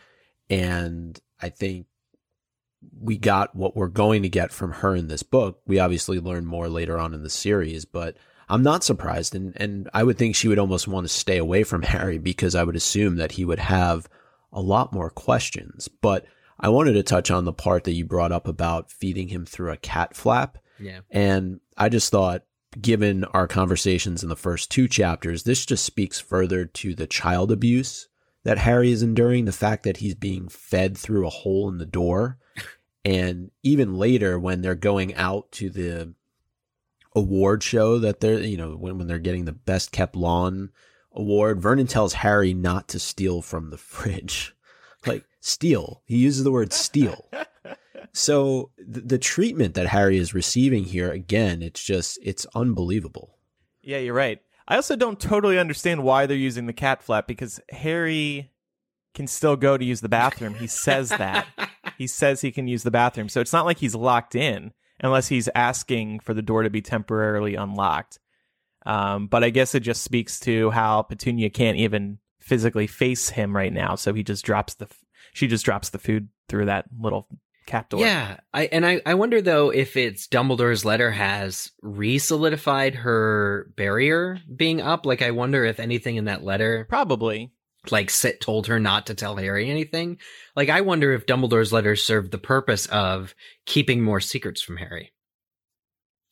And 0.49 1.19
I 1.41 1.49
think 1.49 1.87
we 2.99 3.19
got 3.19 3.55
what 3.55 3.77
we're 3.77 3.89
going 3.89 4.23
to 4.23 4.29
get 4.29 4.53
from 4.53 4.73
her 4.73 4.95
in 4.95 5.09
this 5.09 5.23
book. 5.23 5.61
We 5.67 5.79
obviously 5.79 6.19
learn 6.19 6.47
more 6.47 6.69
later 6.69 6.99
on 6.99 7.15
in 7.15 7.23
the 7.23 7.31
series, 7.31 7.85
but 7.85 8.17
I'm 8.49 8.63
not 8.63 8.85
surprised. 8.85 9.35
And, 9.35 9.53
and 9.57 9.89
I 9.95 10.03
would 10.03 10.19
think 10.19 10.35
she 10.35 10.49
would 10.49 10.59
almost 10.59 10.89
want 10.89 11.07
to 11.07 11.13
stay 11.13 11.39
away 11.39 11.63
from 11.63 11.83
Harry 11.85 12.19
because 12.19 12.55
I 12.55 12.65
would 12.65 12.77
assume 12.77 13.17
that 13.17 13.33
he 13.33 13.45
would 13.45 13.59
have 13.59 14.09
a 14.53 14.61
lot 14.61 14.93
more 14.93 15.11
questions. 15.11 15.89
But 15.89 16.27
I 16.59 16.69
wanted 16.69 16.93
to 16.95 17.03
touch 17.03 17.31
on 17.31 17.45
the 17.45 17.53
part 17.53 17.85
that 17.85 17.93
you 17.93 18.05
brought 18.05 18.33
up 18.33 18.47
about 18.47 18.91
feeding 18.91 19.29
him 19.29 19.47
through 19.47 19.73
a 19.73 19.79
cat 19.79 20.15
flap. 20.15 20.59
yeah. 20.79 21.01
And 21.11 21.61
I 21.77 21.89
just 21.89 22.11
thought, 22.11 22.43
given 22.81 23.25
our 23.25 23.49
conversations 23.49 24.23
in 24.23 24.29
the 24.29 24.37
first 24.37 24.71
two 24.71 24.87
chapters, 24.87 25.43
this 25.43 25.65
just 25.67 25.85
speaks 25.85 26.21
further 26.21 26.67
to 26.67 26.95
the 26.95 27.07
child 27.07 27.51
abuse 27.51 28.09
that 28.45 28.59
Harry 28.59 28.91
is 28.91 29.03
enduring, 29.03 29.45
the 29.45 29.53
fact 29.53 29.83
that 29.85 29.99
he's 29.99 30.15
being 30.15 30.49
fed 30.49 30.97
through 30.97 31.27
a 31.27 31.31
hole 31.31 31.69
in 31.69 31.79
the 31.79 31.87
door. 31.87 32.39
And 33.05 33.51
even 33.63 33.97
later, 33.97 34.39
when 34.39 34.61
they're 34.61 34.75
going 34.75 35.15
out 35.15 35.51
to 35.53 35.71
the 35.71 36.15
award 37.15 37.63
show 37.63 37.99
that 37.99 38.21
they're, 38.21 38.41
you 38.41 38.57
know, 38.57 38.77
when, 38.77 38.99
when 38.99 39.07
they're 39.07 39.19
getting 39.19 39.47
the 39.47 39.53
best 39.53 39.93
kept 39.93 40.15
lawn 40.17 40.71
award, 41.13 41.61
Vernon 41.61 41.87
tells 41.87 42.15
Harry 42.15 42.53
not 42.53 42.89
to 42.89 42.99
steal 42.99 43.43
from 43.43 43.71
the 43.71 43.79
fridge. 43.79 44.55
Like, 45.07 45.25
steal. 45.41 46.03
He 46.05 46.19
uses 46.19 46.45
the 46.45 46.53
word 46.53 46.73
steal. 46.73 47.29
So 48.13 48.71
the, 48.77 49.01
the 49.01 49.19
treatment 49.19 49.75
that 49.75 49.87
Harry 49.89 50.19
is 50.19 50.35
receiving 50.35 50.85
here, 50.85 51.11
again, 51.11 51.63
it's 51.63 51.83
just, 51.83 52.19
it's 52.23 52.47
unbelievable. 52.55 53.39
Yeah, 53.83 53.99
you're 53.99 54.15
right. 54.15 54.41
I 54.69 54.77
also 54.77 54.95
don't 54.97 55.19
totally 55.19 55.59
understand 55.59 56.03
why 56.03 56.27
they're 56.27 56.37
using 56.37 56.67
the 56.67 56.73
cat 56.73 57.03
flap 57.03 57.27
because 57.27 57.61
Harry 57.71 58.51
can 59.15 59.27
still 59.27 59.57
go 59.57 59.77
to 59.77 59.85
use 59.85 60.01
the 60.01 60.09
bathroom. 60.09 60.55
He 60.55 60.67
says 60.67 61.09
that. 61.11 61.47
he 62.01 62.07
says 62.07 62.41
he 62.41 62.51
can 62.51 62.67
use 62.67 62.83
the 62.83 62.91
bathroom. 62.91 63.29
So 63.29 63.43
it's 63.43 63.53
not 63.53 63.67
like 63.67 63.77
he's 63.77 63.95
locked 63.95 64.35
in 64.35 64.73
unless 65.01 65.29
he's 65.29 65.51
asking 65.55 66.21
for 66.21 66.33
the 66.33 66.41
door 66.41 66.63
to 66.63 66.71
be 66.71 66.81
temporarily 66.81 67.57
unlocked. 67.57 68.19
Um, 68.87 69.27
but 69.27 69.45
I 69.45 69.51
guess 69.51 69.75
it 69.75 69.81
just 69.81 70.03
speaks 70.03 70.41
to 70.41 70.71
how 70.71 71.03
Petunia 71.03 71.51
can't 71.51 71.77
even 71.77 72.17
physically 72.41 72.87
face 72.87 73.29
him 73.29 73.55
right 73.55 73.71
now. 73.71 73.97
So 73.97 74.15
he 74.15 74.23
just 74.23 74.47
drops 74.47 74.73
the, 74.77 74.87
f- 74.87 75.05
she 75.35 75.47
just 75.47 75.63
drops 75.63 75.91
the 75.91 75.99
food 75.99 76.31
through 76.49 76.65
that 76.65 76.87
little 76.99 77.29
Captor. 77.67 77.99
Yeah, 77.99 78.39
I 78.55 78.65
and 78.65 78.87
I, 78.87 79.03
I 79.05 79.13
wonder 79.13 79.43
though 79.43 79.69
if 79.69 79.95
it's 79.95 80.27
Dumbledore's 80.27 80.87
letter 80.87 81.11
has 81.11 81.71
re-solidified 81.83 82.95
her 82.95 83.71
barrier 83.77 84.41
being 84.57 84.81
up. 84.81 85.05
Like, 85.05 85.21
I 85.21 85.33
wonder 85.33 85.67
if 85.67 85.79
anything 85.79 86.17
in 86.17 86.25
that 86.25 86.43
letter, 86.43 86.87
Probably. 86.89 87.53
Like, 87.91 88.11
Sit 88.11 88.41
told 88.41 88.67
her 88.67 88.79
not 88.79 89.07
to 89.07 89.15
tell 89.15 89.37
Harry 89.37 89.71
anything. 89.71 90.19
Like, 90.55 90.69
I 90.69 90.81
wonder 90.83 91.13
if 91.13 91.27
Dumbledore's 91.27 91.73
letters 91.73 92.03
served 92.03 92.31
the 92.31 92.39
purpose 92.39 92.87
of 92.87 93.35
keeping 93.67 94.03
more 94.03 94.21
secrets 94.21 94.61
from 94.61 94.77
Harry. 94.77 95.13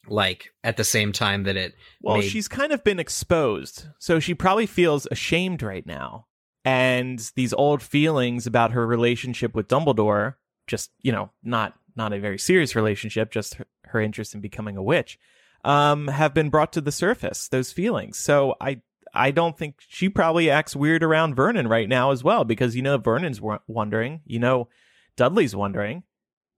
Like 0.07 0.51
at 0.65 0.77
the 0.77 0.85
same 0.85 1.13
time 1.13 1.43
that 1.45 1.57
it 1.57 1.75
Well, 2.01 2.19
made- 2.19 2.29
she's 2.31 2.49
kind 2.49 2.73
of 2.73 2.83
been 2.83 2.99
exposed, 2.99 3.87
so 3.99 4.21
she 4.21 4.35
probably 4.35 4.67
feels 4.67 5.07
ashamed 5.11 5.63
right 5.63 5.85
now. 5.87 6.27
And 6.65 7.19
these 7.37 7.53
old 7.53 7.83
feelings 7.83 8.47
about 8.47 8.73
her 8.73 8.87
relationship 8.87 9.55
with 9.55 9.69
Dumbledore, 9.69 10.35
just, 10.67 10.91
you 11.03 11.13
know, 11.13 11.31
not 11.43 11.75
not 11.97 12.13
a 12.13 12.21
very 12.21 12.39
serious 12.39 12.77
relationship, 12.77 13.31
just 13.33 13.55
her, 13.55 13.67
her 13.87 14.01
interest 14.01 14.33
in 14.35 14.41
becoming 14.41 14.77
a 14.77 14.83
witch, 14.83 15.19
um, 15.65 16.07
have 16.09 16.33
been 16.33 16.49
brought 16.49 16.73
to 16.75 16.81
the 16.81 16.93
surface, 16.93 17.49
those 17.49 17.73
feelings. 17.73 18.17
So 18.19 18.55
I 18.61 18.81
I 19.15 19.31
don't 19.31 19.57
think 19.57 19.77
she 19.89 20.09
probably 20.09 20.51
acts 20.51 20.77
weird 20.77 21.03
around 21.03 21.35
Vernon 21.35 21.69
right 21.69 21.89
now 21.89 22.11
as 22.11 22.25
well, 22.25 22.45
because 22.45 22.77
you 22.77 22.83
know 22.83 22.99
Vernon's 22.99 23.41
wondering, 23.67 24.21
you 24.25 24.39
know 24.39 24.69
Dudley's 25.17 25.55
wondering. 25.55 26.05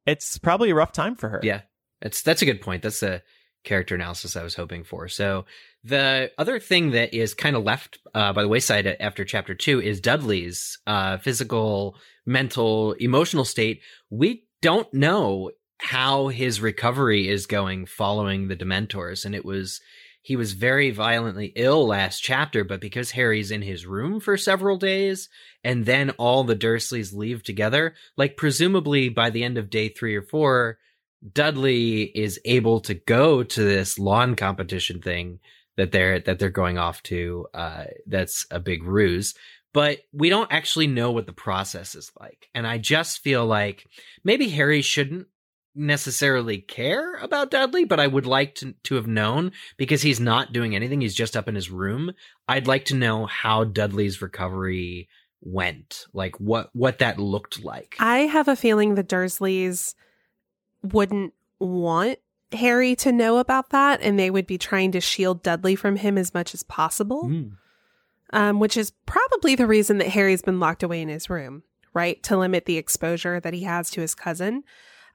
It's 0.07 0.38
probably 0.38 0.70
a 0.70 0.74
rough 0.74 0.92
time 0.92 1.14
for 1.14 1.28
her. 1.28 1.40
Yeah, 1.42 1.62
that's 2.01 2.22
that's 2.22 2.42
a 2.42 2.46
good 2.46 2.61
point. 2.61 2.82
That's 2.82 3.03
a 3.03 3.22
character 3.64 3.94
analysis 3.94 4.36
I 4.36 4.42
was 4.42 4.55
hoping 4.55 4.84
for. 4.84 5.09
So 5.09 5.44
the 5.84 6.30
other 6.38 6.59
thing 6.59 6.92
that 6.92 7.14
is 7.14 7.34
kind 7.34 7.57
of 7.57 7.64
left 7.64 7.98
uh, 8.14 8.32
by 8.32 8.42
the 8.42 8.48
wayside 8.48 8.86
after 9.01 9.24
chapter 9.24 9.55
two 9.55 9.80
is 9.80 10.01
Dudley's 10.01 10.78
uh, 10.86 11.18
physical, 11.18 11.96
mental, 12.26 12.92
emotional 12.92 13.44
state. 13.44 13.82
We 14.09 14.44
don't 14.62 14.92
know 14.94 15.51
how 15.78 16.28
his 16.28 16.61
recovery 16.61 17.28
is 17.28 17.46
going 17.46 17.86
following 17.86 18.48
the 18.48 18.57
Dementors, 18.57 19.24
and 19.24 19.34
it 19.34 19.44
was 19.44 19.80
he 20.22 20.36
was 20.36 20.52
very 20.52 20.90
violently 20.90 21.52
ill 21.56 21.86
last 21.86 22.20
chapter, 22.20 22.62
but 22.62 22.80
because 22.80 23.12
Harry's 23.12 23.50
in 23.50 23.62
his 23.62 23.86
room 23.86 24.20
for 24.20 24.36
several 24.36 24.76
days, 24.76 25.28
and 25.64 25.86
then 25.86 26.10
all 26.10 26.44
the 26.44 26.56
Dursleys 26.56 27.14
leave 27.14 27.42
together, 27.42 27.94
like 28.16 28.36
presumably 28.36 29.08
by 29.08 29.30
the 29.30 29.42
end 29.42 29.56
of 29.56 29.70
day 29.70 29.88
three 29.88 30.14
or 30.14 30.22
four, 30.22 30.78
Dudley 31.32 32.02
is 32.02 32.40
able 32.44 32.80
to 32.80 32.94
go 32.94 33.42
to 33.42 33.62
this 33.62 33.98
lawn 33.98 34.36
competition 34.36 35.00
thing 35.00 35.38
that 35.76 35.92
they're 35.92 36.20
that 36.20 36.38
they're 36.38 36.50
going 36.50 36.78
off 36.78 37.02
to. 37.04 37.46
Uh, 37.54 37.84
that's 38.06 38.46
a 38.50 38.60
big 38.60 38.82
ruse, 38.82 39.34
but 39.72 39.98
we 40.12 40.28
don't 40.28 40.52
actually 40.52 40.86
know 40.86 41.12
what 41.12 41.26
the 41.26 41.32
process 41.32 41.94
is 41.94 42.10
like. 42.18 42.48
And 42.54 42.66
I 42.66 42.78
just 42.78 43.22
feel 43.22 43.46
like 43.46 43.86
maybe 44.24 44.48
Harry 44.48 44.82
shouldn't 44.82 45.28
necessarily 45.74 46.58
care 46.58 47.14
about 47.16 47.50
Dudley, 47.50 47.84
but 47.84 48.00
I 48.00 48.06
would 48.06 48.26
like 48.26 48.54
to 48.56 48.74
to 48.84 48.94
have 48.96 49.06
known 49.06 49.52
because 49.76 50.02
he's 50.02 50.20
not 50.20 50.52
doing 50.52 50.74
anything. 50.74 51.00
He's 51.00 51.14
just 51.14 51.36
up 51.36 51.48
in 51.48 51.54
his 51.54 51.70
room. 51.70 52.12
I'd 52.48 52.66
like 52.66 52.86
to 52.86 52.96
know 52.96 53.26
how 53.26 53.64
Dudley's 53.64 54.20
recovery 54.20 55.08
went, 55.42 56.06
like 56.12 56.38
what 56.40 56.70
what 56.74 56.98
that 56.98 57.18
looked 57.18 57.62
like. 57.64 57.96
I 57.98 58.20
have 58.20 58.48
a 58.48 58.56
feeling 58.56 58.94
the 58.94 59.04
Dursleys 59.04 59.94
wouldn't 60.82 61.34
want 61.58 62.18
Harry 62.52 62.96
to 62.96 63.12
know 63.12 63.38
about 63.38 63.70
that, 63.70 64.00
and 64.02 64.18
they 64.18 64.30
would 64.30 64.46
be 64.46 64.58
trying 64.58 64.92
to 64.92 65.00
shield 65.00 65.42
Dudley 65.42 65.76
from 65.76 65.96
him 65.96 66.18
as 66.18 66.34
much 66.34 66.52
as 66.54 66.62
possible, 66.64 67.24
Mm. 67.24 67.52
um, 68.32 68.58
which 68.58 68.76
is 68.76 68.92
probably 69.06 69.54
the 69.54 69.66
reason 69.66 69.98
that 69.98 70.08
Harry's 70.08 70.42
been 70.42 70.58
locked 70.58 70.82
away 70.82 71.00
in 71.00 71.08
his 71.08 71.30
room, 71.30 71.62
right? 71.94 72.20
To 72.24 72.36
limit 72.36 72.64
the 72.64 72.76
exposure 72.76 73.38
that 73.40 73.54
he 73.54 73.62
has 73.62 73.90
to 73.92 74.00
his 74.00 74.14
cousin. 74.14 74.64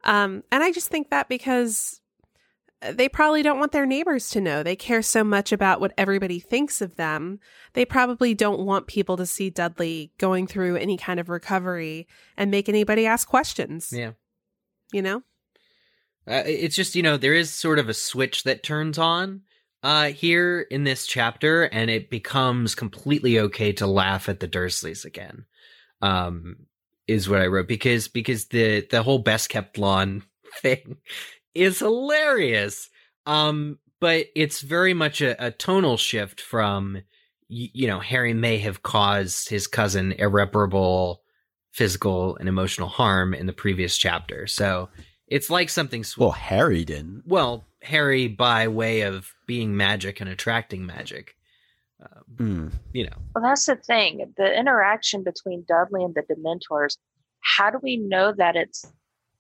Um, 0.05 0.43
and 0.51 0.63
I 0.63 0.71
just 0.71 0.89
think 0.89 1.09
that 1.09 1.27
because 1.27 1.99
they 2.81 3.09
probably 3.09 3.41
don't 3.41 3.59
want 3.59 3.71
their 3.71 3.85
neighbors 3.85 4.29
to 4.29 4.41
know. 4.41 4.61
They 4.61 4.75
care 4.75 5.01
so 5.01 5.23
much 5.23 5.51
about 5.51 5.79
what 5.79 5.93
everybody 5.97 6.39
thinks 6.39 6.81
of 6.81 6.95
them. 6.95 7.39
They 7.73 7.85
probably 7.85 8.33
don't 8.33 8.65
want 8.65 8.87
people 8.87 9.17
to 9.17 9.25
see 9.25 9.49
Dudley 9.49 10.11
going 10.17 10.47
through 10.47 10.75
any 10.75 10.97
kind 10.97 11.19
of 11.19 11.29
recovery 11.29 12.07
and 12.37 12.51
make 12.51 12.69
anybody 12.69 13.05
ask 13.05 13.27
questions. 13.27 13.91
Yeah. 13.91 14.11
You 14.91 15.01
know? 15.01 15.23
Uh, 16.27 16.43
it's 16.45 16.75
just 16.75 16.95
you 16.95 17.03
know 17.03 17.17
there 17.17 17.35
is 17.35 17.51
sort 17.51 17.77
of 17.77 17.87
a 17.87 17.93
switch 17.93 18.43
that 18.43 18.63
turns 18.63 18.97
on 18.97 19.41
uh 19.83 20.05
here 20.05 20.61
in 20.71 20.83
this 20.83 21.05
chapter 21.05 21.63
and 21.65 21.91
it 21.91 22.09
becomes 22.09 22.73
completely 22.73 23.37
okay 23.37 23.71
to 23.71 23.85
laugh 23.85 24.27
at 24.27 24.39
the 24.39 24.47
dursleys 24.47 25.05
again 25.05 25.45
um 26.01 26.55
is 27.07 27.29
what 27.29 27.41
i 27.41 27.47
wrote 27.47 27.67
because 27.67 28.07
because 28.07 28.45
the 28.45 28.85
the 28.91 29.03
whole 29.03 29.19
best 29.19 29.49
kept 29.49 29.77
lawn 29.77 30.23
thing 30.61 30.97
is 31.53 31.79
hilarious 31.79 32.89
um 33.25 33.77
but 34.01 34.25
it's 34.35 34.61
very 34.61 34.93
much 34.93 35.21
a, 35.21 35.45
a 35.47 35.51
tonal 35.51 35.97
shift 35.97 36.41
from 36.41 36.95
y- 37.49 37.69
you 37.73 37.87
know 37.87 37.99
harry 37.99 38.33
may 38.33 38.57
have 38.57 38.83
caused 38.83 39.49
his 39.49 39.67
cousin 39.67 40.11
irreparable 40.13 41.21
physical 41.71 42.37
and 42.37 42.47
emotional 42.49 42.87
harm 42.87 43.33
in 43.33 43.45
the 43.47 43.53
previous 43.53 43.97
chapter 43.97 44.47
so 44.47 44.89
it's 45.27 45.49
like 45.49 45.69
something 45.69 46.03
sw- 46.03 46.19
Well, 46.19 46.31
Harry 46.31 46.85
didn't. 46.85 47.23
well, 47.25 47.65
Harry 47.81 48.27
by 48.27 48.67
way 48.67 49.01
of 49.01 49.33
being 49.47 49.75
magic 49.75 50.21
and 50.21 50.29
attracting 50.29 50.85
magic. 50.85 51.34
Um, 52.05 52.23
Mm. 52.35 52.71
you 52.93 53.05
know, 53.05 53.15
Well, 53.33 53.43
that's 53.43 53.65
the 53.65 53.75
thing. 53.75 54.33
The 54.37 54.57
interaction 54.57 55.23
between 55.23 55.63
Dudley 55.67 56.03
and 56.03 56.13
the 56.15 56.23
Dementors. 56.23 56.97
How 57.41 57.69
do 57.69 57.79
we 57.81 57.97
know 57.97 58.33
that 58.37 58.55
it's, 58.55 58.85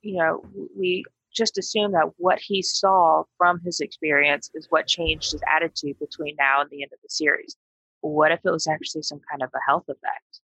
you 0.01 0.17
know, 0.17 0.43
we 0.77 1.03
just 1.35 1.57
assume 1.57 1.91
that 1.93 2.11
what 2.17 2.39
he 2.39 2.61
saw 2.61 3.23
from 3.37 3.59
his 3.65 3.79
experience 3.79 4.49
is 4.53 4.67
what 4.69 4.87
changed 4.87 5.31
his 5.31 5.41
attitude 5.53 5.97
between 5.99 6.35
now 6.39 6.61
and 6.61 6.69
the 6.69 6.83
end 6.83 6.91
of 6.93 6.99
the 7.01 7.09
series. 7.09 7.57
What 8.01 8.31
if 8.31 8.39
it 8.45 8.51
was 8.51 8.67
actually 8.67 9.01
some 9.01 9.19
kind 9.29 9.41
of 9.43 9.49
a 9.53 9.59
health 9.67 9.85
effect? 9.89 10.39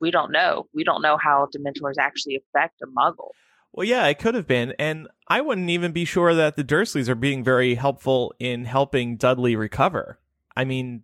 We 0.00 0.10
don't 0.10 0.30
know. 0.30 0.66
We 0.74 0.84
don't 0.84 1.02
know 1.02 1.16
how 1.16 1.48
Dementors 1.54 1.94
actually 1.98 2.36
affect 2.36 2.80
a 2.82 2.86
Muggle. 2.86 3.30
Well, 3.72 3.86
yeah, 3.86 4.06
it 4.06 4.18
could 4.18 4.34
have 4.34 4.46
been. 4.46 4.74
And 4.78 5.08
I 5.28 5.40
wouldn't 5.42 5.68
even 5.68 5.92
be 5.92 6.04
sure 6.06 6.34
that 6.34 6.56
the 6.56 6.64
Dursleys 6.64 7.08
are 7.08 7.14
being 7.14 7.44
very 7.44 7.74
helpful 7.74 8.32
in 8.38 8.64
helping 8.64 9.16
Dudley 9.16 9.56
recover. 9.56 10.18
I 10.56 10.64
mean, 10.64 11.02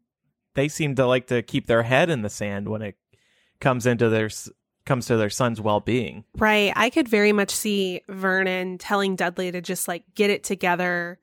they 0.54 0.68
seem 0.68 0.94
to 0.96 1.06
like 1.06 1.26
to 1.28 1.42
keep 1.42 1.66
their 1.66 1.82
head 1.82 2.10
in 2.10 2.22
the 2.22 2.30
sand 2.30 2.68
when 2.68 2.82
it 2.82 2.96
comes 3.60 3.86
into 3.86 4.08
their 4.08 4.30
comes 4.84 5.06
to 5.06 5.16
their 5.16 5.30
son's 5.30 5.60
well-being. 5.60 6.24
Right. 6.36 6.72
I 6.74 6.90
could 6.90 7.06
very 7.08 7.32
much 7.32 7.50
see 7.50 8.00
Vernon 8.08 8.78
telling 8.78 9.14
Dudley 9.14 9.52
to 9.52 9.60
just 9.60 9.86
like 9.86 10.02
get 10.16 10.28
it 10.30 10.42
together 10.42 11.20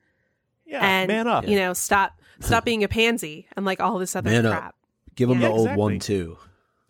Yeah, 0.64 0.80
and 0.82 1.08
man 1.08 1.26
up. 1.26 1.46
you 1.46 1.56
know, 1.58 1.74
stop 1.74 2.12
stop 2.40 2.64
being 2.64 2.82
a 2.84 2.88
pansy 2.88 3.46
and 3.56 3.66
like 3.66 3.80
all 3.80 3.98
this 3.98 4.16
other 4.16 4.30
Man 4.30 4.46
up. 4.46 4.52
crap. 4.58 4.74
Give 5.14 5.28
him 5.28 5.40
Yeah, 5.40 5.48
the 5.48 5.52
old 5.54 5.60
exactly. 5.66 5.82
one 5.82 5.98
too. 5.98 6.38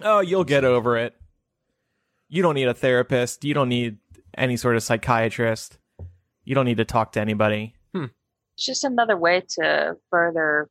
Oh, 0.03 0.21
you'll 0.21 0.45
get 0.45 0.65
over 0.65 0.97
it. 0.97 1.15
You 2.29 2.43
don't 2.43 2.55
need 2.55 2.69
a 2.69 2.75
therapist. 2.75 3.45
You 3.45 3.53
don't 3.55 3.69
need 3.69 3.99
any 4.39 4.57
sort 4.57 4.77
of 4.77 4.83
psychiatrist. 4.85 5.79
You 6.45 6.55
don't 6.55 6.65
need 6.67 6.77
to 6.77 6.85
talk 6.85 7.13
to 7.13 7.21
anybody. 7.21 7.75
Hmm. 7.93 8.07
It's 8.55 8.65
just 8.65 8.85
another 8.85 9.17
way 9.17 9.43
to 9.59 9.97
further 10.11 10.69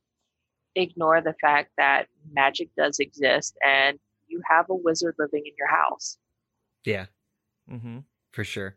ignore 0.76 1.20
the 1.20 1.34
fact 1.40 1.70
that 1.76 2.06
magic 2.32 2.68
does 2.76 2.98
exist 2.98 3.56
and 3.66 3.98
you 4.28 4.40
have 4.48 4.66
a 4.70 4.74
wizard 4.74 5.14
living 5.18 5.42
in 5.46 5.52
your 5.58 5.68
house. 5.68 6.18
yeah, 6.84 7.06
Mm-hmm. 7.70 7.98
for 8.32 8.44
sure. 8.44 8.76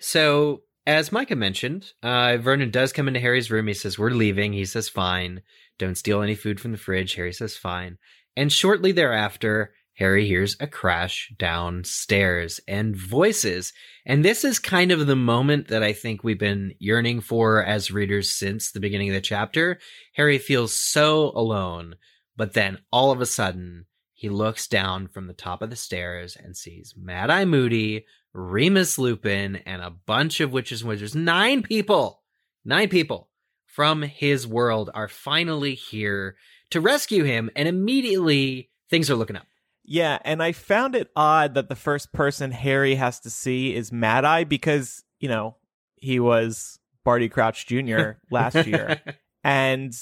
So, 0.00 0.62
as 0.86 1.12
Micah 1.12 1.36
mentioned, 1.36 1.92
uh, 2.02 2.36
Vernon 2.38 2.70
does 2.70 2.92
come 2.92 3.08
into 3.08 3.20
Harry's 3.20 3.50
room. 3.50 3.66
He 3.68 3.74
says, 3.74 3.98
We're 3.98 4.10
leaving. 4.10 4.52
He 4.52 4.66
says, 4.66 4.88
Fine. 4.88 5.42
Don't 5.78 5.96
steal 5.96 6.20
any 6.22 6.34
food 6.34 6.60
from 6.60 6.72
the 6.72 6.78
fridge. 6.78 7.14
Harry 7.14 7.32
says, 7.32 7.56
Fine. 7.56 7.96
And 8.36 8.52
shortly 8.52 8.92
thereafter, 8.92 9.72
Harry 9.94 10.26
hears 10.26 10.56
a 10.58 10.66
crash 10.66 11.32
downstairs 11.38 12.60
and 12.66 12.96
voices. 12.96 13.72
And 14.04 14.24
this 14.24 14.44
is 14.44 14.58
kind 14.58 14.90
of 14.90 15.06
the 15.06 15.16
moment 15.16 15.68
that 15.68 15.84
I 15.84 15.92
think 15.92 16.24
we've 16.24 16.38
been 16.38 16.74
yearning 16.78 17.20
for 17.20 17.64
as 17.64 17.92
readers 17.92 18.30
since 18.30 18.72
the 18.72 18.80
beginning 18.80 19.10
of 19.10 19.14
the 19.14 19.20
chapter. 19.20 19.78
Harry 20.14 20.38
feels 20.38 20.74
so 20.74 21.30
alone, 21.36 21.94
but 22.36 22.54
then 22.54 22.78
all 22.92 23.12
of 23.12 23.20
a 23.20 23.26
sudden, 23.26 23.86
he 24.12 24.28
looks 24.28 24.66
down 24.66 25.06
from 25.06 25.26
the 25.26 25.32
top 25.32 25.62
of 25.62 25.70
the 25.70 25.76
stairs 25.76 26.36
and 26.36 26.56
sees 26.56 26.94
Mad 26.96 27.30
Eye 27.30 27.44
Moody, 27.44 28.04
Remus 28.32 28.98
Lupin, 28.98 29.56
and 29.66 29.80
a 29.80 29.90
bunch 29.90 30.40
of 30.40 30.52
witches 30.52 30.80
and 30.80 30.88
wizards. 30.88 31.14
Nine 31.14 31.62
people! 31.62 32.22
Nine 32.64 32.88
people 32.88 33.28
from 33.66 34.02
his 34.02 34.46
world 34.46 34.90
are 34.94 35.08
finally 35.08 35.74
here 35.74 36.36
to 36.70 36.80
rescue 36.80 37.24
him, 37.24 37.50
and 37.54 37.68
immediately 37.68 38.70
things 38.88 39.10
are 39.10 39.16
looking 39.16 39.36
up. 39.36 39.46
Yeah, 39.84 40.18
and 40.24 40.42
I 40.42 40.52
found 40.52 40.94
it 40.94 41.10
odd 41.14 41.54
that 41.54 41.68
the 41.68 41.76
first 41.76 42.12
person 42.12 42.50
Harry 42.50 42.94
has 42.94 43.20
to 43.20 43.30
see 43.30 43.74
is 43.74 43.92
Mad 43.92 44.24
Eye 44.24 44.44
because, 44.44 45.04
you 45.20 45.28
know, 45.28 45.56
he 45.96 46.18
was 46.18 46.78
Barty 47.04 47.28
Crouch 47.28 47.66
Jr. 47.66 48.12
last 48.30 48.66
year. 48.66 49.00
and 49.44 49.94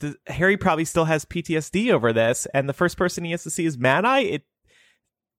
the, 0.00 0.16
Harry 0.26 0.56
probably 0.56 0.84
still 0.84 1.04
has 1.04 1.24
PTSD 1.24 1.92
over 1.92 2.12
this, 2.12 2.46
and 2.54 2.68
the 2.68 2.74
first 2.74 2.96
person 2.96 3.24
he 3.24 3.30
has 3.32 3.42
to 3.42 3.50
see 3.50 3.66
is 3.66 3.76
Mad 3.76 4.04
Eye. 4.04 4.20
It 4.20 4.42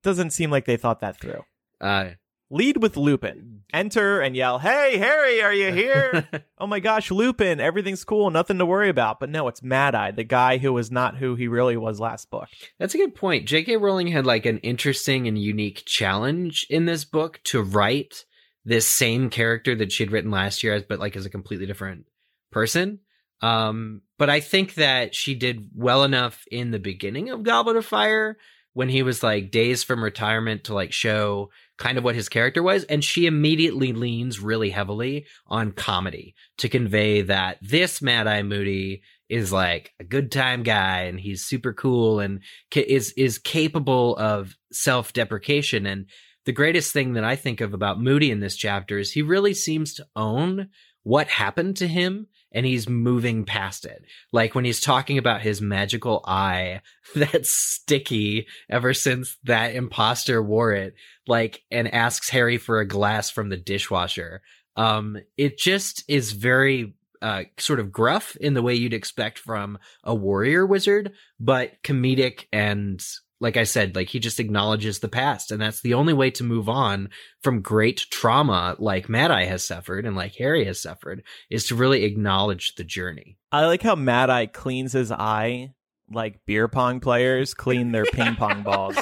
doesn't 0.03 0.31
seem 0.31 0.51
like 0.51 0.65
they 0.65 0.77
thought 0.77 0.99
that 0.99 1.19
through. 1.19 1.43
uh, 1.81 2.09
Lead 2.49 2.77
with 2.77 2.95
Lupin. 2.95 3.63
Enter 3.73 4.21
and 4.21 4.35
yell, 4.35 4.59
Hey, 4.59 4.97
Harry, 4.97 5.41
are 5.41 5.53
you 5.53 5.73
here? 5.73 6.27
oh 6.57 6.67
my 6.67 6.79
gosh, 6.79 7.11
Lupin, 7.11 7.59
everything's 7.59 8.05
cool, 8.05 8.29
nothing 8.29 8.57
to 8.59 8.65
worry 8.65 8.87
about. 8.87 9.19
But 9.19 9.29
no, 9.29 9.49
it's 9.49 9.61
Mad 9.61 9.95
Eye, 9.95 10.11
the 10.11 10.23
guy 10.23 10.57
who 10.57 10.71
was 10.71 10.89
not 10.89 11.17
who 11.17 11.35
he 11.35 11.49
really 11.49 11.75
was 11.75 11.99
last 11.99 12.29
book. 12.29 12.47
That's 12.79 12.95
a 12.95 12.97
good 12.97 13.15
point. 13.15 13.47
J.K. 13.47 13.75
Rowling 13.75 14.07
had 14.07 14.25
like 14.25 14.45
an 14.45 14.59
interesting 14.59 15.27
and 15.27 15.37
unique 15.37 15.83
challenge 15.85 16.65
in 16.69 16.85
this 16.85 17.03
book 17.03 17.41
to 17.45 17.61
write 17.61 18.23
this 18.63 18.87
same 18.87 19.29
character 19.29 19.75
that 19.75 19.91
she'd 19.91 20.11
written 20.11 20.31
last 20.31 20.63
year, 20.63 20.81
but 20.87 20.99
like 20.99 21.17
as 21.17 21.25
a 21.25 21.29
completely 21.29 21.65
different 21.65 22.05
person. 22.51 22.99
Um, 23.41 24.01
but 24.17 24.29
I 24.29 24.39
think 24.39 24.75
that 24.75 25.13
she 25.13 25.35
did 25.35 25.69
well 25.75 26.03
enough 26.03 26.45
in 26.49 26.71
the 26.71 26.79
beginning 26.79 27.29
of 27.29 27.43
Goblet 27.43 27.75
of 27.75 27.85
Fire 27.85 28.37
when 28.73 28.89
he 28.89 29.03
was 29.03 29.23
like 29.23 29.51
days 29.51 29.83
from 29.83 30.03
retirement 30.03 30.65
to 30.65 30.73
like 30.73 30.93
show 30.93 31.49
kind 31.77 31.97
of 31.97 32.03
what 32.03 32.15
his 32.15 32.29
character 32.29 32.63
was. 32.63 32.83
And 32.85 33.03
she 33.03 33.25
immediately 33.25 33.93
leans 33.93 34.39
really 34.39 34.69
heavily 34.69 35.25
on 35.47 35.71
comedy 35.71 36.35
to 36.57 36.69
convey 36.69 37.21
that 37.23 37.57
this 37.61 38.01
Mad 38.01 38.27
Eye 38.27 38.43
Moody 38.43 39.03
is 39.29 39.51
like 39.51 39.93
a 39.99 40.03
good 40.03 40.31
time 40.31 40.63
guy 40.63 41.01
and 41.01 41.19
he's 41.19 41.43
super 41.43 41.73
cool 41.73 42.19
and 42.19 42.41
is, 42.73 43.13
is 43.17 43.37
capable 43.37 44.15
of 44.17 44.55
self 44.71 45.13
deprecation. 45.13 45.85
And 45.85 46.07
the 46.45 46.53
greatest 46.53 46.93
thing 46.93 47.13
that 47.13 47.23
I 47.23 47.35
think 47.35 47.61
of 47.61 47.73
about 47.73 48.01
Moody 48.01 48.31
in 48.31 48.39
this 48.39 48.55
chapter 48.55 48.97
is 48.97 49.11
he 49.11 49.21
really 49.21 49.53
seems 49.53 49.93
to 49.95 50.07
own 50.15 50.69
what 51.03 51.27
happened 51.27 51.77
to 51.77 51.87
him 51.87 52.27
and 52.57 52.65
he's 52.65 52.89
moving 52.89 53.45
past 53.45 53.85
it. 53.85 54.03
Like 54.33 54.55
when 54.55 54.65
he's 54.65 54.81
talking 54.81 55.19
about 55.19 55.43
his 55.43 55.61
magical 55.61 56.23
eye 56.25 56.81
that's 57.15 57.51
sticky 57.51 58.47
ever 58.67 58.95
since 58.95 59.37
that 59.43 59.75
imposter 59.75 60.41
wore 60.41 60.73
it, 60.73 60.95
like, 61.27 61.61
and 61.69 61.93
asks 61.93 62.31
Harry 62.31 62.57
for 62.57 62.79
a 62.79 62.87
glass 62.87 63.29
from 63.29 63.49
the 63.49 63.57
dishwasher. 63.57 64.41
Um, 64.75 65.17
it 65.37 65.59
just 65.59 66.03
is 66.07 66.31
very, 66.31 66.95
uh, 67.21 67.43
sort 67.59 67.79
of 67.79 67.91
gruff 67.91 68.35
in 68.37 68.55
the 68.55 68.63
way 68.63 68.73
you'd 68.73 68.91
expect 68.91 69.37
from 69.37 69.77
a 70.03 70.15
warrior 70.15 70.65
wizard, 70.65 71.11
but 71.39 71.73
comedic 71.83 72.45
and 72.51 72.99
like 73.39 73.57
I 73.57 73.63
said, 73.63 73.95
like 73.95 74.09
he 74.09 74.19
just 74.19 74.39
acknowledges 74.39 74.99
the 74.99 75.07
past, 75.07 75.51
and 75.51 75.61
that's 75.61 75.81
the 75.81 75.93
only 75.93 76.13
way 76.13 76.31
to 76.31 76.43
move 76.43 76.67
on 76.67 77.09
from 77.41 77.61
great 77.61 78.05
trauma 78.11 78.75
like 78.79 79.09
Mad 79.09 79.31
Eye 79.31 79.45
has 79.45 79.65
suffered 79.65 80.05
and 80.05 80.15
like 80.15 80.35
Harry 80.35 80.65
has 80.65 80.81
suffered 80.81 81.23
is 81.49 81.67
to 81.67 81.75
really 81.75 82.03
acknowledge 82.03 82.75
the 82.75 82.83
journey. 82.83 83.37
I 83.51 83.65
like 83.65 83.81
how 83.81 83.95
Mad 83.95 84.29
Eye 84.29 84.47
cleans 84.47 84.93
his 84.93 85.11
eye 85.11 85.73
like 86.11 86.45
beer 86.45 86.67
pong 86.67 86.99
players 86.99 87.53
clean 87.53 87.91
their 87.91 88.05
ping 88.05 88.35
pong 88.35 88.63
balls. 88.63 88.97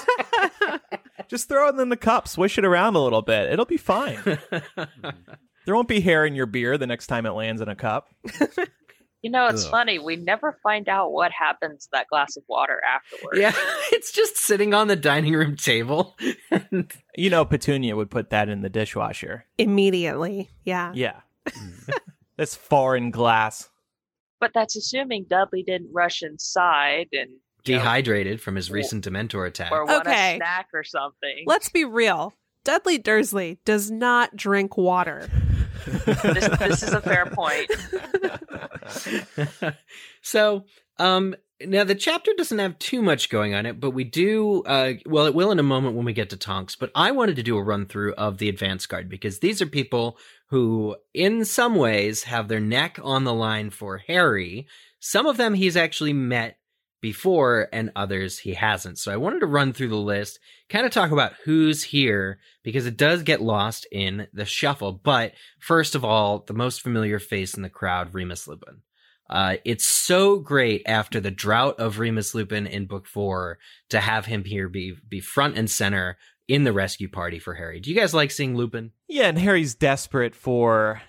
Just 1.27 1.49
throw 1.49 1.69
it 1.69 1.79
in 1.79 1.89
the 1.89 1.97
cup, 1.97 2.27
swish 2.27 2.57
it 2.57 2.65
around 2.65 2.95
a 2.95 3.03
little 3.03 3.21
bit. 3.21 3.51
It'll 3.51 3.65
be 3.65 3.77
fine. 3.77 4.19
there 5.65 5.75
won't 5.75 5.87
be 5.87 5.99
hair 5.99 6.25
in 6.25 6.35
your 6.35 6.45
beer 6.45 6.77
the 6.77 6.87
next 6.87 7.07
time 7.07 7.25
it 7.25 7.31
lands 7.31 7.61
in 7.61 7.67
a 7.67 7.75
cup. 7.75 8.09
You 9.25 9.31
know, 9.31 9.47
it's 9.47 9.65
Ugh. 9.65 9.71
funny. 9.71 9.97
We 9.97 10.17
never 10.17 10.55
find 10.61 10.87
out 10.87 11.11
what 11.11 11.31
happens 11.31 11.85
to 11.85 11.89
that 11.93 12.05
glass 12.09 12.37
of 12.37 12.43
water 12.47 12.79
afterwards. 12.87 13.39
yeah, 13.39 13.53
it's 13.91 14.11
just 14.11 14.37
sitting 14.37 14.75
on 14.75 14.87
the 14.87 14.95
dining 14.95 15.33
room 15.33 15.55
table. 15.55 16.15
You 17.17 17.29
know, 17.31 17.43
Petunia 17.45 17.95
would 17.95 18.11
put 18.11 18.29
that 18.31 18.49
in 18.49 18.61
the 18.61 18.69
dishwasher. 18.69 19.45
Immediately. 19.57 20.49
Yeah. 20.63 20.91
Yeah. 20.93 21.21
This 22.37 22.53
foreign 22.53 23.09
glass. 23.11 23.69
But 24.41 24.51
that's 24.53 24.75
assuming 24.75 25.25
Dudley 25.29 25.63
didn't 25.63 25.89
rush 25.93 26.21
inside 26.21 27.07
and 27.13 27.29
you 27.63 27.75
know, 27.75 27.79
Dehydrated 27.79 28.41
from 28.41 28.55
his 28.55 28.69
recent 28.69 29.05
Dementor 29.05 29.47
attack. 29.47 29.71
or 29.71 29.85
want 29.85 30.05
Okay. 30.05 30.33
a 30.33 30.37
snack 30.37 30.67
or 30.73 30.83
something. 30.83 31.45
Let's 31.47 31.69
be 31.69 31.83
real. 31.85 32.33
Dudley 32.65 32.97
Dursley 32.99 33.57
does 33.65 33.89
not 33.89 34.35
drink 34.35 34.75
water. 34.77 35.29
This, 35.85 36.57
this 36.59 36.83
is 36.83 36.93
a 36.93 37.01
fair 37.01 37.25
point. 37.25 37.71
so, 40.21 40.65
um, 40.97 41.35
now 41.61 41.83
the 41.83 41.95
chapter 41.95 42.31
doesn't 42.37 42.59
have 42.59 42.77
too 42.79 43.01
much 43.01 43.29
going 43.29 43.53
on 43.53 43.65
it, 43.65 43.79
but 43.79 43.91
we 43.91 44.03
do, 44.03 44.63
uh, 44.63 44.93
well, 45.05 45.25
it 45.25 45.33
will 45.33 45.51
in 45.51 45.59
a 45.59 45.63
moment 45.63 45.95
when 45.95 46.05
we 46.05 46.13
get 46.13 46.29
to 46.31 46.37
Tonks, 46.37 46.75
but 46.75 46.91
I 46.95 47.11
wanted 47.11 47.37
to 47.37 47.43
do 47.43 47.57
a 47.57 47.63
run 47.63 47.85
through 47.85 48.13
of 48.15 48.37
the 48.37 48.49
advance 48.49 48.85
guard 48.85 49.09
because 49.09 49.39
these 49.39 49.61
are 49.61 49.67
people 49.67 50.17
who, 50.49 50.95
in 51.13 51.45
some 51.45 51.75
ways, 51.75 52.23
have 52.23 52.47
their 52.47 52.59
neck 52.59 52.99
on 53.01 53.23
the 53.23 53.33
line 53.33 53.69
for 53.69 53.97
Harry. 53.99 54.67
Some 54.99 55.25
of 55.25 55.37
them 55.37 55.53
he's 55.53 55.77
actually 55.77 56.13
met 56.13 56.57
before 57.05 57.69
and 57.71 57.91
others 57.95 58.39
he 58.39 58.55
hasn't. 58.55 58.97
So 58.97 59.13
I 59.13 59.17
wanted 59.17 59.41
to 59.41 59.45
run 59.45 59.73
through 59.73 59.89
the 59.89 59.95
list, 59.95 60.39
kind 60.69 60.87
of 60.87 60.91
talk 60.91 61.11
about 61.11 61.33
who's 61.43 61.83
here 61.83 62.39
because 62.63 62.87
it 62.87 62.97
does 62.97 63.21
get 63.21 63.43
lost 63.43 63.85
in 63.91 64.25
the 64.33 64.43
shuffle. 64.43 64.91
But 64.91 65.33
first 65.59 65.93
of 65.93 66.03
all, 66.03 66.39
the 66.47 66.55
most 66.55 66.81
familiar 66.81 67.19
face 67.19 67.53
in 67.53 67.61
the 67.61 67.69
crowd, 67.69 68.15
Remus 68.15 68.47
Lupin. 68.47 68.81
Uh, 69.29 69.57
it's 69.63 69.85
so 69.85 70.39
great 70.39 70.81
after 70.87 71.19
the 71.19 71.29
drought 71.29 71.79
of 71.79 71.99
Remus 71.99 72.33
Lupin 72.33 72.65
in 72.65 72.87
book 72.87 73.05
four 73.05 73.59
to 73.91 73.99
have 73.99 74.25
him 74.25 74.43
here 74.43 74.67
be, 74.67 74.95
be 75.07 75.19
front 75.19 75.59
and 75.59 75.69
center 75.69 76.17
in 76.47 76.63
the 76.63 76.73
rescue 76.73 77.07
party 77.07 77.37
for 77.37 77.53
Harry. 77.53 77.79
Do 77.79 77.91
you 77.91 77.95
guys 77.95 78.15
like 78.15 78.31
seeing 78.31 78.55
Lupin? 78.55 78.93
Yeah, 79.07 79.27
and 79.27 79.37
Harry's 79.37 79.75
desperate 79.75 80.33
for 80.33 81.03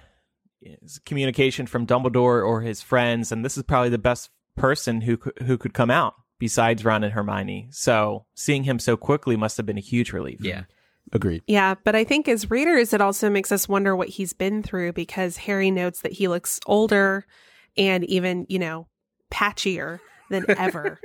communication 1.07 1.67
from 1.67 1.87
Dumbledore 1.87 2.47
or 2.47 2.61
his 2.61 2.83
friends, 2.83 3.33
and 3.33 3.43
this 3.43 3.57
is 3.57 3.63
probably 3.63 3.89
the 3.89 3.97
best 3.97 4.29
person 4.57 5.03
who 5.03 5.19
who 5.45 5.59
could 5.59 5.75
come 5.75 5.91
out 5.91 6.15
besides 6.39 6.85
Ron 6.85 7.05
and 7.05 7.13
Hermione. 7.13 7.69
So 7.71 8.27
seeing 8.35 8.65
him 8.65 8.79
so 8.79 8.97
quickly 8.97 9.37
must 9.37 9.57
have 9.57 9.67
been 9.67 9.79
a 9.79 9.83
huge 9.83 10.13
relief. 10.13 10.41
Yeah. 10.43 10.65
Agreed. 11.13 11.43
Yeah, 11.47 11.77
but 11.85 11.95
I 11.95 12.03
think 12.03 12.27
as 12.27 12.51
readers, 12.51 12.93
it 12.93 13.01
also 13.01 13.31
makes 13.31 13.53
us 13.53 13.69
wonder 13.69 13.95
what 13.95 14.09
he's 14.09 14.33
been 14.33 14.63
through 14.63 14.93
because 14.93 15.37
Harry 15.37 15.71
notes 15.71 16.01
that 16.01 16.13
he 16.13 16.27
looks 16.27 16.59
older 16.67 17.25
and 17.77 18.05
even, 18.05 18.45
you 18.49 18.59
know, 18.59 18.89
patchier 19.31 20.01
than 20.31 20.45
ever. 20.59 20.99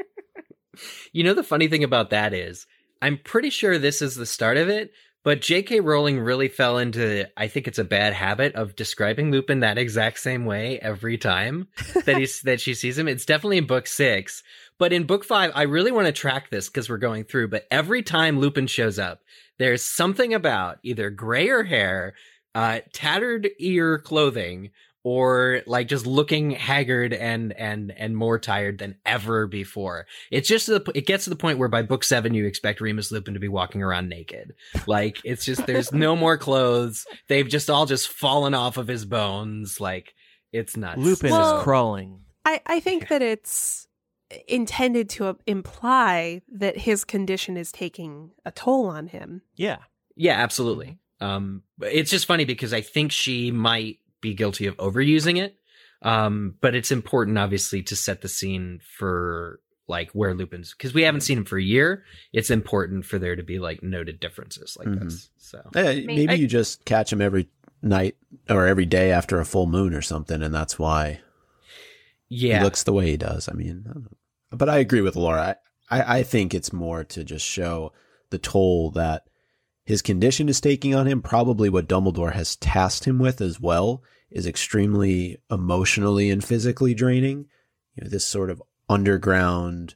You 1.14 1.24
know, 1.24 1.36
the 1.36 1.44
funny 1.44 1.68
thing 1.68 1.84
about 1.84 2.10
that 2.10 2.34
is, 2.34 2.66
I'm 3.02 3.20
pretty 3.24 3.52
sure 3.52 3.78
this 3.78 4.02
is 4.02 4.16
the 4.16 4.26
start 4.26 4.58
of 4.58 4.70
it, 4.70 4.92
but 5.24 5.42
J.K. 5.42 5.82
Rowling 5.82 6.20
really 6.20 6.48
fell 6.48 6.78
into, 6.78 7.28
I 7.38 7.48
think 7.48 7.68
it's 7.68 7.78
a 7.78 7.84
bad 7.84 8.14
habit 8.14 8.56
of 8.56 8.76
describing 8.76 9.32
Lupin 9.32 9.60
that 9.60 9.78
exact 9.78 10.20
same 10.20 10.46
way 10.46 10.80
every 10.80 11.18
time 11.18 11.68
that 12.06 12.18
he's, 12.18 12.42
that 12.44 12.60
she 12.60 12.74
sees 12.74 12.98
him. 12.98 13.08
It's 13.08 13.26
definitely 13.26 13.60
in 13.60 13.68
book 13.68 13.88
six, 13.88 14.44
but 14.80 14.92
in 14.92 15.06
book 15.06 15.24
five, 15.24 15.52
I 15.54 15.64
really 15.64 15.92
want 15.92 16.08
to 16.08 16.12
track 16.12 16.50
this 16.50 16.70
because 16.70 16.90
we're 16.90 16.98
going 16.98 17.24
through, 17.24 17.50
but 17.50 17.68
every 17.70 18.02
time 18.02 18.40
Lupin 18.40 18.68
shows 18.68 18.98
up, 18.98 19.22
there's 19.60 19.84
something 19.84 20.34
about 20.34 20.80
either 20.82 21.12
grayer 21.12 21.64
hair, 21.64 22.16
uh, 22.56 22.80
tattered 22.92 23.50
ear 23.60 24.00
clothing, 24.00 24.72
or 25.04 25.62
like 25.66 25.88
just 25.88 26.06
looking 26.06 26.52
haggard 26.52 27.14
and 27.14 27.54
and 27.54 27.92
and 27.98 28.16
more 28.16 28.38
tired 28.38 28.78
than 28.78 28.96
ever 29.06 29.48
before. 29.48 30.06
It's 30.30 30.48
just 30.48 30.68
the, 30.68 30.84
it 30.94 31.08
gets 31.08 31.24
to 31.24 31.30
the 31.30 31.36
point 31.36 31.58
where 31.58 31.70
by 31.70 31.82
book 31.82 32.04
seven 32.04 32.34
you 32.34 32.46
expect 32.46 32.82
Remus 32.82 33.12
Lupin 33.12 33.34
to 33.34 33.40
be 33.40 33.48
walking 33.48 33.82
around 33.82 34.10
naked. 34.10 34.54
Like 34.88 35.20
it's 35.24 35.46
just 35.46 35.66
there's 35.66 35.92
no 35.92 36.16
more 36.18 36.38
clothes. 36.38 37.06
They've 37.28 37.48
just 37.48 37.70
all 37.70 37.86
just 37.86 38.10
fallen 38.10 38.54
off 38.54 38.78
of 38.78 38.88
his 38.88 39.06
bones. 39.06 39.80
Like 39.80 40.14
it's 40.52 40.78
nuts. 40.78 41.00
Lupin 41.00 41.32
Well- 41.32 41.58
is 41.58 41.64
crawling. 41.64 42.20
I, 42.44 42.60
I 42.66 42.80
think 42.80 43.08
that 43.10 43.22
it's 43.22 43.88
intended 44.48 45.10
to 45.10 45.38
imply 45.46 46.42
that 46.52 46.78
his 46.78 47.04
condition 47.04 47.58
is 47.58 47.72
taking 47.72 48.32
a 48.46 48.52
toll 48.52 48.88
on 48.88 49.08
him. 49.08 49.42
Yeah. 49.56 49.78
Yeah, 50.16 50.42
absolutely. 50.42 50.98
Um, 51.20 51.64
it's 51.82 52.10
just 52.10 52.26
funny 52.26 52.46
because 52.46 52.74
I 52.74 52.82
think 52.82 53.12
she 53.12 53.52
might 53.52 53.98
be 54.22 54.34
guilty 54.34 54.68
of 54.68 54.78
overusing 54.78 55.38
it. 55.42 55.58
Um, 56.04 56.56
but 56.62 56.74
it's 56.76 56.92
important, 56.92 57.38
obviously, 57.38 57.84
to 57.84 57.96
set 57.96 58.22
the 58.22 58.28
scene 58.30 58.80
for 58.98 59.60
like 59.88 60.10
where 60.12 60.34
Lupin's 60.34 60.74
because 60.74 60.94
we 60.94 61.02
haven't 61.02 61.22
seen 61.22 61.38
him 61.38 61.46
for 61.46 61.58
a 61.58 61.64
year. 61.64 62.04
It's 62.32 62.50
important 62.50 63.06
for 63.06 63.20
there 63.20 63.36
to 63.36 63.44
be 63.44 63.60
like 63.60 63.84
noted 63.84 64.20
differences 64.20 64.78
like 64.80 64.88
Mhm. 64.88 65.04
this. 65.04 65.30
So 65.38 65.62
Eh, 65.76 66.04
maybe 66.06 66.30
I- 66.30 66.34
you 66.36 66.48
just 66.48 66.86
catch 66.86 67.12
him 67.12 67.22
every 67.22 67.50
night 67.82 68.16
or 68.50 68.68
every 68.68 68.86
day 68.86 69.12
after 69.12 69.40
a 69.40 69.46
full 69.46 69.66
moon 69.68 69.94
or 69.94 70.02
something, 70.02 70.42
and 70.42 70.54
that's 70.54 70.80
why 70.80 71.20
yeah, 72.30 72.60
he 72.60 72.64
looks 72.64 72.84
the 72.84 72.94
way 72.94 73.08
he 73.12 73.18
does. 73.18 73.50
I 73.50 73.54
mean, 73.54 73.86
I 73.90 73.94
don't 73.94 74.04
know. 74.04 74.18
but 74.58 74.70
I 74.70 74.78
agree 74.78 75.02
with 75.02 75.16
Laura. 75.16 75.58
I, 75.90 76.02
I, 76.02 76.18
I 76.20 76.24
think 76.24 76.54
it's 76.54 76.72
more 76.72 77.04
to 77.06 77.24
just 77.24 77.46
show 77.46 77.92
the 78.30 78.38
toll 78.38 78.92
that 78.92 79.24
his 79.84 80.02
condition 80.02 80.50
is 80.50 80.62
taking 80.62 80.94
on 80.96 81.08
him. 81.08 81.22
Probably 81.22 81.70
what 81.70 81.88
Dumbledore 81.88 82.34
has 82.34 82.56
tasked 82.56 83.06
him 83.06 83.20
with 83.20 83.42
as 83.42 83.60
well 83.60 84.04
is 84.30 84.46
extremely 84.46 85.38
emotionally 85.50 86.30
and 86.30 86.44
physically 86.44 86.94
draining. 86.94 87.48
You 87.96 88.04
know, 88.04 88.10
this 88.10 88.26
sort 88.26 88.50
of 88.50 88.62
underground 88.90 89.96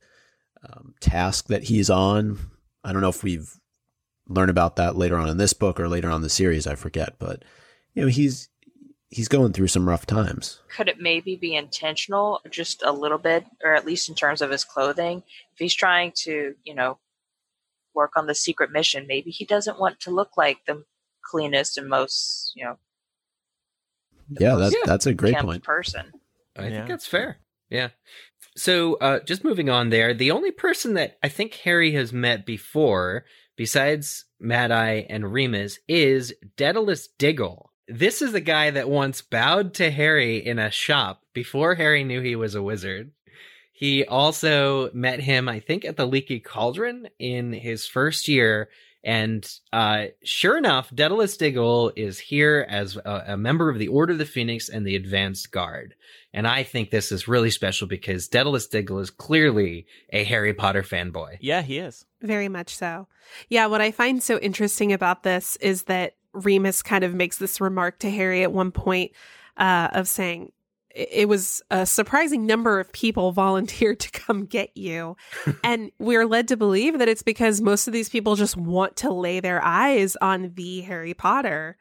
um, 0.64 0.96
task 1.00 1.48
that 1.48 1.64
he's 1.64 1.90
on. 1.90 2.40
I 2.84 2.92
don't 2.92 3.02
know 3.02 3.10
if 3.10 3.24
we've 3.24 3.54
learned 4.28 4.50
about 4.50 4.76
that 4.78 4.96
later 4.96 5.18
on 5.18 5.30
in 5.30 5.38
this 5.38 5.54
book 5.54 5.80
or 5.80 5.88
later 5.88 6.10
on 6.10 6.22
the 6.22 6.30
series. 6.30 6.68
I 6.68 6.76
forget, 6.76 7.16
but 7.20 7.44
you 7.94 8.02
know, 8.02 8.08
he's 8.08 8.50
he's 9.10 9.28
going 9.28 9.54
through 9.54 9.68
some 9.68 9.88
rough 9.88 10.06
times. 10.06 10.60
Could 10.76 10.90
it 10.90 11.00
maybe 11.00 11.36
be 11.36 11.56
intentional, 11.56 12.42
just 12.50 12.84
a 12.84 12.92
little 12.92 13.18
bit, 13.18 13.46
or 13.64 13.74
at 13.74 13.86
least 13.86 14.10
in 14.10 14.16
terms 14.16 14.42
of 14.42 14.50
his 14.50 14.64
clothing? 14.64 15.24
If 15.54 15.60
he's 15.60 15.74
trying 15.74 16.12
to, 16.24 16.56
you 16.64 16.76
know, 16.76 16.98
work 17.96 18.12
on 18.16 18.28
the 18.28 18.36
secret 18.36 18.72
mission, 18.72 19.06
maybe 19.08 19.32
he 19.32 19.46
doesn't 19.46 19.80
want 19.80 20.00
to 20.02 20.12
look 20.12 20.38
like 20.38 20.58
the 20.68 20.84
cleanest 21.24 21.78
and 21.78 21.90
most, 21.90 22.52
you 22.56 22.66
know. 22.66 22.78
Yeah, 24.40 24.56
that's 24.56 24.74
Yeah. 24.74 24.82
that's 24.86 25.06
a 25.06 25.14
great 25.14 25.38
point. 25.38 25.64
person. 25.64 26.12
I 26.58 26.64
Yeah. 26.68 26.70
think 26.70 26.88
that's 26.88 27.08
fair. 27.08 27.38
Yeah. 27.70 27.90
So, 28.58 28.96
uh, 28.96 29.20
just 29.20 29.44
moving 29.44 29.70
on 29.70 29.90
there, 29.90 30.14
the 30.14 30.32
only 30.32 30.52
person 30.52 30.94
that 30.94 31.18
I 31.22 31.30
think 31.30 31.54
Harry 31.56 31.92
has 31.92 32.14
met 32.14 32.46
before, 32.46 33.26
besides 33.58 34.26
Mad 34.40 34.72
Eye 34.72 35.06
and 35.10 35.32
Remus, 35.34 35.80
is 35.88 36.34
Dedalus 36.56 37.10
Diggle. 37.18 37.72
This 37.88 38.22
is 38.22 38.32
the 38.32 38.42
guy 38.42 38.72
that 38.72 38.90
once 38.90 39.22
bowed 39.22 39.74
to 39.76 39.92
Harry 39.92 40.38
in 40.38 40.58
a 40.58 40.72
shop 40.72 41.24
before 41.34 41.76
Harry 41.76 42.04
knew 42.04 42.22
he 42.22 42.36
was 42.36 42.56
a 42.56 42.64
wizard. 42.64 43.12
He 43.78 44.06
also 44.06 44.90
met 44.94 45.20
him, 45.20 45.50
I 45.50 45.60
think, 45.60 45.84
at 45.84 45.98
the 45.98 46.06
Leaky 46.06 46.40
Cauldron 46.40 47.10
in 47.20 47.52
his 47.52 47.86
first 47.86 48.30
year. 48.30 48.70
And 49.04 49.46
uh, 49.74 50.06
sure 50.24 50.58
enough, 50.58 50.90
Dedalus 50.96 51.38
Diggle 51.38 51.92
is 51.98 52.18
here 52.18 52.66
as 52.70 52.96
a, 52.96 53.24
a 53.28 53.38
member 53.38 53.70
of 53.70 53.78
the 53.78 53.90
Order 53.90 54.14
of 54.14 54.20
the 54.20 54.26
Phoenix 54.26 54.70
and 54.70 54.88
the 54.88 54.96
Advanced 54.96 55.52
Guard. 55.52 55.94
And 56.34 56.48
I 56.48 56.64
think 56.64 56.90
this 56.90 57.12
is 57.12 57.28
really 57.28 57.50
special 57.50 57.86
because 57.86 58.30
Dedalus 58.30 58.70
Diggle 58.70 59.00
is 59.00 59.10
clearly 59.10 59.88
a 60.10 60.24
Harry 60.24 60.54
Potter 60.54 60.82
fanboy. 60.82 61.38
Yeah, 61.42 61.62
he 61.62 61.78
is. 61.78 62.06
Very 62.22 62.48
much 62.48 62.74
so. 62.74 63.08
Yeah, 63.50 63.66
what 63.66 63.82
I 63.82 63.92
find 63.92 64.24
so 64.24 64.40
interesting 64.40 64.94
about 64.94 65.24
this 65.24 65.58
is 65.58 65.84
that 65.84 66.16
Remus 66.32 66.82
kind 66.82 67.04
of 67.04 67.14
makes 67.14 67.38
this 67.38 67.60
remark 67.60 68.00
to 68.00 68.10
Harry 68.10 68.42
at 68.42 68.54
one 68.54 68.72
point 68.72 69.12
uh, 69.58 69.90
of 69.92 70.08
saying, 70.08 70.54
"It 70.96 71.10
it 71.12 71.30
was 71.30 71.62
a 71.70 71.86
surprising 71.86 72.46
number 72.46 72.80
of 72.80 72.92
people 72.92 73.32
volunteered 73.34 74.00
to 74.02 74.12
come 74.12 74.46
get 74.46 74.76
you. 74.76 75.16
and 75.64 75.92
we're 76.00 76.26
led 76.26 76.48
to 76.50 76.58
believe 76.58 77.00
that 77.00 77.10
it's 77.10 77.24
because 77.24 77.62
most 77.62 77.88
of 77.88 77.94
these 77.94 78.10
people 78.10 78.36
just 78.36 78.58
want 78.58 78.96
to 78.98 79.12
lay 79.12 79.40
their 79.40 79.64
eyes 79.64 80.16
on 80.18 80.54
the 80.56 80.82
Harry 80.82 81.14
Potter. 81.14 81.78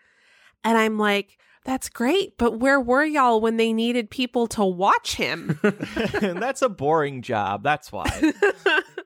And 0.65 0.79
I'm 0.79 0.99
like, 0.99 1.39
that's 1.65 1.89
great, 1.89 2.37
but 2.37 2.59
where 2.59 2.81
were 2.81 3.05
y'all 3.05 3.41
when 3.41 3.57
they 3.57 3.73
needed 3.73 4.11
people 4.11 4.47
to 4.49 4.65
watch 4.65 5.15
him? 5.15 5.59
That's 5.63 6.61
a 6.61 6.69
boring 6.69 7.23
job. 7.23 7.63
That's 7.63 7.91
why. 7.91 8.35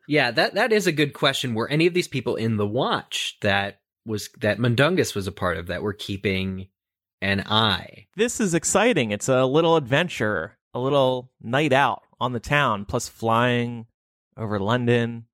Yeah, 0.09 0.31
that 0.33 0.55
that 0.55 0.73
is 0.73 0.87
a 0.87 0.93
good 0.93 1.13
question. 1.13 1.55
Were 1.55 1.69
any 1.69 1.87
of 1.87 1.95
these 1.95 2.09
people 2.09 2.35
in 2.35 2.57
the 2.57 2.67
watch 2.67 3.37
that 3.43 3.81
was 4.07 4.31
that 4.41 4.59
Mundungus 4.59 5.15
was 5.15 5.27
a 5.27 5.33
part 5.33 5.59
of 5.59 5.67
that 5.67 5.83
were 5.83 5.93
keeping 5.93 6.69
an 7.21 7.43
eye? 7.47 8.07
this 8.17 8.41
is 8.41 8.55
exciting. 8.55 9.11
It's 9.11 9.29
a 9.29 9.45
little 9.45 9.77
adventure, 9.77 10.59
a 10.75 10.81
little 10.81 11.31
night 11.41 11.73
out 11.73 12.03
on 12.21 12.33
the 12.33 12.41
town, 12.41 12.85
plus 12.85 13.09
flying 13.09 13.87
over 14.37 14.59
London. 14.59 15.25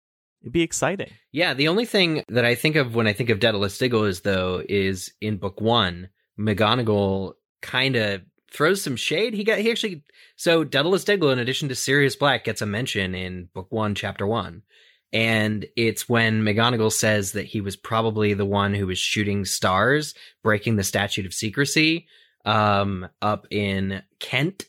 It'd 0.43 0.53
be 0.53 0.63
exciting. 0.63 1.11
Yeah, 1.33 1.55
the 1.55 1.69
only 1.69 1.87
thing 1.87 2.23
that 2.29 2.45
I 2.45 2.55
think 2.55 2.77
of 2.77 2.95
when 2.95 3.07
I 3.07 3.15
think 3.15 3.31
of 3.31 3.41
Dedalus 3.41 3.79
Diggle 3.79 4.05
is 4.05 4.21
though 4.21 4.63
is 4.69 5.13
in 5.21 5.39
book 5.39 5.61
one, 5.61 6.11
McGonagall 6.39 7.33
kind 7.63 7.97
of 7.97 8.23
throws 8.53 8.83
some 8.83 8.97
shade. 8.97 9.33
He 9.35 9.43
got 9.43 9.59
he 9.59 9.71
actually 9.71 10.05
so 10.37 10.65
Dedalus 10.65 11.05
Diggle, 11.05 11.31
in 11.31 11.39
addition 11.39 11.69
to 11.71 11.75
Sirius 11.75 12.17
Black, 12.17 12.45
gets 12.45 12.61
a 12.61 12.67
mention 12.67 13.15
in 13.15 13.49
book 13.55 13.69
one, 13.71 13.95
chapter 13.95 14.27
one. 14.27 14.63
And 15.15 15.65
it's 15.77 16.09
when 16.09 16.43
McGonagall 16.43 16.93
says 16.93 17.33
that 17.33 17.47
he 17.47 17.61
was 17.61 17.77
probably 17.77 18.35
the 18.35 18.45
one 18.45 18.75
who 18.75 18.89
was 18.89 18.99
shooting 18.99 19.45
stars, 19.45 20.13
breaking 20.43 20.75
the 20.75 20.83
statute 20.83 21.25
of 21.25 21.33
secrecy, 21.33 22.09
um, 22.45 23.09
up 23.23 23.47
in 23.51 24.03
Kent. 24.19 24.65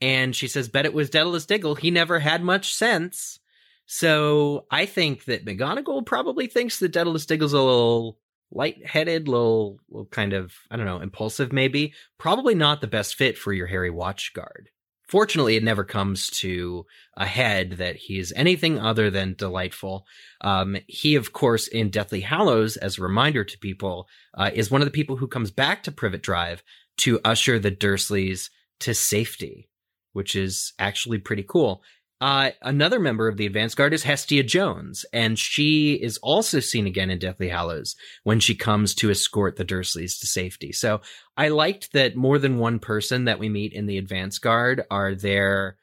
And 0.00 0.34
she 0.34 0.48
says, 0.48 0.68
bet 0.68 0.86
it 0.86 0.94
was 0.94 1.10
Dedalus 1.10 1.46
Diggle. 1.46 1.74
He 1.74 1.90
never 1.90 2.18
had 2.18 2.42
much 2.42 2.74
sense. 2.74 3.38
So 3.84 4.64
I 4.70 4.86
think 4.86 5.26
that 5.26 5.44
McGonagall 5.44 6.06
probably 6.06 6.46
thinks 6.46 6.78
that 6.78 6.92
Dedalus 6.92 7.26
Diggle's 7.26 7.52
a 7.52 7.60
little 7.60 8.18
light-headed, 8.50 9.28
little, 9.28 9.78
little 9.90 10.06
kind 10.06 10.32
of, 10.32 10.54
I 10.70 10.76
don't 10.76 10.86
know, 10.86 11.00
impulsive 11.00 11.52
maybe. 11.52 11.92
Probably 12.18 12.54
not 12.54 12.80
the 12.80 12.86
best 12.86 13.14
fit 13.14 13.36
for 13.36 13.52
your 13.52 13.66
Harry 13.66 13.90
Watch 13.90 14.32
guard. 14.32 14.70
Fortunately, 15.12 15.56
it 15.56 15.62
never 15.62 15.84
comes 15.84 16.30
to 16.40 16.86
a 17.18 17.26
head 17.26 17.72
that 17.72 17.96
he 17.96 18.18
is 18.18 18.32
anything 18.34 18.78
other 18.78 19.10
than 19.10 19.34
delightful. 19.34 20.06
Um, 20.40 20.78
he, 20.86 21.16
of 21.16 21.34
course, 21.34 21.68
in 21.68 21.90
Deathly 21.90 22.22
Hallows, 22.22 22.78
as 22.78 22.96
a 22.96 23.02
reminder 23.02 23.44
to 23.44 23.58
people, 23.58 24.08
uh, 24.32 24.50
is 24.54 24.70
one 24.70 24.80
of 24.80 24.86
the 24.86 24.90
people 24.90 25.16
who 25.16 25.26
comes 25.26 25.50
back 25.50 25.82
to 25.82 25.92
Privet 25.92 26.22
Drive 26.22 26.62
to 27.00 27.20
usher 27.26 27.58
the 27.58 27.70
Dursleys 27.70 28.48
to 28.80 28.94
safety, 28.94 29.68
which 30.14 30.34
is 30.34 30.72
actually 30.78 31.18
pretty 31.18 31.44
cool. 31.46 31.82
Uh, 32.22 32.52
another 32.62 33.00
member 33.00 33.26
of 33.26 33.36
the 33.36 33.46
advance 33.46 33.74
guard 33.74 33.92
is 33.92 34.04
Hestia 34.04 34.44
Jones, 34.44 35.04
and 35.12 35.36
she 35.36 35.94
is 35.94 36.18
also 36.18 36.60
seen 36.60 36.86
again 36.86 37.10
in 37.10 37.18
Deathly 37.18 37.48
Hallows 37.48 37.96
when 38.22 38.38
she 38.38 38.54
comes 38.54 38.94
to 38.94 39.10
escort 39.10 39.56
the 39.56 39.64
Dursleys 39.64 40.20
to 40.20 40.28
safety. 40.28 40.70
So 40.70 41.00
I 41.36 41.48
liked 41.48 41.92
that 41.94 42.14
more 42.14 42.38
than 42.38 42.58
one 42.58 42.78
person 42.78 43.24
that 43.24 43.40
we 43.40 43.48
meet 43.48 43.72
in 43.72 43.86
the 43.86 43.98
advance 43.98 44.38
guard 44.38 44.84
are 44.88 45.16
there. 45.16 45.78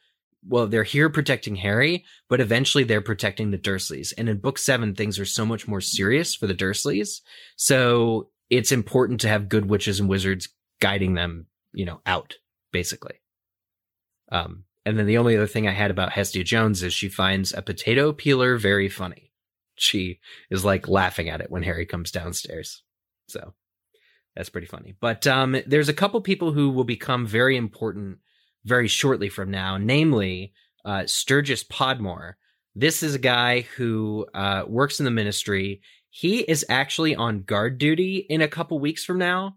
Well, 0.47 0.67
they're 0.67 0.83
here 0.83 1.09
protecting 1.09 1.57
Harry, 1.57 2.05
but 2.29 2.39
eventually 2.39 2.85
they're 2.85 3.01
protecting 3.01 3.51
the 3.51 3.57
Dursleys. 3.57 4.13
And 4.17 4.29
in 4.29 4.37
book 4.37 4.59
seven, 4.59 4.95
things 4.95 5.19
are 5.19 5.25
so 5.25 5.45
much 5.45 5.67
more 5.67 5.81
serious 5.81 6.35
for 6.35 6.47
the 6.47 6.55
Dursleys. 6.55 7.19
So 7.57 8.29
it's 8.49 8.71
important 8.71 9.19
to 9.21 9.27
have 9.27 9.49
good 9.49 9.69
witches 9.69 9.99
and 9.99 10.07
wizards 10.07 10.47
guiding 10.79 11.15
them, 11.15 11.47
you 11.73 11.83
know, 11.83 11.99
out, 12.05 12.35
basically. 12.71 13.19
Um, 14.31 14.63
and 14.89 14.97
then 14.97 15.05
the 15.05 15.19
only 15.19 15.37
other 15.37 15.45
thing 15.45 15.67
I 15.67 15.71
had 15.71 15.91
about 15.91 16.11
Hestia 16.11 16.43
Jones 16.43 16.81
is 16.81 16.93
she 16.93 17.09
finds 17.09 17.53
a 17.53 17.61
potato 17.61 18.11
peeler 18.11 18.57
very 18.57 18.89
funny. 18.89 19.31
She 19.75 20.19
is 20.49 20.65
like 20.65 20.87
laughing 20.87 21.29
at 21.29 21.41
it 21.41 21.51
when 21.51 21.61
Harry 21.61 21.85
comes 21.85 22.09
downstairs. 22.09 22.83
So 23.27 23.53
that's 24.35 24.49
pretty 24.49 24.65
funny. 24.65 24.95
But 24.99 25.27
um, 25.27 25.55
there's 25.67 25.89
a 25.89 25.93
couple 25.93 26.19
people 26.21 26.53
who 26.53 26.71
will 26.71 26.85
become 26.85 27.27
very 27.27 27.55
important 27.55 28.17
very 28.65 28.87
shortly 28.87 29.29
from 29.29 29.51
now, 29.51 29.77
namely 29.77 30.53
uh, 30.83 31.05
Sturgis 31.05 31.63
Podmore. 31.63 32.33
This 32.73 33.03
is 33.03 33.13
a 33.13 33.19
guy 33.19 33.61
who 33.77 34.25
uh, 34.33 34.63
works 34.67 34.99
in 34.99 35.05
the 35.05 35.11
ministry. 35.11 35.81
He 36.09 36.39
is 36.39 36.65
actually 36.67 37.15
on 37.15 37.43
guard 37.43 37.77
duty 37.77 38.25
in 38.27 38.41
a 38.41 38.47
couple 38.47 38.79
weeks 38.79 39.05
from 39.05 39.19
now, 39.19 39.55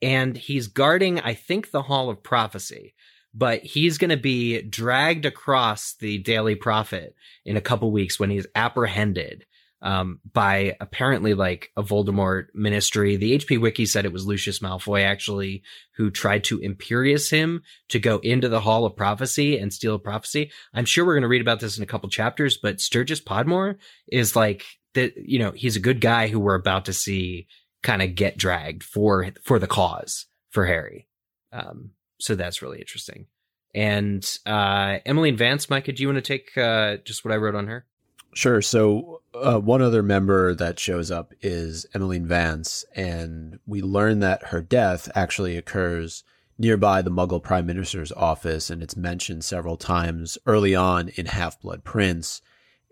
and 0.00 0.36
he's 0.36 0.68
guarding, 0.68 1.18
I 1.18 1.34
think, 1.34 1.72
the 1.72 1.82
Hall 1.82 2.10
of 2.10 2.22
Prophecy 2.22 2.94
but 3.38 3.62
he's 3.62 3.98
going 3.98 4.10
to 4.10 4.16
be 4.16 4.60
dragged 4.62 5.24
across 5.24 5.94
the 5.94 6.18
Daily 6.18 6.56
Prophet 6.56 7.14
in 7.44 7.56
a 7.56 7.60
couple 7.60 7.90
weeks 7.92 8.18
when 8.18 8.30
he's 8.30 8.48
apprehended 8.56 9.46
um, 9.80 10.18
by 10.32 10.76
apparently 10.80 11.34
like 11.34 11.70
a 11.76 11.82
Voldemort 11.84 12.46
ministry. 12.52 13.14
The 13.14 13.38
HP 13.38 13.60
Wiki 13.60 13.86
said 13.86 14.04
it 14.04 14.12
was 14.12 14.26
Lucius 14.26 14.58
Malfoy 14.58 15.04
actually 15.04 15.62
who 15.96 16.10
tried 16.10 16.42
to 16.44 16.58
Imperius 16.58 17.30
him 17.30 17.62
to 17.90 18.00
go 18.00 18.18
into 18.18 18.48
the 18.48 18.60
Hall 18.60 18.84
of 18.84 18.96
Prophecy 18.96 19.56
and 19.56 19.72
steal 19.72 19.94
a 19.94 20.00
prophecy. 20.00 20.50
I'm 20.74 20.84
sure 20.84 21.06
we're 21.06 21.14
going 21.14 21.22
to 21.22 21.28
read 21.28 21.40
about 21.40 21.60
this 21.60 21.76
in 21.76 21.84
a 21.84 21.86
couple 21.86 22.08
chapters, 22.08 22.58
but 22.60 22.80
Sturgis 22.80 23.20
Podmore 23.20 23.76
is 24.08 24.34
like 24.34 24.64
that. 24.94 25.12
You 25.16 25.38
know, 25.38 25.52
he's 25.52 25.76
a 25.76 25.80
good 25.80 26.00
guy 26.00 26.26
who 26.26 26.40
we're 26.40 26.56
about 26.56 26.86
to 26.86 26.92
see 26.92 27.46
kind 27.84 28.02
of 28.02 28.16
get 28.16 28.36
dragged 28.36 28.82
for 28.82 29.30
for 29.44 29.60
the 29.60 29.68
cause 29.68 30.26
for 30.50 30.66
Harry. 30.66 31.06
Um, 31.52 31.92
so 32.18 32.34
that's 32.34 32.62
really 32.62 32.78
interesting. 32.78 33.26
And 33.74 34.38
uh, 34.46 34.98
Emmeline 35.04 35.36
Vance, 35.36 35.68
Micah, 35.68 35.92
do 35.92 36.02
you 36.02 36.08
want 36.08 36.22
to 36.24 36.38
take 36.38 36.56
uh, 36.56 36.96
just 37.04 37.24
what 37.24 37.32
I 37.32 37.36
wrote 37.36 37.54
on 37.54 37.66
her? 37.66 37.86
Sure. 38.34 38.62
So 38.62 39.22
uh, 39.34 39.58
one 39.58 39.82
other 39.82 40.02
member 40.02 40.54
that 40.54 40.78
shows 40.78 41.10
up 41.10 41.32
is 41.40 41.86
Emmeline 41.94 42.26
Vance, 42.26 42.84
and 42.94 43.58
we 43.66 43.82
learn 43.82 44.20
that 44.20 44.48
her 44.48 44.60
death 44.60 45.10
actually 45.14 45.56
occurs 45.56 46.24
nearby 46.58 47.02
the 47.02 47.10
Muggle 47.10 47.42
Prime 47.42 47.66
Minister's 47.66 48.12
office, 48.12 48.68
and 48.70 48.82
it's 48.82 48.96
mentioned 48.96 49.44
several 49.44 49.76
times 49.76 50.38
early 50.46 50.74
on 50.74 51.08
in 51.10 51.26
Half 51.26 51.60
Blood 51.60 51.84
Prince, 51.84 52.42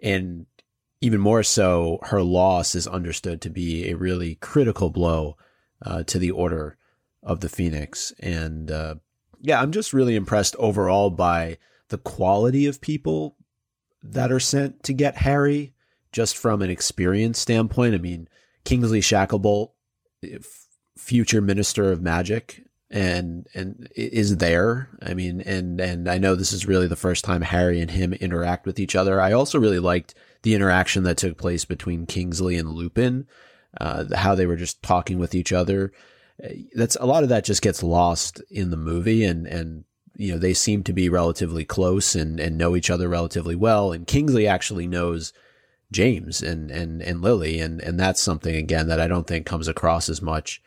and 0.02 0.46
even 1.00 1.20
more 1.20 1.42
so, 1.42 1.98
her 2.04 2.22
loss 2.22 2.74
is 2.74 2.86
understood 2.86 3.40
to 3.42 3.50
be 3.50 3.90
a 3.90 3.96
really 3.96 4.36
critical 4.36 4.90
blow 4.90 5.36
uh, 5.82 6.02
to 6.04 6.18
the 6.18 6.30
Order 6.30 6.76
of 7.22 7.40
the 7.40 7.48
Phoenix, 7.48 8.12
and 8.20 8.70
uh, 8.70 8.94
yeah, 9.40 9.60
I'm 9.60 9.72
just 9.72 9.92
really 9.92 10.16
impressed 10.16 10.56
overall 10.56 11.10
by 11.10 11.58
the 11.88 11.98
quality 11.98 12.66
of 12.66 12.80
people 12.80 13.36
that 14.02 14.32
are 14.32 14.40
sent 14.40 14.82
to 14.84 14.92
get 14.92 15.16
Harry, 15.18 15.72
just 16.12 16.36
from 16.36 16.62
an 16.62 16.70
experience 16.70 17.38
standpoint. 17.38 17.94
I 17.94 17.98
mean, 17.98 18.28
Kingsley 18.64 19.00
Shacklebolt, 19.00 19.70
future 20.96 21.40
Minister 21.40 21.92
of 21.92 22.02
Magic, 22.02 22.64
and 22.90 23.46
and 23.54 23.88
is 23.96 24.36
there. 24.38 24.88
I 25.02 25.14
mean, 25.14 25.40
and 25.40 25.80
and 25.80 26.08
I 26.08 26.18
know 26.18 26.34
this 26.34 26.52
is 26.52 26.66
really 26.66 26.86
the 26.86 26.96
first 26.96 27.24
time 27.24 27.42
Harry 27.42 27.80
and 27.80 27.90
him 27.90 28.12
interact 28.12 28.66
with 28.66 28.78
each 28.78 28.96
other. 28.96 29.20
I 29.20 29.32
also 29.32 29.58
really 29.58 29.78
liked 29.78 30.14
the 30.42 30.54
interaction 30.54 31.02
that 31.04 31.16
took 31.16 31.36
place 31.36 31.64
between 31.64 32.06
Kingsley 32.06 32.56
and 32.56 32.70
Lupin, 32.70 33.26
uh, 33.80 34.04
how 34.14 34.34
they 34.34 34.46
were 34.46 34.56
just 34.56 34.82
talking 34.82 35.18
with 35.18 35.34
each 35.34 35.52
other. 35.52 35.92
That's 36.74 36.96
a 36.96 37.06
lot 37.06 37.22
of 37.22 37.28
that 37.30 37.44
just 37.44 37.62
gets 37.62 37.82
lost 37.82 38.42
in 38.50 38.70
the 38.70 38.76
movie, 38.76 39.24
and 39.24 39.46
and 39.46 39.84
you 40.16 40.32
know, 40.32 40.38
they 40.38 40.54
seem 40.54 40.82
to 40.84 40.92
be 40.92 41.08
relatively 41.08 41.64
close 41.64 42.14
and, 42.14 42.40
and 42.40 42.56
know 42.56 42.74
each 42.74 42.90
other 42.90 43.08
relatively 43.08 43.54
well. 43.54 43.92
And 43.92 44.06
Kingsley 44.06 44.46
actually 44.46 44.86
knows 44.86 45.32
James 45.92 46.42
and, 46.42 46.70
and, 46.70 47.02
and 47.02 47.20
Lily. 47.20 47.60
And, 47.60 47.80
and 47.80 48.00
that's 48.00 48.20
something 48.20 48.56
again 48.56 48.88
that 48.88 49.00
I 49.00 49.08
don't 49.08 49.26
think 49.26 49.46
comes 49.46 49.68
across 49.68 50.08
as 50.08 50.22
much 50.22 50.62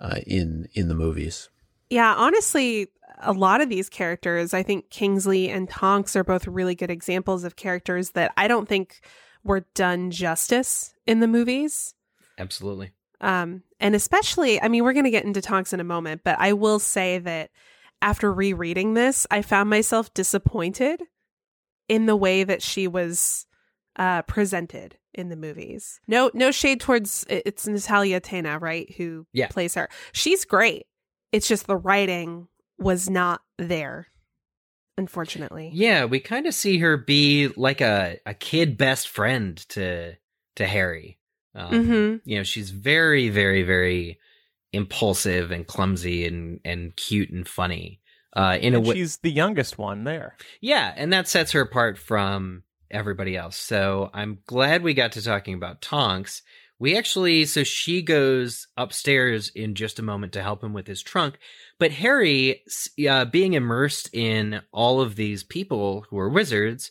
uh, 0.00 0.20
in 0.26 0.68
in 0.74 0.88
the 0.88 0.94
movies. 0.94 1.50
Yeah, 1.90 2.14
honestly, 2.14 2.88
a 3.18 3.32
lot 3.32 3.60
of 3.60 3.68
these 3.68 3.90
characters, 3.90 4.54
I 4.54 4.62
think 4.62 4.88
Kingsley 4.88 5.50
and 5.50 5.68
Tonks 5.68 6.16
are 6.16 6.24
both 6.24 6.46
really 6.46 6.74
good 6.74 6.90
examples 6.90 7.44
of 7.44 7.56
characters 7.56 8.10
that 8.10 8.32
I 8.36 8.48
don't 8.48 8.68
think 8.68 9.00
were 9.44 9.66
done 9.74 10.10
justice 10.10 10.94
in 11.06 11.20
the 11.20 11.28
movies. 11.28 11.94
Absolutely. 12.38 12.92
Um, 13.22 13.62
and 13.80 13.94
especially, 13.94 14.60
I 14.60 14.68
mean, 14.68 14.84
we're 14.84 14.92
going 14.92 15.04
to 15.04 15.10
get 15.10 15.24
into 15.24 15.40
talks 15.40 15.72
in 15.72 15.80
a 15.80 15.84
moment, 15.84 16.22
but 16.24 16.36
I 16.38 16.52
will 16.52 16.78
say 16.78 17.18
that 17.18 17.50
after 18.02 18.32
rereading 18.32 18.94
this, 18.94 19.26
I 19.30 19.42
found 19.42 19.70
myself 19.70 20.12
disappointed 20.12 21.02
in 21.88 22.06
the 22.06 22.16
way 22.16 22.42
that 22.44 22.62
she 22.62 22.88
was 22.88 23.46
uh, 23.96 24.22
presented 24.22 24.98
in 25.14 25.28
the 25.28 25.36
movies. 25.36 26.00
No, 26.08 26.30
no 26.34 26.50
shade 26.50 26.80
towards 26.80 27.24
it's 27.28 27.66
Natalia 27.66 28.20
Tena, 28.20 28.60
right? 28.60 28.92
Who 28.96 29.26
Yeah. 29.32 29.48
plays 29.48 29.74
her. 29.74 29.88
She's 30.12 30.44
great. 30.44 30.86
It's 31.30 31.46
just 31.46 31.66
the 31.66 31.76
writing 31.76 32.48
was 32.78 33.08
not 33.08 33.42
there, 33.58 34.08
unfortunately. 34.98 35.70
Yeah, 35.72 36.04
we 36.06 36.20
kind 36.20 36.46
of 36.46 36.54
see 36.54 36.78
her 36.78 36.96
be 36.96 37.48
like 37.56 37.80
a, 37.80 38.18
a 38.26 38.34
kid 38.34 38.76
best 38.76 39.08
friend 39.08 39.56
to 39.70 40.14
to 40.56 40.66
Harry. 40.66 41.18
Um, 41.54 41.70
Mhm. 41.72 42.20
You 42.24 42.36
know, 42.38 42.42
she's 42.42 42.70
very, 42.70 43.28
very, 43.28 43.62
very 43.62 44.18
impulsive 44.72 45.50
and 45.50 45.66
clumsy 45.66 46.26
and 46.26 46.60
and 46.64 46.96
cute 46.96 47.30
and 47.30 47.46
funny. 47.46 48.00
Uh, 48.34 48.56
in 48.60 48.74
a 48.74 48.78
And 48.78 48.86
way, 48.86 48.94
she's 48.94 49.18
the 49.18 49.30
youngest 49.30 49.76
one 49.76 50.04
there. 50.04 50.36
yeah, 50.62 50.94
and 50.96 51.12
that 51.12 51.28
sets 51.28 51.52
her 51.52 51.60
apart 51.60 51.98
from 51.98 52.62
everybody 52.90 53.36
else. 53.36 53.56
So 53.56 54.10
I'm 54.14 54.38
glad 54.46 54.82
we 54.82 54.94
got 54.94 55.12
to 55.12 55.22
talking 55.22 55.54
about 55.54 55.82
Tonks. 55.82 56.40
We 56.78 56.96
actually, 56.96 57.44
so 57.44 57.62
she 57.62 58.02
goes 58.02 58.66
upstairs 58.76 59.50
in 59.54 59.74
just 59.74 59.98
a 59.98 60.02
moment 60.02 60.32
to 60.32 60.42
help 60.42 60.64
him 60.64 60.72
with 60.72 60.86
his 60.86 61.02
trunk. 61.02 61.38
But 61.78 61.92
Harry, 61.92 62.62
uh, 63.08 63.26
being 63.26 63.52
immersed 63.52 64.08
in 64.14 64.62
all 64.72 65.00
of 65.00 65.14
these 65.16 65.44
people 65.44 66.06
who 66.08 66.18
are 66.18 66.28
wizards, 66.28 66.90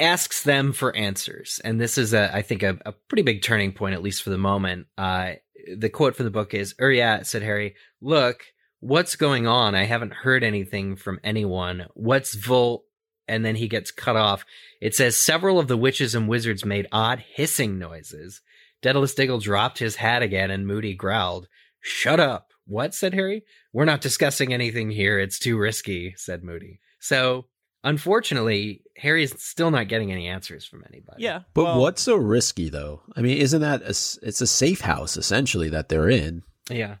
asks 0.00 0.42
them 0.42 0.72
for 0.72 0.96
answers. 0.96 1.60
And 1.62 1.80
this 1.80 1.98
is, 1.98 2.14
a, 2.14 2.34
I 2.34 2.42
think, 2.42 2.62
a, 2.62 2.78
a 2.86 2.92
pretty 2.92 3.22
big 3.22 3.42
turning 3.42 3.72
point, 3.72 3.94
at 3.94 4.02
least 4.02 4.22
for 4.22 4.30
the 4.30 4.38
moment. 4.38 4.86
Uh, 4.96 5.34
the 5.76 5.90
quote 5.90 6.16
from 6.16 6.24
the 6.24 6.30
book 6.30 6.54
is, 6.54 6.74
"Er, 6.80 6.90
yeah," 6.90 7.22
said 7.22 7.42
Harry. 7.42 7.76
Look, 8.00 8.44
what's 8.80 9.16
going 9.16 9.46
on? 9.46 9.74
I 9.74 9.84
haven't 9.84 10.12
heard 10.12 10.42
anything 10.42 10.96
from 10.96 11.20
anyone. 11.22 11.86
What's 11.94 12.34
Volt? 12.34 12.84
And 13.28 13.44
then 13.44 13.54
he 13.54 13.68
gets 13.68 13.92
cut 13.92 14.16
off. 14.16 14.44
It 14.80 14.94
says 14.94 15.16
several 15.16 15.60
of 15.60 15.68
the 15.68 15.76
witches 15.76 16.16
and 16.16 16.28
wizards 16.28 16.64
made 16.64 16.88
odd 16.90 17.22
hissing 17.34 17.78
noises. 17.78 18.40
Dedalus 18.82 19.14
Diggle 19.14 19.38
dropped 19.38 19.78
his 19.78 19.96
hat 19.96 20.22
again, 20.22 20.50
and 20.50 20.66
Moody 20.66 20.94
growled. 20.94 21.46
"Shut 21.80 22.18
up!" 22.18 22.48
What? 22.66 22.94
said 22.94 23.14
Harry. 23.14 23.44
We're 23.72 23.84
not 23.84 24.00
discussing 24.00 24.52
anything 24.52 24.90
here. 24.90 25.18
It's 25.18 25.38
too 25.38 25.58
risky," 25.58 26.14
said 26.16 26.42
Moody. 26.42 26.80
So, 26.98 27.46
unfortunately, 27.84 28.82
Harry's 28.96 29.40
still 29.42 29.70
not 29.70 29.88
getting 29.88 30.12
any 30.12 30.26
answers 30.28 30.66
from 30.66 30.84
anybody. 30.88 31.22
Yeah. 31.22 31.40
But 31.54 31.64
well, 31.64 31.80
what's 31.80 32.02
so 32.02 32.16
risky 32.16 32.68
though? 32.68 33.02
I 33.16 33.22
mean, 33.22 33.38
isn't 33.38 33.60
that 33.60 33.82
a, 33.82 33.88
s- 33.88 34.18
it's 34.22 34.40
a 34.40 34.46
safe 34.46 34.80
house 34.80 35.16
essentially 35.16 35.68
that 35.70 35.88
they're 35.88 36.08
in? 36.10 36.42
Yeah. 36.70 36.96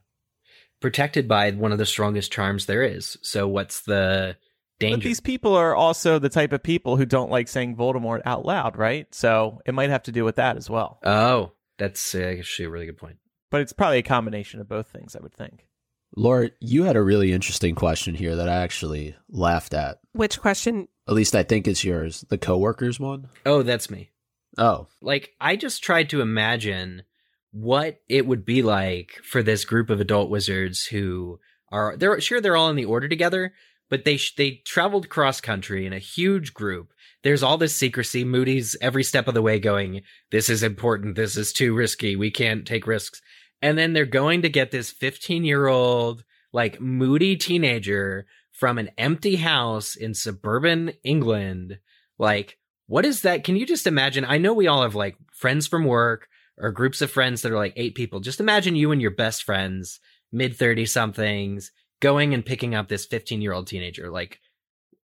Protected 0.80 1.28
by 1.28 1.50
one 1.50 1.72
of 1.72 1.78
the 1.78 1.86
strongest 1.86 2.32
charms 2.32 2.66
there 2.66 2.82
is. 2.82 3.18
So, 3.22 3.46
what's 3.46 3.82
the 3.82 4.36
But 4.78 4.86
danger? 4.86 5.08
these 5.08 5.20
people 5.20 5.54
are 5.54 5.74
also 5.74 6.18
the 6.18 6.30
type 6.30 6.52
of 6.54 6.62
people 6.62 6.96
who 6.96 7.04
don't 7.04 7.30
like 7.30 7.48
saying 7.48 7.76
Voldemort 7.76 8.22
out 8.24 8.46
loud, 8.46 8.78
right? 8.78 9.06
So 9.14 9.60
it 9.66 9.74
might 9.74 9.90
have 9.90 10.04
to 10.04 10.12
do 10.12 10.24
with 10.24 10.36
that 10.36 10.56
as 10.56 10.70
well. 10.70 10.98
Oh, 11.04 11.52
that's 11.78 12.14
uh, 12.14 12.18
actually 12.38 12.64
a 12.66 12.70
really 12.70 12.86
good 12.86 12.96
point. 12.98 13.18
But 13.50 13.60
it's 13.60 13.72
probably 13.74 13.98
a 13.98 14.02
combination 14.02 14.60
of 14.60 14.68
both 14.68 14.86
things, 14.88 15.14
I 15.16 15.20
would 15.20 15.34
think. 15.34 15.66
Laura, 16.16 16.50
you 16.60 16.84
had 16.84 16.96
a 16.96 17.02
really 17.02 17.32
interesting 17.32 17.74
question 17.74 18.14
here 18.14 18.36
that 18.36 18.48
I 18.48 18.56
actually 18.56 19.14
laughed 19.28 19.74
at. 19.74 19.98
Which 20.12 20.40
question? 20.40 20.88
At 21.08 21.14
least 21.14 21.34
I 21.34 21.42
think 21.42 21.66
it's 21.68 21.84
yours. 21.84 22.24
The 22.28 22.38
coworkers 22.38 22.98
one. 22.98 23.28
Oh, 23.46 23.62
that's 23.62 23.90
me. 23.90 24.10
Oh, 24.58 24.88
Like, 25.00 25.30
I 25.40 25.56
just 25.56 25.82
tried 25.82 26.10
to 26.10 26.20
imagine 26.20 27.02
what 27.52 28.00
it 28.08 28.26
would 28.26 28.44
be 28.44 28.62
like 28.62 29.12
for 29.22 29.42
this 29.42 29.64
group 29.64 29.90
of 29.90 30.00
adult 30.00 30.30
wizards 30.30 30.86
who 30.86 31.38
are 31.72 31.96
they're 31.96 32.20
sure 32.20 32.40
they're 32.40 32.56
all 32.56 32.70
in 32.70 32.76
the 32.76 32.84
order 32.84 33.08
together, 33.08 33.52
but 33.88 34.04
they 34.04 34.16
sh- 34.16 34.34
they 34.36 34.60
traveled 34.64 35.08
cross 35.08 35.40
country 35.40 35.86
in 35.86 35.92
a 35.92 35.98
huge 35.98 36.52
group. 36.52 36.92
There's 37.22 37.42
all 37.42 37.58
this 37.58 37.76
secrecy. 37.76 38.24
Moody's 38.24 38.76
every 38.80 39.04
step 39.04 39.28
of 39.28 39.34
the 39.34 39.42
way 39.42 39.58
going, 39.58 40.02
"This 40.30 40.48
is 40.48 40.62
important. 40.62 41.14
This 41.16 41.36
is 41.36 41.52
too 41.52 41.74
risky. 41.74 42.16
We 42.16 42.30
can't 42.30 42.66
take 42.66 42.86
risks." 42.86 43.20
And 43.62 43.76
then 43.76 43.92
they're 43.92 44.06
going 44.06 44.42
to 44.42 44.48
get 44.48 44.70
this 44.70 44.90
15 44.90 45.44
year 45.44 45.66
old 45.66 46.24
like 46.52 46.80
moody 46.80 47.36
teenager 47.36 48.26
from 48.52 48.78
an 48.78 48.90
empty 48.98 49.36
house 49.36 49.96
in 49.96 50.14
suburban 50.14 50.92
England. 51.04 51.78
Like, 52.18 52.58
what 52.86 53.06
is 53.06 53.22
that? 53.22 53.44
Can 53.44 53.56
you 53.56 53.64
just 53.64 53.86
imagine? 53.86 54.24
I 54.24 54.38
know 54.38 54.52
we 54.52 54.66
all 54.66 54.82
have 54.82 54.94
like 54.94 55.16
friends 55.32 55.66
from 55.66 55.84
work 55.84 56.28
or 56.58 56.72
groups 56.72 57.00
of 57.00 57.10
friends 57.10 57.42
that 57.42 57.52
are 57.52 57.56
like 57.56 57.72
eight 57.76 57.94
people. 57.94 58.20
Just 58.20 58.40
imagine 58.40 58.76
you 58.76 58.92
and 58.92 59.00
your 59.00 59.12
best 59.12 59.44
friends, 59.44 60.00
mid 60.32 60.56
30 60.56 60.86
somethings, 60.86 61.70
going 62.00 62.34
and 62.34 62.44
picking 62.44 62.74
up 62.74 62.88
this 62.88 63.06
15 63.06 63.40
year 63.40 63.52
old 63.52 63.66
teenager, 63.66 64.10
like, 64.10 64.40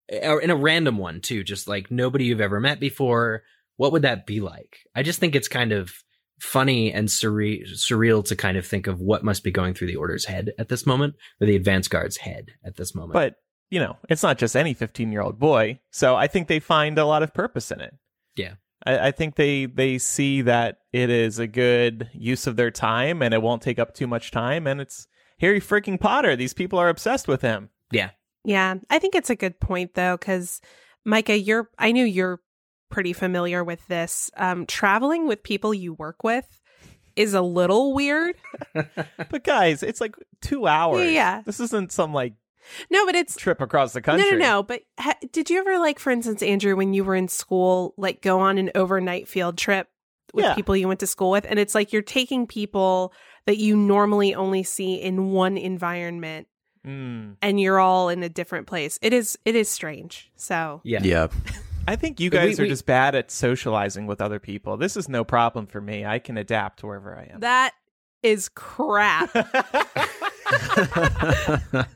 in 0.08 0.50
a 0.50 0.56
random 0.56 0.98
one 0.98 1.20
too, 1.20 1.42
just 1.42 1.66
like 1.66 1.90
nobody 1.90 2.26
you've 2.26 2.40
ever 2.40 2.60
met 2.60 2.78
before. 2.78 3.42
What 3.76 3.92
would 3.92 4.02
that 4.02 4.26
be 4.26 4.40
like? 4.40 4.78
I 4.94 5.02
just 5.02 5.18
think 5.18 5.34
it's 5.34 5.48
kind 5.48 5.72
of 5.72 5.92
funny 6.40 6.92
and 6.92 7.08
surre- 7.08 7.62
surreal 7.74 8.24
to 8.26 8.36
kind 8.36 8.56
of 8.56 8.66
think 8.66 8.86
of 8.86 9.00
what 9.00 9.24
must 9.24 9.42
be 9.44 9.50
going 9.50 9.74
through 9.74 9.88
the 9.88 9.96
order's 9.96 10.26
head 10.26 10.52
at 10.58 10.68
this 10.68 10.86
moment, 10.86 11.14
or 11.40 11.46
the 11.46 11.56
advance 11.56 11.88
guard's 11.88 12.18
head 12.18 12.50
at 12.64 12.76
this 12.76 12.94
moment. 12.94 13.14
But, 13.14 13.36
you 13.70 13.80
know, 13.80 13.96
it's 14.08 14.22
not 14.22 14.38
just 14.38 14.56
any 14.56 14.74
15 14.74 15.10
year 15.12 15.22
old 15.22 15.38
boy. 15.38 15.80
So 15.90 16.14
I 16.16 16.26
think 16.26 16.48
they 16.48 16.60
find 16.60 16.98
a 16.98 17.06
lot 17.06 17.22
of 17.22 17.34
purpose 17.34 17.70
in 17.70 17.80
it. 17.80 17.94
Yeah. 18.36 18.54
I, 18.84 19.08
I 19.08 19.10
think 19.10 19.36
they, 19.36 19.66
they 19.66 19.98
see 19.98 20.42
that 20.42 20.78
it 20.92 21.10
is 21.10 21.38
a 21.38 21.46
good 21.46 22.10
use 22.12 22.46
of 22.46 22.56
their 22.56 22.70
time 22.70 23.22
and 23.22 23.32
it 23.32 23.42
won't 23.42 23.62
take 23.62 23.78
up 23.78 23.94
too 23.94 24.06
much 24.06 24.30
time. 24.30 24.66
And 24.66 24.80
it's 24.80 25.06
Harry 25.40 25.60
freaking 25.60 25.98
Potter. 26.00 26.36
These 26.36 26.54
people 26.54 26.78
are 26.78 26.88
obsessed 26.88 27.28
with 27.28 27.42
him. 27.42 27.70
yeah, 27.90 28.10
Yeah, 28.44 28.74
I 28.90 28.98
think 28.98 29.14
it's 29.14 29.30
a 29.30 29.36
good 29.36 29.58
point 29.60 29.94
though, 29.94 30.16
because 30.16 30.60
Micah, 31.04 31.38
you're 31.38 31.70
I 31.78 31.92
knew 31.92 32.04
you're 32.04 32.40
pretty 32.88 33.12
familiar 33.12 33.62
with 33.64 33.86
this. 33.88 34.30
Um, 34.36 34.66
traveling 34.66 35.26
with 35.26 35.42
people 35.42 35.72
you 35.74 35.94
work 35.94 36.22
with 36.24 36.60
is 37.16 37.34
a 37.34 37.42
little 37.42 37.94
weird. 37.94 38.36
But 39.30 39.44
guys, 39.44 39.82
it's 39.82 40.00
like 40.00 40.14
two 40.40 40.66
hours. 40.66 41.10
yeah. 41.12 41.42
This 41.42 41.60
isn't 41.60 41.90
some 41.92 42.12
like 42.12 42.34
No, 42.90 43.06
but 43.06 43.14
it's 43.14 43.36
trip 43.36 43.60
across 43.60 43.92
the 43.92 44.02
country. 44.02 44.30
no, 44.32 44.36
no, 44.36 44.44
no. 44.56 44.62
But 44.62 44.82
ha- 44.98 45.18
did 45.32 45.48
you 45.50 45.58
ever 45.58 45.78
like, 45.78 45.98
for 45.98 46.10
instance, 46.10 46.42
Andrew, 46.42 46.76
when 46.76 46.92
you 46.92 47.04
were 47.04 47.14
in 47.16 47.28
school, 47.28 47.94
like 47.96 48.20
go 48.22 48.40
on 48.40 48.58
an 48.58 48.70
overnight 48.74 49.28
field 49.28 49.56
trip 49.58 49.88
with 50.34 50.44
Yeah. 50.44 50.54
people 50.54 50.76
you 50.76 50.86
went 50.88 51.00
to 51.00 51.06
school 51.06 51.30
with, 51.30 51.46
and 51.48 51.58
it's 51.58 51.74
like 51.74 51.92
you're 51.92 52.02
taking 52.02 52.46
people 52.46 53.12
that 53.46 53.56
you 53.58 53.76
normally 53.76 54.34
only 54.34 54.62
see 54.62 54.94
in 54.96 55.30
one 55.30 55.56
environment, 55.56 56.48
Mm. 56.86 57.36
and 57.42 57.60
you're 57.60 57.80
all 57.80 58.08
in 58.10 58.22
a 58.22 58.28
different 58.28 58.68
place. 58.68 58.96
It 59.02 59.12
is 59.12 59.36
it 59.44 59.56
is 59.56 59.68
strange. 59.68 60.30
So 60.36 60.80
yeah, 60.84 61.00
yeah. 61.02 61.26
I 61.88 61.96
think 61.96 62.20
you 62.20 62.30
But 62.30 62.42
we- 62.42 62.48
guys 62.50 62.60
are 62.60 62.64
we- 62.64 62.68
just 62.68 62.86
bad 62.86 63.14
at 63.14 63.30
socializing 63.30 64.06
with 64.06 64.20
other 64.20 64.38
people. 64.38 64.76
This 64.76 64.96
is 64.96 65.08
no 65.08 65.24
problem 65.24 65.66
for 65.66 65.80
me. 65.80 66.04
I 66.04 66.18
can 66.18 66.36
adapt 66.36 66.80
to 66.80 66.86
wherever 66.86 67.16
I 67.16 67.24
am. 67.32 67.40
that 67.40 67.74
is 68.22 68.48
crap. 68.48 69.30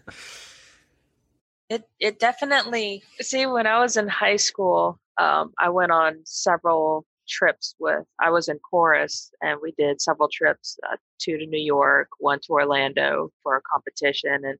It 1.68 1.88
it 2.00 2.18
definitely 2.18 3.04
see 3.20 3.46
when 3.46 3.64
I 3.68 3.78
was 3.78 3.96
in 3.96 4.08
high 4.08 4.34
school, 4.36 4.98
um, 5.18 5.52
I 5.56 5.68
went 5.68 5.92
on 5.92 6.18
several 6.24 7.06
trips 7.28 7.76
with. 7.78 8.04
I 8.18 8.30
was 8.30 8.48
in 8.48 8.58
chorus, 8.58 9.30
and 9.40 9.60
we 9.62 9.70
did 9.78 10.00
several 10.00 10.28
trips, 10.32 10.80
uh, 10.90 10.96
two 11.20 11.38
to 11.38 11.46
New 11.46 11.62
York, 11.64 12.08
one 12.18 12.40
to 12.40 12.52
Orlando 12.54 13.30
for 13.44 13.56
a 13.56 13.60
competition, 13.62 14.44
and 14.44 14.58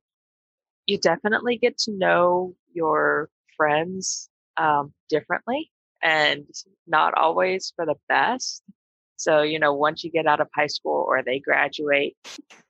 you 0.87 0.99
definitely 0.99 1.57
get 1.57 1.78
to 1.78 1.91
know 1.91 2.55
your 2.72 3.28
friends 3.57 4.28
um, 4.57 4.92
differently, 5.09 5.70
and 6.03 6.46
not 6.86 7.14
always 7.14 7.72
for 7.76 7.86
the 7.86 7.96
best. 8.09 8.62
So 9.16 9.42
you 9.42 9.59
know, 9.59 9.74
once 9.74 10.05
you 10.05 10.11
get 10.11 10.26
out 10.26 10.40
of 10.40 10.48
high 10.55 10.66
school 10.66 11.05
or 11.07 11.22
they 11.22 11.40
graduate, 11.40 12.16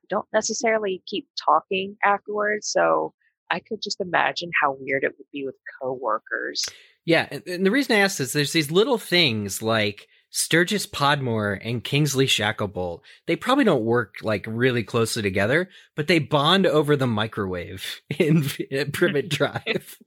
don't 0.08 0.26
necessarily 0.32 1.02
keep 1.06 1.28
talking 1.44 1.96
afterwards. 2.04 2.70
So 2.70 3.14
I 3.50 3.60
could 3.60 3.82
just 3.82 4.00
imagine 4.00 4.50
how 4.60 4.76
weird 4.78 5.04
it 5.04 5.14
would 5.18 5.26
be 5.32 5.44
with 5.44 5.56
coworkers. 5.80 6.64
Yeah, 7.04 7.26
and, 7.30 7.42
and 7.46 7.66
the 7.66 7.70
reason 7.70 7.96
I 7.96 8.00
ask 8.00 8.18
this, 8.18 8.32
there's 8.32 8.52
these 8.52 8.70
little 8.70 8.98
things 8.98 9.62
like 9.62 10.06
Sturgis 10.30 10.86
Podmore 10.86 11.58
and 11.62 11.82
Kingsley 11.82 12.26
Shacklebolt. 12.26 13.00
They 13.26 13.36
probably 13.36 13.64
don't 13.64 13.84
work 13.84 14.16
like 14.22 14.44
really 14.48 14.84
closely 14.84 15.22
together, 15.22 15.68
but 15.96 16.06
they 16.06 16.20
bond 16.20 16.66
over 16.66 16.96
the 16.96 17.06
microwave 17.06 18.00
in, 18.18 18.44
in 18.70 18.92
Privet 18.92 19.28
Drive. 19.28 19.98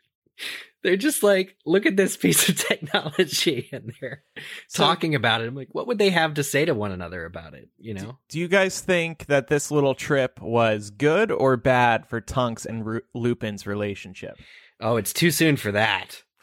They're 0.83 0.97
just 0.97 1.23
like, 1.23 1.55
look 1.65 1.85
at 1.85 1.95
this 1.95 2.17
piece 2.17 2.49
of 2.49 2.57
technology, 2.67 3.69
and 3.71 3.93
they're 4.01 4.21
So- 4.67 4.83
talking 4.83 5.15
about 5.15 5.39
it. 5.41 5.47
I'm 5.47 5.55
like, 5.55 5.69
what 5.71 5.87
would 5.87 5.97
they 5.97 6.09
have 6.09 6.33
to 6.33 6.43
say 6.43 6.65
to 6.65 6.73
one 6.73 6.91
another 6.91 7.23
about 7.25 7.53
it? 7.53 7.69
You 7.77 7.93
know? 7.93 8.17
Do 8.27 8.37
you 8.39 8.49
guys 8.49 8.81
think 8.81 9.27
that 9.27 9.47
this 9.47 9.71
little 9.71 9.95
trip 9.95 10.41
was 10.41 10.89
good 10.89 11.31
or 11.31 11.55
bad 11.55 12.05
for 12.09 12.19
Tonks 12.19 12.65
and 12.65 12.85
Ru- 12.85 13.01
Lupin's 13.13 13.65
relationship? 13.65 14.35
Oh, 14.81 14.97
it's 14.97 15.13
too 15.13 15.31
soon 15.31 15.55
for 15.55 15.71
that. 15.71 16.21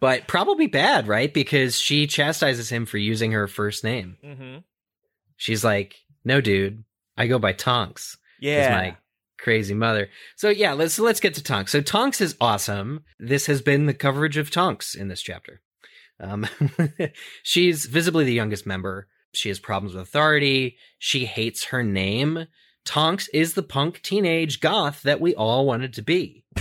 But 0.00 0.26
probably 0.26 0.66
bad, 0.66 1.06
right? 1.08 1.32
Because 1.32 1.78
she 1.78 2.06
chastises 2.06 2.68
him 2.68 2.84
for 2.84 2.98
using 2.98 3.32
her 3.32 3.46
first 3.46 3.84
name. 3.84 4.16
Mm-hmm. 4.24 4.58
She's 5.36 5.64
like, 5.64 5.94
"No, 6.24 6.40
dude, 6.40 6.84
I 7.16 7.26
go 7.26 7.38
by 7.38 7.52
Tonks." 7.52 8.18
Yeah. 8.40 8.70
my 8.76 8.96
crazy 9.44 9.74
mother. 9.74 10.08
So 10.36 10.48
yeah, 10.48 10.72
let's 10.72 10.98
let's 10.98 11.20
get 11.20 11.34
to 11.34 11.42
Tonks. 11.42 11.70
So 11.70 11.82
Tonks 11.82 12.20
is 12.20 12.34
awesome. 12.40 13.04
This 13.20 13.46
has 13.46 13.60
been 13.60 13.86
the 13.86 13.94
coverage 13.94 14.38
of 14.38 14.50
Tonks 14.50 14.94
in 14.94 15.08
this 15.08 15.20
chapter. 15.20 15.60
Um, 16.18 16.46
she's 17.42 17.84
visibly 17.84 18.24
the 18.24 18.32
youngest 18.32 18.66
member. 18.66 19.06
She 19.34 19.50
has 19.50 19.58
problems 19.58 19.94
with 19.94 20.04
authority. 20.04 20.78
She 20.98 21.26
hates 21.26 21.64
her 21.64 21.82
name. 21.82 22.46
Tonks 22.86 23.28
is 23.28 23.54
the 23.54 23.62
punk 23.62 24.00
teenage 24.02 24.60
goth 24.60 25.02
that 25.02 25.20
we 25.20 25.34
all 25.34 25.66
wanted 25.66 25.92
to 25.94 26.02
be. 26.02 26.44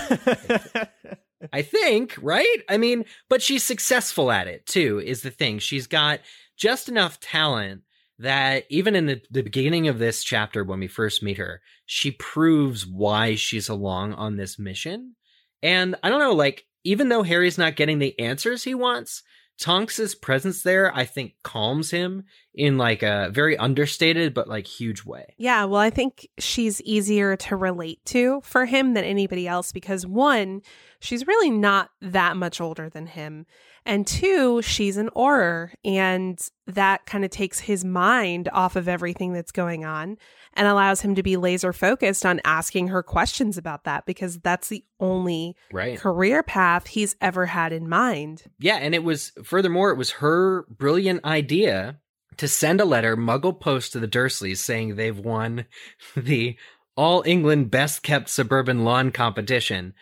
I 1.53 1.61
think, 1.61 2.15
right? 2.21 2.63
I 2.69 2.77
mean, 2.77 3.05
but 3.29 3.41
she's 3.41 3.63
successful 3.63 4.31
at 4.31 4.47
it 4.47 4.65
too, 4.65 5.01
is 5.05 5.21
the 5.21 5.29
thing. 5.29 5.59
She's 5.59 5.87
got 5.87 6.19
just 6.57 6.89
enough 6.89 7.19
talent 7.19 7.81
that 8.19 8.65
even 8.69 8.95
in 8.95 9.07
the, 9.07 9.21
the 9.31 9.41
beginning 9.41 9.87
of 9.87 9.99
this 9.99 10.23
chapter, 10.23 10.63
when 10.63 10.79
we 10.79 10.87
first 10.87 11.23
meet 11.23 11.37
her, 11.37 11.61
she 11.85 12.11
proves 12.11 12.85
why 12.85 13.35
she's 13.35 13.69
along 13.69 14.13
on 14.13 14.37
this 14.37 14.59
mission. 14.59 15.15
And 15.61 15.95
I 16.03 16.09
don't 16.09 16.19
know, 16.19 16.33
like, 16.33 16.65
even 16.83 17.09
though 17.09 17.23
Harry's 17.23 17.57
not 17.57 17.75
getting 17.75 17.99
the 17.99 18.17
answers 18.19 18.63
he 18.63 18.75
wants, 18.75 19.23
Tonks's 19.59 20.15
presence 20.15 20.63
there, 20.63 20.93
I 20.95 21.05
think, 21.05 21.33
calms 21.43 21.91
him 21.91 22.25
in 22.53 22.77
like 22.77 23.03
a 23.03 23.29
very 23.31 23.57
understated 23.57 24.33
but 24.33 24.47
like 24.47 24.67
huge 24.67 25.05
way. 25.05 25.35
Yeah, 25.37 25.65
well, 25.65 25.79
I 25.79 25.89
think 25.89 26.27
she's 26.39 26.81
easier 26.81 27.35
to 27.37 27.55
relate 27.55 28.03
to 28.07 28.41
for 28.43 28.65
him 28.65 28.93
than 28.93 29.03
anybody 29.03 29.47
else 29.47 29.71
because 29.71 30.05
one, 30.05 30.61
she's 31.03 31.27
really 31.27 31.51
not 31.51 31.89
that 32.01 32.37
much 32.37 32.59
older 32.61 32.89
than 32.89 33.05
him. 33.07 33.45
And 33.85 34.07
two, 34.07 34.61
she's 34.61 34.95
an 34.95 35.09
Auror, 35.15 35.71
and 35.83 36.39
that 36.67 37.05
kind 37.05 37.25
of 37.25 37.31
takes 37.31 37.59
his 37.59 37.83
mind 37.83 38.47
off 38.53 38.77
of 38.77 38.87
everything 38.87 39.33
that's 39.33 39.51
going 39.51 39.83
on 39.83 40.17
and 40.53 40.67
allows 40.67 41.01
him 41.01 41.15
to 41.15 41.23
be 41.23 41.35
laser 41.35 41.73
focused 41.73 42.25
on 42.25 42.39
asking 42.45 42.87
her 42.87 43.03
questions 43.03 43.57
about 43.57 43.83
that 43.83 44.05
because 44.05 44.39
that's 44.39 44.69
the 44.69 44.85
only 45.01 45.57
Right. 45.73 45.99
career 45.99 46.43
path 46.43 46.87
he's 46.87 47.17
ever 47.19 47.47
had 47.47 47.73
in 47.73 47.89
mind. 47.89 48.43
Yeah, 48.57 48.75
and 48.77 48.95
it 48.95 49.03
was 49.03 49.33
furthermore, 49.43 49.91
it 49.91 49.97
was 49.97 50.11
her 50.11 50.63
brilliant 50.69 51.25
idea 51.25 51.99
to 52.37 52.47
send 52.47 52.79
a 52.79 52.85
letter, 52.85 53.17
Muggle 53.17 53.59
Post, 53.59 53.91
to 53.91 53.99
the 53.99 54.07
Dursleys 54.07 54.57
saying 54.57 54.95
they've 54.95 55.19
won 55.19 55.65
the 56.15 56.55
All 56.95 57.23
England 57.25 57.71
Best 57.71 58.03
Kept 58.03 58.29
Suburban 58.29 58.83
Lawn 58.83 59.11
competition 59.11 59.93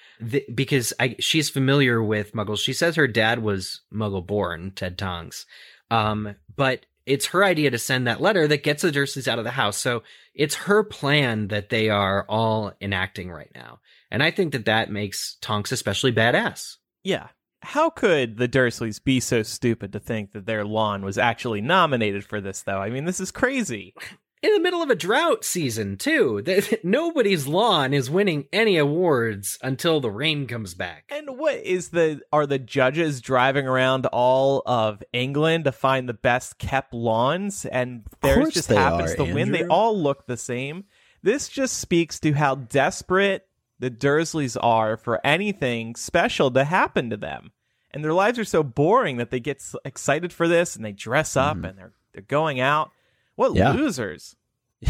because 0.53 0.93
I, 0.99 1.15
she's 1.19 1.49
familiar 1.49 2.03
with 2.03 2.33
Muggles. 2.33 2.59
She 2.59 2.73
says 2.73 2.95
her 2.95 3.07
dad 3.07 3.41
was 3.41 3.81
Muggle 3.93 4.25
born, 4.25 4.71
Ted 4.75 4.97
Tonks, 4.97 5.45
um, 5.89 6.35
but 6.55 6.85
it's 7.05 7.27
her 7.27 7.43
idea 7.43 7.71
to 7.71 7.77
send 7.77 8.07
that 8.07 8.21
letter 8.21 8.47
that 8.47 8.63
gets 8.63 8.81
the 8.81 8.91
Dursleys 8.91 9.27
out 9.27 9.39
of 9.39 9.45
the 9.45 9.51
house. 9.51 9.77
So 9.77 10.03
it's 10.33 10.55
her 10.55 10.83
plan 10.83 11.47
that 11.47 11.69
they 11.69 11.89
are 11.89 12.25
all 12.27 12.73
enacting 12.81 13.31
right 13.31 13.51
now, 13.55 13.79
and 14.09 14.21
I 14.21 14.31
think 14.31 14.51
that 14.51 14.65
that 14.65 14.91
makes 14.91 15.37
Tonks 15.41 15.71
especially 15.71 16.11
badass. 16.11 16.77
yeah. 17.03 17.27
How 17.63 17.91
could 17.91 18.37
the 18.37 18.47
Dursleys 18.47 19.03
be 19.03 19.19
so 19.19 19.43
stupid 19.43 19.93
to 19.93 19.99
think 19.99 20.31
that 20.31 20.47
their 20.47 20.65
lawn 20.65 21.05
was 21.05 21.19
actually 21.19 21.61
nominated 21.61 22.25
for 22.25 22.41
this, 22.41 22.63
though? 22.63 22.79
I 22.79 22.89
mean, 22.89 23.05
this 23.05 23.19
is 23.19 23.29
crazy. 23.29 23.93
in 24.41 24.53
the 24.53 24.59
middle 24.59 24.81
of 24.81 24.89
a 24.89 24.95
drought 24.95 25.43
season 25.45 25.97
too. 25.97 26.41
Th- 26.45 26.79
Nobody's 26.83 27.47
lawn 27.47 27.93
is 27.93 28.09
winning 28.09 28.45
any 28.51 28.77
awards 28.77 29.57
until 29.61 29.99
the 29.99 30.09
rain 30.09 30.47
comes 30.47 30.73
back. 30.73 31.05
And 31.09 31.37
what 31.37 31.55
is 31.55 31.89
the 31.89 32.21
are 32.33 32.45
the 32.47 32.59
judges 32.59 33.21
driving 33.21 33.67
around 33.67 34.05
all 34.07 34.63
of 34.65 35.03
England 35.13 35.65
to 35.65 35.71
find 35.71 36.09
the 36.09 36.13
best 36.13 36.57
kept 36.57 36.93
lawns 36.93 37.65
and 37.65 38.03
theirs 38.21 38.53
just 38.53 38.69
they 38.69 38.75
happens 38.75 39.11
are, 39.11 39.15
to 39.17 39.33
win? 39.33 39.51
They 39.51 39.65
all 39.65 39.97
look 39.97 40.25
the 40.25 40.37
same. 40.37 40.85
This 41.23 41.49
just 41.49 41.77
speaks 41.79 42.19
to 42.21 42.33
how 42.33 42.55
desperate 42.55 43.47
the 43.79 43.91
Dursleys 43.91 44.57
are 44.61 44.97
for 44.97 45.19
anything 45.25 45.95
special 45.95 46.49
to 46.51 46.63
happen 46.63 47.09
to 47.11 47.17
them. 47.17 47.51
And 47.91 48.03
their 48.03 48.13
lives 48.13 48.39
are 48.39 48.45
so 48.45 48.63
boring 48.63 49.17
that 49.17 49.31
they 49.31 49.39
get 49.39 49.61
excited 49.85 50.31
for 50.33 50.47
this 50.47 50.75
and 50.75 50.83
they 50.85 50.93
dress 50.93 51.35
up 51.35 51.57
Mhm. 51.57 51.69
and 51.69 51.77
they're 51.77 51.93
they're 52.13 52.21
going 52.23 52.59
out. 52.59 52.91
What 53.35 53.55
Yeah. 53.55 53.71
losers. 53.73 54.35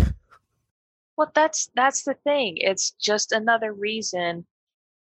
Well, 1.18 1.32
that's 1.36 1.70
that's 1.76 2.04
the 2.04 2.16
thing. 2.24 2.56
It's 2.58 2.92
just 2.92 3.32
another 3.32 3.74
reason 3.74 4.46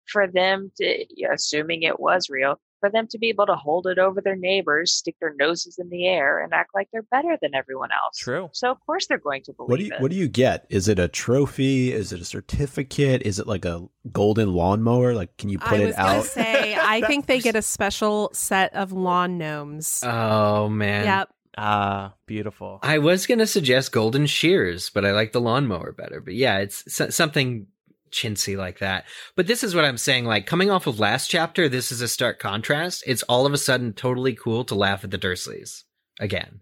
for 0.07 0.27
them 0.27 0.73
to, 0.79 1.05
assuming 1.33 1.83
it 1.85 2.01
was 2.01 2.29
real, 2.29 2.59
for 2.81 2.91
them 2.91 3.07
to 3.09 3.19
be 3.19 3.29
able 3.29 3.47
to 3.47 3.55
hold 3.55 3.87
it 3.87 3.99
over 4.01 4.21
their 4.21 4.35
neighbors, 4.35 4.93
stick 4.93 5.15
their 5.21 5.35
noses 5.39 5.79
in 5.79 5.91
the 5.91 6.09
air, 6.09 6.41
and 6.41 6.53
act 6.53 6.71
like 6.75 6.89
they're 6.93 7.05
better 7.13 7.39
than 7.41 7.55
everyone 7.55 7.91
else. 7.93 8.17
True. 8.19 8.51
So 8.53 8.69
of 8.71 8.81
course 8.85 9.07
they're 9.07 9.19
going 9.19 9.45
to 9.45 9.53
believe 9.53 9.69
What 9.71 9.79
do 9.79 9.85
you 9.85 9.93
it. 9.95 10.01
What 10.01 10.11
do 10.11 10.17
you 10.17 10.27
get? 10.29 10.67
Is 10.71 10.89
it 10.89 10.99
a 10.99 11.07
trophy? 11.07 11.93
Is 11.93 12.13
it 12.13 12.21
a 12.21 12.25
certificate? 12.25 13.23
Is 13.23 13.39
it 13.39 13.47
like 13.47 13.65
a 13.65 13.87
golden 14.11 14.55
lawnmower? 14.55 15.15
Like, 15.15 15.37
can 15.37 15.51
you 15.51 15.59
put 15.61 15.79
I 15.79 15.83
it 15.83 15.87
was 15.89 15.95
out? 15.97 16.25
say, 16.25 16.75
I 16.75 17.01
think 17.07 17.27
they 17.27 17.39
get 17.39 17.55
a 17.55 17.63
special 17.63 18.31
set 18.33 18.75
of 18.75 18.91
lawn 18.91 19.39
gnomes. 19.39 20.03
Oh 20.05 20.69
man. 20.69 21.05
yep. 21.05 21.29
Ah, 21.57 22.15
beautiful. 22.27 22.79
I 22.83 22.99
was 22.99 23.27
gonna 23.27 23.47
suggest 23.47 23.93
golden 23.93 24.27
shears, 24.27 24.89
but 24.91 25.05
I 25.05 25.13
like 25.13 25.33
the 25.33 25.41
lawnmower 25.41 25.93
better. 25.93 26.21
But 26.21 26.35
yeah, 26.35 26.59
it's 26.59 26.93
so- 26.93 27.11
something 27.11 27.67
chintzy 28.11 28.57
like 28.57 28.79
that. 28.79 29.05
But 29.37 29.47
this 29.47 29.65
is 29.65 29.75
what 29.75 29.85
I'm 29.85 29.99
saying. 29.99 30.25
Like 30.25 30.47
coming 30.47 30.71
off 30.71 30.87
of 30.87 30.99
last 31.01 31.29
chapter, 31.29 31.69
this 31.69 31.91
is 31.93 32.01
a 32.01 32.09
stark 32.09 32.39
contrast. 32.39 33.03
It's 33.07 33.23
all 33.25 33.47
of 33.47 33.53
a 33.53 33.59
sudden 33.59 33.93
totally 33.93 34.35
cool 34.35 34.65
to 34.65 34.75
laugh 34.75 35.05
at 35.05 35.11
the 35.11 35.19
Dursleys 35.19 35.83
again, 36.21 36.61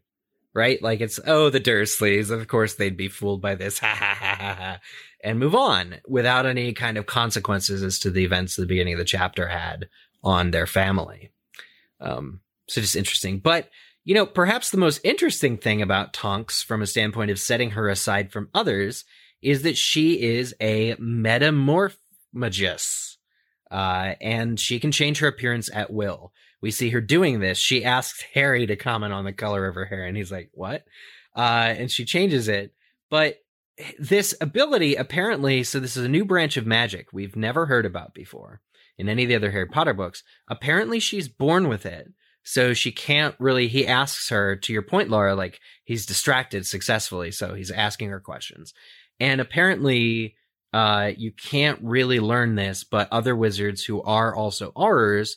right? 0.55 0.81
Like 0.83 1.01
it's 1.01 1.21
oh 1.27 1.51
the 1.51 1.61
Dursleys. 1.61 2.31
Of 2.31 2.47
course 2.49 2.75
they'd 2.75 2.97
be 2.97 3.09
fooled 3.09 3.43
by 3.43 3.55
this, 3.55 3.79
ha 3.81 3.95
ha 3.95 4.17
ha 4.19 4.37
ha 4.39 4.55
ha, 4.55 4.79
and 5.23 5.39
move 5.39 5.55
on 5.55 5.97
without 6.09 6.47
any 6.47 6.73
kind 6.73 6.97
of 6.97 7.07
consequences 7.07 7.83
as 7.83 7.99
to 8.01 8.11
the 8.11 8.25
events 8.25 8.57
the 8.57 8.67
beginning 8.67 8.95
of 8.95 8.99
the 8.99 9.05
chapter 9.05 9.49
had 9.49 9.89
on 10.23 10.51
their 10.51 10.67
family. 10.67 11.31
Um, 12.01 12.41
so 12.69 12.81
just 12.81 12.97
interesting, 12.97 13.39
but. 13.39 13.69
You 14.11 14.15
know, 14.15 14.27
perhaps 14.27 14.71
the 14.71 14.77
most 14.77 15.01
interesting 15.05 15.57
thing 15.57 15.81
about 15.83 16.13
Tonks 16.13 16.65
from 16.65 16.83
a 16.83 16.87
standpoint 16.89 17.31
of 17.31 17.39
setting 17.39 17.71
her 17.71 17.89
aside 17.89 18.33
from 18.33 18.49
others 18.53 19.05
is 19.41 19.63
that 19.63 19.77
she 19.77 20.21
is 20.21 20.53
a 20.61 20.97
metamorphmagus. 20.97 23.19
Uh, 23.71 24.15
and 24.21 24.59
she 24.59 24.81
can 24.81 24.91
change 24.91 25.21
her 25.21 25.29
appearance 25.29 25.71
at 25.73 25.93
will. 25.93 26.33
We 26.61 26.73
see 26.73 26.91
her 26.91 27.01
doing 27.01 27.39
this. 27.39 27.57
She 27.57 27.85
asks 27.85 28.25
Harry 28.35 28.67
to 28.67 28.75
comment 28.75 29.13
on 29.13 29.25
the 29.25 29.33
color 29.33 29.69
of 29.69 29.77
her 29.77 29.85
hair, 29.85 30.07
and 30.07 30.17
he's 30.17 30.33
like, 30.33 30.51
what? 30.55 30.83
Uh, 31.37 31.73
and 31.79 31.89
she 31.89 32.05
changes 32.05 32.49
it. 32.49 32.75
But 33.11 33.37
this 33.97 34.35
ability, 34.41 34.97
apparently, 34.97 35.63
so 35.63 35.79
this 35.79 35.97
is 35.97 36.05
a 36.05 36.09
new 36.09 36.25
branch 36.25 36.57
of 36.57 36.67
magic 36.67 37.13
we've 37.13 37.37
never 37.37 37.67
heard 37.67 37.87
about 37.87 38.13
before 38.13 38.61
in 38.99 39.09
any 39.09 39.23
of 39.23 39.29
the 39.29 39.37
other 39.37 39.53
Harry 39.53 39.69
Potter 39.69 39.95
books. 39.95 40.25
Apparently, 40.49 40.99
she's 40.99 41.29
born 41.29 41.69
with 41.69 41.87
it. 41.87 42.09
So 42.43 42.73
she 42.73 42.91
can't 42.91 43.35
really, 43.39 43.69
he 43.69 43.87
asks 43.87 44.29
her, 44.31 44.57
to 44.57 44.73
your 44.73 44.83
point, 44.83 45.11
Laura, 45.11 45.35
like 45.35 45.61
he's 45.85 46.07
distracted 46.07 46.67
successfully. 46.67 47.31
So 47.31 47.55
he's 47.55 47.71
asking 47.71 48.11
her 48.11 48.21
questions. 48.21 48.73
And 49.19 49.41
apparently, 49.41 50.37
uh, 50.73 51.13
you 51.17 51.33
can't 51.33 51.79
really 51.83 52.21
learn 52.21 52.55
this, 52.55 52.85
but 52.85 53.09
other 53.13 53.37
wizards 53.37 53.85
who 53.85 54.03
are 54.03 54.35
also 54.35 54.73
aurors, 54.73 55.37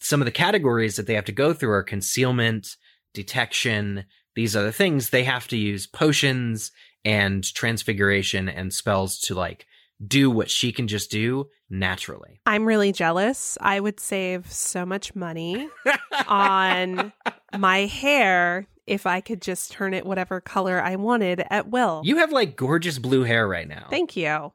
some 0.00 0.20
of 0.20 0.24
the 0.24 0.32
categories 0.32 0.96
that 0.96 1.06
they 1.06 1.14
have 1.14 1.26
to 1.26 1.32
go 1.32 1.52
through 1.52 1.70
are 1.70 1.82
concealment, 1.82 2.76
detection, 3.14 4.04
these 4.34 4.56
other 4.56 4.72
things. 4.72 5.10
They 5.10 5.24
have 5.24 5.46
to 5.48 5.56
use 5.56 5.86
potions 5.86 6.72
and 7.04 7.44
transfiguration 7.44 8.48
and 8.48 8.72
spells 8.72 9.18
to 9.20 9.34
like 9.34 9.66
do 10.06 10.30
what 10.30 10.50
she 10.50 10.72
can 10.72 10.88
just 10.88 11.10
do 11.10 11.46
naturally. 11.68 12.40
I'm 12.46 12.64
really 12.66 12.92
jealous. 12.92 13.58
I 13.60 13.80
would 13.80 14.00
save 14.00 14.50
so 14.50 14.86
much 14.86 15.14
money 15.14 15.68
on 16.26 17.12
my 17.58 17.80
hair 17.86 18.66
if 18.86 19.06
I 19.06 19.20
could 19.20 19.40
just 19.42 19.70
turn 19.72 19.94
it 19.94 20.06
whatever 20.06 20.40
color 20.40 20.80
I 20.82 20.96
wanted 20.96 21.44
at 21.50 21.68
will. 21.68 22.02
You 22.04 22.16
have 22.16 22.32
like 22.32 22.56
gorgeous 22.56 22.98
blue 22.98 23.22
hair 23.24 23.46
right 23.46 23.68
now. 23.68 23.86
Thank 23.90 24.16
you. 24.16 24.52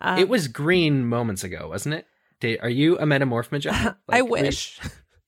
Um, 0.00 0.18
it 0.18 0.28
was 0.28 0.48
green 0.48 1.06
moments 1.06 1.42
ago, 1.44 1.68
wasn't 1.68 1.94
it? 1.96 2.06
Did, 2.40 2.60
are 2.60 2.68
you 2.68 2.98
a 2.98 3.04
metamorph 3.04 3.50
magician? 3.50 3.94
I 4.08 4.20
Like, 4.20 4.24
re- 4.24 4.42
wish 4.42 4.78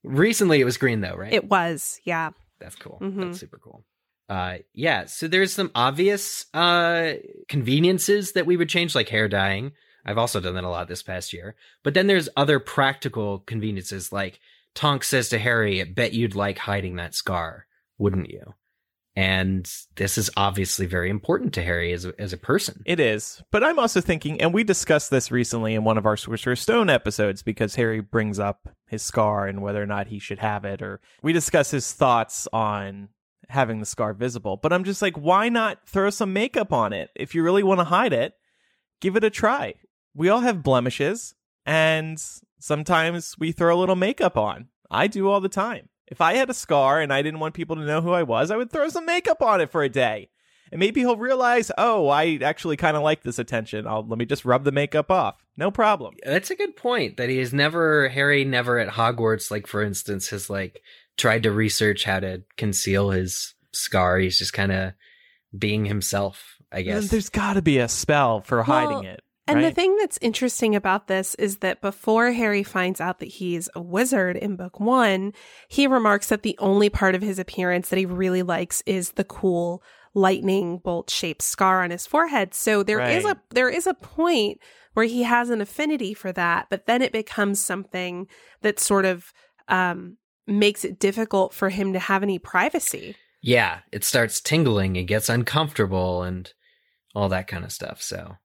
recently, 0.02 0.60
it 0.60 0.64
was 0.64 0.76
green 0.76 1.00
though, 1.00 1.14
right? 1.16 1.32
it 1.32 1.48
was. 1.48 2.00
Yeah. 2.04 2.30
That's 2.60 2.76
cool. 2.76 2.98
Mhm. 3.00 3.16
That's 3.26 3.40
super 3.40 3.58
cool. 3.58 3.84
Uh, 4.30 4.58
yeah. 4.72 5.06
So 5.06 5.26
there's 5.26 5.52
some 5.52 5.72
obvious 5.74 6.46
uh 6.54 7.14
conveniences 7.48 8.32
that 8.32 8.46
we 8.46 8.56
would 8.56 8.68
change, 8.68 8.94
like 8.94 9.08
hair 9.08 9.28
dyeing. 9.28 9.72
I've 10.06 10.18
also 10.18 10.40
done 10.40 10.54
that 10.54 10.64
a 10.64 10.68
lot 10.68 10.88
this 10.88 11.02
past 11.02 11.32
year. 11.32 11.56
But 11.82 11.94
then 11.94 12.06
there's 12.06 12.28
other 12.36 12.60
practical 12.60 13.40
conveniences 13.40 14.12
like 14.12 14.38
Tonk 14.74 15.02
says 15.04 15.28
to 15.30 15.38
Harry, 15.38 15.82
bet 15.84 16.14
you'd 16.14 16.36
like 16.36 16.58
hiding 16.58 16.96
that 16.96 17.14
scar, 17.14 17.66
wouldn't 17.98 18.30
you? 18.30 18.54
And 19.16 19.70
this 19.96 20.16
is 20.16 20.30
obviously 20.36 20.86
very 20.86 21.10
important 21.10 21.52
to 21.54 21.62
Harry 21.62 21.92
as 21.92 22.04
a, 22.04 22.14
as 22.18 22.32
a 22.32 22.38
person. 22.38 22.82
It 22.86 23.00
is. 23.00 23.42
But 23.50 23.64
I'm 23.64 23.78
also 23.78 24.00
thinking, 24.00 24.40
and 24.40 24.54
we 24.54 24.62
discussed 24.62 25.10
this 25.10 25.32
recently 25.32 25.74
in 25.74 25.82
one 25.82 25.98
of 25.98 26.06
our 26.06 26.16
Sorcerer's 26.16 26.60
Stone 26.60 26.88
episodes 26.88 27.42
because 27.42 27.74
Harry 27.74 28.00
brings 28.00 28.38
up 28.38 28.68
his 28.86 29.02
scar 29.02 29.48
and 29.48 29.60
whether 29.60 29.82
or 29.82 29.86
not 29.86 30.06
he 30.06 30.20
should 30.20 30.38
have 30.38 30.64
it, 30.64 30.80
or 30.80 31.00
we 31.22 31.32
discuss 31.32 31.72
his 31.72 31.92
thoughts 31.92 32.46
on 32.52 33.08
having 33.51 33.80
the 33.80 33.86
scar 33.86 34.12
visible. 34.14 34.57
But 34.57 34.72
I'm 34.72 34.84
just 34.84 35.03
like, 35.03 35.16
why 35.16 35.48
not 35.48 35.86
throw 35.86 36.11
some 36.11 36.32
makeup 36.32 36.72
on 36.72 36.92
it? 36.92 37.11
If 37.14 37.34
you 37.34 37.42
really 37.42 37.62
want 37.62 37.80
to 37.80 37.84
hide 37.84 38.12
it, 38.12 38.34
give 39.01 39.16
it 39.16 39.24
a 39.24 39.30
try. 39.30 39.74
We 40.14 40.28
all 40.28 40.40
have 40.40 40.62
blemishes, 40.62 41.34
and 41.64 42.20
sometimes 42.59 43.36
we 43.38 43.53
throw 43.53 43.76
a 43.76 43.78
little 43.78 43.96
makeup 43.96 44.36
on. 44.36 44.68
I 44.90 45.07
do 45.07 45.28
all 45.28 45.40
the 45.40 45.48
time. 45.48 45.88
If 46.09 46.20
I 46.20 46.34
had 46.34 46.51
a 46.51 46.55
scar 46.55 47.01
and 47.01 47.12
I 47.12 47.22
didn't 47.22 47.38
want 47.40 47.55
people 47.55 47.76
to 47.76 47.86
know 47.86 48.01
who 48.01 48.11
I 48.11 48.24
was, 48.24 48.51
I 48.51 48.57
would 48.57 48.72
throw 48.72 48.88
some 48.88 49.07
makeup 49.07 49.40
on 49.42 49.61
it 49.61 49.70
for 49.70 49.82
a 49.82 49.88
day. 49.88 50.30
And 50.72 50.78
maybe 50.78 51.01
he'll 51.01 51.16
realize, 51.16 51.70
oh, 51.78 52.09
I 52.09 52.38
actually 52.42 52.76
kind 52.76 52.96
of 52.96 53.03
like 53.03 53.22
this 53.22 53.38
attention. 53.38 53.86
I'll 53.86 54.07
let 54.07 54.18
me 54.18 54.24
just 54.24 54.44
rub 54.44 54.64
the 54.64 54.72
makeup 54.72 55.11
off. 55.11 55.44
No 55.57 55.70
problem. 55.70 56.14
That's 56.24 56.51
a 56.51 56.57
good 56.57 56.76
point. 56.76 57.16
That 57.16 57.28
he 57.28 57.38
is 57.38 57.53
never 57.53 58.09
Harry 58.09 58.44
never 58.44 58.78
at 58.78 58.94
Hogwarts, 58.94 59.51
like 59.51 59.66
for 59.66 59.82
instance, 59.82 60.28
has 60.30 60.48
like 60.48 60.80
tried 61.20 61.44
to 61.44 61.52
research 61.52 62.04
how 62.04 62.20
to 62.20 62.42
conceal 62.56 63.10
his 63.10 63.54
scar. 63.72 64.18
He's 64.18 64.38
just 64.38 64.52
kind 64.52 64.72
of 64.72 64.92
being 65.56 65.84
himself, 65.84 66.56
I 66.72 66.82
guess. 66.82 67.08
There's 67.08 67.28
got 67.28 67.54
to 67.54 67.62
be 67.62 67.78
a 67.78 67.88
spell 67.88 68.40
for 68.40 68.62
hiding 68.62 69.04
it. 69.04 69.22
And 69.46 69.64
the 69.64 69.72
thing 69.72 69.96
that's 69.96 70.18
interesting 70.22 70.76
about 70.76 71.08
this 71.08 71.34
is 71.34 71.56
that 71.58 71.80
before 71.80 72.30
Harry 72.30 72.62
finds 72.62 73.00
out 73.00 73.18
that 73.18 73.26
he's 73.26 73.68
a 73.74 73.82
wizard 73.82 74.36
in 74.36 74.54
book 74.54 74.78
one, 74.78 75.32
he 75.68 75.88
remarks 75.88 76.28
that 76.28 76.42
the 76.42 76.56
only 76.60 76.88
part 76.88 77.16
of 77.16 77.22
his 77.22 77.40
appearance 77.40 77.88
that 77.88 77.98
he 77.98 78.06
really 78.06 78.42
likes 78.44 78.80
is 78.86 79.12
the 79.12 79.24
cool 79.24 79.82
lightning 80.14 80.78
bolt 80.78 81.10
shaped 81.10 81.42
scar 81.42 81.82
on 81.82 81.90
his 81.90 82.06
forehead. 82.06 82.54
So 82.54 82.84
there 82.84 83.00
is 83.00 83.24
Right. 83.24 83.36
a 83.36 83.54
there 83.54 83.68
is 83.68 83.88
a 83.88 83.94
point 83.94 84.60
where 84.92 85.06
he 85.06 85.24
has 85.24 85.50
an 85.50 85.60
affinity 85.60 86.14
for 86.14 86.30
that, 86.32 86.66
but 86.70 86.86
then 86.86 87.02
it 87.02 87.12
becomes 87.12 87.58
something 87.58 88.28
that 88.62 88.78
sort 88.78 89.04
of 89.04 89.32
um 89.66 90.16
makes 90.47 90.84
it 90.84 90.99
difficult 90.99 91.53
for 91.55 91.68
him 91.68 91.93
to 91.93 91.99
have 91.99 92.22
any 92.22 92.38
privacy. 92.38 93.16
yeah, 93.43 93.80
it 93.93 94.05
starts 94.05 94.41
tingling, 94.41 94.97
it 94.97 95.05
gets 95.05 95.28
uncomfortable, 95.28 96.22
and 96.22 96.53
all 97.14 97.28
that 97.28 97.47
kind 97.49 97.64
of 97.64 97.72
stuff. 97.72 98.03
So 98.03 98.36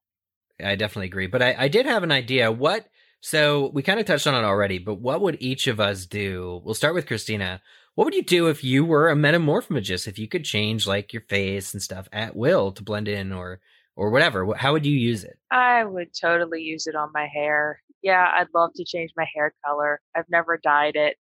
I 0.63 0.75
definitely 0.75 1.07
agree. 1.07 1.27
But 1.27 1.41
I, 1.41 1.55
I 1.57 1.67
did 1.67 1.85
have 1.85 2.03
an 2.03 2.11
idea. 2.11 2.51
What? 2.51 2.87
So 3.21 3.69
we 3.73 3.81
kind 3.81 3.99
of 3.99 4.05
touched 4.05 4.27
on 4.27 4.35
it 4.35 4.45
already, 4.45 4.77
but 4.77 4.95
what 4.95 5.21
would 5.21 5.37
each 5.39 5.67
of 5.67 5.79
us 5.79 6.05
do? 6.05 6.61
We'll 6.63 6.75
start 6.75 6.93
with 6.95 7.07
Christina. 7.07 7.61
What 7.95 8.05
would 8.05 8.13
you 8.13 8.23
do 8.23 8.47
if 8.47 8.63
you 8.63 8.85
were 8.85 9.09
a 9.09 9.15
metamorphomagist? 9.15 10.07
If 10.07 10.19
you 10.19 10.27
could 10.27 10.43
change 10.45 10.85
like 10.85 11.11
your 11.13 11.23
face 11.23 11.73
and 11.73 11.81
stuff 11.81 12.07
at 12.11 12.35
will 12.35 12.71
to 12.73 12.83
blend 12.83 13.07
in 13.07 13.31
or 13.33 13.59
or 13.95 14.09
whatever, 14.11 14.53
how 14.55 14.73
would 14.73 14.85
you 14.85 14.95
use 14.95 15.23
it? 15.23 15.39
I 15.49 15.83
would 15.85 16.09
totally 16.13 16.61
use 16.61 16.85
it 16.85 16.95
on 16.95 17.11
my 17.13 17.27
hair. 17.33 17.81
Yeah, 18.01 18.29
I'd 18.37 18.53
love 18.53 18.71
to 18.75 18.83
change 18.85 19.11
my 19.15 19.25
hair 19.33 19.53
color. 19.65 20.01
I've 20.15 20.29
never 20.29 20.59
dyed 20.61 20.95
it. 20.95 21.17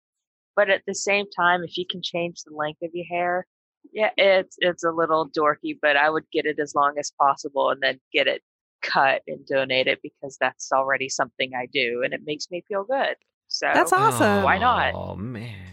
But 0.54 0.70
at 0.70 0.82
the 0.86 0.94
same 0.94 1.26
time, 1.30 1.64
if 1.64 1.78
you 1.78 1.86
can 1.88 2.02
change 2.02 2.42
the 2.42 2.54
length 2.54 2.82
of 2.82 2.90
your 2.92 3.06
hair, 3.06 3.46
yeah, 3.92 4.10
it's 4.16 4.56
it's 4.58 4.84
a 4.84 4.90
little 4.90 5.28
dorky, 5.28 5.76
but 5.80 5.96
I 5.96 6.10
would 6.10 6.24
get 6.32 6.46
it 6.46 6.58
as 6.58 6.74
long 6.74 6.94
as 6.98 7.12
possible 7.18 7.70
and 7.70 7.80
then 7.80 8.00
get 8.12 8.26
it 8.26 8.42
cut 8.82 9.22
and 9.26 9.46
donate 9.46 9.86
it 9.86 10.00
because 10.02 10.36
that's 10.40 10.72
already 10.72 11.08
something 11.08 11.52
I 11.54 11.66
do 11.66 12.02
and 12.04 12.12
it 12.12 12.22
makes 12.24 12.50
me 12.50 12.64
feel 12.68 12.84
good. 12.84 13.16
So 13.48 13.70
That's 13.72 13.92
awesome. 13.92 14.44
Why 14.44 14.58
not? 14.58 14.94
Oh 14.94 15.16
man. 15.16 15.71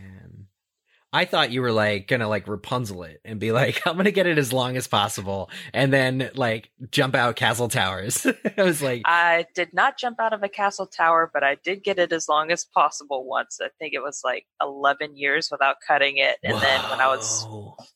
I 1.11 1.25
thought 1.25 1.51
you 1.51 1.61
were 1.61 1.71
like 1.71 2.07
gonna 2.07 2.27
like 2.27 2.47
Rapunzel 2.47 3.03
it 3.03 3.21
and 3.25 3.39
be 3.39 3.51
like, 3.51 3.81
I'm 3.87 3.97
gonna 3.97 4.11
get 4.11 4.27
it 4.27 4.37
as 4.37 4.53
long 4.53 4.77
as 4.77 4.87
possible 4.87 5.49
and 5.73 5.91
then 5.91 6.29
like 6.35 6.69
jump 6.91 7.15
out 7.15 7.35
castle 7.35 7.67
towers. 7.67 8.25
I 8.57 8.63
was 8.63 8.81
like, 8.81 9.01
I 9.05 9.45
did 9.55 9.73
not 9.73 9.97
jump 9.97 10.19
out 10.19 10.33
of 10.33 10.43
a 10.43 10.49
castle 10.49 10.85
tower, 10.85 11.29
but 11.33 11.43
I 11.43 11.55
did 11.55 11.83
get 11.83 11.97
it 11.97 12.13
as 12.13 12.29
long 12.29 12.51
as 12.51 12.65
possible 12.65 13.25
once. 13.25 13.59
I 13.61 13.69
think 13.79 13.93
it 13.93 14.03
was 14.03 14.21
like 14.23 14.45
11 14.61 15.17
years 15.17 15.49
without 15.51 15.77
cutting 15.85 16.17
it. 16.17 16.37
And 16.43 16.57
then 16.61 16.81
when 16.89 16.99
I 16.99 17.07
was 17.07 17.47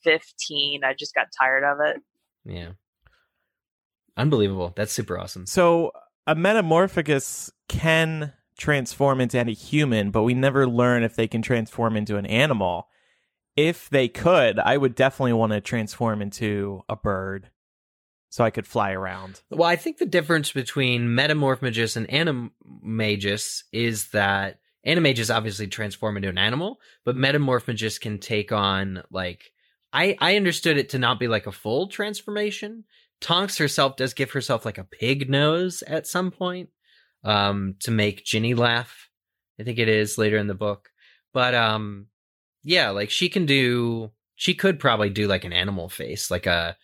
15, 0.04 0.84
I 0.84 0.94
just 0.94 1.14
got 1.14 1.28
tired 1.38 1.64
of 1.64 1.80
it. 1.82 2.02
Yeah. 2.46 2.72
Unbelievable. 4.18 4.74
That's 4.76 4.92
super 4.92 5.20
awesome. 5.20 5.46
So 5.46 5.92
a 6.28 6.36
metamorphmagus 6.36 7.52
can 7.68 8.34
transform 8.58 9.20
into 9.20 9.40
any 9.40 9.54
human, 9.54 10.12
but 10.12 10.24
we 10.24 10.34
never 10.34 10.68
learn 10.68 11.04
if 11.04 11.16
they 11.16 11.28
can 11.28 11.42
transform 11.42 11.98
into 11.98 12.18
an 12.18 12.26
animal. 12.26 12.88
If 13.56 13.90
they 13.90 14.08
could, 14.08 14.60
I 14.60 14.78
would 14.78 14.96
definitely 14.96 15.34
want 15.34 15.54
to 15.54 15.62
transform 15.62 16.22
into 16.22 16.84
a 16.90 16.96
bird 16.96 17.50
so 18.30 18.44
I 18.44 18.50
could 18.50 18.66
fly 18.66 18.94
around. 18.94 19.42
Well, 19.52 19.70
I 19.70 19.76
think 19.76 20.00
the 20.00 20.08
difference 20.08 20.52
between 20.52 21.10
Metamorphmagus 21.10 21.96
and 21.96 22.08
Animagus 22.08 23.62
is 23.72 24.08
that 24.08 24.60
Animagus 24.88 25.34
obviously 25.34 25.68
transform 25.68 26.18
into 26.18 26.30
an 26.30 26.40
animal, 26.40 26.80
but 27.06 27.16
Metamorphmagus 27.16 28.02
can 28.02 28.18
take 28.18 28.52
on 28.52 29.04
like 29.12 29.52
I 29.94 30.18
I 30.20 30.36
understood 30.36 30.78
it 30.78 30.90
to 30.90 31.00
not 31.00 31.20
be 31.20 31.28
like 31.28 31.46
a 31.46 31.52
full 31.52 31.88
transformation. 31.88 32.86
Tonks 33.22 33.60
herself 33.60 33.96
does 33.98 34.16
give 34.16 34.32
herself 34.32 34.66
like 34.66 34.80
a 34.80 34.84
pig 34.84 35.30
nose 35.30 35.84
at 35.84 36.08
some 36.08 36.32
point 36.32 36.70
um 37.24 37.76
to 37.82 37.92
make 37.92 38.26
Ginny 38.26 38.56
laugh. 38.56 39.10
I 39.60 39.64
think 39.64 39.78
it 39.78 39.88
is 39.88 40.18
later 40.18 40.38
in 40.38 40.48
the 40.48 40.56
book. 40.56 40.90
But 41.34 41.54
um 41.54 42.08
yeah, 42.64 42.90
like 42.90 43.10
she 43.10 43.30
can 43.30 43.46
do 43.46 44.12
she 44.36 44.54
could 44.54 44.80
probably 44.80 45.10
do 45.10 45.28
like 45.28 45.44
an 45.44 45.54
animal 45.54 45.90
face, 45.90 46.32
like 46.32 46.46
a 46.46 46.76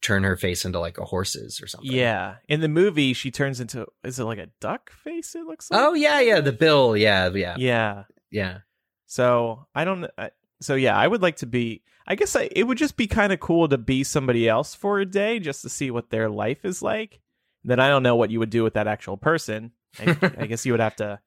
turn 0.00 0.24
her 0.24 0.36
face 0.36 0.64
into 0.64 0.80
like 0.80 0.98
a 0.98 1.04
horse's 1.04 1.60
or 1.60 1.66
something. 1.66 1.92
Yeah. 1.92 2.36
In 2.48 2.60
the 2.60 2.68
movie, 2.68 3.12
she 3.12 3.30
turns 3.30 3.60
into 3.60 3.86
is 4.04 4.18
it 4.18 4.24
like 4.24 4.38
a 4.38 4.48
duck 4.60 4.90
face? 4.90 5.34
It 5.34 5.44
looks 5.44 5.70
like. 5.70 5.80
Oh 5.80 5.94
yeah, 5.94 6.20
yeah, 6.20 6.40
the 6.40 6.52
bill, 6.52 6.96
yeah, 6.96 7.28
yeah, 7.28 7.56
yeah. 7.58 8.04
yeah. 8.30 8.58
So 9.06 9.66
I 9.74 9.84
don't. 9.84 10.06
I, 10.18 10.30
so 10.60 10.74
yeah, 10.74 10.96
I 10.96 11.06
would 11.06 11.22
like 11.22 11.36
to 11.36 11.46
be. 11.46 11.82
I 12.08 12.14
guess 12.14 12.36
I, 12.36 12.48
it 12.52 12.64
would 12.64 12.78
just 12.78 12.96
be 12.96 13.08
kind 13.08 13.32
of 13.32 13.40
cool 13.40 13.68
to 13.68 13.78
be 13.78 14.04
somebody 14.04 14.48
else 14.48 14.74
for 14.74 15.00
a 15.00 15.06
day, 15.06 15.40
just 15.40 15.62
to 15.62 15.68
see 15.68 15.90
what 15.90 16.10
their 16.10 16.28
life 16.28 16.64
is 16.64 16.80
like. 16.80 17.20
Then 17.64 17.80
I 17.80 17.88
don't 17.88 18.04
know 18.04 18.14
what 18.14 18.30
you 18.30 18.38
would 18.38 18.50
do 18.50 18.62
with 18.62 18.74
that 18.74 18.86
actual 18.86 19.16
person. 19.16 19.72
I, 19.98 20.16
I 20.38 20.46
guess 20.48 20.64
you 20.64 20.72
would 20.72 20.80
have 20.80 20.96
to 20.96 21.18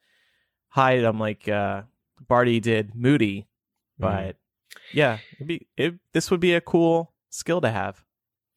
hide 0.70 1.04
them 1.04 1.20
like 1.20 1.50
uh, 1.50 1.84
Barty 2.28 2.60
did 2.62 2.96
Moody. 2.96 3.49
But 4.00 4.38
yeah, 4.94 5.20
it'd 5.36 5.48
be 5.48 5.68
it. 5.78 5.96
This 6.14 6.32
would 6.32 6.40
be 6.40 6.54
a 6.54 6.62
cool 6.62 7.14
skill 7.30 7.62
to 7.62 7.70
have. 7.70 8.04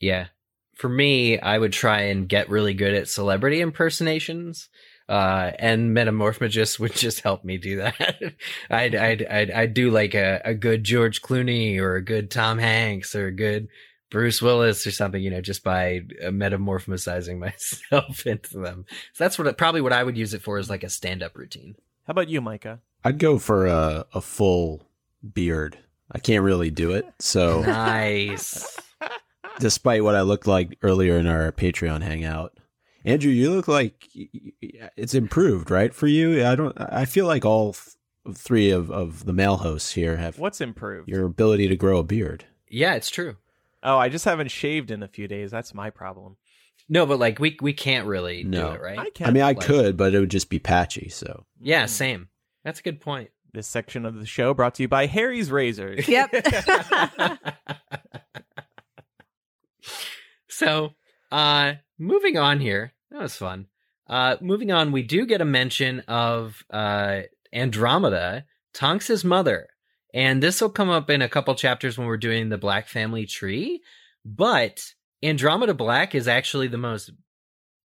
Yeah. 0.01 0.29
For 0.75 0.89
me, 0.89 1.39
I 1.39 1.59
would 1.59 1.73
try 1.73 2.03
and 2.03 2.29
get 2.29 2.49
really 2.49 2.75
good 2.75 2.95
at 2.95 3.09
celebrity 3.09 3.61
impersonations. 3.61 4.69
Uh, 5.09 5.53
and 5.59 5.95
Metamorphmagus 5.95 6.79
would 6.79 6.95
just 6.97 7.21
help 7.21 7.45
me 7.45 7.59
do 7.59 7.77
that. 7.77 8.35
I'd, 8.71 8.95
I'd, 8.95 9.27
I'd, 9.27 9.51
I'd 9.51 9.75
do 9.75 9.91
like 9.91 10.15
a, 10.15 10.41
a 10.45 10.55
good 10.55 10.85
George 10.85 11.23
Clooney 11.23 11.79
or 11.79 11.97
a 11.97 12.05
good 12.05 12.31
Tom 12.31 12.59
Hanks 12.59 13.15
or 13.15 13.27
a 13.27 13.33
good 13.33 13.69
Bruce 14.11 14.43
Willis 14.43 14.87
or 14.87 14.91
something, 14.91 15.23
you 15.23 15.31
know, 15.31 15.41
just 15.41 15.65
by 15.65 16.03
uh, 16.23 16.29
metamorphosizing 16.29 17.39
myself 17.91 18.27
into 18.27 18.59
them. 18.59 18.85
So 19.15 19.25
that's 19.25 19.39
what, 19.39 19.59
probably 19.59 19.81
what 19.81 19.93
I 19.93 20.03
would 20.03 20.17
use 20.17 20.35
it 20.35 20.43
for 20.43 20.59
is 20.59 20.71
like 20.71 20.85
a 20.85 20.91
stand 20.91 21.23
up 21.23 21.37
routine. 21.37 21.77
How 22.07 22.13
about 22.13 22.29
you, 22.29 22.41
Micah? 22.41 22.81
I'd 23.05 23.19
go 23.19 23.39
for 23.39 23.67
a, 23.67 24.07
a 24.15 24.21
full 24.21 24.87
beard. 25.35 25.79
I 26.11 26.19
can't 26.19 26.45
really 26.45 26.71
do 26.71 26.93
it. 26.93 27.07
So, 27.19 27.63
Nice. 27.63 28.77
despite 29.61 30.05
what 30.05 30.15
I 30.15 30.23
looked 30.23 30.47
like 30.47 30.79
earlier 30.83 31.17
in 31.19 31.27
our 31.27 31.53
Patreon 31.53 32.03
hangout, 32.03 32.57
Andrew, 33.05 33.31
you 33.33 33.51
look 33.51 33.67
like 33.69 34.09
y- 34.15 34.29
y- 34.63 34.91
it's 34.97 35.15
improved, 35.15 35.71
right? 35.71 35.93
For 35.95 36.07
you, 36.07 36.45
I 36.47 36.55
don't. 36.55 36.75
I 36.79 37.05
feel 37.05 37.27
like 37.27 37.45
all 37.45 37.73
th- 37.73 38.37
three 38.37 38.71
of, 38.71 38.91
of 38.93 39.25
the 39.25 39.33
male 39.33 39.57
hosts 39.57 39.93
here 39.93 40.17
have 40.19 40.39
What's 40.39 40.61
improved? 40.61 41.09
your 41.09 41.25
ability 41.27 41.67
to 41.69 41.77
grow 41.77 41.99
a 41.99 42.05
beard. 42.05 42.45
yeah, 42.71 42.95
it's 42.95 43.11
true. 43.11 43.37
Oh, 43.83 43.99
I 43.99 44.09
just 44.11 44.25
haven't 44.25 44.53
shaved 44.53 44.93
in 44.93 45.03
a 45.03 45.09
few 45.09 45.27
days. 45.27 45.51
That's 45.51 45.75
my 45.75 45.91
problem. 45.91 46.37
No, 46.89 47.05
but 47.07 47.19
like 47.19 47.41
we, 47.41 47.57
we 47.61 47.73
can't 47.73 48.07
really 48.07 48.45
No. 48.45 48.69
do 48.69 48.75
it, 48.77 48.81
right? 48.81 48.99
I 49.01 49.11
can. 49.11 49.27
I 49.27 49.31
mean, 49.33 49.43
I 49.43 49.47
like- 49.49 49.61
could, 49.61 49.97
but 49.97 50.15
it 50.15 50.21
would 50.21 50.31
just 50.31 50.51
be 50.51 50.61
patchy. 50.61 51.09
So, 51.09 51.45
Yeah, 51.61 51.87
same. 51.87 52.29
That's 52.65 52.79
a 52.79 52.83
good 52.85 53.01
point. 53.01 53.31
This 53.55 53.67
section 53.67 54.07
of 54.07 54.19
the 54.19 54.25
show 54.25 54.55
brought 54.55 54.77
to 54.77 54.83
you 54.83 54.89
by 54.89 55.07
Harry's 55.07 55.51
Razors. 55.51 56.09
Yep. 56.13 56.47
so, 60.49 60.95
uh, 61.31 61.75
moving 61.99 62.39
on 62.39 62.61
here. 62.61 62.95
That 63.11 63.21
was 63.21 63.37
fun. 63.37 63.67
Uh, 64.09 64.37
moving 64.41 64.73
on, 64.73 64.91
we 64.91 65.03
do 65.03 65.27
get 65.27 65.43
a 65.43 65.45
mention 65.45 66.01
of 66.01 66.63
uh, 66.71 67.23
Andromeda, 67.53 68.47
Tonks' 68.73 69.23
mother. 69.23 69.69
And 70.15 70.43
this 70.43 70.61
will 70.61 70.71
come 70.71 70.91
up 70.91 71.11
in 71.11 71.21
a 71.23 71.29
couple 71.29 71.55
chapters 71.55 71.99
when 71.99 72.07
we're 72.07 72.17
doing 72.17 72.49
the 72.49 72.59
Black 72.59 72.89
family 72.89 73.27
tree. 73.27 73.83
But 74.25 74.83
Andromeda 75.23 75.75
Black 75.75 76.15
is 76.15 76.27
actually 76.29 76.69
the 76.69 76.79
most 76.79 77.11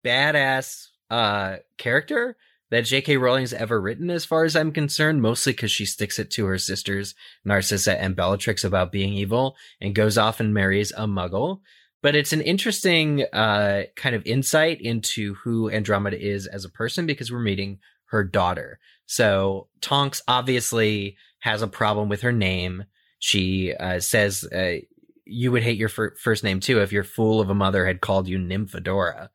badass 0.05 0.88
uh 1.09 1.57
character 1.78 2.36
that 2.74 2.86
J.K. 2.86 3.17
Rowling's 3.17 3.53
ever 3.53 3.80
written, 3.80 4.09
as 4.09 4.26
far 4.26 4.45
as 4.45 4.55
I'm 4.55 4.71
concerned, 4.71 5.21
mostly 5.21 5.53
because 5.53 5.71
she 5.71 5.86
sticks 5.86 6.17
it 6.17 6.32
to 6.32 6.45
her 6.47 6.57
sisters, 6.57 7.13
Narcissa 7.45 8.01
and 8.01 8.15
Bellatrix, 8.15 8.63
about 8.63 8.91
being 8.91 9.13
evil 9.13 9.55
and 9.80 9.93
goes 9.93 10.17
off 10.17 10.39
and 10.39 10.55
marries 10.55 10.91
a 10.91 11.05
muggle. 11.05 11.59
But 12.01 12.15
it's 12.15 12.34
an 12.34 12.41
interesting 12.41 13.26
uh, 13.32 13.84
kind 13.95 14.15
of 14.15 14.26
insight 14.26 14.82
into 14.82 15.36
who 15.36 15.69
Andromeda 15.69 16.19
is 16.19 16.47
as 16.47 16.65
a 16.65 16.69
person 16.69 17.05
because 17.05 17.32
we're 17.32 17.41
meeting 17.41 17.78
her 18.05 18.24
daughter. 18.24 18.80
So 19.05 19.67
Tonks 19.80 20.24
obviously 20.28 21.15
has 21.41 21.61
a 21.61 21.67
problem 21.67 22.09
with 22.09 22.21
her 22.21 22.32
name. 22.32 22.86
She 23.19 23.76
uh, 23.76 23.99
says, 23.99 24.45
uh, 24.51 24.78
You 25.26 25.51
would 25.51 25.61
hate 25.61 25.78
your 25.78 25.89
fir- 25.89 26.15
first 26.15 26.43
name 26.43 26.59
too 26.59 26.82
if 26.82 26.91
your 26.91 27.03
fool 27.03 27.39
of 27.39 27.51
a 27.51 27.55
mother 27.55 27.86
had 27.86 28.01
called 28.01 28.28
you 28.28 28.39
Nymphadora. 28.39 29.30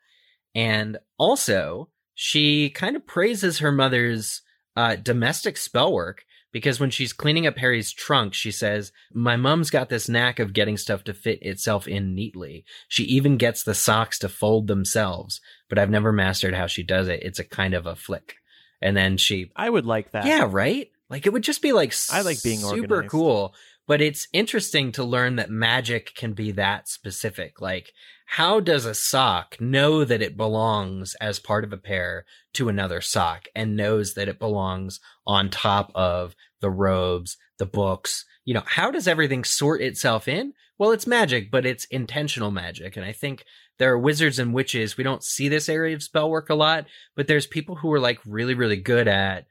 And 0.56 0.98
also, 1.18 1.90
she 2.20 2.68
kind 2.68 2.96
of 2.96 3.06
praises 3.06 3.60
her 3.60 3.70
mother's 3.70 4.42
uh, 4.74 4.96
domestic 4.96 5.56
spell 5.56 5.92
work 5.92 6.24
because 6.50 6.80
when 6.80 6.90
she's 6.90 7.12
cleaning 7.12 7.46
up 7.46 7.58
Harry's 7.58 7.92
trunk, 7.92 8.34
she 8.34 8.50
says, 8.50 8.90
My 9.14 9.36
mom's 9.36 9.70
got 9.70 9.88
this 9.88 10.08
knack 10.08 10.40
of 10.40 10.52
getting 10.52 10.76
stuff 10.76 11.04
to 11.04 11.14
fit 11.14 11.40
itself 11.42 11.86
in 11.86 12.16
neatly. 12.16 12.64
She 12.88 13.04
even 13.04 13.36
gets 13.36 13.62
the 13.62 13.72
socks 13.72 14.18
to 14.18 14.28
fold 14.28 14.66
themselves, 14.66 15.40
but 15.68 15.78
I've 15.78 15.90
never 15.90 16.10
mastered 16.10 16.54
how 16.54 16.66
she 16.66 16.82
does 16.82 17.06
it. 17.06 17.22
It's 17.22 17.38
a 17.38 17.44
kind 17.44 17.72
of 17.72 17.86
a 17.86 17.94
flick. 17.94 18.34
And 18.82 18.96
then 18.96 19.16
she, 19.16 19.52
I 19.54 19.70
would 19.70 19.86
like 19.86 20.10
that. 20.10 20.26
yeah, 20.26 20.48
right? 20.50 20.90
Like 21.08 21.24
it 21.24 21.32
would 21.32 21.44
just 21.44 21.62
be 21.62 21.72
like 21.72 21.94
I 22.10 22.22
like 22.22 22.42
being 22.42 22.58
super 22.58 22.96
organized. 22.96 23.12
cool. 23.12 23.54
But 23.86 24.00
it's 24.00 24.26
interesting 24.32 24.90
to 24.92 25.04
learn 25.04 25.36
that 25.36 25.50
magic 25.50 26.16
can 26.16 26.32
be 26.32 26.50
that 26.52 26.88
specific. 26.88 27.60
Like, 27.60 27.92
how 28.32 28.60
does 28.60 28.84
a 28.84 28.94
sock 28.94 29.58
know 29.58 30.04
that 30.04 30.20
it 30.20 30.36
belongs 30.36 31.14
as 31.14 31.38
part 31.38 31.64
of 31.64 31.72
a 31.72 31.78
pair 31.78 32.26
to 32.52 32.68
another 32.68 33.00
sock 33.00 33.48
and 33.56 33.74
knows 33.74 34.12
that 34.14 34.28
it 34.28 34.38
belongs 34.38 35.00
on 35.26 35.48
top 35.48 35.90
of 35.94 36.36
the 36.60 36.68
robes, 36.68 37.38
the 37.58 37.64
books? 37.64 38.26
You 38.44 38.52
know, 38.52 38.64
how 38.66 38.90
does 38.90 39.08
everything 39.08 39.44
sort 39.44 39.80
itself 39.80 40.28
in? 40.28 40.52
Well, 40.76 40.90
it's 40.92 41.06
magic, 41.06 41.50
but 41.50 41.64
it's 41.64 41.86
intentional 41.86 42.50
magic. 42.50 42.98
And 42.98 43.06
I 43.06 43.12
think 43.12 43.44
there 43.78 43.90
are 43.90 43.98
wizards 43.98 44.38
and 44.38 44.52
witches. 44.52 44.98
We 44.98 45.04
don't 45.04 45.24
see 45.24 45.48
this 45.48 45.70
area 45.70 45.96
of 45.96 46.02
spell 46.02 46.28
work 46.28 46.50
a 46.50 46.54
lot, 46.54 46.84
but 47.16 47.28
there's 47.28 47.46
people 47.46 47.76
who 47.76 47.90
are 47.94 48.00
like 48.00 48.20
really, 48.26 48.54
really 48.54 48.76
good 48.76 49.08
at 49.08 49.46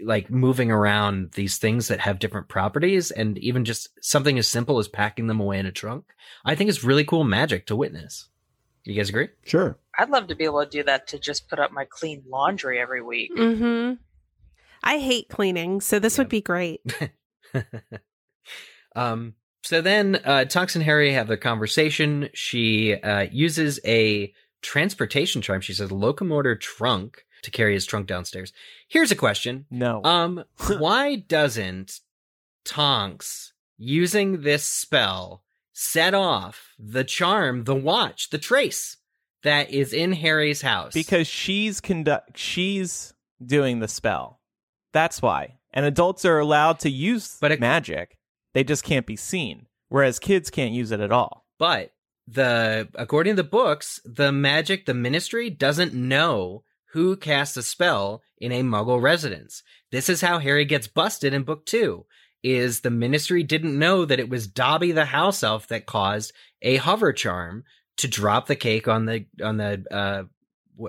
like 0.00 0.30
moving 0.30 0.70
around 0.70 1.32
these 1.32 1.58
things 1.58 1.88
that 1.88 2.00
have 2.00 2.18
different 2.18 2.48
properties 2.48 3.10
and 3.10 3.38
even 3.38 3.64
just 3.64 3.88
something 4.00 4.38
as 4.38 4.48
simple 4.48 4.78
as 4.78 4.88
packing 4.88 5.26
them 5.26 5.40
away 5.40 5.58
in 5.58 5.66
a 5.66 5.72
trunk. 5.72 6.04
I 6.44 6.54
think 6.54 6.70
it's 6.70 6.84
really 6.84 7.04
cool 7.04 7.24
magic 7.24 7.66
to 7.66 7.76
witness. 7.76 8.28
You 8.84 8.94
guys 8.94 9.08
agree? 9.08 9.28
Sure. 9.44 9.78
I'd 9.98 10.10
love 10.10 10.28
to 10.28 10.34
be 10.34 10.44
able 10.44 10.62
to 10.62 10.70
do 10.70 10.82
that 10.84 11.06
to 11.08 11.18
just 11.18 11.48
put 11.48 11.58
up 11.58 11.72
my 11.72 11.86
clean 11.86 12.22
laundry 12.28 12.78
every 12.78 13.00
week. 13.02 13.34
Mm-hmm. 13.34 13.94
I 14.82 14.98
hate 14.98 15.28
cleaning, 15.28 15.80
so 15.80 15.98
this 15.98 16.18
would 16.18 16.28
be 16.28 16.42
great. 16.42 16.82
um, 18.96 19.34
so 19.62 19.80
then 19.80 20.20
uh, 20.24 20.44
Tonks 20.44 20.74
and 20.74 20.84
Harry 20.84 21.12
have 21.12 21.26
their 21.26 21.38
conversation. 21.38 22.28
She 22.34 22.94
uh, 22.94 23.26
uses 23.32 23.80
a 23.86 24.34
transportation 24.60 25.40
charm. 25.40 25.62
She 25.62 25.72
says 25.72 25.90
locomotor 25.90 26.54
trunk 26.54 27.23
to 27.44 27.50
carry 27.50 27.72
his 27.74 27.86
trunk 27.86 28.06
downstairs. 28.06 28.52
Here's 28.88 29.10
a 29.12 29.16
question. 29.16 29.66
No. 29.70 30.02
Um, 30.04 30.44
why 30.78 31.16
doesn't 31.16 32.00
Tonks 32.64 33.52
using 33.76 34.42
this 34.42 34.64
spell 34.64 35.42
set 35.72 36.14
off 36.14 36.74
the 36.78 37.04
charm, 37.04 37.64
the 37.64 37.74
watch, 37.74 38.30
the 38.30 38.38
trace 38.38 38.96
that 39.42 39.70
is 39.70 39.92
in 39.92 40.12
Harry's 40.12 40.62
house? 40.62 40.92
because 40.94 41.26
she's 41.26 41.80
conduct 41.80 42.38
she's 42.38 43.12
doing 43.44 43.80
the 43.80 43.88
spell. 43.88 44.40
That's 44.92 45.20
why. 45.20 45.58
And 45.72 45.84
adults 45.84 46.24
are 46.24 46.38
allowed 46.38 46.78
to 46.80 46.90
use 46.90 47.36
But 47.40 47.52
it- 47.52 47.60
magic. 47.60 48.16
They 48.54 48.62
just 48.64 48.84
can't 48.84 49.06
be 49.06 49.16
seen. 49.16 49.66
Whereas 49.88 50.18
kids 50.20 50.48
can't 50.48 50.72
use 50.72 50.92
it 50.92 51.00
at 51.00 51.10
all. 51.12 51.44
But 51.58 51.92
the 52.26 52.88
according 52.94 53.36
to 53.36 53.42
the 53.42 53.48
books, 53.48 54.00
the 54.04 54.30
magic, 54.32 54.86
the 54.86 54.94
ministry 54.94 55.50
doesn't 55.50 55.92
know 55.92 56.62
who 56.94 57.16
casts 57.16 57.56
a 57.56 57.62
spell 57.62 58.22
in 58.38 58.52
a 58.52 58.62
muggle 58.62 59.02
residence. 59.02 59.64
This 59.90 60.08
is 60.08 60.20
how 60.20 60.38
Harry 60.38 60.64
gets 60.64 60.86
busted 60.86 61.34
in 61.34 61.42
book 61.42 61.66
two. 61.66 62.06
Is 62.44 62.80
the 62.80 62.90
ministry 62.90 63.42
didn't 63.42 63.78
know 63.78 64.04
that 64.04 64.20
it 64.20 64.28
was 64.28 64.46
Dobby 64.46 64.92
the 64.92 65.06
house 65.06 65.42
elf 65.42 65.66
that 65.68 65.86
caused 65.86 66.32
a 66.62 66.76
hover 66.76 67.12
charm 67.12 67.64
to 67.96 68.06
drop 68.06 68.46
the 68.46 68.54
cake 68.54 68.86
on 68.86 69.06
the 69.06 69.26
on 69.42 69.56
the 69.56 69.84
uh 69.90 70.22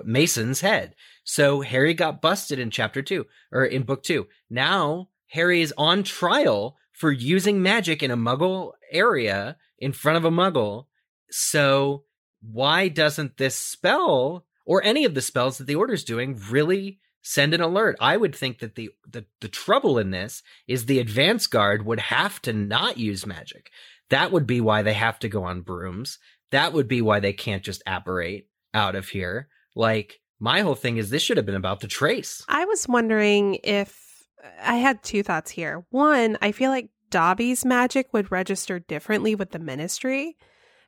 Mason's 0.04 0.60
head. 0.60 0.94
So 1.24 1.60
Harry 1.60 1.92
got 1.92 2.22
busted 2.22 2.60
in 2.60 2.70
chapter 2.70 3.02
two 3.02 3.26
or 3.50 3.64
in 3.64 3.82
book 3.82 4.04
two. 4.04 4.28
Now 4.48 5.08
Harry 5.28 5.60
is 5.60 5.74
on 5.76 6.04
trial 6.04 6.76
for 6.92 7.10
using 7.10 7.62
magic 7.62 8.02
in 8.02 8.12
a 8.12 8.16
muggle 8.16 8.72
area 8.92 9.56
in 9.78 9.92
front 9.92 10.18
of 10.18 10.24
a 10.24 10.30
muggle. 10.30 10.86
So 11.30 12.04
why 12.40 12.86
doesn't 12.86 13.38
this 13.38 13.56
spell 13.56 14.44
or 14.66 14.82
any 14.82 15.04
of 15.04 15.14
the 15.14 15.22
spells 15.22 15.58
that 15.58 15.66
the 15.66 15.76
order's 15.76 16.04
doing 16.04 16.38
really 16.50 16.98
send 17.22 17.54
an 17.54 17.62
alert? 17.62 17.96
I 18.00 18.16
would 18.16 18.34
think 18.34 18.58
that 18.58 18.74
the, 18.74 18.90
the 19.10 19.24
the 19.40 19.48
trouble 19.48 19.98
in 19.98 20.10
this 20.10 20.42
is 20.68 20.84
the 20.84 20.98
advance 20.98 21.46
guard 21.46 21.86
would 21.86 22.00
have 22.00 22.42
to 22.42 22.52
not 22.52 22.98
use 22.98 23.24
magic. 23.24 23.70
That 24.10 24.30
would 24.32 24.46
be 24.46 24.60
why 24.60 24.82
they 24.82 24.94
have 24.94 25.18
to 25.20 25.28
go 25.28 25.44
on 25.44 25.62
brooms. 25.62 26.18
That 26.50 26.72
would 26.72 26.88
be 26.88 27.02
why 27.02 27.20
they 27.20 27.32
can't 27.32 27.62
just 27.62 27.82
apparate 27.86 28.48
out 28.74 28.94
of 28.94 29.08
here. 29.08 29.48
Like 29.74 30.20
my 30.38 30.60
whole 30.60 30.74
thing 30.74 30.96
is 30.96 31.10
this 31.10 31.22
should 31.22 31.36
have 31.38 31.46
been 31.46 31.54
about 31.54 31.80
the 31.80 31.88
trace. 31.88 32.44
I 32.48 32.64
was 32.66 32.86
wondering 32.86 33.58
if 33.64 34.26
I 34.62 34.76
had 34.76 35.02
two 35.02 35.22
thoughts 35.22 35.50
here. 35.50 35.84
One, 35.90 36.38
I 36.40 36.52
feel 36.52 36.70
like 36.70 36.90
Dobby's 37.10 37.64
magic 37.64 38.12
would 38.12 38.30
register 38.30 38.78
differently 38.78 39.34
with 39.34 39.50
the 39.50 39.58
ministry 39.58 40.36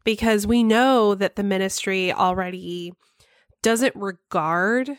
because 0.04 0.46
we 0.46 0.62
know 0.62 1.14
that 1.14 1.36
the 1.36 1.42
ministry 1.42 2.12
already 2.12 2.92
doesn't 3.62 3.94
regard 3.96 4.90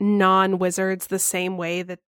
non 0.00 0.58
wizards 0.58 1.06
the 1.06 1.18
same 1.18 1.56
way 1.56 1.82
that 1.82 2.00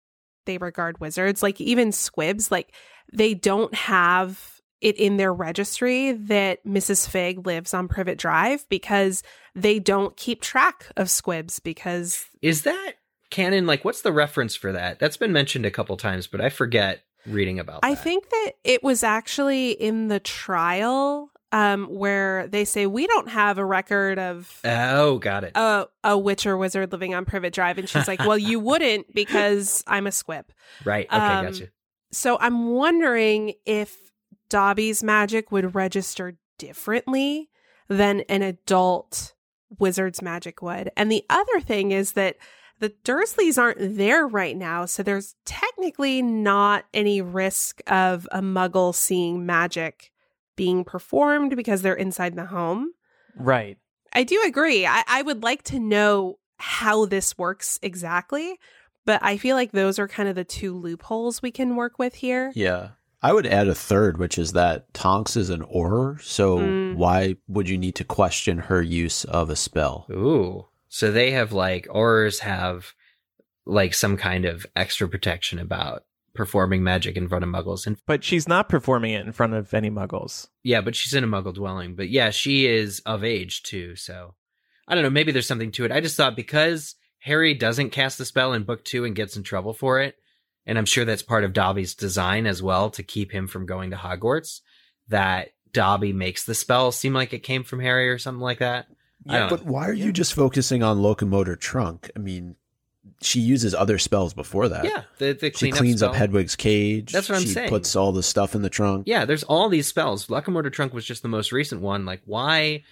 they 0.45 0.57
regard 0.57 0.99
wizards. 0.99 1.43
Like 1.43 1.59
even 1.61 1.91
squibs, 1.91 2.51
like 2.51 2.73
they 3.11 3.33
don't 3.33 3.73
have 3.73 4.59
it 4.81 4.95
in 4.97 5.17
their 5.17 5.33
registry 5.33 6.13
that 6.13 6.65
Mrs. 6.65 7.07
Fig 7.07 7.45
lives 7.45 7.73
on 7.73 7.87
Privet 7.87 8.17
Drive 8.17 8.67
because 8.69 9.23
they 9.53 9.79
don't 9.79 10.15
keep 10.15 10.41
track 10.41 10.87
of 10.95 11.09
squibs 11.09 11.59
because 11.59 12.25
Is 12.41 12.63
that 12.63 12.93
canon? 13.29 13.65
Like, 13.67 13.83
what's 13.83 14.01
the 14.01 14.13
reference 14.13 14.55
for 14.55 14.71
that? 14.71 14.99
That's 14.99 15.17
been 15.17 15.33
mentioned 15.33 15.65
a 15.65 15.71
couple 15.71 15.97
times, 15.97 16.27
but 16.27 16.39
I 16.39 16.49
forget 16.49 17.01
reading 17.25 17.59
about 17.59 17.81
I 17.83 17.95
that. 17.95 18.03
think 18.03 18.29
that 18.29 18.51
it 18.63 18.83
was 18.83 19.03
actually 19.03 19.71
in 19.71 20.07
the 20.07 20.19
trial 20.19 21.29
um, 21.51 21.85
where 21.85 22.47
they 22.47 22.63
say 22.65 22.85
we 22.85 23.07
don't 23.07 23.29
have 23.29 23.57
a 23.57 23.65
record 23.65 24.19
of 24.19 24.59
Oh, 24.63 25.17
got 25.17 25.43
it. 25.43 25.51
a, 25.55 25.87
a 26.03 26.17
witch 26.17 26.45
or 26.45 26.55
wizard 26.57 26.91
living 26.91 27.15
on 27.15 27.25
Privet 27.25 27.53
Drive. 27.53 27.77
And 27.77 27.89
she's 27.89 28.07
like, 28.07 28.19
well, 28.19 28.37
you 28.37 28.59
wouldn't 28.59 29.13
because 29.13 29.83
I'm 29.87 30.05
a 30.07 30.11
squib. 30.11 30.45
right. 30.85 31.07
Okay, 31.11 31.15
um, 31.17 31.45
gotcha. 31.45 31.67
So 32.11 32.37
I'm 32.39 32.67
wondering 32.69 33.53
if 33.65 34.11
Dobby's 34.49 35.03
magic 35.03 35.51
would 35.51 35.75
register 35.75 36.37
differently 36.57 37.49
than 37.87 38.21
an 38.21 38.41
adult 38.41 39.33
wizard's 39.77 40.21
magic 40.21 40.61
would. 40.61 40.89
And 40.97 41.11
the 41.11 41.23
other 41.29 41.59
thing 41.59 41.91
is 41.91 42.13
that 42.13 42.37
the 42.79 42.89
Dursleys 43.03 43.57
aren't 43.61 43.97
there 43.97 44.25
right 44.25 44.55
now, 44.55 44.85
so 44.85 45.03
there's 45.03 45.35
technically 45.45 46.21
not 46.21 46.85
any 46.93 47.21
risk 47.21 47.81
of 47.87 48.27
a 48.31 48.39
muggle 48.41 48.95
seeing 48.95 49.45
magic 49.45 50.08
being 50.59 50.83
performed 50.83 51.55
because 51.55 51.81
they're 51.81 51.93
inside 51.93 52.35
the 52.35 52.45
home. 52.47 52.91
Right. 53.37 53.77
I 54.11 54.23
do 54.23 54.43
agree. 54.45 54.85
I, 54.85 55.03
I 55.07 55.21
would 55.21 55.41
like 55.41 55.63
to 55.63 55.79
know 55.79 56.37
how 56.57 57.05
this 57.05 57.37
works 57.37 57.79
exactly, 57.81 58.59
but 59.05 59.23
I 59.23 59.37
feel 59.37 59.55
like 59.55 59.71
those 59.71 59.97
are 59.99 60.07
kind 60.09 60.27
of 60.27 60.35
the 60.35 60.43
two 60.43 60.75
loopholes 60.77 61.41
we 61.41 61.49
can 61.51 61.77
work 61.77 61.97
with 61.97 62.15
here. 62.15 62.51
Yeah. 62.55 62.89
I 63.21 63.31
would 63.31 63.47
add 63.47 63.69
a 63.69 63.75
third, 63.75 64.17
which 64.17 64.37
is 64.37 64.51
that 64.51 64.93
Tonks 64.93 65.37
is 65.37 65.49
an 65.49 65.61
Auror, 65.61 66.21
so 66.21 66.57
Mm. 66.59 66.95
why 66.95 67.37
would 67.47 67.69
you 67.69 67.77
need 67.77 67.95
to 67.95 68.03
question 68.03 68.57
her 68.57 68.81
use 68.81 69.23
of 69.23 69.49
a 69.49 69.55
spell? 69.55 70.07
Ooh. 70.11 70.65
So 70.89 71.09
they 71.09 71.31
have 71.31 71.53
like, 71.53 71.87
Aurors 71.87 72.39
have 72.39 72.93
like 73.65 73.93
some 73.93 74.17
kind 74.17 74.43
of 74.43 74.65
extra 74.75 75.07
protection 75.07 75.59
about 75.59 76.03
performing 76.39 76.81
magic 76.81 77.17
in 77.17 77.27
front 77.27 77.43
of 77.43 77.49
muggles. 77.49 77.85
And 77.85 77.97
But 78.05 78.23
she's 78.23 78.47
not 78.47 78.69
performing 78.69 79.11
it 79.11 79.25
in 79.25 79.33
front 79.33 79.53
of 79.55 79.73
any 79.73 79.91
muggles. 79.91 80.47
yeah, 80.63 80.79
but 80.79 80.95
she's 80.95 81.13
in 81.13 81.25
a 81.25 81.27
muggle 81.27 81.53
dwelling. 81.53 81.95
But 81.95 82.07
yeah, 82.07 82.29
she 82.29 82.65
is 82.65 83.01
of 83.05 83.25
age 83.25 83.61
too. 83.63 83.97
So 83.97 84.35
I 84.87 84.95
don't 84.95 85.03
know. 85.03 85.09
Maybe 85.09 85.33
there's 85.33 85.45
something 85.47 85.73
to 85.73 85.83
it. 85.83 85.91
I 85.91 85.99
just 85.99 86.15
thought 86.15 86.37
because 86.37 86.95
Harry 87.19 87.53
doesn't 87.53 87.89
cast 87.89 88.17
the 88.17 88.23
spell 88.23 88.53
in 88.53 88.63
book 88.63 88.85
two 88.85 89.03
and 89.03 89.17
gets 89.17 89.35
in 89.35 89.43
trouble 89.43 89.73
for 89.73 89.99
it, 89.99 90.15
and 90.65 90.77
I'm 90.77 90.85
sure 90.85 91.03
that's 91.03 91.21
part 91.23 91.43
of 91.43 91.51
Dobby's 91.51 91.93
design 91.93 92.47
as 92.47 92.63
well 92.63 92.89
to 92.91 93.03
keep 93.03 93.33
him 93.33 93.45
from 93.47 93.65
going 93.65 93.89
to 93.91 93.97
Hogwarts, 93.97 94.61
that 95.09 95.49
Dobby 95.73 96.13
makes 96.13 96.45
the 96.45 96.55
spell 96.55 96.93
seem 96.93 97.13
like 97.13 97.33
it 97.33 97.43
came 97.43 97.65
from 97.65 97.81
Harry 97.81 98.09
or 98.09 98.17
something 98.17 98.39
like 98.39 98.59
that. 98.59 98.87
Yeah, 99.25 99.39
don't 99.39 99.49
But 99.49 99.65
why 99.65 99.89
are 99.89 99.93
you 99.93 100.13
just 100.13 100.33
focusing 100.33 100.81
on 100.83 101.01
locomotor 101.01 101.57
trunk? 101.57 102.09
I 102.15 102.19
mean, 102.19 102.55
she 103.21 103.39
uses 103.39 103.73
other 103.73 103.97
spells 103.97 104.33
before 104.33 104.69
that. 104.69 104.85
yeah, 104.85 105.03
the 105.17 105.33
the 105.33 105.51
She 105.55 105.71
cleans 105.71 106.01
up. 106.03 106.13
Hedwig's 106.15 106.55
cage. 106.55 107.11
That's 107.11 107.29
what 107.29 107.35
I'm 107.37 107.41
she 107.41 107.49
saying. 107.49 107.69
puts 107.69 107.95
all 107.95 108.11
the 108.11 108.23
stuff 108.23 108.55
in 108.55 108.61
the 108.61 108.69
trunk. 108.69 109.03
Yeah, 109.07 109.25
there's 109.25 109.43
all 109.43 109.69
these 109.69 109.87
spells. 109.87 110.29
Locomotor 110.29 110.69
Trunk 110.69 110.93
was 110.93 111.05
just 111.05 111.21
the 111.21 111.27
most 111.27 111.51
recent 111.51 111.81
one. 111.81 112.05
Like, 112.05 112.21
why? 112.25 112.83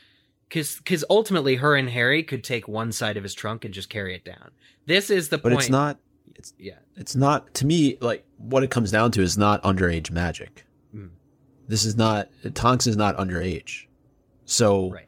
Because 0.47 0.77
because 0.77 1.03
ultimately, 1.09 1.55
her 1.55 1.75
and 1.75 1.89
Harry 1.89 2.23
could 2.23 2.43
take 2.43 2.67
one 2.67 2.91
side 2.91 3.17
of 3.17 3.23
his 3.23 3.33
trunk 3.33 3.65
and 3.65 3.73
just 3.73 3.89
carry 3.89 4.15
it 4.15 4.23
down. 4.23 4.51
This 4.85 5.09
is 5.09 5.29
the 5.29 5.37
But 5.37 5.51
point. 5.51 5.55
But 5.55 5.63
it's 5.63 5.69
not 5.69 5.99
Yeah, 6.57 6.79
it's 6.95 7.15
not 7.15 7.53
to 7.55 7.65
me 7.65 7.97
like 8.01 8.25
what 8.37 8.63
it 8.63 8.69
comes 8.71 8.91
down 8.91 9.11
to 9.11 9.21
is 9.21 9.37
not 9.37 9.61
underage 9.63 10.11
magic. 10.11 10.65
Mm. 10.95 11.09
This 11.67 11.83
is 11.83 11.97
not 11.97 12.29
Tonks 12.53 12.87
is 12.87 12.95
not 12.95 13.17
underage. 13.17 13.85
So 14.45 14.91
right. 14.91 15.06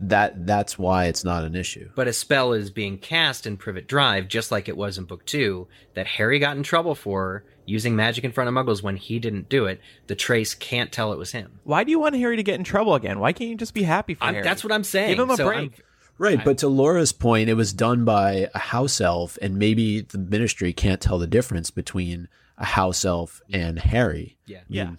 That 0.00 0.46
that's 0.46 0.78
why 0.78 1.06
it's 1.06 1.24
not 1.24 1.44
an 1.44 1.54
issue. 1.54 1.90
But 1.94 2.08
a 2.08 2.12
spell 2.12 2.52
is 2.52 2.70
being 2.70 2.98
cast 2.98 3.46
in 3.46 3.56
Privet 3.56 3.86
Drive, 3.86 4.28
just 4.28 4.50
like 4.50 4.68
it 4.68 4.76
was 4.76 4.98
in 4.98 5.04
Book 5.04 5.24
Two, 5.26 5.68
that 5.94 6.06
Harry 6.06 6.38
got 6.38 6.56
in 6.56 6.62
trouble 6.62 6.94
for 6.94 7.44
using 7.66 7.94
magic 7.94 8.24
in 8.24 8.32
front 8.32 8.48
of 8.48 8.54
Muggles 8.54 8.82
when 8.82 8.96
he 8.96 9.18
didn't 9.18 9.48
do 9.48 9.66
it. 9.66 9.80
The 10.08 10.14
Trace 10.16 10.54
can't 10.54 10.90
tell 10.90 11.12
it 11.12 11.18
was 11.18 11.32
him. 11.32 11.60
Why 11.64 11.84
do 11.84 11.90
you 11.90 12.00
want 12.00 12.16
Harry 12.16 12.36
to 12.36 12.42
get 12.42 12.56
in 12.56 12.64
trouble 12.64 12.94
again? 12.94 13.20
Why 13.20 13.32
can't 13.32 13.50
you 13.50 13.56
just 13.56 13.74
be 13.74 13.82
happy 13.84 14.14
for 14.14 14.24
I'm, 14.24 14.34
Harry? 14.34 14.44
that's 14.44 14.64
what 14.64 14.72
I'm 14.72 14.84
saying. 14.84 15.10
Give 15.16 15.20
him 15.20 15.30
a 15.30 15.36
So 15.36 15.46
break. 15.46 15.58
I'm- 15.58 15.72
Right, 16.18 16.44
but 16.44 16.58
to 16.58 16.68
Laura's 16.68 17.12
point, 17.12 17.48
it 17.48 17.54
was 17.54 17.72
done 17.72 18.04
by 18.04 18.50
a 18.54 18.58
house 18.58 19.00
elf, 19.00 19.38
and 19.40 19.56
maybe 19.56 20.02
the 20.02 20.18
ministry 20.18 20.70
can't 20.74 21.00
tell 21.00 21.18
the 21.18 21.26
difference 21.26 21.70
between 21.70 22.28
a 22.58 22.66
house 22.66 23.06
elf 23.06 23.40
and 23.50 23.78
Harry. 23.78 24.36
yeah. 24.44 24.58
I 24.58 24.62
Yeah. 24.68 24.90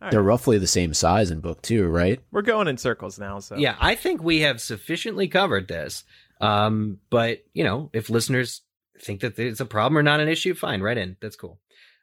Mean, 0.00 0.06
All 0.06 0.10
they're 0.10 0.22
roughly 0.22 0.58
the 0.58 0.66
same 0.66 0.94
size 0.94 1.30
in 1.30 1.40
book 1.40 1.62
two, 1.62 1.86
right? 1.86 2.20
We're 2.30 2.42
going 2.42 2.68
in 2.68 2.78
circles 2.78 3.18
now. 3.18 3.38
So 3.40 3.56
Yeah, 3.56 3.76
I 3.80 3.94
think 3.94 4.22
we 4.22 4.40
have 4.40 4.60
sufficiently 4.60 5.28
covered 5.28 5.68
this. 5.68 6.04
Um, 6.40 6.98
but 7.10 7.44
you 7.52 7.64
know, 7.64 7.90
if 7.92 8.10
listeners 8.10 8.62
think 9.00 9.20
that 9.20 9.38
it's 9.38 9.60
a 9.60 9.66
problem 9.66 9.98
or 9.98 10.02
not 10.02 10.20
an 10.20 10.28
issue, 10.28 10.54
fine, 10.54 10.80
right 10.80 10.96
in. 10.96 11.16
That's 11.20 11.36
cool. 11.36 11.58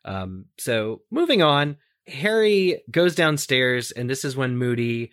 Um, 0.06 0.46
so 0.58 1.02
moving 1.12 1.42
on, 1.42 1.78
Harry 2.08 2.82
goes 2.90 3.16
downstairs, 3.16 3.92
and 3.92 4.10
this 4.10 4.24
is 4.24 4.38
when 4.38 4.58
Moody 4.58 5.12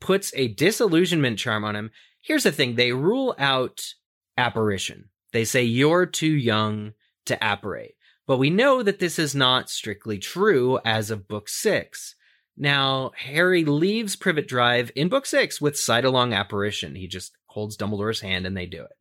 puts 0.00 0.32
a 0.34 0.48
disillusionment 0.48 1.38
charm 1.38 1.64
on 1.64 1.76
him. 1.76 1.90
Here's 2.20 2.42
the 2.44 2.52
thing: 2.52 2.74
they 2.74 2.92
rule 2.92 3.34
out 3.38 3.94
apparition. 4.36 5.10
They 5.32 5.44
say 5.44 5.62
you're 5.64 6.06
too 6.06 6.32
young 6.32 6.94
to 7.26 7.38
apparate. 7.40 7.95
But 8.26 8.38
we 8.38 8.50
know 8.50 8.82
that 8.82 8.98
this 8.98 9.18
is 9.18 9.34
not 9.34 9.70
strictly 9.70 10.18
true 10.18 10.78
as 10.84 11.10
of 11.10 11.28
book 11.28 11.48
six. 11.48 12.14
Now, 12.56 13.12
Harry 13.16 13.64
leaves 13.64 14.16
Privet 14.16 14.48
Drive 14.48 14.90
in 14.96 15.08
book 15.08 15.26
six 15.26 15.60
with 15.60 15.78
Side 15.78 16.04
Along 16.04 16.32
Apparition. 16.32 16.94
He 16.94 17.06
just 17.06 17.32
holds 17.46 17.76
Dumbledore's 17.76 18.20
hand 18.20 18.46
and 18.46 18.56
they 18.56 18.66
do 18.66 18.82
it. 18.82 18.92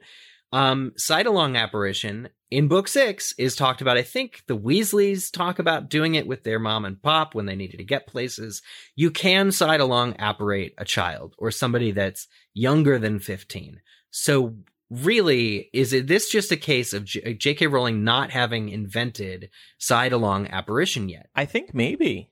Um, 0.52 0.94
Side 0.96 1.26
Along 1.26 1.56
Apparition 1.56 2.30
in 2.52 2.68
book 2.68 2.88
six 2.88 3.34
is 3.38 3.56
talked 3.56 3.82
about. 3.82 3.98
I 3.98 4.04
think 4.04 4.44
the 4.48 4.58
Weasleys 4.58 5.32
talk 5.32 5.60
about 5.60 5.90
doing 5.90 6.16
it 6.16 6.28
with 6.28 6.44
their 6.44 6.60
mom 6.60 6.86
and 6.86 7.02
pop 7.02 7.34
when 7.34 7.46
they 7.46 7.56
needed 7.56 7.78
to 7.78 7.84
get 7.84 8.08
places. 8.08 8.62
You 8.96 9.10
can 9.10 9.52
Side 9.52 9.82
Along 9.82 10.16
apparate 10.20 10.74
a 10.78 10.86
child 10.86 11.36
or 11.38 11.50
somebody 11.52 11.92
that's 11.92 12.28
younger 12.54 13.00
than 13.00 13.20
15. 13.20 13.82
So 14.12 14.56
really, 14.90 15.70
is 15.74 15.94
it 15.94 16.08
this 16.08 16.30
just 16.30 16.52
a 16.52 16.58
case 16.58 16.94
of 16.94 17.06
J- 17.06 17.34
J.K. 17.34 17.68
Rowling 17.68 18.04
not 18.04 18.32
having 18.32 18.70
invented 18.70 19.50
Side 19.78 20.14
Along 20.14 20.48
Apparition 20.48 21.10
yet? 21.10 21.30
I 21.36 21.46
think 21.46 21.74
maybe. 21.74 22.30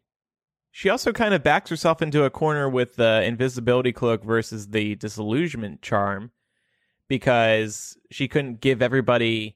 She 0.71 0.89
also 0.89 1.13
kind 1.13 1.35
of 1.35 1.43
backs 1.43 1.69
herself 1.69 2.01
into 2.01 2.23
a 2.23 2.31
corner 2.31 2.67
with 2.67 2.95
the 2.95 3.23
invisibility 3.23 3.91
cloak 3.91 4.23
versus 4.23 4.69
the 4.69 4.95
disillusionment 4.95 5.83
charm 5.83 6.31
because 7.07 7.95
she 8.09 8.27
couldn't 8.27 8.59
give 8.59 8.81
everybody 8.81 9.55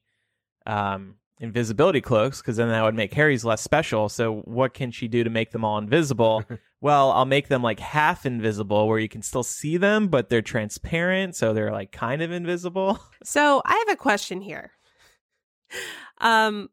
um, 0.68 1.16
invisibility 1.40 2.02
cloaks 2.02 2.42
because 2.42 2.58
then 2.58 2.70
that 2.70 2.84
would 2.84 2.96
make 2.96 3.14
Harry's 3.14 3.46
less 3.46 3.62
special. 3.62 4.10
So, 4.10 4.42
what 4.46 4.74
can 4.74 4.92
she 4.92 5.08
do 5.08 5.24
to 5.24 5.30
make 5.30 5.52
them 5.52 5.64
all 5.64 5.78
invisible? 5.78 6.44
well, 6.82 7.12
I'll 7.12 7.26
make 7.26 7.48
them 7.48 7.62
like 7.62 7.80
half 7.80 8.26
invisible 8.26 8.88
where 8.88 9.00
you 9.00 9.10
can 9.10 9.22
still 9.22 9.44
see 9.44 9.78
them, 9.78 10.08
but 10.08 10.30
they're 10.30 10.42
transparent. 10.42 11.36
So, 11.36 11.54
they're 11.54 11.72
like 11.72 11.92
kind 11.92 12.22
of 12.22 12.32
invisible. 12.32 13.00
So 13.24 13.62
I 13.66 13.84
have 13.86 13.94
a 13.94 14.00
question 14.00 14.40
here. 14.40 14.72
Um, 16.20 16.70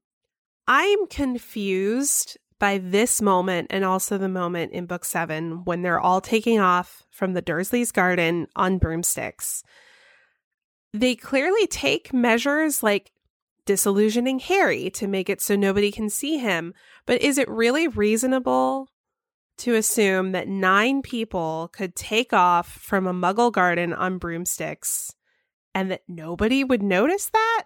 I'm 0.69 1.07
confused 1.09 2.39
by 2.61 2.79
this 2.79 3.21
moment 3.21 3.69
and 3.71 3.85
also 3.85 4.17
the 4.17 4.29
moment 4.29 4.73
in 4.73 4.87
book 4.87 5.05
seven 5.05 5.65
when 5.65 5.83
they're 5.83 6.01
all 6.01 6.21
taking 6.21 6.61
off 6.61 7.03
from 7.11 7.33
the 7.33 7.43
Dursleys' 7.43 7.93
garden 7.93 8.47
on 8.57 8.79
broomsticks. 8.79 9.63
They 10.93 11.17
clearly 11.17 11.67
take 11.67 12.13
measures 12.13 12.83
like 12.83 13.11
disillusioning 13.67 14.39
Harry 14.41 14.91
to 14.91 15.07
make 15.07 15.29
it 15.29 15.41
so 15.41 15.57
nobody 15.57 15.91
can 15.91 16.09
see 16.11 16.39
him. 16.39 16.75
But 17.07 17.23
is 17.23 17.39
it 17.39 17.49
really 17.49 17.89
reasonable 17.89 18.89
to 19.59 19.75
assume 19.75 20.33
that 20.33 20.49
nine 20.49 21.03
people 21.03 21.71
could 21.73 21.95
take 21.95 22.33
off 22.33 22.69
from 22.69 23.07
a 23.07 23.15
muggle 23.15 23.53
garden 23.53 23.93
on 23.93 24.19
broomsticks 24.19 25.15
and 25.75 25.91
that 25.91 26.03
nobody 26.09 26.65
would 26.65 26.83
notice 26.83 27.31
that? 27.31 27.65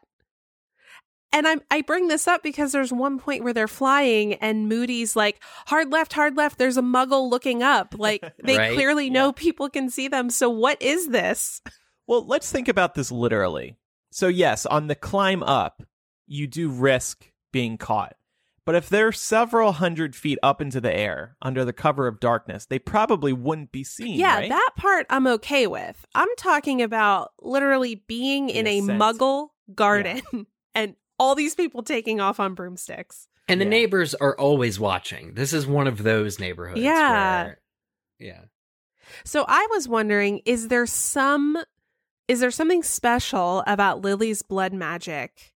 And 1.31 1.47
I 1.47 1.57
I 1.71 1.83
bring 1.83 2.09
this 2.09 2.27
up 2.27 2.43
because 2.43 2.73
there's 2.73 2.93
one 2.93 3.19
point 3.19 3.45
where 3.45 3.53
they're 3.53 3.69
flying 3.69 4.35
and 4.35 4.67
Moody's 4.69 5.15
like 5.15 5.43
hard 5.67 5.93
left, 5.93 6.15
hard 6.15 6.39
left. 6.39 6.59
There's 6.59 6.79
a 6.79 6.83
muggle 6.83 7.29
looking 7.29 7.63
up. 7.63 7.95
Like 7.99 8.23
they 8.43 8.57
Right, 8.57 8.73
clearly 8.73 9.11
know 9.11 9.33
people 9.33 9.69
can 9.69 9.91
see 9.91 10.09
them. 10.09 10.31
So 10.31 10.49
what 10.49 10.81
is 10.81 11.09
this? 11.09 11.61
Well, 12.07 12.25
let's 12.27 12.51
think 12.51 12.69
about 12.69 12.95
this 12.95 13.13
literally. 13.13 13.77
So, 14.11 14.29
yes, 14.29 14.65
on 14.65 14.87
the 14.87 14.95
climb 14.95 15.43
up, 15.43 15.83
you 16.29 16.47
do 16.47 16.69
risk 16.69 17.31
being 17.53 17.77
caught. 17.79 18.15
But 18.65 18.75
if 18.75 18.89
they're 18.91 19.13
several 19.13 19.73
hundred 19.73 20.15
feet 20.15 20.39
up 20.43 20.61
into 20.61 20.79
the 20.81 20.95
air 20.95 21.37
under 21.41 21.65
the 21.65 21.73
cover 21.73 22.07
of 22.07 22.21
darkness, 22.21 22.67
they 22.67 22.79
probably 22.79 23.33
wouldn't 23.33 23.73
be 23.73 23.83
seen. 23.83 24.19
Yeah, 24.21 24.37
right? 24.37 24.49
that 24.51 24.71
part 24.77 25.07
I'm 25.09 25.27
okay 25.27 25.67
with. 25.67 26.05
I'm 26.15 26.29
talking 26.37 26.83
about 26.83 27.33
literally 27.41 27.95
being 28.07 28.51
in, 28.51 28.67
In 28.67 28.89
a 28.89 28.93
a, 28.93 28.97
muggle 28.97 29.49
garden 29.75 30.21
and 30.75 30.97
all 31.19 31.35
these 31.35 31.55
people 31.55 31.83
taking 31.83 32.21
off 32.21 32.39
on 32.41 32.55
broomsticks. 32.55 33.27
And 33.49 33.59
the 33.59 33.65
Yeah. 33.65 33.71
neighbors 33.71 34.15
are 34.15 34.37
always 34.39 34.79
watching. 34.79 35.33
This 35.33 35.55
is 35.55 35.67
one 35.67 35.87
of 35.87 36.03
those 36.03 36.39
neighborhoods. 36.39 36.81
Yeah. 36.83 37.45
where- 37.45 37.61
yeah. 38.19 38.41
So 39.25 39.47
I 39.49 39.67
was 39.71 39.89
wondering, 39.89 40.43
is 40.45 40.69
there 40.69 40.85
some 40.87 41.57
is 42.29 42.41
there 42.41 42.51
something 42.51 42.83
special 42.83 43.65
about 43.67 44.03
Lily's 44.03 44.43
blood 44.43 44.75
magic 44.75 45.55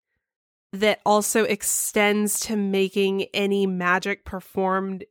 that 0.72 1.01
also 1.05 1.44
extends 1.44 2.40
to 2.40 2.56
making 2.56 3.24
any 3.34 3.66
magic 3.66 4.24
performed 4.24 5.05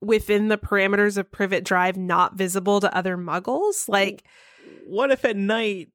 within 0.00 0.48
the 0.48 0.58
parameters 0.58 1.16
of 1.16 1.30
Privet 1.30 1.64
Drive 1.64 1.96
not 1.96 2.34
visible 2.34 2.80
to 2.80 2.94
other 2.94 3.16
muggles? 3.16 3.88
Like 3.88 4.24
what 4.86 5.10
if 5.10 5.24
at 5.24 5.36
night 5.36 5.88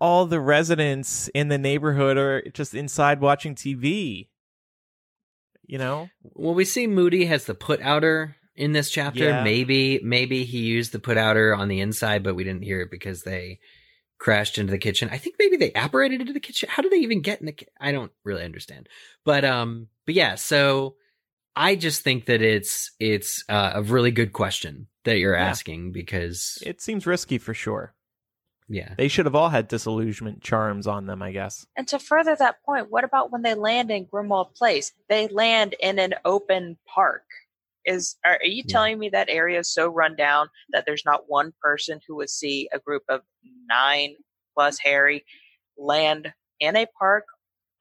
all 0.00 0.26
the 0.26 0.40
residents 0.40 1.28
in 1.28 1.48
the 1.48 1.58
neighborhood 1.58 2.16
are 2.16 2.42
just 2.52 2.74
inside 2.74 3.20
watching 3.20 3.54
TV? 3.54 4.28
You 5.64 5.78
know? 5.78 6.10
Well, 6.22 6.54
we 6.54 6.64
see 6.64 6.86
Moody 6.86 7.26
has 7.26 7.46
the 7.46 7.54
put 7.54 7.80
outer 7.80 8.36
in 8.54 8.72
this 8.72 8.90
chapter. 8.90 9.24
Yeah. 9.24 9.44
Maybe 9.44 10.00
maybe 10.02 10.44
he 10.44 10.58
used 10.58 10.92
the 10.92 10.98
put 10.98 11.16
outer 11.16 11.54
on 11.54 11.68
the 11.68 11.80
inside, 11.80 12.22
but 12.22 12.34
we 12.34 12.44
didn't 12.44 12.64
hear 12.64 12.80
it 12.82 12.90
because 12.90 13.22
they 13.22 13.60
crashed 14.22 14.56
into 14.56 14.70
the 14.70 14.78
kitchen. 14.78 15.08
I 15.10 15.18
think 15.18 15.34
maybe 15.38 15.56
they 15.56 15.72
apparated 15.72 16.20
into 16.20 16.32
the 16.32 16.38
kitchen. 16.40 16.68
How 16.70 16.80
did 16.82 16.92
they 16.92 16.98
even 16.98 17.20
get 17.22 17.40
in 17.40 17.46
the? 17.46 17.52
Ki- 17.52 17.66
I 17.80 17.90
don't 17.90 18.12
really 18.24 18.44
understand. 18.44 18.88
But 19.24 19.44
um, 19.44 19.88
but 20.06 20.14
yeah. 20.14 20.36
So 20.36 20.94
I 21.56 21.74
just 21.74 22.02
think 22.02 22.26
that 22.26 22.40
it's 22.40 22.92
it's 23.00 23.44
uh, 23.48 23.72
a 23.74 23.82
really 23.82 24.12
good 24.12 24.32
question 24.32 24.86
that 25.04 25.18
you're 25.18 25.34
Yeah. 25.36 25.44
asking 25.48 25.90
because 25.92 26.58
It 26.64 26.80
seems 26.80 27.04
risky 27.06 27.38
for 27.38 27.52
sure. 27.54 27.94
yeah. 28.68 28.94
They 28.96 29.08
should 29.08 29.26
have 29.26 29.34
all 29.34 29.48
had 29.48 29.66
disillusionment 29.68 30.40
charms 30.42 30.86
on 30.86 31.06
them, 31.06 31.20
I 31.20 31.32
guess. 31.32 31.66
And 31.76 31.88
to 31.88 31.98
further 31.98 32.36
that 32.36 32.62
point, 32.64 32.90
what 32.90 33.02
about 33.04 33.32
when 33.32 33.42
they 33.42 33.54
land 33.54 33.90
in 33.90 34.06
Grimmauld 34.06 34.54
Place? 34.54 34.92
They 35.08 35.26
land 35.26 35.74
in 35.80 35.98
an 35.98 36.14
open 36.24 36.78
park. 36.86 37.24
Is 37.84 38.16
are, 38.24 38.34
are 38.34 38.46
you 38.46 38.62
Yeah. 38.66 38.72
telling 38.72 38.98
me 38.98 39.08
that 39.10 39.28
area 39.28 39.58
is 39.60 39.72
so 39.72 39.88
run 39.88 40.16
down 40.16 40.48
that 40.70 40.84
there's 40.86 41.04
not 41.04 41.24
one 41.28 41.52
person 41.60 42.00
who 42.06 42.16
would 42.16 42.30
see 42.30 42.68
a 42.72 42.78
group 42.78 43.02
of 43.08 43.22
nine 43.68 44.14
plus 44.54 44.78
Harry 44.78 45.24
land 45.76 46.32
in 46.60 46.76
a 46.76 46.86
park 46.98 47.24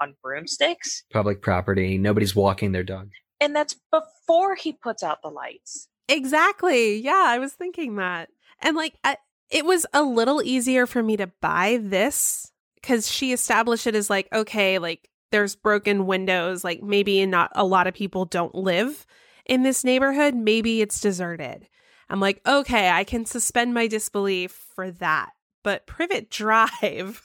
on 0.02 0.16
broomsticks? 0.24 1.04
Public 1.12 1.42
property. 1.42 1.98
Nobody's 1.98 2.36
walking 2.36 2.72
their 2.72 2.84
dog. 2.84 3.10
And 3.40 3.56
that's 3.56 3.76
before 3.92 4.56
he 4.56 4.74
puts 4.74 5.04
out 5.04 5.22
the 5.22 5.30
lights. 5.30 5.88
Exactly. 6.08 6.96
Yeah, 6.98 7.24
I 7.26 7.40
was 7.40 7.54
thinking 7.54 7.96
that. 7.96 8.30
And 8.62 8.76
like 8.76 8.94
I, 9.04 9.18
it 9.50 9.66
was 9.66 9.86
a 9.94 10.04
little 10.04 10.42
easier 10.42 10.86
for 10.86 11.02
me 11.02 11.18
to 11.18 11.28
buy 11.42 11.80
this 11.82 12.52
cuz 12.84 13.10
she 13.10 13.32
established 13.34 13.88
it 13.88 13.96
as 13.96 14.10
like 14.10 14.28
okay, 14.34 14.78
like 14.80 15.10
there's 15.32 15.56
broken 15.56 16.06
windows, 16.06 16.64
like 16.64 16.84
maybe 16.84 17.26
not 17.26 17.52
a 17.56 17.64
lot 17.64 17.88
of 17.88 17.94
people 17.94 18.26
don't 18.26 18.54
live 18.54 19.06
in 19.46 19.64
this 19.64 19.84
neighborhood, 19.84 20.36
maybe 20.36 20.82
it's 20.82 21.00
deserted. 21.00 21.68
I'm 22.10 22.20
like, 22.20 22.42
okay, 22.46 22.90
I 22.90 23.04
can 23.04 23.26
suspend 23.26 23.74
my 23.74 23.88
disbelief 23.88 24.52
for 24.76 24.92
that. 24.92 25.30
but 25.64 25.88
Privet 25.88 26.30
Drive, 26.30 27.22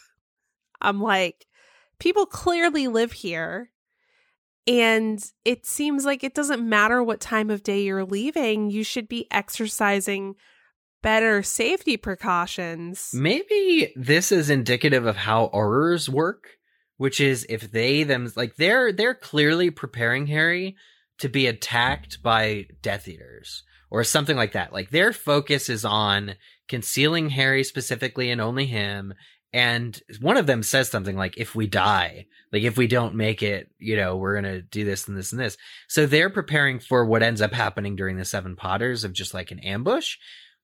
I'm 0.81 1.01
like, 1.01 1.47
people 1.99 2.27
clearly 2.27 2.89
live 2.89 3.13
here. 3.13 3.71
And 4.69 5.25
it 5.45 5.65
seems 5.65 6.05
like 6.05 6.25
it 6.25 6.35
doesn't 6.35 6.69
matter 6.69 7.03
what 7.03 7.21
time 7.21 7.51
of 7.51 7.63
day 7.63 7.83
you're 7.83 8.05
leaving, 8.05 8.71
you 8.71 8.83
should 8.83 9.09
be 9.09 9.29
exercising 9.31 10.35
better 11.03 11.43
safety 11.43 11.97
precautions. 11.97 13.11
Maybe 13.15 13.93
this 13.95 14.33
is 14.33 14.51
indicative 14.51 15.07
of 15.07 15.17
how 15.17 15.51
Aurors 15.55 16.09
work, 16.09 16.49
which 16.97 17.21
is 17.21 17.47
if 17.49 17.71
they 17.71 18.03
them 18.03 18.33
like 18.35 18.57
they're 18.57 18.93
they're 18.93 19.15
clearly 19.15 19.71
preparing 19.71 20.27
Harry 20.27 20.75
to 21.19 21.29
be 21.29 21.47
attacked 21.47 22.23
by 22.23 22.67
Death 22.83 23.09
Eaters 23.09 23.63
or 23.91 24.05
something 24.05 24.37
like 24.37 24.53
that. 24.53 24.73
Like 24.73 24.91
their 24.91 25.13
focus 25.13 25.69
is 25.69 25.85
on 25.85 26.35
concealing 26.69 27.31
Harry 27.31 27.65
specifically 27.65 28.31
and 28.31 28.41
only 28.41 28.67
him. 28.67 29.15
And 29.53 29.99
one 30.21 30.37
of 30.37 30.47
them 30.47 30.63
says 30.63 30.91
something 30.91 31.17
like, 31.17 31.39
if 31.39 31.55
we 31.55 31.67
die, 31.67 32.27
like 32.53 32.63
if 32.63 32.77
we 32.77 32.87
don't 32.87 33.15
make 33.15 33.43
it, 33.43 33.71
you 33.79 33.97
know, 33.97 34.17
we're 34.17 34.41
going 34.41 34.55
to 34.55 34.63
do 34.63 34.85
this 34.85 35.09
and 35.09 35.17
this 35.17 35.33
and 35.33 35.41
this. 35.41 35.57
So 35.89 36.05
they're 36.05 36.31
preparing 36.31 36.79
for 36.79 37.07
what 37.07 37.23
ends 37.23 37.41
up 37.41 37.53
happening 37.53 37.97
during 37.97 38.17
the 38.17 38.25
Seven 38.25 38.57
Potters 38.57 39.05
of 39.05 39.13
just 39.13 39.33
like 39.33 39.51
an 39.51 39.61
ambush. 39.61 40.17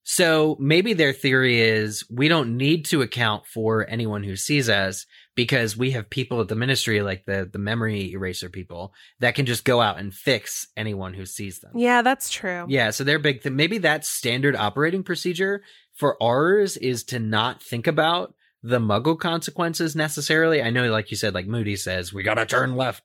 So 0.04 0.56
maybe 0.58 0.94
their 0.94 1.12
theory 1.12 1.60
is 1.60 2.04
we 2.10 2.28
don't 2.28 2.56
need 2.56 2.86
to 2.86 3.02
account 3.02 3.46
for 3.46 3.88
anyone 3.88 4.24
who 4.24 4.34
sees 4.34 4.68
us 4.68 5.06
because 5.36 5.76
we 5.76 5.92
have 5.92 6.10
people 6.10 6.40
at 6.40 6.48
the 6.48 6.56
ministry, 6.56 7.02
like 7.02 7.24
the, 7.24 7.48
the 7.50 7.58
memory 7.58 8.12
eraser 8.12 8.48
people 8.48 8.92
that 9.20 9.34
can 9.34 9.46
just 9.46 9.64
go 9.64 9.80
out 9.80 9.98
and 9.98 10.12
fix 10.12 10.66
anyone 10.76 11.14
who 11.14 11.24
sees 11.24 11.60
them. 11.60 11.72
Yeah, 11.74 12.02
that's 12.02 12.30
true. 12.30 12.66
Yeah. 12.68 12.90
So 12.90 13.04
they're 13.04 13.20
big. 13.20 13.42
Th- 13.42 13.52
maybe 13.52 13.78
that's 13.78 14.08
standard 14.08 14.56
operating 14.56 15.04
procedure 15.04 15.62
for 15.94 16.16
Aurors 16.20 16.76
is 16.76 17.04
to 17.04 17.18
not 17.18 17.62
think 17.62 17.86
about 17.86 18.34
the 18.62 18.80
muggle 18.80 19.18
consequences 19.18 19.96
necessarily. 19.96 20.62
I 20.62 20.70
know, 20.70 20.90
like 20.90 21.10
you 21.10 21.16
said, 21.16 21.34
like 21.34 21.46
Moody 21.46 21.76
says, 21.76 22.12
we 22.12 22.22
got 22.22 22.34
to 22.34 22.46
turn 22.46 22.76
left, 22.76 23.02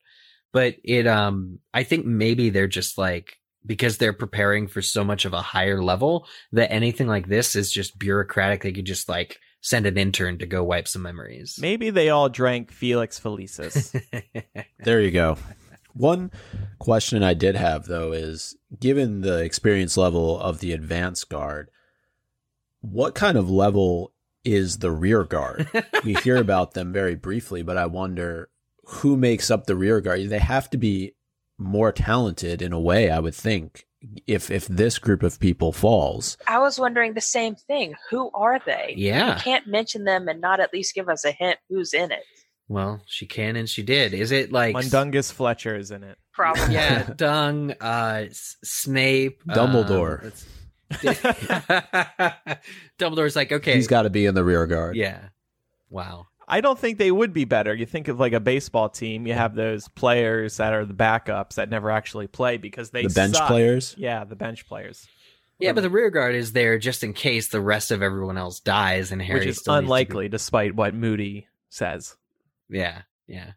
but 0.52 0.76
it, 0.84 1.08
um, 1.08 1.60
I 1.74 1.84
think 1.84 2.06
maybe 2.06 2.50
they're 2.50 2.68
just 2.68 2.98
like, 2.98 3.38
because 3.68 3.98
they're 3.98 4.14
preparing 4.14 4.68
for 4.68 4.82
so 4.82 5.04
much 5.04 5.26
of 5.26 5.34
a 5.34 5.42
higher 5.42 5.84
level 5.84 6.26
that 6.54 6.72
anything 6.72 7.08
like 7.08 7.28
this 7.28 7.56
is 7.56 7.72
just 7.72 8.00
bureaucratic. 8.00 8.64
They 8.64 8.72
could 8.72 8.86
just 8.86 9.10
like 9.10 9.40
send 9.62 9.86
an 9.86 9.98
intern 9.98 10.38
to 10.40 10.46
go 10.46 10.64
wipe 10.64 10.88
some 10.88 11.02
memories. 11.02 11.60
Maybe 11.62 11.90
they 11.90 12.10
all 12.10 12.30
drank 12.30 12.72
Felix 12.72 13.20
Felicis. 13.20 14.02
There 14.84 15.02
you 15.02 15.12
go. 15.12 15.38
One 15.94 16.32
question 16.80 17.22
I 17.24 17.34
did 17.34 17.56
have 17.56 17.88
though 17.88 18.14
is 18.14 18.56
given 18.80 19.20
the 19.20 19.44
experience 19.44 19.98
level 19.98 20.40
of 20.40 20.60
the 20.60 20.72
advanced 20.72 21.30
guard, 21.30 21.70
what 22.80 23.16
kind 23.16 23.38
of 23.38 23.50
level 23.50 24.14
is 24.46 24.78
the 24.78 24.92
rear 24.92 25.26
guard? 25.26 25.70
we 26.06 26.14
hear 26.14 26.38
about 26.38 26.74
them 26.74 26.94
very 26.94 27.16
briefly, 27.16 27.64
but 27.64 27.78
I 27.78 27.88
wonder 27.88 28.50
who 28.86 29.18
makes 29.18 29.52
up 29.52 29.66
the 29.66 29.76
rear 29.76 30.00
guard. 30.00 30.30
They 30.30 30.40
have 30.40 30.70
to 30.70 30.78
be 30.78 31.16
more 31.58 31.92
talented 31.92 32.62
in 32.62 32.72
a 32.74 32.80
way, 32.80 33.10
I 33.10 33.20
would 33.20 33.36
think, 33.36 33.86
if 34.28 34.52
if 34.52 34.68
this 34.68 35.00
group 35.00 35.24
of 35.24 35.40
people 35.40 35.72
falls. 35.72 36.38
I 36.48 36.60
was 36.60 36.80
wondering 36.80 37.14
the 37.16 37.22
same 37.22 37.56
thing. 37.56 37.96
Who 38.12 38.30
are 38.34 38.60
they? 38.66 38.94
Yeah. 38.98 39.36
You 39.36 39.42
can't 39.42 39.68
mention 39.68 40.04
them 40.04 40.28
and 40.28 40.40
not 40.40 40.60
at 40.60 40.72
least 40.74 40.94
give 40.96 41.10
us 41.10 41.26
a 41.26 41.32
hint 41.32 41.58
who's 41.70 41.94
in 41.94 42.12
it. 42.12 42.24
well, 42.68 43.02
she 43.08 43.26
can 43.26 43.56
and 43.56 43.68
she 43.68 43.82
did. 43.82 44.14
Is 44.14 44.32
it 44.32 44.52
like 44.52 44.76
Mundungus 44.76 45.32
Fletcher 45.32 45.76
is 45.76 45.90
in 45.92 46.04
it. 46.04 46.18
Probably. 46.34 46.76
yeah, 46.76 47.12
Dung, 47.16 47.72
uh, 47.82 48.26
Snape, 48.32 49.44
Dumbledore. 49.46 50.26
Um, 50.26 50.32
let's- 50.32 50.46
Dumbledore's 53.00 53.36
like, 53.36 53.52
okay, 53.52 53.76
He's 53.76 53.88
got 53.88 54.04
to 54.04 54.10
be 54.10 54.26
in 54.26 54.36
the 54.36 54.44
rear 54.44 54.66
guard. 54.68 54.96
yeah. 54.96 55.20
Wow. 55.90 56.28
I 56.48 56.62
don't 56.62 56.80
think 56.80 56.98
they 56.98 57.12
would 57.12 57.34
be 57.34 57.46
better. 57.46 57.74
You 57.74 57.86
think 57.86 58.08
of 58.08 58.20
like 58.20 58.34
a 58.34 58.40
baseball 58.40 58.90
team, 58.90 59.28
you 59.28 59.34
have 59.34 59.54
those 59.54 59.88
players 59.90 60.58
that 60.58 60.74
are 60.74 60.86
the 60.86 60.94
backups 60.94 61.56
that 61.56 61.70
never 61.70 61.92
actually 61.92 62.28
play 62.28 62.58
because 62.58 62.92
they 62.92 63.04
the 63.04 63.14
bench 63.14 63.36
suck. 63.36 63.48
players. 63.48 63.96
Yeah, 63.98 64.24
the 64.24 64.36
bench 64.36 64.66
players. 64.68 65.08
Yeah, 65.60 65.74
but 65.74 65.82
the 65.82 65.90
rear 65.90 66.10
guard 66.10 66.36
is 66.36 66.54
there 66.54 66.78
just 66.78 67.04
in 67.04 67.14
case 67.14 67.48
the 67.50 67.60
rest 67.60 67.92
of 67.92 68.04
everyone 68.04 68.38
else 68.38 68.60
dies 68.60 69.12
and 69.12 69.22
Harry 69.22 69.40
which 69.40 69.50
is 69.50 69.58
still 69.58 69.74
needs 69.74 69.80
to 69.80 69.82
be- 69.82 69.86
unlikely 69.86 70.30
despite 70.30 70.76
what 70.76 70.94
Moody 70.94 71.48
says. 71.70 72.16
Yeah, 72.70 73.02
yeah. 73.28 73.54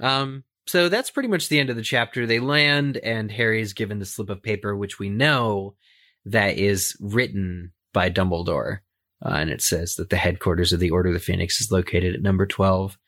Um, 0.00 0.44
so 0.66 0.88
that's 0.88 1.10
pretty 1.10 1.28
much 1.28 1.48
the 1.48 1.60
end 1.60 1.70
of 1.70 1.76
the 1.76 1.82
chapter. 1.82 2.26
They 2.26 2.40
land, 2.40 2.96
and 2.96 3.30
Harry's 3.30 3.72
given 3.72 4.00
the 4.00 4.04
slip 4.04 4.28
of 4.28 4.42
paper, 4.42 4.76
which 4.76 4.98
we 4.98 5.08
know 5.08 5.76
that 6.24 6.58
is 6.58 6.96
written 7.00 7.72
by 7.92 8.10
Dumbledore. 8.10 8.80
Uh, 9.24 9.30
and 9.34 9.50
it 9.50 9.62
says 9.62 9.94
that 9.94 10.10
the 10.10 10.16
headquarters 10.16 10.72
of 10.72 10.80
the 10.80 10.90
Order 10.90 11.08
of 11.08 11.14
the 11.14 11.20
Phoenix 11.20 11.60
is 11.60 11.70
located 11.72 12.14
at 12.14 12.22
number 12.22 12.46
12, 12.46 12.98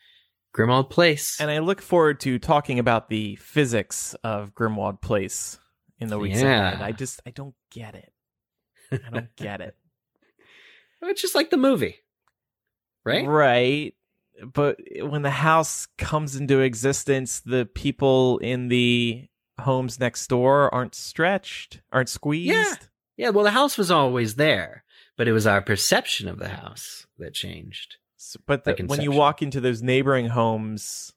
Grimmauld 0.57 0.89
Place. 0.91 1.39
And 1.41 1.51
I 1.51 1.59
look 1.59 1.83
forward 1.83 2.21
to 2.21 2.39
talking 2.39 2.79
about 2.79 3.09
the 3.11 3.37
physics 3.37 4.15
of 4.25 4.55
Grimmauld 4.55 5.01
Place 5.03 5.59
in 5.99 6.09
the 6.09 6.19
weeks 6.19 6.41
Yeah. 6.41 6.69
ahead. 6.73 6.83
I 6.83 6.93
just 6.93 7.21
I 7.27 7.31
don't 7.31 7.55
get 7.71 7.95
it. 7.95 8.13
I 8.91 9.11
don't 9.13 9.29
get 9.37 9.61
it. 9.61 9.77
it's 11.03 11.21
just 11.21 11.35
like 11.35 11.51
the 11.51 11.57
movie, 11.59 11.97
right? 13.05 13.27
Right. 13.27 13.95
But 14.55 14.79
when 15.01 15.23
the 15.23 15.31
house 15.31 15.87
comes 15.99 16.37
into 16.37 16.61
existence, 16.61 17.41
the 17.41 17.67
people 17.75 18.39
in 18.39 18.69
the 18.69 19.27
homes 19.61 19.99
next 19.99 20.29
door 20.29 20.73
aren't 20.73 20.95
stretched, 20.95 21.81
aren't 21.93 22.09
squeezed. 22.09 22.49
Yeah. 22.53 22.75
Yeah, 23.17 23.31
well, 23.31 23.43
the 23.45 23.51
house 23.51 23.77
was 23.77 23.91
always 23.91 24.37
there, 24.37 24.85
but 25.19 25.29
it 25.29 25.33
was 25.33 25.47
our 25.47 25.61
perception 25.61 26.29
of 26.29 26.39
the 26.39 26.49
house 26.49 27.07
that 27.19 27.35
changed. 27.35 27.97
S- 28.19 28.39
But 28.47 28.65
the, 28.65 28.75
when 28.87 29.03
you 29.03 29.11
walk 29.13 29.43
into 29.43 29.61
those 29.61 29.83
neighboring 29.83 30.29
homes 30.29 31.13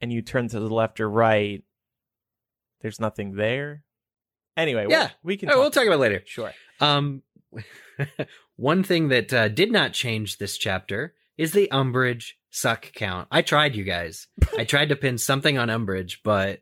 and 0.00 0.12
you 0.12 0.22
turn 0.22 0.46
to 0.48 0.60
the 0.60 0.68
left 0.72 1.00
or 1.00 1.10
right, 1.10 1.64
there's 2.82 3.00
nothing 3.00 3.34
there. 3.34 3.82
Anyway, 4.56 4.86
we- 4.86 4.92
Yeah. 4.92 5.10
we 5.24 5.36
can. 5.36 5.50
Oh, 5.50 5.58
we'll 5.58 5.70
talk 5.72 5.84
about 5.86 5.96
it 5.96 5.98
later. 5.98 6.22
Sure. 6.26 6.52
Um, 6.80 7.22
one 8.56 8.82
thing 8.82 9.08
that 9.08 9.32
uh, 9.32 9.48
did 9.48 9.72
not 9.72 9.92
change 9.92 10.38
this 10.38 10.56
chapter 10.56 11.14
is 11.36 11.52
the 11.52 11.68
Umbridge 11.72 12.32
suck 12.50 12.92
count. 12.92 13.28
I 13.30 13.42
tried, 13.42 13.74
you 13.74 13.84
guys. 13.84 14.26
I 14.56 14.64
tried 14.64 14.90
to 14.90 14.96
pin 14.96 15.18
something 15.18 15.58
on 15.58 15.68
Umbridge, 15.68 16.18
but 16.22 16.60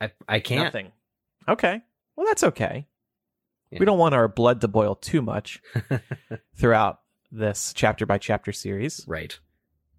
I 0.00 0.10
I 0.28 0.40
can't. 0.40 0.64
Nothing. 0.64 0.92
Okay. 1.48 1.80
Well, 2.16 2.26
that's 2.26 2.42
okay. 2.44 2.86
Yeah. 3.70 3.78
We 3.80 3.86
don't 3.86 3.98
want 3.98 4.14
our 4.14 4.28
blood 4.28 4.60
to 4.60 4.68
boil 4.68 4.94
too 4.94 5.22
much 5.22 5.60
throughout 6.56 7.00
this 7.32 7.72
chapter 7.74 8.06
by 8.06 8.18
chapter 8.18 8.52
series. 8.52 9.04
Right. 9.06 9.38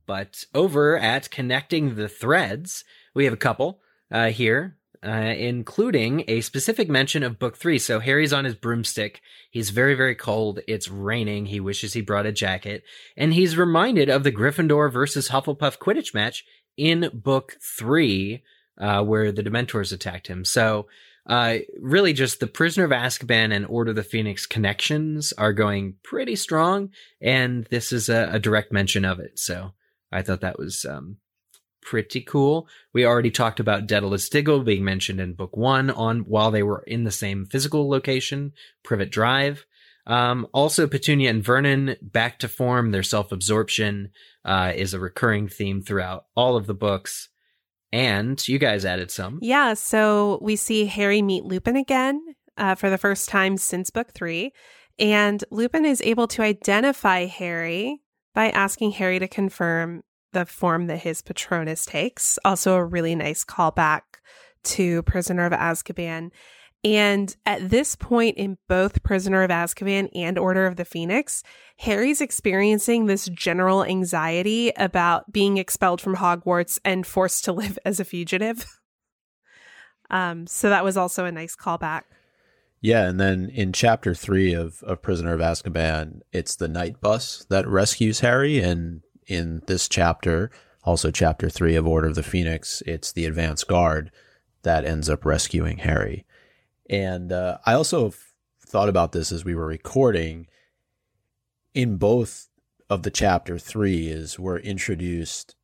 But 0.06 0.45
over 0.56 0.98
at 0.98 1.30
Connecting 1.30 1.95
the 1.95 2.07
Threads, 2.07 2.85
we 3.14 3.26
have 3.26 3.34
a 3.34 3.38
couple 3.38 3.81
uh, 4.10 4.27
here, 4.27 4.77
uh, 5.06 5.10
including 5.10 6.23
a 6.27 6.41
specific 6.41 6.89
mention 6.89 7.23
of 7.23 7.39
book 7.39 7.57
three. 7.57 7.77
So 7.77 7.99
Harry's 7.99 8.31
on 8.31 8.45
his 8.45 8.56
broomstick. 8.56 9.22
He's 9.52 9.69
very, 9.69 9.95
very 9.95 10.15
cold. 10.15 10.61
It's 10.68 10.89
raining. 10.89 11.48
He 11.48 11.60
wishes 11.60 11.94
he 11.94 12.02
brought 12.02 12.26
a 12.26 12.31
jacket. 12.31 12.84
And 13.18 13.34
he's 13.34 13.57
reminded 13.57 14.10
of 14.10 14.23
the 14.23 14.31
Gryffindor 14.31 14.91
versus 14.91 15.30
Hufflepuff 15.30 15.77
Quidditch 15.77 16.14
match 16.14 16.45
in 16.77 17.10
book 17.14 17.57
three, 17.61 18.44
uh, 18.77 19.03
where 19.03 19.31
the 19.34 19.44
Dementors 19.44 19.91
attacked 19.91 20.27
him. 20.27 20.45
So 20.45 20.88
uh, 21.27 21.57
really 21.79 22.13
just 22.13 22.39
the 22.39 22.47
Prisoner 22.47 22.85
of 22.85 22.91
Azkaban 22.91 23.53
and 23.53 23.65
Order 23.65 23.91
of 23.91 23.97
the 23.97 24.03
Phoenix 24.03 24.45
connections 24.45 25.33
are 25.33 25.53
going 25.53 25.95
pretty 26.03 26.35
strong, 26.35 26.89
and 27.21 27.65
this 27.65 27.91
is 27.91 28.09
a, 28.09 28.29
a 28.33 28.39
direct 28.39 28.71
mention 28.71 29.03
of 29.03 29.19
it. 29.19 29.37
So 29.37 29.73
I 30.11 30.21
thought 30.21 30.41
that 30.41 30.57
was 30.57 30.85
um, 30.85 31.17
pretty 31.81 32.21
cool. 32.21 32.67
We 32.93 33.05
already 33.05 33.31
talked 33.31 33.59
about 33.59 33.87
Dedalus 33.87 34.29
Diggle 34.29 34.63
being 34.63 34.83
mentioned 34.83 35.19
in 35.19 35.33
book 35.33 35.55
one 35.55 35.89
on 35.89 36.21
while 36.21 36.51
they 36.51 36.63
were 36.63 36.83
in 36.87 37.03
the 37.03 37.11
same 37.11 37.45
physical 37.45 37.89
location, 37.89 38.53
Privet 38.83 39.11
Drive. 39.11 39.65
Um, 40.05 40.47
also, 40.53 40.87
Petunia 40.87 41.29
and 41.29 41.43
Vernon 41.43 41.97
back 42.01 42.39
to 42.39 42.47
form. 42.47 42.91
Their 42.91 43.03
self-absorption 43.03 44.11
uh, 44.45 44.71
is 44.73 44.93
a 44.93 44.99
recurring 44.99 45.49
theme 45.49 45.81
throughout 45.81 46.25
all 46.35 46.55
of 46.55 46.67
the 46.67 46.73
books. 46.73 47.27
And 47.91 48.45
you 48.47 48.59
guys 48.59 48.85
added 48.85 49.11
some. 49.11 49.39
Yeah, 49.41 49.73
so 49.73 50.39
we 50.41 50.55
see 50.55 50.85
Harry 50.85 51.22
meet 51.22 51.45
Lupin 51.45 51.76
again 51.76 52.22
uh, 52.57 52.76
for 52.76 52.89
the 52.89 52.97
first 52.97 53.30
time 53.30 53.57
since 53.57 53.89
book 53.89 54.14
three. 54.14 54.51
And 54.99 55.43
Lupin 55.51 55.85
is 55.85 56.01
able 56.01 56.27
to 56.30 56.41
identify 56.41 57.26
Harry 57.26 58.01
by 58.34 58.49
asking 58.49 58.91
Harry 58.91 59.19
to 59.19 59.27
confirm 59.27 60.01
the 60.34 60.45
form 60.45 60.88
that 60.88 60.99
his 60.99 61.22
Patronus 61.22 61.85
takes. 61.85 62.38
Also, 62.43 62.76
a 62.76 62.84
really 62.84 63.15
nice 63.15 63.43
callback 63.45 64.01
to 64.64 65.01
Prisoner 65.03 65.45
of 65.45 65.53
Azkaban. 65.53 66.31
And 66.83 67.35
at 67.45 67.69
this 67.69 67.95
point 67.95 68.37
in 68.37 68.57
both 68.69 69.03
Prisoner 69.03 69.43
of 69.43 69.49
Azkaban 69.49 70.09
and 70.13 70.37
Order 70.37 70.67
of 70.67 70.75
the 70.75 70.85
Phoenix, 70.85 71.43
Harry's 71.79 72.21
experiencing 72.21 73.05
this 73.05 73.27
general 73.29 73.83
anxiety 73.83 74.71
about 74.77 75.31
being 75.31 75.57
expelled 75.57 75.99
from 75.99 76.15
Hogwarts 76.15 76.79
and 76.85 77.05
forced 77.05 77.45
to 77.45 77.51
live 77.53 77.79
as 77.85 77.99
a 77.99 78.05
fugitive. 78.05 78.65
Um, 80.09 80.47
so 80.47 80.69
that 80.69 80.83
was 80.83 80.97
also 80.97 81.25
a 81.25 81.31
nice 81.31 81.55
callback. 81.55 82.03
Yeah, 82.79 83.07
and 83.09 83.19
then 83.19 83.49
in 83.49 83.73
chapter 83.73 84.13
three 84.13 84.53
of, 84.53 84.83
of 84.83 85.01
Prisoner 85.01 85.33
of 85.33 85.41
Azkaban, 85.41 86.21
it's 86.31 86.55
the 86.55 86.67
night 86.67 87.01
bus 87.01 87.45
that 87.49 87.67
rescues 87.67 88.19
Harry, 88.19 88.59
and 88.59 89.01
in 89.25 89.63
this 89.65 89.89
chapter, 89.89 90.51
also 90.83 91.09
chapter 91.09 91.49
three 91.49 91.75
of 91.75 91.87
Order 91.87 92.07
of 92.09 92.15
the 92.15 92.23
Phoenix, 92.23 92.83
it's 92.85 93.11
the 93.11 93.25
advance 93.25 93.63
guard 93.63 94.11
that 94.61 94.85
ends 94.85 95.09
up 95.09 95.25
rescuing 95.25 95.79
Harry. 95.79 96.25
And 96.89 97.31
uh, 97.31 97.57
I 97.65 97.73
also 97.73 98.07
f- 98.07 98.34
thought 98.65 98.89
about 98.89 99.11
this 99.11 99.31
as 99.31 99.43
we 99.43 99.55
were 99.55 99.65
recording. 99.65 100.47
In 101.73 101.97
both 101.97 102.47
of 102.89 103.03
the 103.03 103.11
chapter 103.11 103.59
three, 103.59 104.07
is 104.07 104.39
we're 104.39 104.59
introduced 104.59 105.55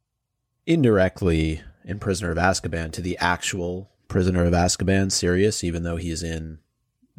indirectly 0.66 1.62
in 1.86 2.00
Prisoner 2.00 2.32
of 2.32 2.38
Azkaban 2.38 2.92
to 2.92 3.02
the 3.02 3.18
actual 3.18 3.90
Prisoner 4.08 4.46
of 4.46 4.54
Azkaban, 4.54 5.12
Sirius, 5.12 5.64
even 5.64 5.84
though 5.84 5.98
he's 5.98 6.24
in 6.24 6.60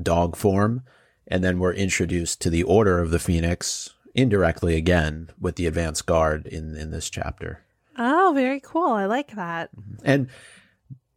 dog 0.01 0.37
form. 0.37 0.83
And 1.27 1.43
then 1.43 1.59
we're 1.59 1.73
introduced 1.73 2.41
to 2.43 2.51
the 2.51 2.63
Order 2.63 3.01
of 3.01 3.11
the 3.11 3.19
Phoenix 3.19 3.95
indirectly 4.15 4.77
again 4.77 5.31
with 5.41 5.57
the 5.57 5.67
advance 5.67 6.03
guard 6.03 6.47
in, 6.47 6.77
in 6.77 6.91
this 6.91 7.11
chapter. 7.11 7.65
Oh, 7.99 8.33
very 8.35 8.61
cool. 8.61 8.93
I 8.93 9.07
like 9.07 9.35
that. 9.35 9.71
And 10.05 10.29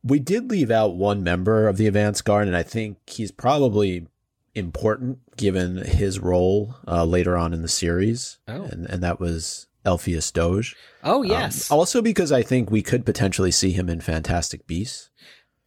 we 0.08 0.20
did 0.20 0.50
leave 0.50 0.72
out 0.72 0.96
one 0.96 1.24
member 1.24 1.68
of 1.68 1.78
the 1.78 1.88
advance 1.88 2.22
guard, 2.22 2.48
and 2.48 2.56
I 2.56 2.64
think 2.64 2.98
he's 3.08 3.32
probably 3.32 4.08
important 4.56 5.20
given 5.38 5.78
his 5.78 6.20
role 6.20 6.76
uh, 6.88 7.04
later 7.06 7.38
on 7.38 7.54
in 7.54 7.62
the 7.62 7.68
series. 7.68 8.40
Oh. 8.48 8.64
And, 8.64 8.86
and 8.88 9.04
that 9.04 9.20
was 9.20 9.68
Elphias 9.86 10.32
Doge. 10.32 10.76
Oh 11.04 11.24
Um, 11.24 11.30
yes, 11.30 11.70
also 11.72 12.02
because 12.02 12.32
I 12.32 12.42
think 12.42 12.72
we 12.72 12.82
could 12.82 13.06
potentially 13.06 13.52
see 13.52 13.72
him 13.72 13.90
in 13.90 14.02
Fantastic 14.02 14.66
Beasts. 14.68 15.10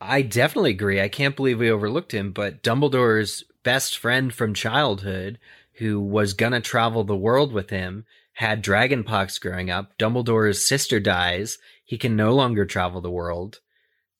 I 0.00 0.22
definitely 0.22 0.70
agree. 0.70 1.00
I 1.00 1.08
can't 1.08 1.36
believe 1.36 1.58
we 1.58 1.70
overlooked 1.70 2.12
him, 2.12 2.32
but 2.32 2.62
Dumbledore's 2.62 3.44
best 3.62 3.98
friend 3.98 4.32
from 4.32 4.54
childhood, 4.54 5.38
who 5.74 6.00
was 6.00 6.32
gonna 6.32 6.60
travel 6.60 7.04
the 7.04 7.16
world 7.16 7.52
with 7.52 7.70
him, 7.70 8.06
had 8.34 8.64
dragonpox 8.64 9.40
growing 9.40 9.70
up. 9.70 9.96
Dumbledore's 9.98 10.66
sister 10.66 11.00
dies. 11.00 11.58
He 11.84 11.98
can 11.98 12.16
no 12.16 12.34
longer 12.34 12.64
travel 12.64 13.00
the 13.00 13.10
world, 13.10 13.60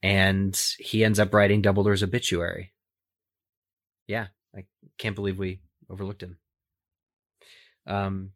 and 0.02 0.58
he 0.78 1.04
ends 1.04 1.18
up 1.18 1.32
writing 1.34 1.62
Dumbledore's 1.62 2.02
obituary. 2.02 2.72
Yeah, 4.06 4.28
I 4.56 4.64
can't 4.98 5.14
believe 5.14 5.38
we 5.38 5.60
overlooked 5.88 6.22
him. 6.22 6.38
Um, 7.86 8.30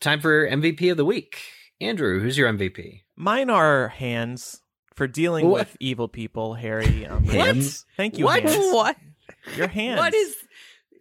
time 0.00 0.20
for 0.20 0.48
MVP 0.48 0.90
of 0.90 0.96
the 0.96 1.04
week. 1.04 1.40
Andrew, 1.80 2.20
who's 2.20 2.36
your 2.36 2.52
MVP? 2.52 3.02
Mine 3.16 3.50
are 3.50 3.88
hands 3.88 4.60
for 4.94 5.06
dealing 5.06 5.48
What? 5.48 5.60
with 5.60 5.76
evil 5.80 6.08
people, 6.08 6.54
Harry. 6.54 7.06
Um, 7.06 7.24
Hands? 7.28 7.86
Thank 7.96 8.18
you, 8.18 8.24
What? 8.24 8.42
hands. 8.42 8.72
What? 8.74 8.96
Your 9.56 9.68
hands. 9.68 9.98
What 9.98 10.14
is, 10.14 10.36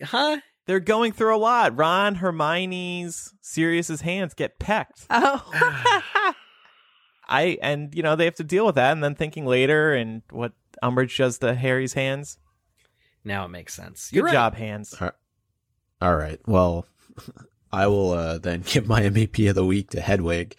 huh? 0.03 0.37
They're 0.67 0.79
going 0.79 1.13
through 1.13 1.35
a 1.35 1.39
lot. 1.39 1.77
Ron, 1.77 2.15
Hermione's, 2.15 3.33
Sirius's 3.41 4.01
hands 4.01 4.33
get 4.33 4.59
pecked. 4.59 5.05
Oh. 5.09 6.31
I 7.27 7.57
and 7.61 7.93
you 7.93 8.03
know 8.03 8.15
they 8.15 8.25
have 8.25 8.35
to 8.35 8.43
deal 8.43 8.65
with 8.65 8.75
that, 8.75 8.91
and 8.93 9.03
then 9.03 9.15
thinking 9.15 9.45
later 9.45 9.93
and 9.93 10.21
what 10.31 10.53
Umbridge 10.83 11.17
does 11.17 11.37
to 11.39 11.53
Harry's 11.55 11.93
hands. 11.93 12.37
Now 13.23 13.45
it 13.45 13.49
makes 13.49 13.73
sense. 13.73 14.09
Good 14.09 14.15
You're 14.17 14.25
right. 14.25 14.31
job, 14.33 14.55
hands. 14.55 14.95
All 16.01 16.15
right. 16.15 16.39
Well, 16.47 16.85
I 17.71 17.87
will 17.87 18.11
uh, 18.11 18.37
then 18.37 18.61
give 18.65 18.87
my 18.87 19.01
MVP 19.01 19.49
of 19.49 19.55
the 19.55 19.65
week 19.65 19.89
to 19.91 19.99
Hedwig, 20.01 20.55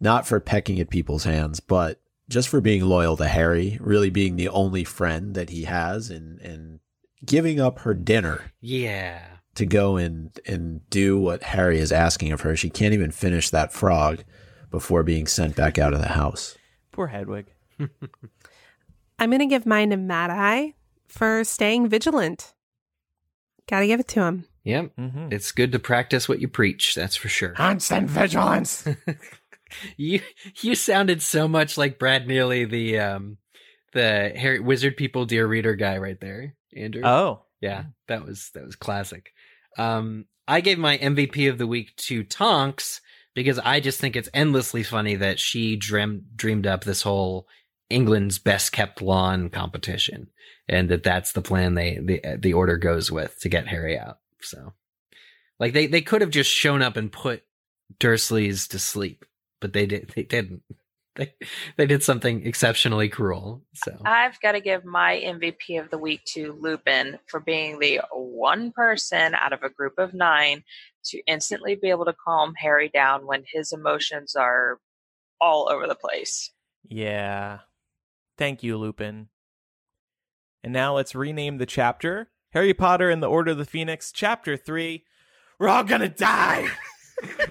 not 0.00 0.26
for 0.26 0.40
pecking 0.40 0.80
at 0.80 0.88
people's 0.90 1.24
hands, 1.24 1.60
but 1.60 2.00
just 2.28 2.48
for 2.48 2.60
being 2.62 2.82
loyal 2.84 3.16
to 3.18 3.26
Harry, 3.28 3.76
really 3.80 4.08
being 4.08 4.36
the 4.36 4.48
only 4.48 4.84
friend 4.84 5.34
that 5.34 5.50
he 5.50 5.64
has, 5.64 6.08
and 6.10 6.40
and 6.40 6.80
giving 7.24 7.60
up 7.60 7.80
her 7.80 7.94
dinner 7.94 8.52
Yeah. 8.60 9.20
to 9.56 9.66
go 9.66 9.96
and 9.96 10.38
and 10.46 10.88
do 10.88 11.18
what 11.18 11.42
Harry 11.42 11.78
is 11.78 11.92
asking 11.92 12.32
of 12.32 12.40
her. 12.40 12.56
She 12.56 12.70
can't 12.70 12.94
even 12.94 13.10
finish 13.10 13.50
that 13.50 13.72
frog 13.72 14.24
before 14.72 15.04
being 15.04 15.28
sent 15.28 15.54
back 15.54 15.78
out 15.78 15.94
of 15.94 16.00
the 16.00 16.08
house. 16.08 16.58
Poor 16.90 17.06
Hedwig. 17.06 17.46
I'm 19.18 19.30
going 19.30 19.38
to 19.38 19.46
give 19.46 19.66
mine 19.66 19.90
to 19.90 19.96
Mad 19.96 20.30
Eye 20.30 20.74
for 21.06 21.44
staying 21.44 21.88
vigilant. 21.88 22.54
Gotta 23.68 23.86
give 23.86 24.00
it 24.00 24.08
to 24.08 24.22
him. 24.22 24.46
Yep. 24.64 24.96
Mm-hmm. 24.96 25.28
It's 25.30 25.52
good 25.52 25.72
to 25.72 25.78
practice 25.78 26.28
what 26.28 26.40
you 26.40 26.48
preach, 26.48 26.94
that's 26.94 27.16
for 27.16 27.28
sure. 27.28 27.50
Constant 27.50 28.08
vigilance. 28.08 28.86
you 29.96 30.20
you 30.60 30.74
sounded 30.74 31.22
so 31.22 31.46
much 31.46 31.76
like 31.78 31.98
Brad 31.98 32.26
Neely, 32.26 32.64
the 32.64 32.98
um 32.98 33.38
the 33.92 34.32
Harry 34.36 34.60
Wizard 34.60 34.96
People 34.96 35.26
Dear 35.26 35.46
Reader 35.46 35.74
guy 35.76 35.98
right 35.98 36.18
there, 36.20 36.54
Andrew. 36.74 37.02
oh, 37.04 37.42
yeah, 37.60 37.84
that 38.08 38.24
was 38.24 38.50
that 38.54 38.64
was 38.64 38.76
classic. 38.76 39.32
Um 39.78 40.26
I 40.48 40.60
gave 40.60 40.78
my 40.78 40.98
MVP 40.98 41.48
of 41.48 41.58
the 41.58 41.66
week 41.66 41.94
to 41.96 42.24
Tonks 42.24 43.00
because 43.34 43.58
I 43.58 43.80
just 43.80 44.00
think 44.00 44.16
it's 44.16 44.28
endlessly 44.34 44.82
funny 44.82 45.16
that 45.16 45.38
she 45.38 45.76
dreamed 45.76 46.24
dreamed 46.36 46.66
up 46.66 46.84
this 46.84 47.02
whole 47.02 47.46
England's 47.90 48.38
best 48.38 48.72
kept 48.72 49.02
lawn 49.02 49.50
competition 49.50 50.28
and 50.68 50.88
that 50.88 51.02
that's 51.02 51.32
the 51.32 51.42
plan 51.42 51.74
they 51.74 51.98
the 52.02 52.36
the 52.38 52.52
order 52.52 52.76
goes 52.76 53.10
with 53.10 53.38
to 53.40 53.48
get 53.48 53.68
Harry 53.68 53.98
out. 53.98 54.18
So 54.40 54.72
like 55.58 55.72
they 55.72 55.86
they 55.86 56.02
could 56.02 56.20
have 56.20 56.30
just 56.30 56.50
shown 56.50 56.82
up 56.82 56.96
and 56.96 57.10
put 57.10 57.42
Dursleys 58.00 58.68
to 58.68 58.78
sleep, 58.78 59.24
but 59.60 59.72
they 59.72 59.86
did 59.86 60.12
they 60.14 60.22
didn't. 60.22 60.62
They 61.14 61.34
they 61.76 61.84
did 61.84 62.02
something 62.02 62.46
exceptionally 62.46 63.10
cruel. 63.10 63.60
So 63.74 63.98
I've 64.02 64.40
got 64.40 64.52
to 64.52 64.62
give 64.62 64.82
my 64.82 65.22
MVP 65.22 65.78
of 65.78 65.90
the 65.90 65.98
week 65.98 66.24
to 66.28 66.56
Lupin 66.58 67.18
for 67.26 67.38
being 67.38 67.78
the 67.78 68.00
one 68.10 68.72
person 68.72 69.34
out 69.34 69.52
of 69.52 69.62
a 69.62 69.68
group 69.68 69.98
of 69.98 70.14
nine 70.14 70.64
to 71.06 71.22
instantly 71.26 71.74
be 71.74 71.90
able 71.90 72.04
to 72.04 72.14
calm 72.24 72.54
Harry 72.56 72.88
down 72.88 73.26
when 73.26 73.44
his 73.46 73.72
emotions 73.72 74.34
are 74.36 74.78
all 75.40 75.68
over 75.70 75.86
the 75.86 75.94
place. 75.94 76.50
yeah. 76.88 77.58
Thank 78.38 78.62
you, 78.62 78.76
Lupin. 78.78 79.28
And 80.64 80.72
now 80.72 80.96
let's 80.96 81.14
rename 81.14 81.58
the 81.58 81.66
chapter 81.66 82.30
Harry 82.52 82.72
Potter 82.74 83.10
and 83.10 83.22
the 83.22 83.28
Order 83.28 83.52
of 83.52 83.58
the 83.58 83.64
Phoenix, 83.64 84.10
Chapter 84.10 84.56
3. 84.56 85.04
We're 85.58 85.68
all 85.68 85.84
gonna 85.84 86.08
die. 86.08 86.68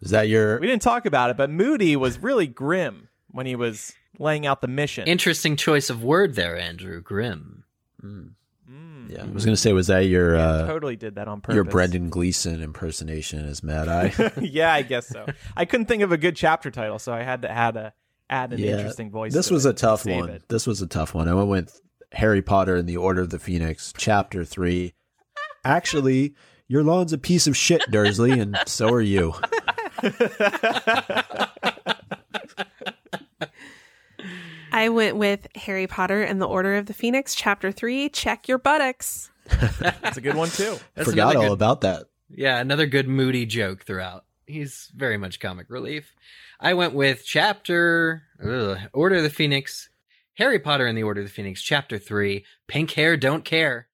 Is 0.00 0.10
that 0.10 0.28
your 0.28 0.58
We 0.60 0.66
didn't 0.66 0.82
talk 0.82 1.06
about 1.06 1.30
it, 1.30 1.36
but 1.36 1.50
Moody 1.50 1.96
was 1.96 2.18
really 2.18 2.46
grim 2.46 3.08
when 3.30 3.46
he 3.46 3.56
was 3.56 3.92
laying 4.18 4.46
out 4.46 4.60
the 4.60 4.68
mission. 4.68 5.08
interesting 5.08 5.56
choice 5.56 5.88
of 5.90 6.04
word 6.04 6.34
there, 6.34 6.56
Andrew. 6.58 7.00
Grim. 7.00 7.64
Mm, 8.02 8.32
Mm. 8.70 9.10
yeah, 9.10 9.22
I 9.22 9.26
was 9.26 9.44
going 9.44 9.54
to 9.54 9.60
say 9.60 9.72
was 9.72 9.88
that 9.88 10.00
your 10.06 10.36
Yeah, 10.36 10.46
uh, 10.48 10.66
totally 10.66 10.96
did 10.96 11.16
that 11.16 11.28
on 11.28 11.40
purpose. 11.40 11.54
your 11.54 11.64
Brendan 11.64 12.08
Gleeson 12.08 12.62
impersonation 12.62 13.44
as 13.46 13.62
Mad 13.62 13.88
Eye? 13.88 14.12
yeah, 14.40 14.72
I 14.72 14.82
guess 14.82 15.06
so. 15.06 15.26
I 15.56 15.64
couldn't 15.66 15.86
think 15.86 16.02
of 16.02 16.12
a 16.12 16.16
good 16.16 16.34
chapter 16.36 16.70
title, 16.70 16.98
so 16.98 17.12
I 17.12 17.22
had 17.22 17.42
to 17.42 17.50
add 17.50 17.76
a 17.76 17.92
add 18.30 18.52
an 18.54 18.58
Yeah, 18.58 18.72
interesting 18.78 19.10
voice. 19.10 19.34
This 19.34 19.48
to 19.48 19.54
was 19.54 19.66
it 19.66 19.70
a 19.70 19.72
tough 19.74 20.02
save 20.02 20.20
one. 20.20 20.30
it. 20.30 20.44
This 20.48 20.66
was 20.66 20.80
a 20.80 20.86
tough 20.86 21.12
one. 21.14 21.28
I 21.28 21.34
went 21.34 21.48
with 21.48 21.80
Harry 22.12 22.40
Potter 22.40 22.76
and 22.76 22.88
the 22.88 22.96
Order 22.96 23.20
of 23.20 23.30
the 23.30 23.38
Phoenix, 23.38 23.92
Chapter 23.96 24.44
Three. 24.44 24.94
Actually, 25.64 26.34
your 26.66 26.82
lawn's 26.82 27.12
a 27.12 27.18
piece 27.18 27.46
of 27.46 27.56
shit, 27.56 27.82
Dursley, 27.90 28.38
and 28.40 28.56
so 28.66 28.88
are 28.88 29.00
you. 29.02 29.34
I 34.74 34.88
went 34.88 35.16
with 35.16 35.46
Harry 35.54 35.86
Potter 35.86 36.22
and 36.24 36.42
the 36.42 36.46
Order 36.48 36.74
of 36.74 36.86
the 36.86 36.94
Phoenix, 36.94 37.36
Chapter 37.36 37.70
3, 37.70 38.08
Check 38.08 38.48
Your 38.48 38.58
Buttocks. 38.58 39.30
That's 39.78 40.16
a 40.16 40.20
good 40.20 40.34
one 40.34 40.48
too. 40.48 40.76
That's 40.96 41.08
Forgot 41.08 41.30
another 41.30 41.38
all 41.38 41.44
good- 41.50 41.52
about 41.52 41.80
that. 41.82 42.06
Yeah, 42.28 42.58
another 42.58 42.86
good 42.86 43.06
moody 43.06 43.46
joke 43.46 43.84
throughout. 43.84 44.24
He's 44.48 44.90
very 44.96 45.16
much 45.16 45.38
comic 45.38 45.66
relief. 45.70 46.12
I 46.58 46.74
went 46.74 46.92
with 46.92 47.22
chapter 47.24 48.24
ugh, 48.44 48.78
Order 48.92 49.16
of 49.16 49.22
the 49.22 49.30
Phoenix, 49.30 49.90
Harry 50.34 50.58
Potter 50.58 50.86
and 50.86 50.98
the 50.98 51.04
Order 51.04 51.20
of 51.20 51.28
the 51.28 51.32
Phoenix, 51.32 51.62
chapter 51.62 51.96
three. 51.96 52.44
Pink 52.66 52.90
hair, 52.90 53.16
don't 53.16 53.44
care. 53.44 53.86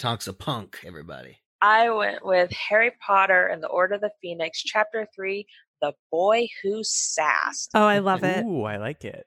Tonks 0.00 0.26
a 0.26 0.32
punk. 0.32 0.80
Everybody. 0.84 1.38
I 1.62 1.90
went 1.90 2.26
with 2.26 2.50
Harry 2.50 2.90
Potter 3.06 3.46
and 3.46 3.62
the 3.62 3.68
Order 3.68 3.94
of 3.94 4.00
the 4.00 4.10
Phoenix, 4.20 4.60
Chapter 4.62 5.06
3, 5.14 5.46
The 5.80 5.92
Boy 6.10 6.48
Who 6.62 6.80
Sassed. 6.82 7.70
Oh, 7.74 7.84
I 7.84 8.00
love 8.00 8.24
it. 8.24 8.44
Ooh, 8.44 8.64
I 8.64 8.76
like 8.78 9.04
it. 9.04 9.26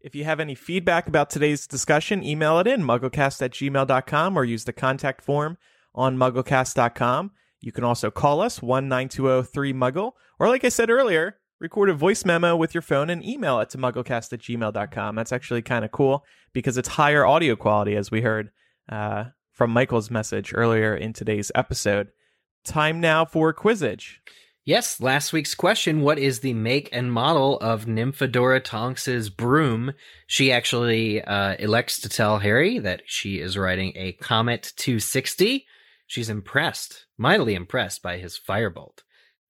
If 0.00 0.14
you 0.14 0.24
have 0.24 0.40
any 0.40 0.54
feedback 0.54 1.08
about 1.08 1.28
today's 1.28 1.66
discussion, 1.66 2.24
email 2.24 2.58
it 2.58 2.66
in 2.66 2.82
mugglecast 2.82 3.42
at 3.42 3.52
gmail.com 3.52 4.36
or 4.36 4.44
use 4.44 4.64
the 4.64 4.72
contact 4.72 5.22
form 5.22 5.58
on 5.94 6.16
mugglecast.com. 6.16 7.32
You 7.60 7.72
can 7.72 7.84
also 7.84 8.10
call 8.10 8.40
us 8.40 8.62
19203 8.62 9.74
Muggle, 9.74 10.12
or 10.38 10.48
like 10.48 10.64
I 10.64 10.70
said 10.70 10.88
earlier, 10.88 11.36
record 11.58 11.90
a 11.90 11.94
voice 11.94 12.24
memo 12.24 12.56
with 12.56 12.74
your 12.74 12.80
phone 12.80 13.10
and 13.10 13.22
email 13.22 13.60
it 13.60 13.68
to 13.70 13.78
mugglecast 13.78 14.32
at 14.32 14.40
gmail.com. 14.40 15.14
That's 15.14 15.32
actually 15.32 15.60
kind 15.60 15.84
of 15.84 15.92
cool 15.92 16.24
because 16.54 16.78
it's 16.78 16.88
higher 16.88 17.26
audio 17.26 17.54
quality 17.54 17.94
as 17.94 18.10
we 18.10 18.22
heard 18.22 18.50
uh, 18.88 19.24
from 19.52 19.70
Michael's 19.70 20.10
message 20.10 20.52
earlier 20.54 20.96
in 20.96 21.12
today's 21.12 21.52
episode. 21.54 22.08
Time 22.64 23.00
now 23.00 23.26
for 23.26 23.52
Quizzitch. 23.52 24.16
Yes, 24.70 25.00
last 25.00 25.32
week's 25.32 25.56
question 25.56 26.00
What 26.00 26.20
is 26.20 26.38
the 26.38 26.54
make 26.54 26.90
and 26.92 27.12
model 27.12 27.58
of 27.58 27.86
Nymphadora 27.86 28.62
Tonks's 28.62 29.28
broom? 29.28 29.94
She 30.28 30.52
actually 30.52 31.20
uh, 31.20 31.56
elects 31.58 32.00
to 32.02 32.08
tell 32.08 32.38
Harry 32.38 32.78
that 32.78 33.02
she 33.04 33.40
is 33.40 33.58
riding 33.58 33.92
a 33.96 34.12
Comet 34.12 34.72
260. 34.76 35.66
She's 36.06 36.30
impressed, 36.30 37.06
mightily 37.18 37.56
impressed 37.56 38.00
by 38.00 38.18
his 38.18 38.38
firebolt. 38.38 38.98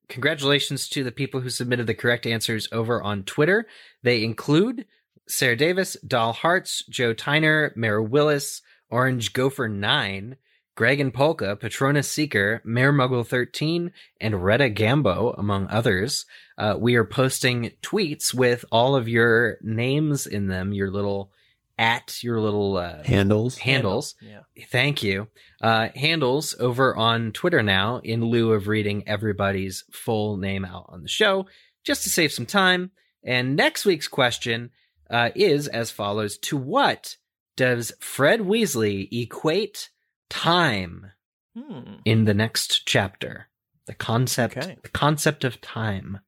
Congratulations 0.09 0.89
to 0.89 1.05
the 1.05 1.13
people 1.13 1.43
who 1.43 1.51
submitted 1.51 1.87
the 1.87 1.93
correct 1.93 2.27
answers 2.27 2.67
over 2.73 3.03
on 3.03 3.25
Twitter. 3.25 3.67
They 4.03 4.25
include 4.25 4.87
Sarah 5.29 5.55
Davis, 5.55 5.99
Doll 6.07 6.33
Hearts, 6.33 6.83
Joe 6.89 7.13
Tyner, 7.13 7.77
Mara 7.77 8.03
Willis, 8.03 8.63
Orange 8.89 9.35
Gopher 9.35 9.69
9, 9.69 10.37
Greg 10.81 10.99
and 10.99 11.13
Polka, 11.13 11.57
Patronus 11.57 12.11
Seeker, 12.11 12.63
Mayor 12.65 12.91
Muggle 12.91 13.27
13, 13.27 13.93
and 14.19 14.43
Retta 14.43 14.71
Gambo, 14.71 15.39
among 15.39 15.67
others. 15.67 16.25
Uh, 16.57 16.75
we 16.79 16.95
are 16.95 17.05
posting 17.05 17.73
tweets 17.83 18.33
with 18.33 18.65
all 18.73 18.97
of 18.97 19.07
your 19.07 19.59
names 19.61 20.27
in 20.27 20.47
them, 20.47 20.73
your 20.73 20.91
little 20.91 21.33
at 21.79 22.25
your 22.25 22.41
little 22.41 22.79
uh, 22.79 23.03
Handles. 23.03 23.59
handles. 23.59 24.15
Yeah. 24.23 24.41
Thank 24.69 25.03
you. 25.03 25.29
Uh, 25.61 25.89
handles 25.95 26.57
over 26.59 26.97
on 26.97 27.33
Twitter 27.33 27.63
now, 27.63 27.99
in 28.03 28.25
lieu 28.25 28.53
of 28.53 28.67
reading 28.67 29.07
everybody's 29.07 29.85
full 29.93 30.39
name 30.39 30.65
out 30.65 30.87
on 30.89 31.03
the 31.03 31.09
show, 31.11 31.45
just 31.85 32.05
to 32.05 32.09
save 32.09 32.33
some 32.33 32.47
time. 32.47 32.91
And 33.23 33.55
next 33.55 33.85
week's 33.85 34.09
question 34.09 34.71
uh, 35.11 35.29
is 35.35 35.69
as 35.69 35.91
follows 35.91 36.39
To 36.39 36.57
what 36.57 37.19
does 37.55 37.93
Fred 38.01 38.41
Weasley 38.41 39.09
equate 39.13 39.91
time 40.31 41.13
Hmm. 41.57 41.97
in 42.05 42.25
the 42.25 42.33
next 42.35 42.87
chapter? 42.87 43.49
The 43.87 43.95
concept, 43.95 44.57
Okay. 44.57 44.79
the 44.83 44.89
concept 44.89 45.45
of 45.45 45.61
time. 45.61 46.21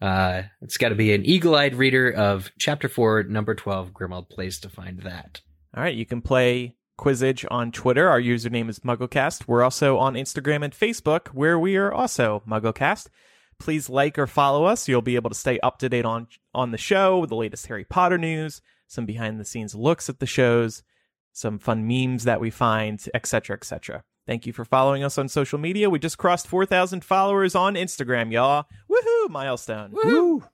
Uh, 0.00 0.42
it's 0.60 0.76
got 0.76 0.88
to 0.88 0.94
be 0.96 1.12
an 1.14 1.24
eagle-eyed 1.24 1.76
reader 1.76 2.10
of 2.10 2.50
chapter 2.58 2.88
four, 2.88 3.22
number 3.22 3.54
twelve. 3.54 3.92
Grimmauld 3.92 4.28
Place 4.28 4.58
to 4.60 4.68
find 4.68 5.00
that. 5.02 5.40
All 5.76 5.82
right, 5.82 5.94
you 5.94 6.04
can 6.04 6.20
play 6.20 6.74
Quizzitch 6.98 7.44
on 7.50 7.70
Twitter. 7.70 8.08
Our 8.08 8.20
username 8.20 8.68
is 8.68 8.80
MuggleCast. 8.80 9.46
We're 9.46 9.62
also 9.62 9.98
on 9.98 10.14
Instagram 10.14 10.64
and 10.64 10.72
Facebook, 10.74 11.28
where 11.28 11.58
we 11.58 11.76
are 11.76 11.92
also 11.92 12.42
MuggleCast. 12.48 13.06
Please 13.60 13.88
like 13.88 14.18
or 14.18 14.26
follow 14.26 14.64
us. 14.64 14.88
You'll 14.88 15.02
be 15.02 15.14
able 15.14 15.30
to 15.30 15.36
stay 15.36 15.60
up 15.60 15.78
to 15.78 15.88
date 15.88 16.04
on 16.04 16.26
on 16.52 16.72
the 16.72 16.78
show 16.78 17.20
with 17.20 17.30
the 17.30 17.36
latest 17.36 17.66
Harry 17.68 17.84
Potter 17.84 18.18
news, 18.18 18.60
some 18.88 19.06
behind 19.06 19.38
the 19.38 19.44
scenes 19.44 19.72
looks 19.74 20.08
at 20.08 20.18
the 20.18 20.26
shows, 20.26 20.82
some 21.32 21.58
fun 21.58 21.86
memes 21.86 22.24
that 22.24 22.40
we 22.40 22.50
find, 22.50 23.02
etc., 23.14 23.56
etc. 23.56 24.04
Thank 24.26 24.46
you 24.46 24.52
for 24.52 24.64
following 24.64 25.02
us 25.02 25.18
on 25.18 25.28
social 25.28 25.58
media. 25.58 25.90
We 25.90 25.98
just 25.98 26.18
crossed 26.18 26.46
4,000 26.46 27.04
followers 27.04 27.54
on 27.54 27.74
Instagram, 27.74 28.30
y'all. 28.30 28.66
Woohoo! 28.88 29.30
Milestone. 29.30 29.90
Woo! 29.92 30.44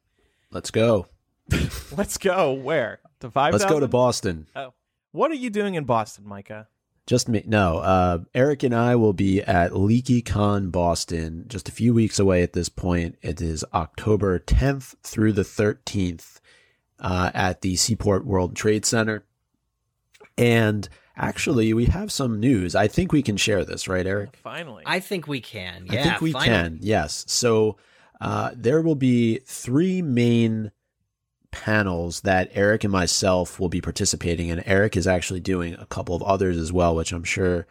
Let's 0.51 0.71
go. 0.71 1.07
Let's 1.97 2.17
go. 2.17 2.53
Where? 2.53 3.01
To 3.21 3.31
5,000? 3.31 3.53
Let's 3.59 3.71
go 3.71 3.81
to 3.81 3.89
Boston. 3.89 4.47
Oh. 4.57 4.73
What 5.13 5.31
are 5.31 5.35
you 5.35 5.51
doing 5.51 5.75
in 5.75 5.85
Boston, 5.85 6.27
Micah? 6.27 6.69
Just 7.07 7.29
me. 7.29 7.43
No, 7.47 7.79
uh, 7.79 8.19
Eric 8.35 8.63
and 8.63 8.75
I 8.75 8.95
will 8.97 9.15
be 9.15 9.41
at 9.43 9.73
LeakyCon 9.73 10.71
Boston 10.71 11.47
just 11.49 11.69
a 11.69 11.73
few 11.73 11.95
weeks 11.95 12.19
away 12.19 12.43
at 12.43 12.53
this 12.53 12.69
point. 12.69 13.17
It 13.23 13.41
is 13.41 13.65
October 13.73 14.39
10th 14.39 14.95
through 15.03 15.33
the 15.33 15.43
13th 15.43 16.41
uh, 17.01 17.31
at 17.33 17.63
the 17.63 17.77
Seaport 17.77 18.27
World 18.27 18.55
Trade 18.55 18.85
Center. 18.85 19.25
And 20.39 20.89
actually, 21.17 21.75
we 21.75 21.87
have 21.87 22.13
some 22.13 22.41
news. 22.41 22.75
I 22.75 22.89
think 22.89 23.13
we 23.13 23.23
can 23.23 23.37
share 23.37 23.65
this, 23.65 23.89
right, 23.89 24.07
Eric? 24.07 24.39
Finally. 24.43 24.85
I 24.87 25.01
think 25.01 25.27
we 25.27 25.41
can. 25.41 25.87
Yeah, 25.91 26.01
I 26.01 26.03
think 26.05 26.21
we 26.21 26.33
finally. 26.33 26.49
can. 26.49 26.79
Yes. 26.81 27.25
So 27.27 27.77
uh, 28.21 28.53
there 28.55 28.81
will 28.81 28.95
be 28.95 29.41
three 29.45 30.01
main 30.01 30.71
panels 31.51 32.21
that 32.23 32.51
Eric 32.53 32.85
and 32.85 32.93
myself 32.93 33.59
will 33.59 33.69
be 33.69 33.81
participating 33.81 34.49
in. 34.49 34.61
Eric 34.61 34.97
is 34.97 35.07
actually 35.07 35.41
doing 35.41 35.75
a 35.75 35.87
couple 35.87 36.15
of 36.15 36.23
others 36.23 36.57
as 36.57 36.73
well, 36.73 36.95
which 36.95 37.13
I'm 37.13 37.25
sure 37.25 37.67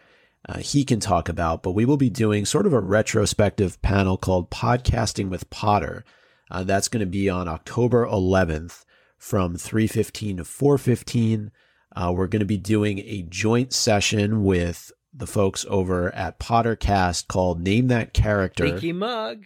uh, 0.49 0.59
he 0.59 0.83
can 0.83 0.99
talk 0.99 1.29
about. 1.29 1.63
But 1.63 1.71
we 1.71 1.85
will 1.85 1.97
be 1.97 2.09
doing 2.09 2.45
sort 2.45 2.65
of 2.65 2.73
a 2.73 2.79
retrospective 2.79 3.81
panel 3.81 4.17
called 4.17 4.49
Podcasting 4.49 5.29
with 5.29 5.49
Potter. 5.49 6.03
Uh, 6.49 6.63
that's 6.63 6.87
going 6.87 7.01
to 7.01 7.05
be 7.05 7.29
on 7.29 7.47
October 7.47 8.05
11th 8.05 8.83
from 9.17 9.55
3:15 9.55 10.37
to 10.37 10.43
4:15. 10.43 11.51
Uh, 11.97 12.11
we're 12.11 12.27
going 12.27 12.41
to 12.41 12.45
be 12.45 12.57
doing 12.57 12.99
a 12.99 13.23
joint 13.23 13.73
session 13.73 14.43
with 14.43 14.91
the 15.11 15.25
folks 15.25 15.65
over 15.67 16.13
at 16.13 16.39
Pottercast 16.39 17.27
called 17.27 17.59
Name 17.59 17.87
That 17.87 18.13
Character. 18.13 18.67
Leaky 18.67 18.93
mug. 18.93 19.45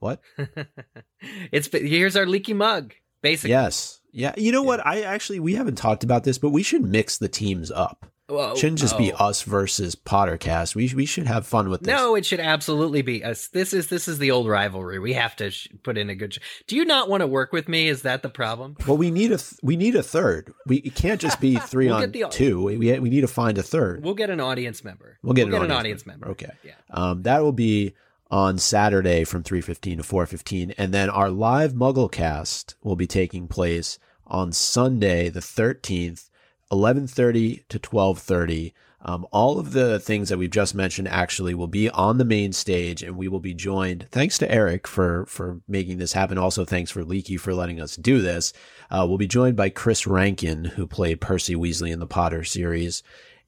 What? 0.00 0.20
it's 1.52 1.68
here's 1.68 2.16
our 2.16 2.26
leaky 2.26 2.52
mug. 2.52 2.94
Basically, 3.22 3.50
Yes. 3.50 4.00
Yeah. 4.12 4.34
You 4.36 4.50
know 4.50 4.64
what? 4.64 4.84
I 4.84 5.02
actually 5.02 5.38
we 5.38 5.54
haven't 5.54 5.76
talked 5.76 6.02
about 6.02 6.24
this, 6.24 6.36
but 6.36 6.50
we 6.50 6.64
should 6.64 6.82
mix 6.82 7.16
the 7.16 7.28
teams 7.28 7.70
up. 7.70 8.06
Whoa, 8.26 8.54
Shouldn't 8.54 8.78
just 8.78 8.96
be 8.96 9.12
oh. 9.12 9.16
us 9.16 9.42
versus 9.42 9.94
Pottercast. 9.94 10.74
We 10.74 10.90
we 10.94 11.04
should 11.04 11.26
have 11.26 11.46
fun 11.46 11.68
with 11.68 11.82
this. 11.82 11.88
No, 11.88 12.14
it 12.14 12.24
should 12.24 12.40
absolutely 12.40 13.02
be 13.02 13.22
us. 13.22 13.48
This 13.48 13.74
is 13.74 13.88
this 13.88 14.08
is 14.08 14.18
the 14.18 14.30
old 14.30 14.48
rivalry. 14.48 14.98
We 14.98 15.12
have 15.12 15.36
to 15.36 15.50
sh- 15.50 15.68
put 15.82 15.98
in 15.98 16.08
a 16.08 16.14
good. 16.14 16.32
Sh- 16.32 16.38
Do 16.66 16.74
you 16.74 16.86
not 16.86 17.10
want 17.10 17.20
to 17.20 17.26
work 17.26 17.52
with 17.52 17.68
me? 17.68 17.86
Is 17.86 18.00
that 18.00 18.22
the 18.22 18.30
problem? 18.30 18.76
Well, 18.86 18.96
we 18.96 19.10
need 19.10 19.30
a 19.30 19.36
th- 19.36 19.60
we 19.62 19.76
need 19.76 19.94
a 19.94 20.02
third. 20.02 20.54
We 20.66 20.76
it 20.78 20.94
can't 20.94 21.20
just 21.20 21.38
be 21.38 21.56
3 21.58 21.86
We'll 21.86 21.96
on 21.96 22.10
the- 22.12 22.26
two. 22.30 22.62
We 22.62 22.76
we 22.98 23.10
need 23.10 23.20
to 23.20 23.28
find 23.28 23.58
a 23.58 23.62
third. 23.62 24.02
We'll 24.02 24.14
get 24.14 24.30
an 24.30 24.40
audience 24.40 24.82
member. 24.82 25.18
We'll 25.22 25.34
get, 25.34 25.46
we'll 25.48 25.56
an, 25.62 25.68
get 25.68 25.70
audience 25.70 25.72
an 25.72 25.78
audience 25.78 26.06
member. 26.06 26.28
Okay. 26.28 26.50
Yeah. 26.64 26.72
Um, 26.92 27.22
that 27.24 27.42
will 27.42 27.52
be 27.52 27.94
on 28.30 28.56
Saturday 28.56 29.24
from 29.24 29.42
3:15 29.42 29.98
to 29.98 30.02
4:15 30.02 30.74
and 30.78 30.94
then 30.94 31.10
our 31.10 31.28
live 31.28 31.74
Mugglecast 31.74 32.74
will 32.82 32.96
be 32.96 33.06
taking 33.06 33.48
place 33.48 33.98
on 34.26 34.50
Sunday 34.50 35.28
the 35.28 35.40
13th 35.40 36.30
11:30 36.70 37.64
to 37.68 37.78
12:30. 37.78 38.72
Um, 39.06 39.26
all 39.32 39.58
of 39.58 39.72
the 39.72 40.00
things 40.00 40.30
that 40.30 40.38
we've 40.38 40.50
just 40.50 40.74
mentioned 40.74 41.08
actually 41.08 41.52
will 41.54 41.66
be 41.66 41.90
on 41.90 42.16
the 42.16 42.24
main 42.24 42.54
stage, 42.54 43.02
and 43.02 43.18
we 43.18 43.28
will 43.28 43.40
be 43.40 43.52
joined. 43.52 44.06
Thanks 44.10 44.38
to 44.38 44.50
Eric 44.50 44.88
for 44.88 45.26
for 45.26 45.60
making 45.68 45.98
this 45.98 46.14
happen. 46.14 46.38
Also, 46.38 46.64
thanks 46.64 46.90
for 46.90 47.04
Leaky 47.04 47.36
for 47.36 47.52
letting 47.54 47.80
us 47.80 47.96
do 47.96 48.22
this. 48.22 48.54
Uh, 48.90 49.04
we'll 49.06 49.18
be 49.18 49.26
joined 49.26 49.56
by 49.56 49.68
Chris 49.68 50.06
Rankin, 50.06 50.64
who 50.64 50.86
played 50.86 51.20
Percy 51.20 51.54
Weasley 51.54 51.90
in 51.90 51.98
the 52.00 52.06
Potter 52.06 52.44
series, 52.44 53.02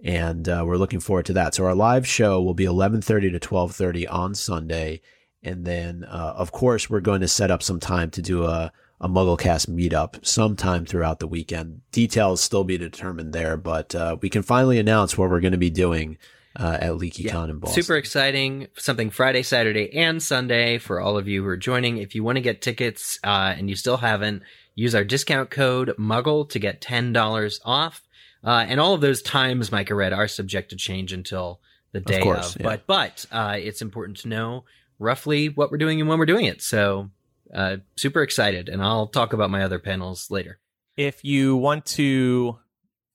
and 0.05 0.47
uh, 0.47 0.63
we're 0.67 0.77
looking 0.77 1.01
forward 1.01 1.27
to 1.27 1.33
that. 1.33 1.55
So 1.55 1.65
our 1.65 1.75
live 1.75 2.07
show 2.07 2.43
will 2.43 2.55
be 2.55 2.67
11:30 2.67 3.33
to 3.33 3.41
12:30 3.41 4.07
on 4.13 4.35
Sunday, 4.35 5.01
and 5.43 5.65
then 5.65 6.05
uh, 6.05 6.35
of 6.37 6.53
course 6.53 6.91
we're 6.91 7.01
going 7.01 7.23
to 7.23 7.29
set 7.29 7.51
up 7.51 7.63
some 7.63 7.81
time 7.81 8.11
to 8.11 8.21
do 8.21 8.45
a 8.45 8.73
a 9.01 9.09
MuggleCast 9.09 9.69
meetup 9.69 10.25
sometime 10.25 10.87
throughout 10.87 11.19
the 11.19 11.27
weekend. 11.27 11.83
Details 11.93 12.41
still 12.41 12.65
be 12.65 12.79
determined 12.79 13.33
there, 13.33 13.57
but 13.57 13.95
uh, 13.95 14.17
we 14.21 14.31
can 14.31 14.43
finally 14.43 14.79
announce 14.79 15.19
what 15.19 15.31
we're 15.31 15.41
going 15.41 15.53
to 15.53 15.59
be 15.59 15.71
doing 15.71 16.19
uh, 16.59 16.79
at 16.81 16.93
LeakyCon 16.93 17.51
in 17.51 17.59
Boston. 17.59 17.83
Super 17.83 17.97
exciting. 17.97 18.69
Something 18.77 19.11
Friday, 19.11 19.43
Saturday, 19.43 19.95
and 19.95 20.23
Sunday 20.23 20.79
for 20.79 21.01
all 21.01 21.19
of 21.19 21.29
you 21.29 21.43
who 21.43 21.49
are 21.49 21.57
joining. 21.57 21.99
If 21.99 22.15
you 22.15 22.25
want 22.25 22.37
to 22.37 22.43
get 22.43 22.63
tickets 22.63 23.19
uh, 23.23 23.55
and 23.57 23.69
you 23.69 23.77
still 23.77 23.99
haven't, 23.99 24.43
use 24.75 24.95
our 24.95 25.05
discount 25.05 25.51
code 25.51 25.93
MUGGLE 25.99 26.47
to 26.47 26.59
get 26.59 26.81
$10 26.81 27.61
off. 27.65 28.03
Uh, 28.43 28.65
and 28.69 28.81
all 28.81 28.95
of 28.95 29.01
those 29.01 29.23
times, 29.23 29.73
Micah 29.73 29.95
read, 29.95 30.13
are 30.13 30.29
subject 30.29 30.71
to 30.71 30.77
change 30.77 31.13
until 31.13 31.61
the 31.93 32.01
day 32.01 32.19
of. 32.19 32.23
course, 32.23 32.57
yeah. 32.57 32.63
But 32.63 32.87
but 32.87 33.27
uh, 33.33 33.57
it's 33.59 33.83
important 33.83 34.19
to 34.19 34.29
know 34.29 34.65
roughly 34.99 35.49
what 35.49 35.71
we're 35.71 35.79
doing 35.79 36.01
and 36.01 36.09
when 36.09 36.19
we're 36.19 36.27
doing 36.27 36.45
it. 36.47 36.63
So 36.63 37.11
uh, 37.53 37.77
super 37.97 38.23
excited. 38.23 38.69
And 38.69 38.83
I'll 38.83 39.07
talk 39.07 39.33
about 39.33 39.51
my 39.51 39.63
other 39.63 39.79
panels 39.79 40.31
later. 40.31 40.59
if 40.97 41.25
you 41.25 41.57
want 41.57 41.85
to 41.85 42.59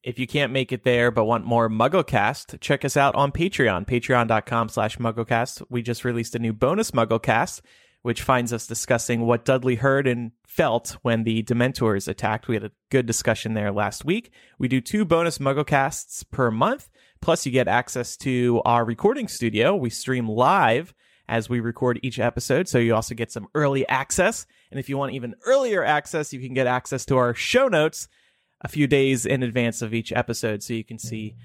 if 0.03 0.17
you 0.17 0.25
can't 0.27 0.51
make 0.51 0.71
it 0.71 0.83
there 0.83 1.11
but 1.11 1.25
want 1.25 1.45
more 1.45 1.69
mugglecast 1.69 2.59
check 2.59 2.83
us 2.85 2.95
out 2.97 3.13
on 3.15 3.31
patreon 3.31 3.85
patreon.com 3.87 4.69
slash 4.69 4.97
mugglecast 4.97 5.63
we 5.69 5.81
just 5.81 6.05
released 6.05 6.35
a 6.35 6.39
new 6.39 6.53
bonus 6.53 6.91
mugglecast 6.91 7.61
which 8.03 8.23
finds 8.23 8.51
us 8.53 8.67
discussing 8.67 9.21
what 9.25 9.45
dudley 9.45 9.75
heard 9.75 10.07
and 10.07 10.31
felt 10.47 10.95
when 11.01 11.23
the 11.23 11.41
dementors 11.43 12.07
attacked 12.07 12.47
we 12.47 12.55
had 12.55 12.63
a 12.63 12.71
good 12.89 13.05
discussion 13.05 13.53
there 13.53 13.71
last 13.71 14.05
week 14.05 14.31
we 14.59 14.67
do 14.67 14.81
two 14.81 15.05
bonus 15.05 15.37
mugglecasts 15.39 16.23
per 16.31 16.49
month 16.51 16.89
plus 17.21 17.45
you 17.45 17.51
get 17.51 17.67
access 17.67 18.17
to 18.17 18.61
our 18.65 18.83
recording 18.85 19.27
studio 19.27 19.75
we 19.75 19.89
stream 19.89 20.27
live 20.27 20.93
as 21.31 21.49
we 21.49 21.61
record 21.61 21.97
each 22.03 22.19
episode. 22.19 22.67
So 22.67 22.77
you 22.77 22.93
also 22.93 23.15
get 23.15 23.31
some 23.31 23.47
early 23.55 23.87
access. 23.87 24.45
And 24.69 24.79
if 24.79 24.89
you 24.89 24.97
want 24.97 25.13
even 25.13 25.33
earlier 25.45 25.83
access, 25.83 26.33
you 26.33 26.41
can 26.41 26.53
get 26.53 26.67
access 26.67 27.05
to 27.05 27.17
our 27.17 27.33
show 27.33 27.69
notes 27.69 28.09
a 28.59 28.67
few 28.67 28.85
days 28.85 29.25
in 29.25 29.41
advance 29.41 29.81
of 29.81 29.93
each 29.93 30.11
episode 30.11 30.61
so 30.61 30.73
you 30.73 30.83
can 30.83 30.99
see 30.99 31.35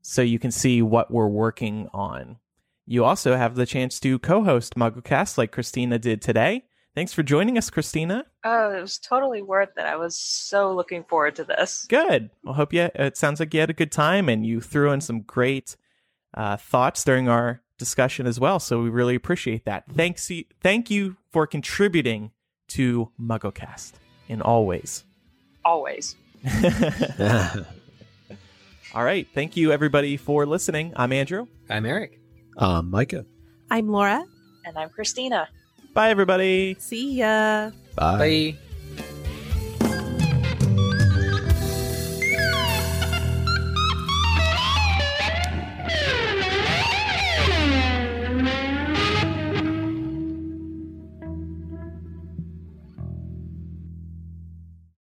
so 0.00 0.22
you 0.22 0.38
can 0.38 0.52
see 0.52 0.80
what 0.80 1.10
we're 1.10 1.28
working 1.28 1.88
on. 1.92 2.36
You 2.86 3.04
also 3.04 3.36
have 3.36 3.56
the 3.56 3.66
chance 3.66 4.00
to 4.00 4.18
co-host 4.20 4.76
MuggleCast 4.76 5.36
like 5.36 5.52
Christina 5.52 5.98
did 5.98 6.22
today. 6.22 6.64
Thanks 6.94 7.12
for 7.12 7.22
joining 7.22 7.58
us, 7.58 7.68
Christina. 7.68 8.24
Oh, 8.44 8.70
it 8.70 8.80
was 8.80 8.98
totally 8.98 9.42
worth 9.42 9.76
it. 9.76 9.84
I 9.84 9.96
was 9.96 10.16
so 10.16 10.74
looking 10.74 11.04
forward 11.04 11.36
to 11.36 11.44
this. 11.44 11.86
Good. 11.88 12.30
Well, 12.42 12.54
hope 12.54 12.72
you. 12.72 12.88
It 12.94 13.16
sounds 13.16 13.40
like 13.40 13.52
you 13.52 13.60
had 13.60 13.68
a 13.68 13.74
good 13.74 13.92
time 13.92 14.28
and 14.28 14.46
you 14.46 14.60
threw 14.60 14.92
in 14.92 15.00
some 15.00 15.22
great 15.22 15.76
uh, 16.32 16.56
thoughts 16.56 17.04
during 17.04 17.28
our 17.28 17.60
discussion 17.78 18.26
as 18.26 18.38
well. 18.38 18.58
So 18.60 18.80
we 18.82 18.90
really 18.90 19.14
appreciate 19.14 19.64
that. 19.64 19.84
Thanks, 19.90 20.30
thank 20.60 20.90
you 20.90 21.16
for 21.30 21.46
contributing 21.46 22.32
to 22.68 23.10
MuggleCast 23.20 23.92
in 24.28 24.42
all 24.42 24.66
ways. 24.66 25.04
Always. 25.64 26.16
all 28.94 29.04
right. 29.04 29.26
Thank 29.34 29.56
you, 29.56 29.72
everybody, 29.72 30.16
for 30.16 30.46
listening. 30.46 30.92
I'm 30.96 31.12
Andrew. 31.12 31.46
I'm 31.70 31.86
Eric. 31.86 32.20
Um, 32.56 32.90
Micah. 32.90 33.24
I'm 33.70 33.88
Laura. 33.88 34.24
And 34.64 34.76
I'm 34.76 34.90
Christina. 34.90 35.48
Bye, 35.94 36.10
everybody. 36.10 36.76
See 36.78 37.14
ya. 37.14 37.70
Bye. 37.96 38.18
Bye. 38.18 38.58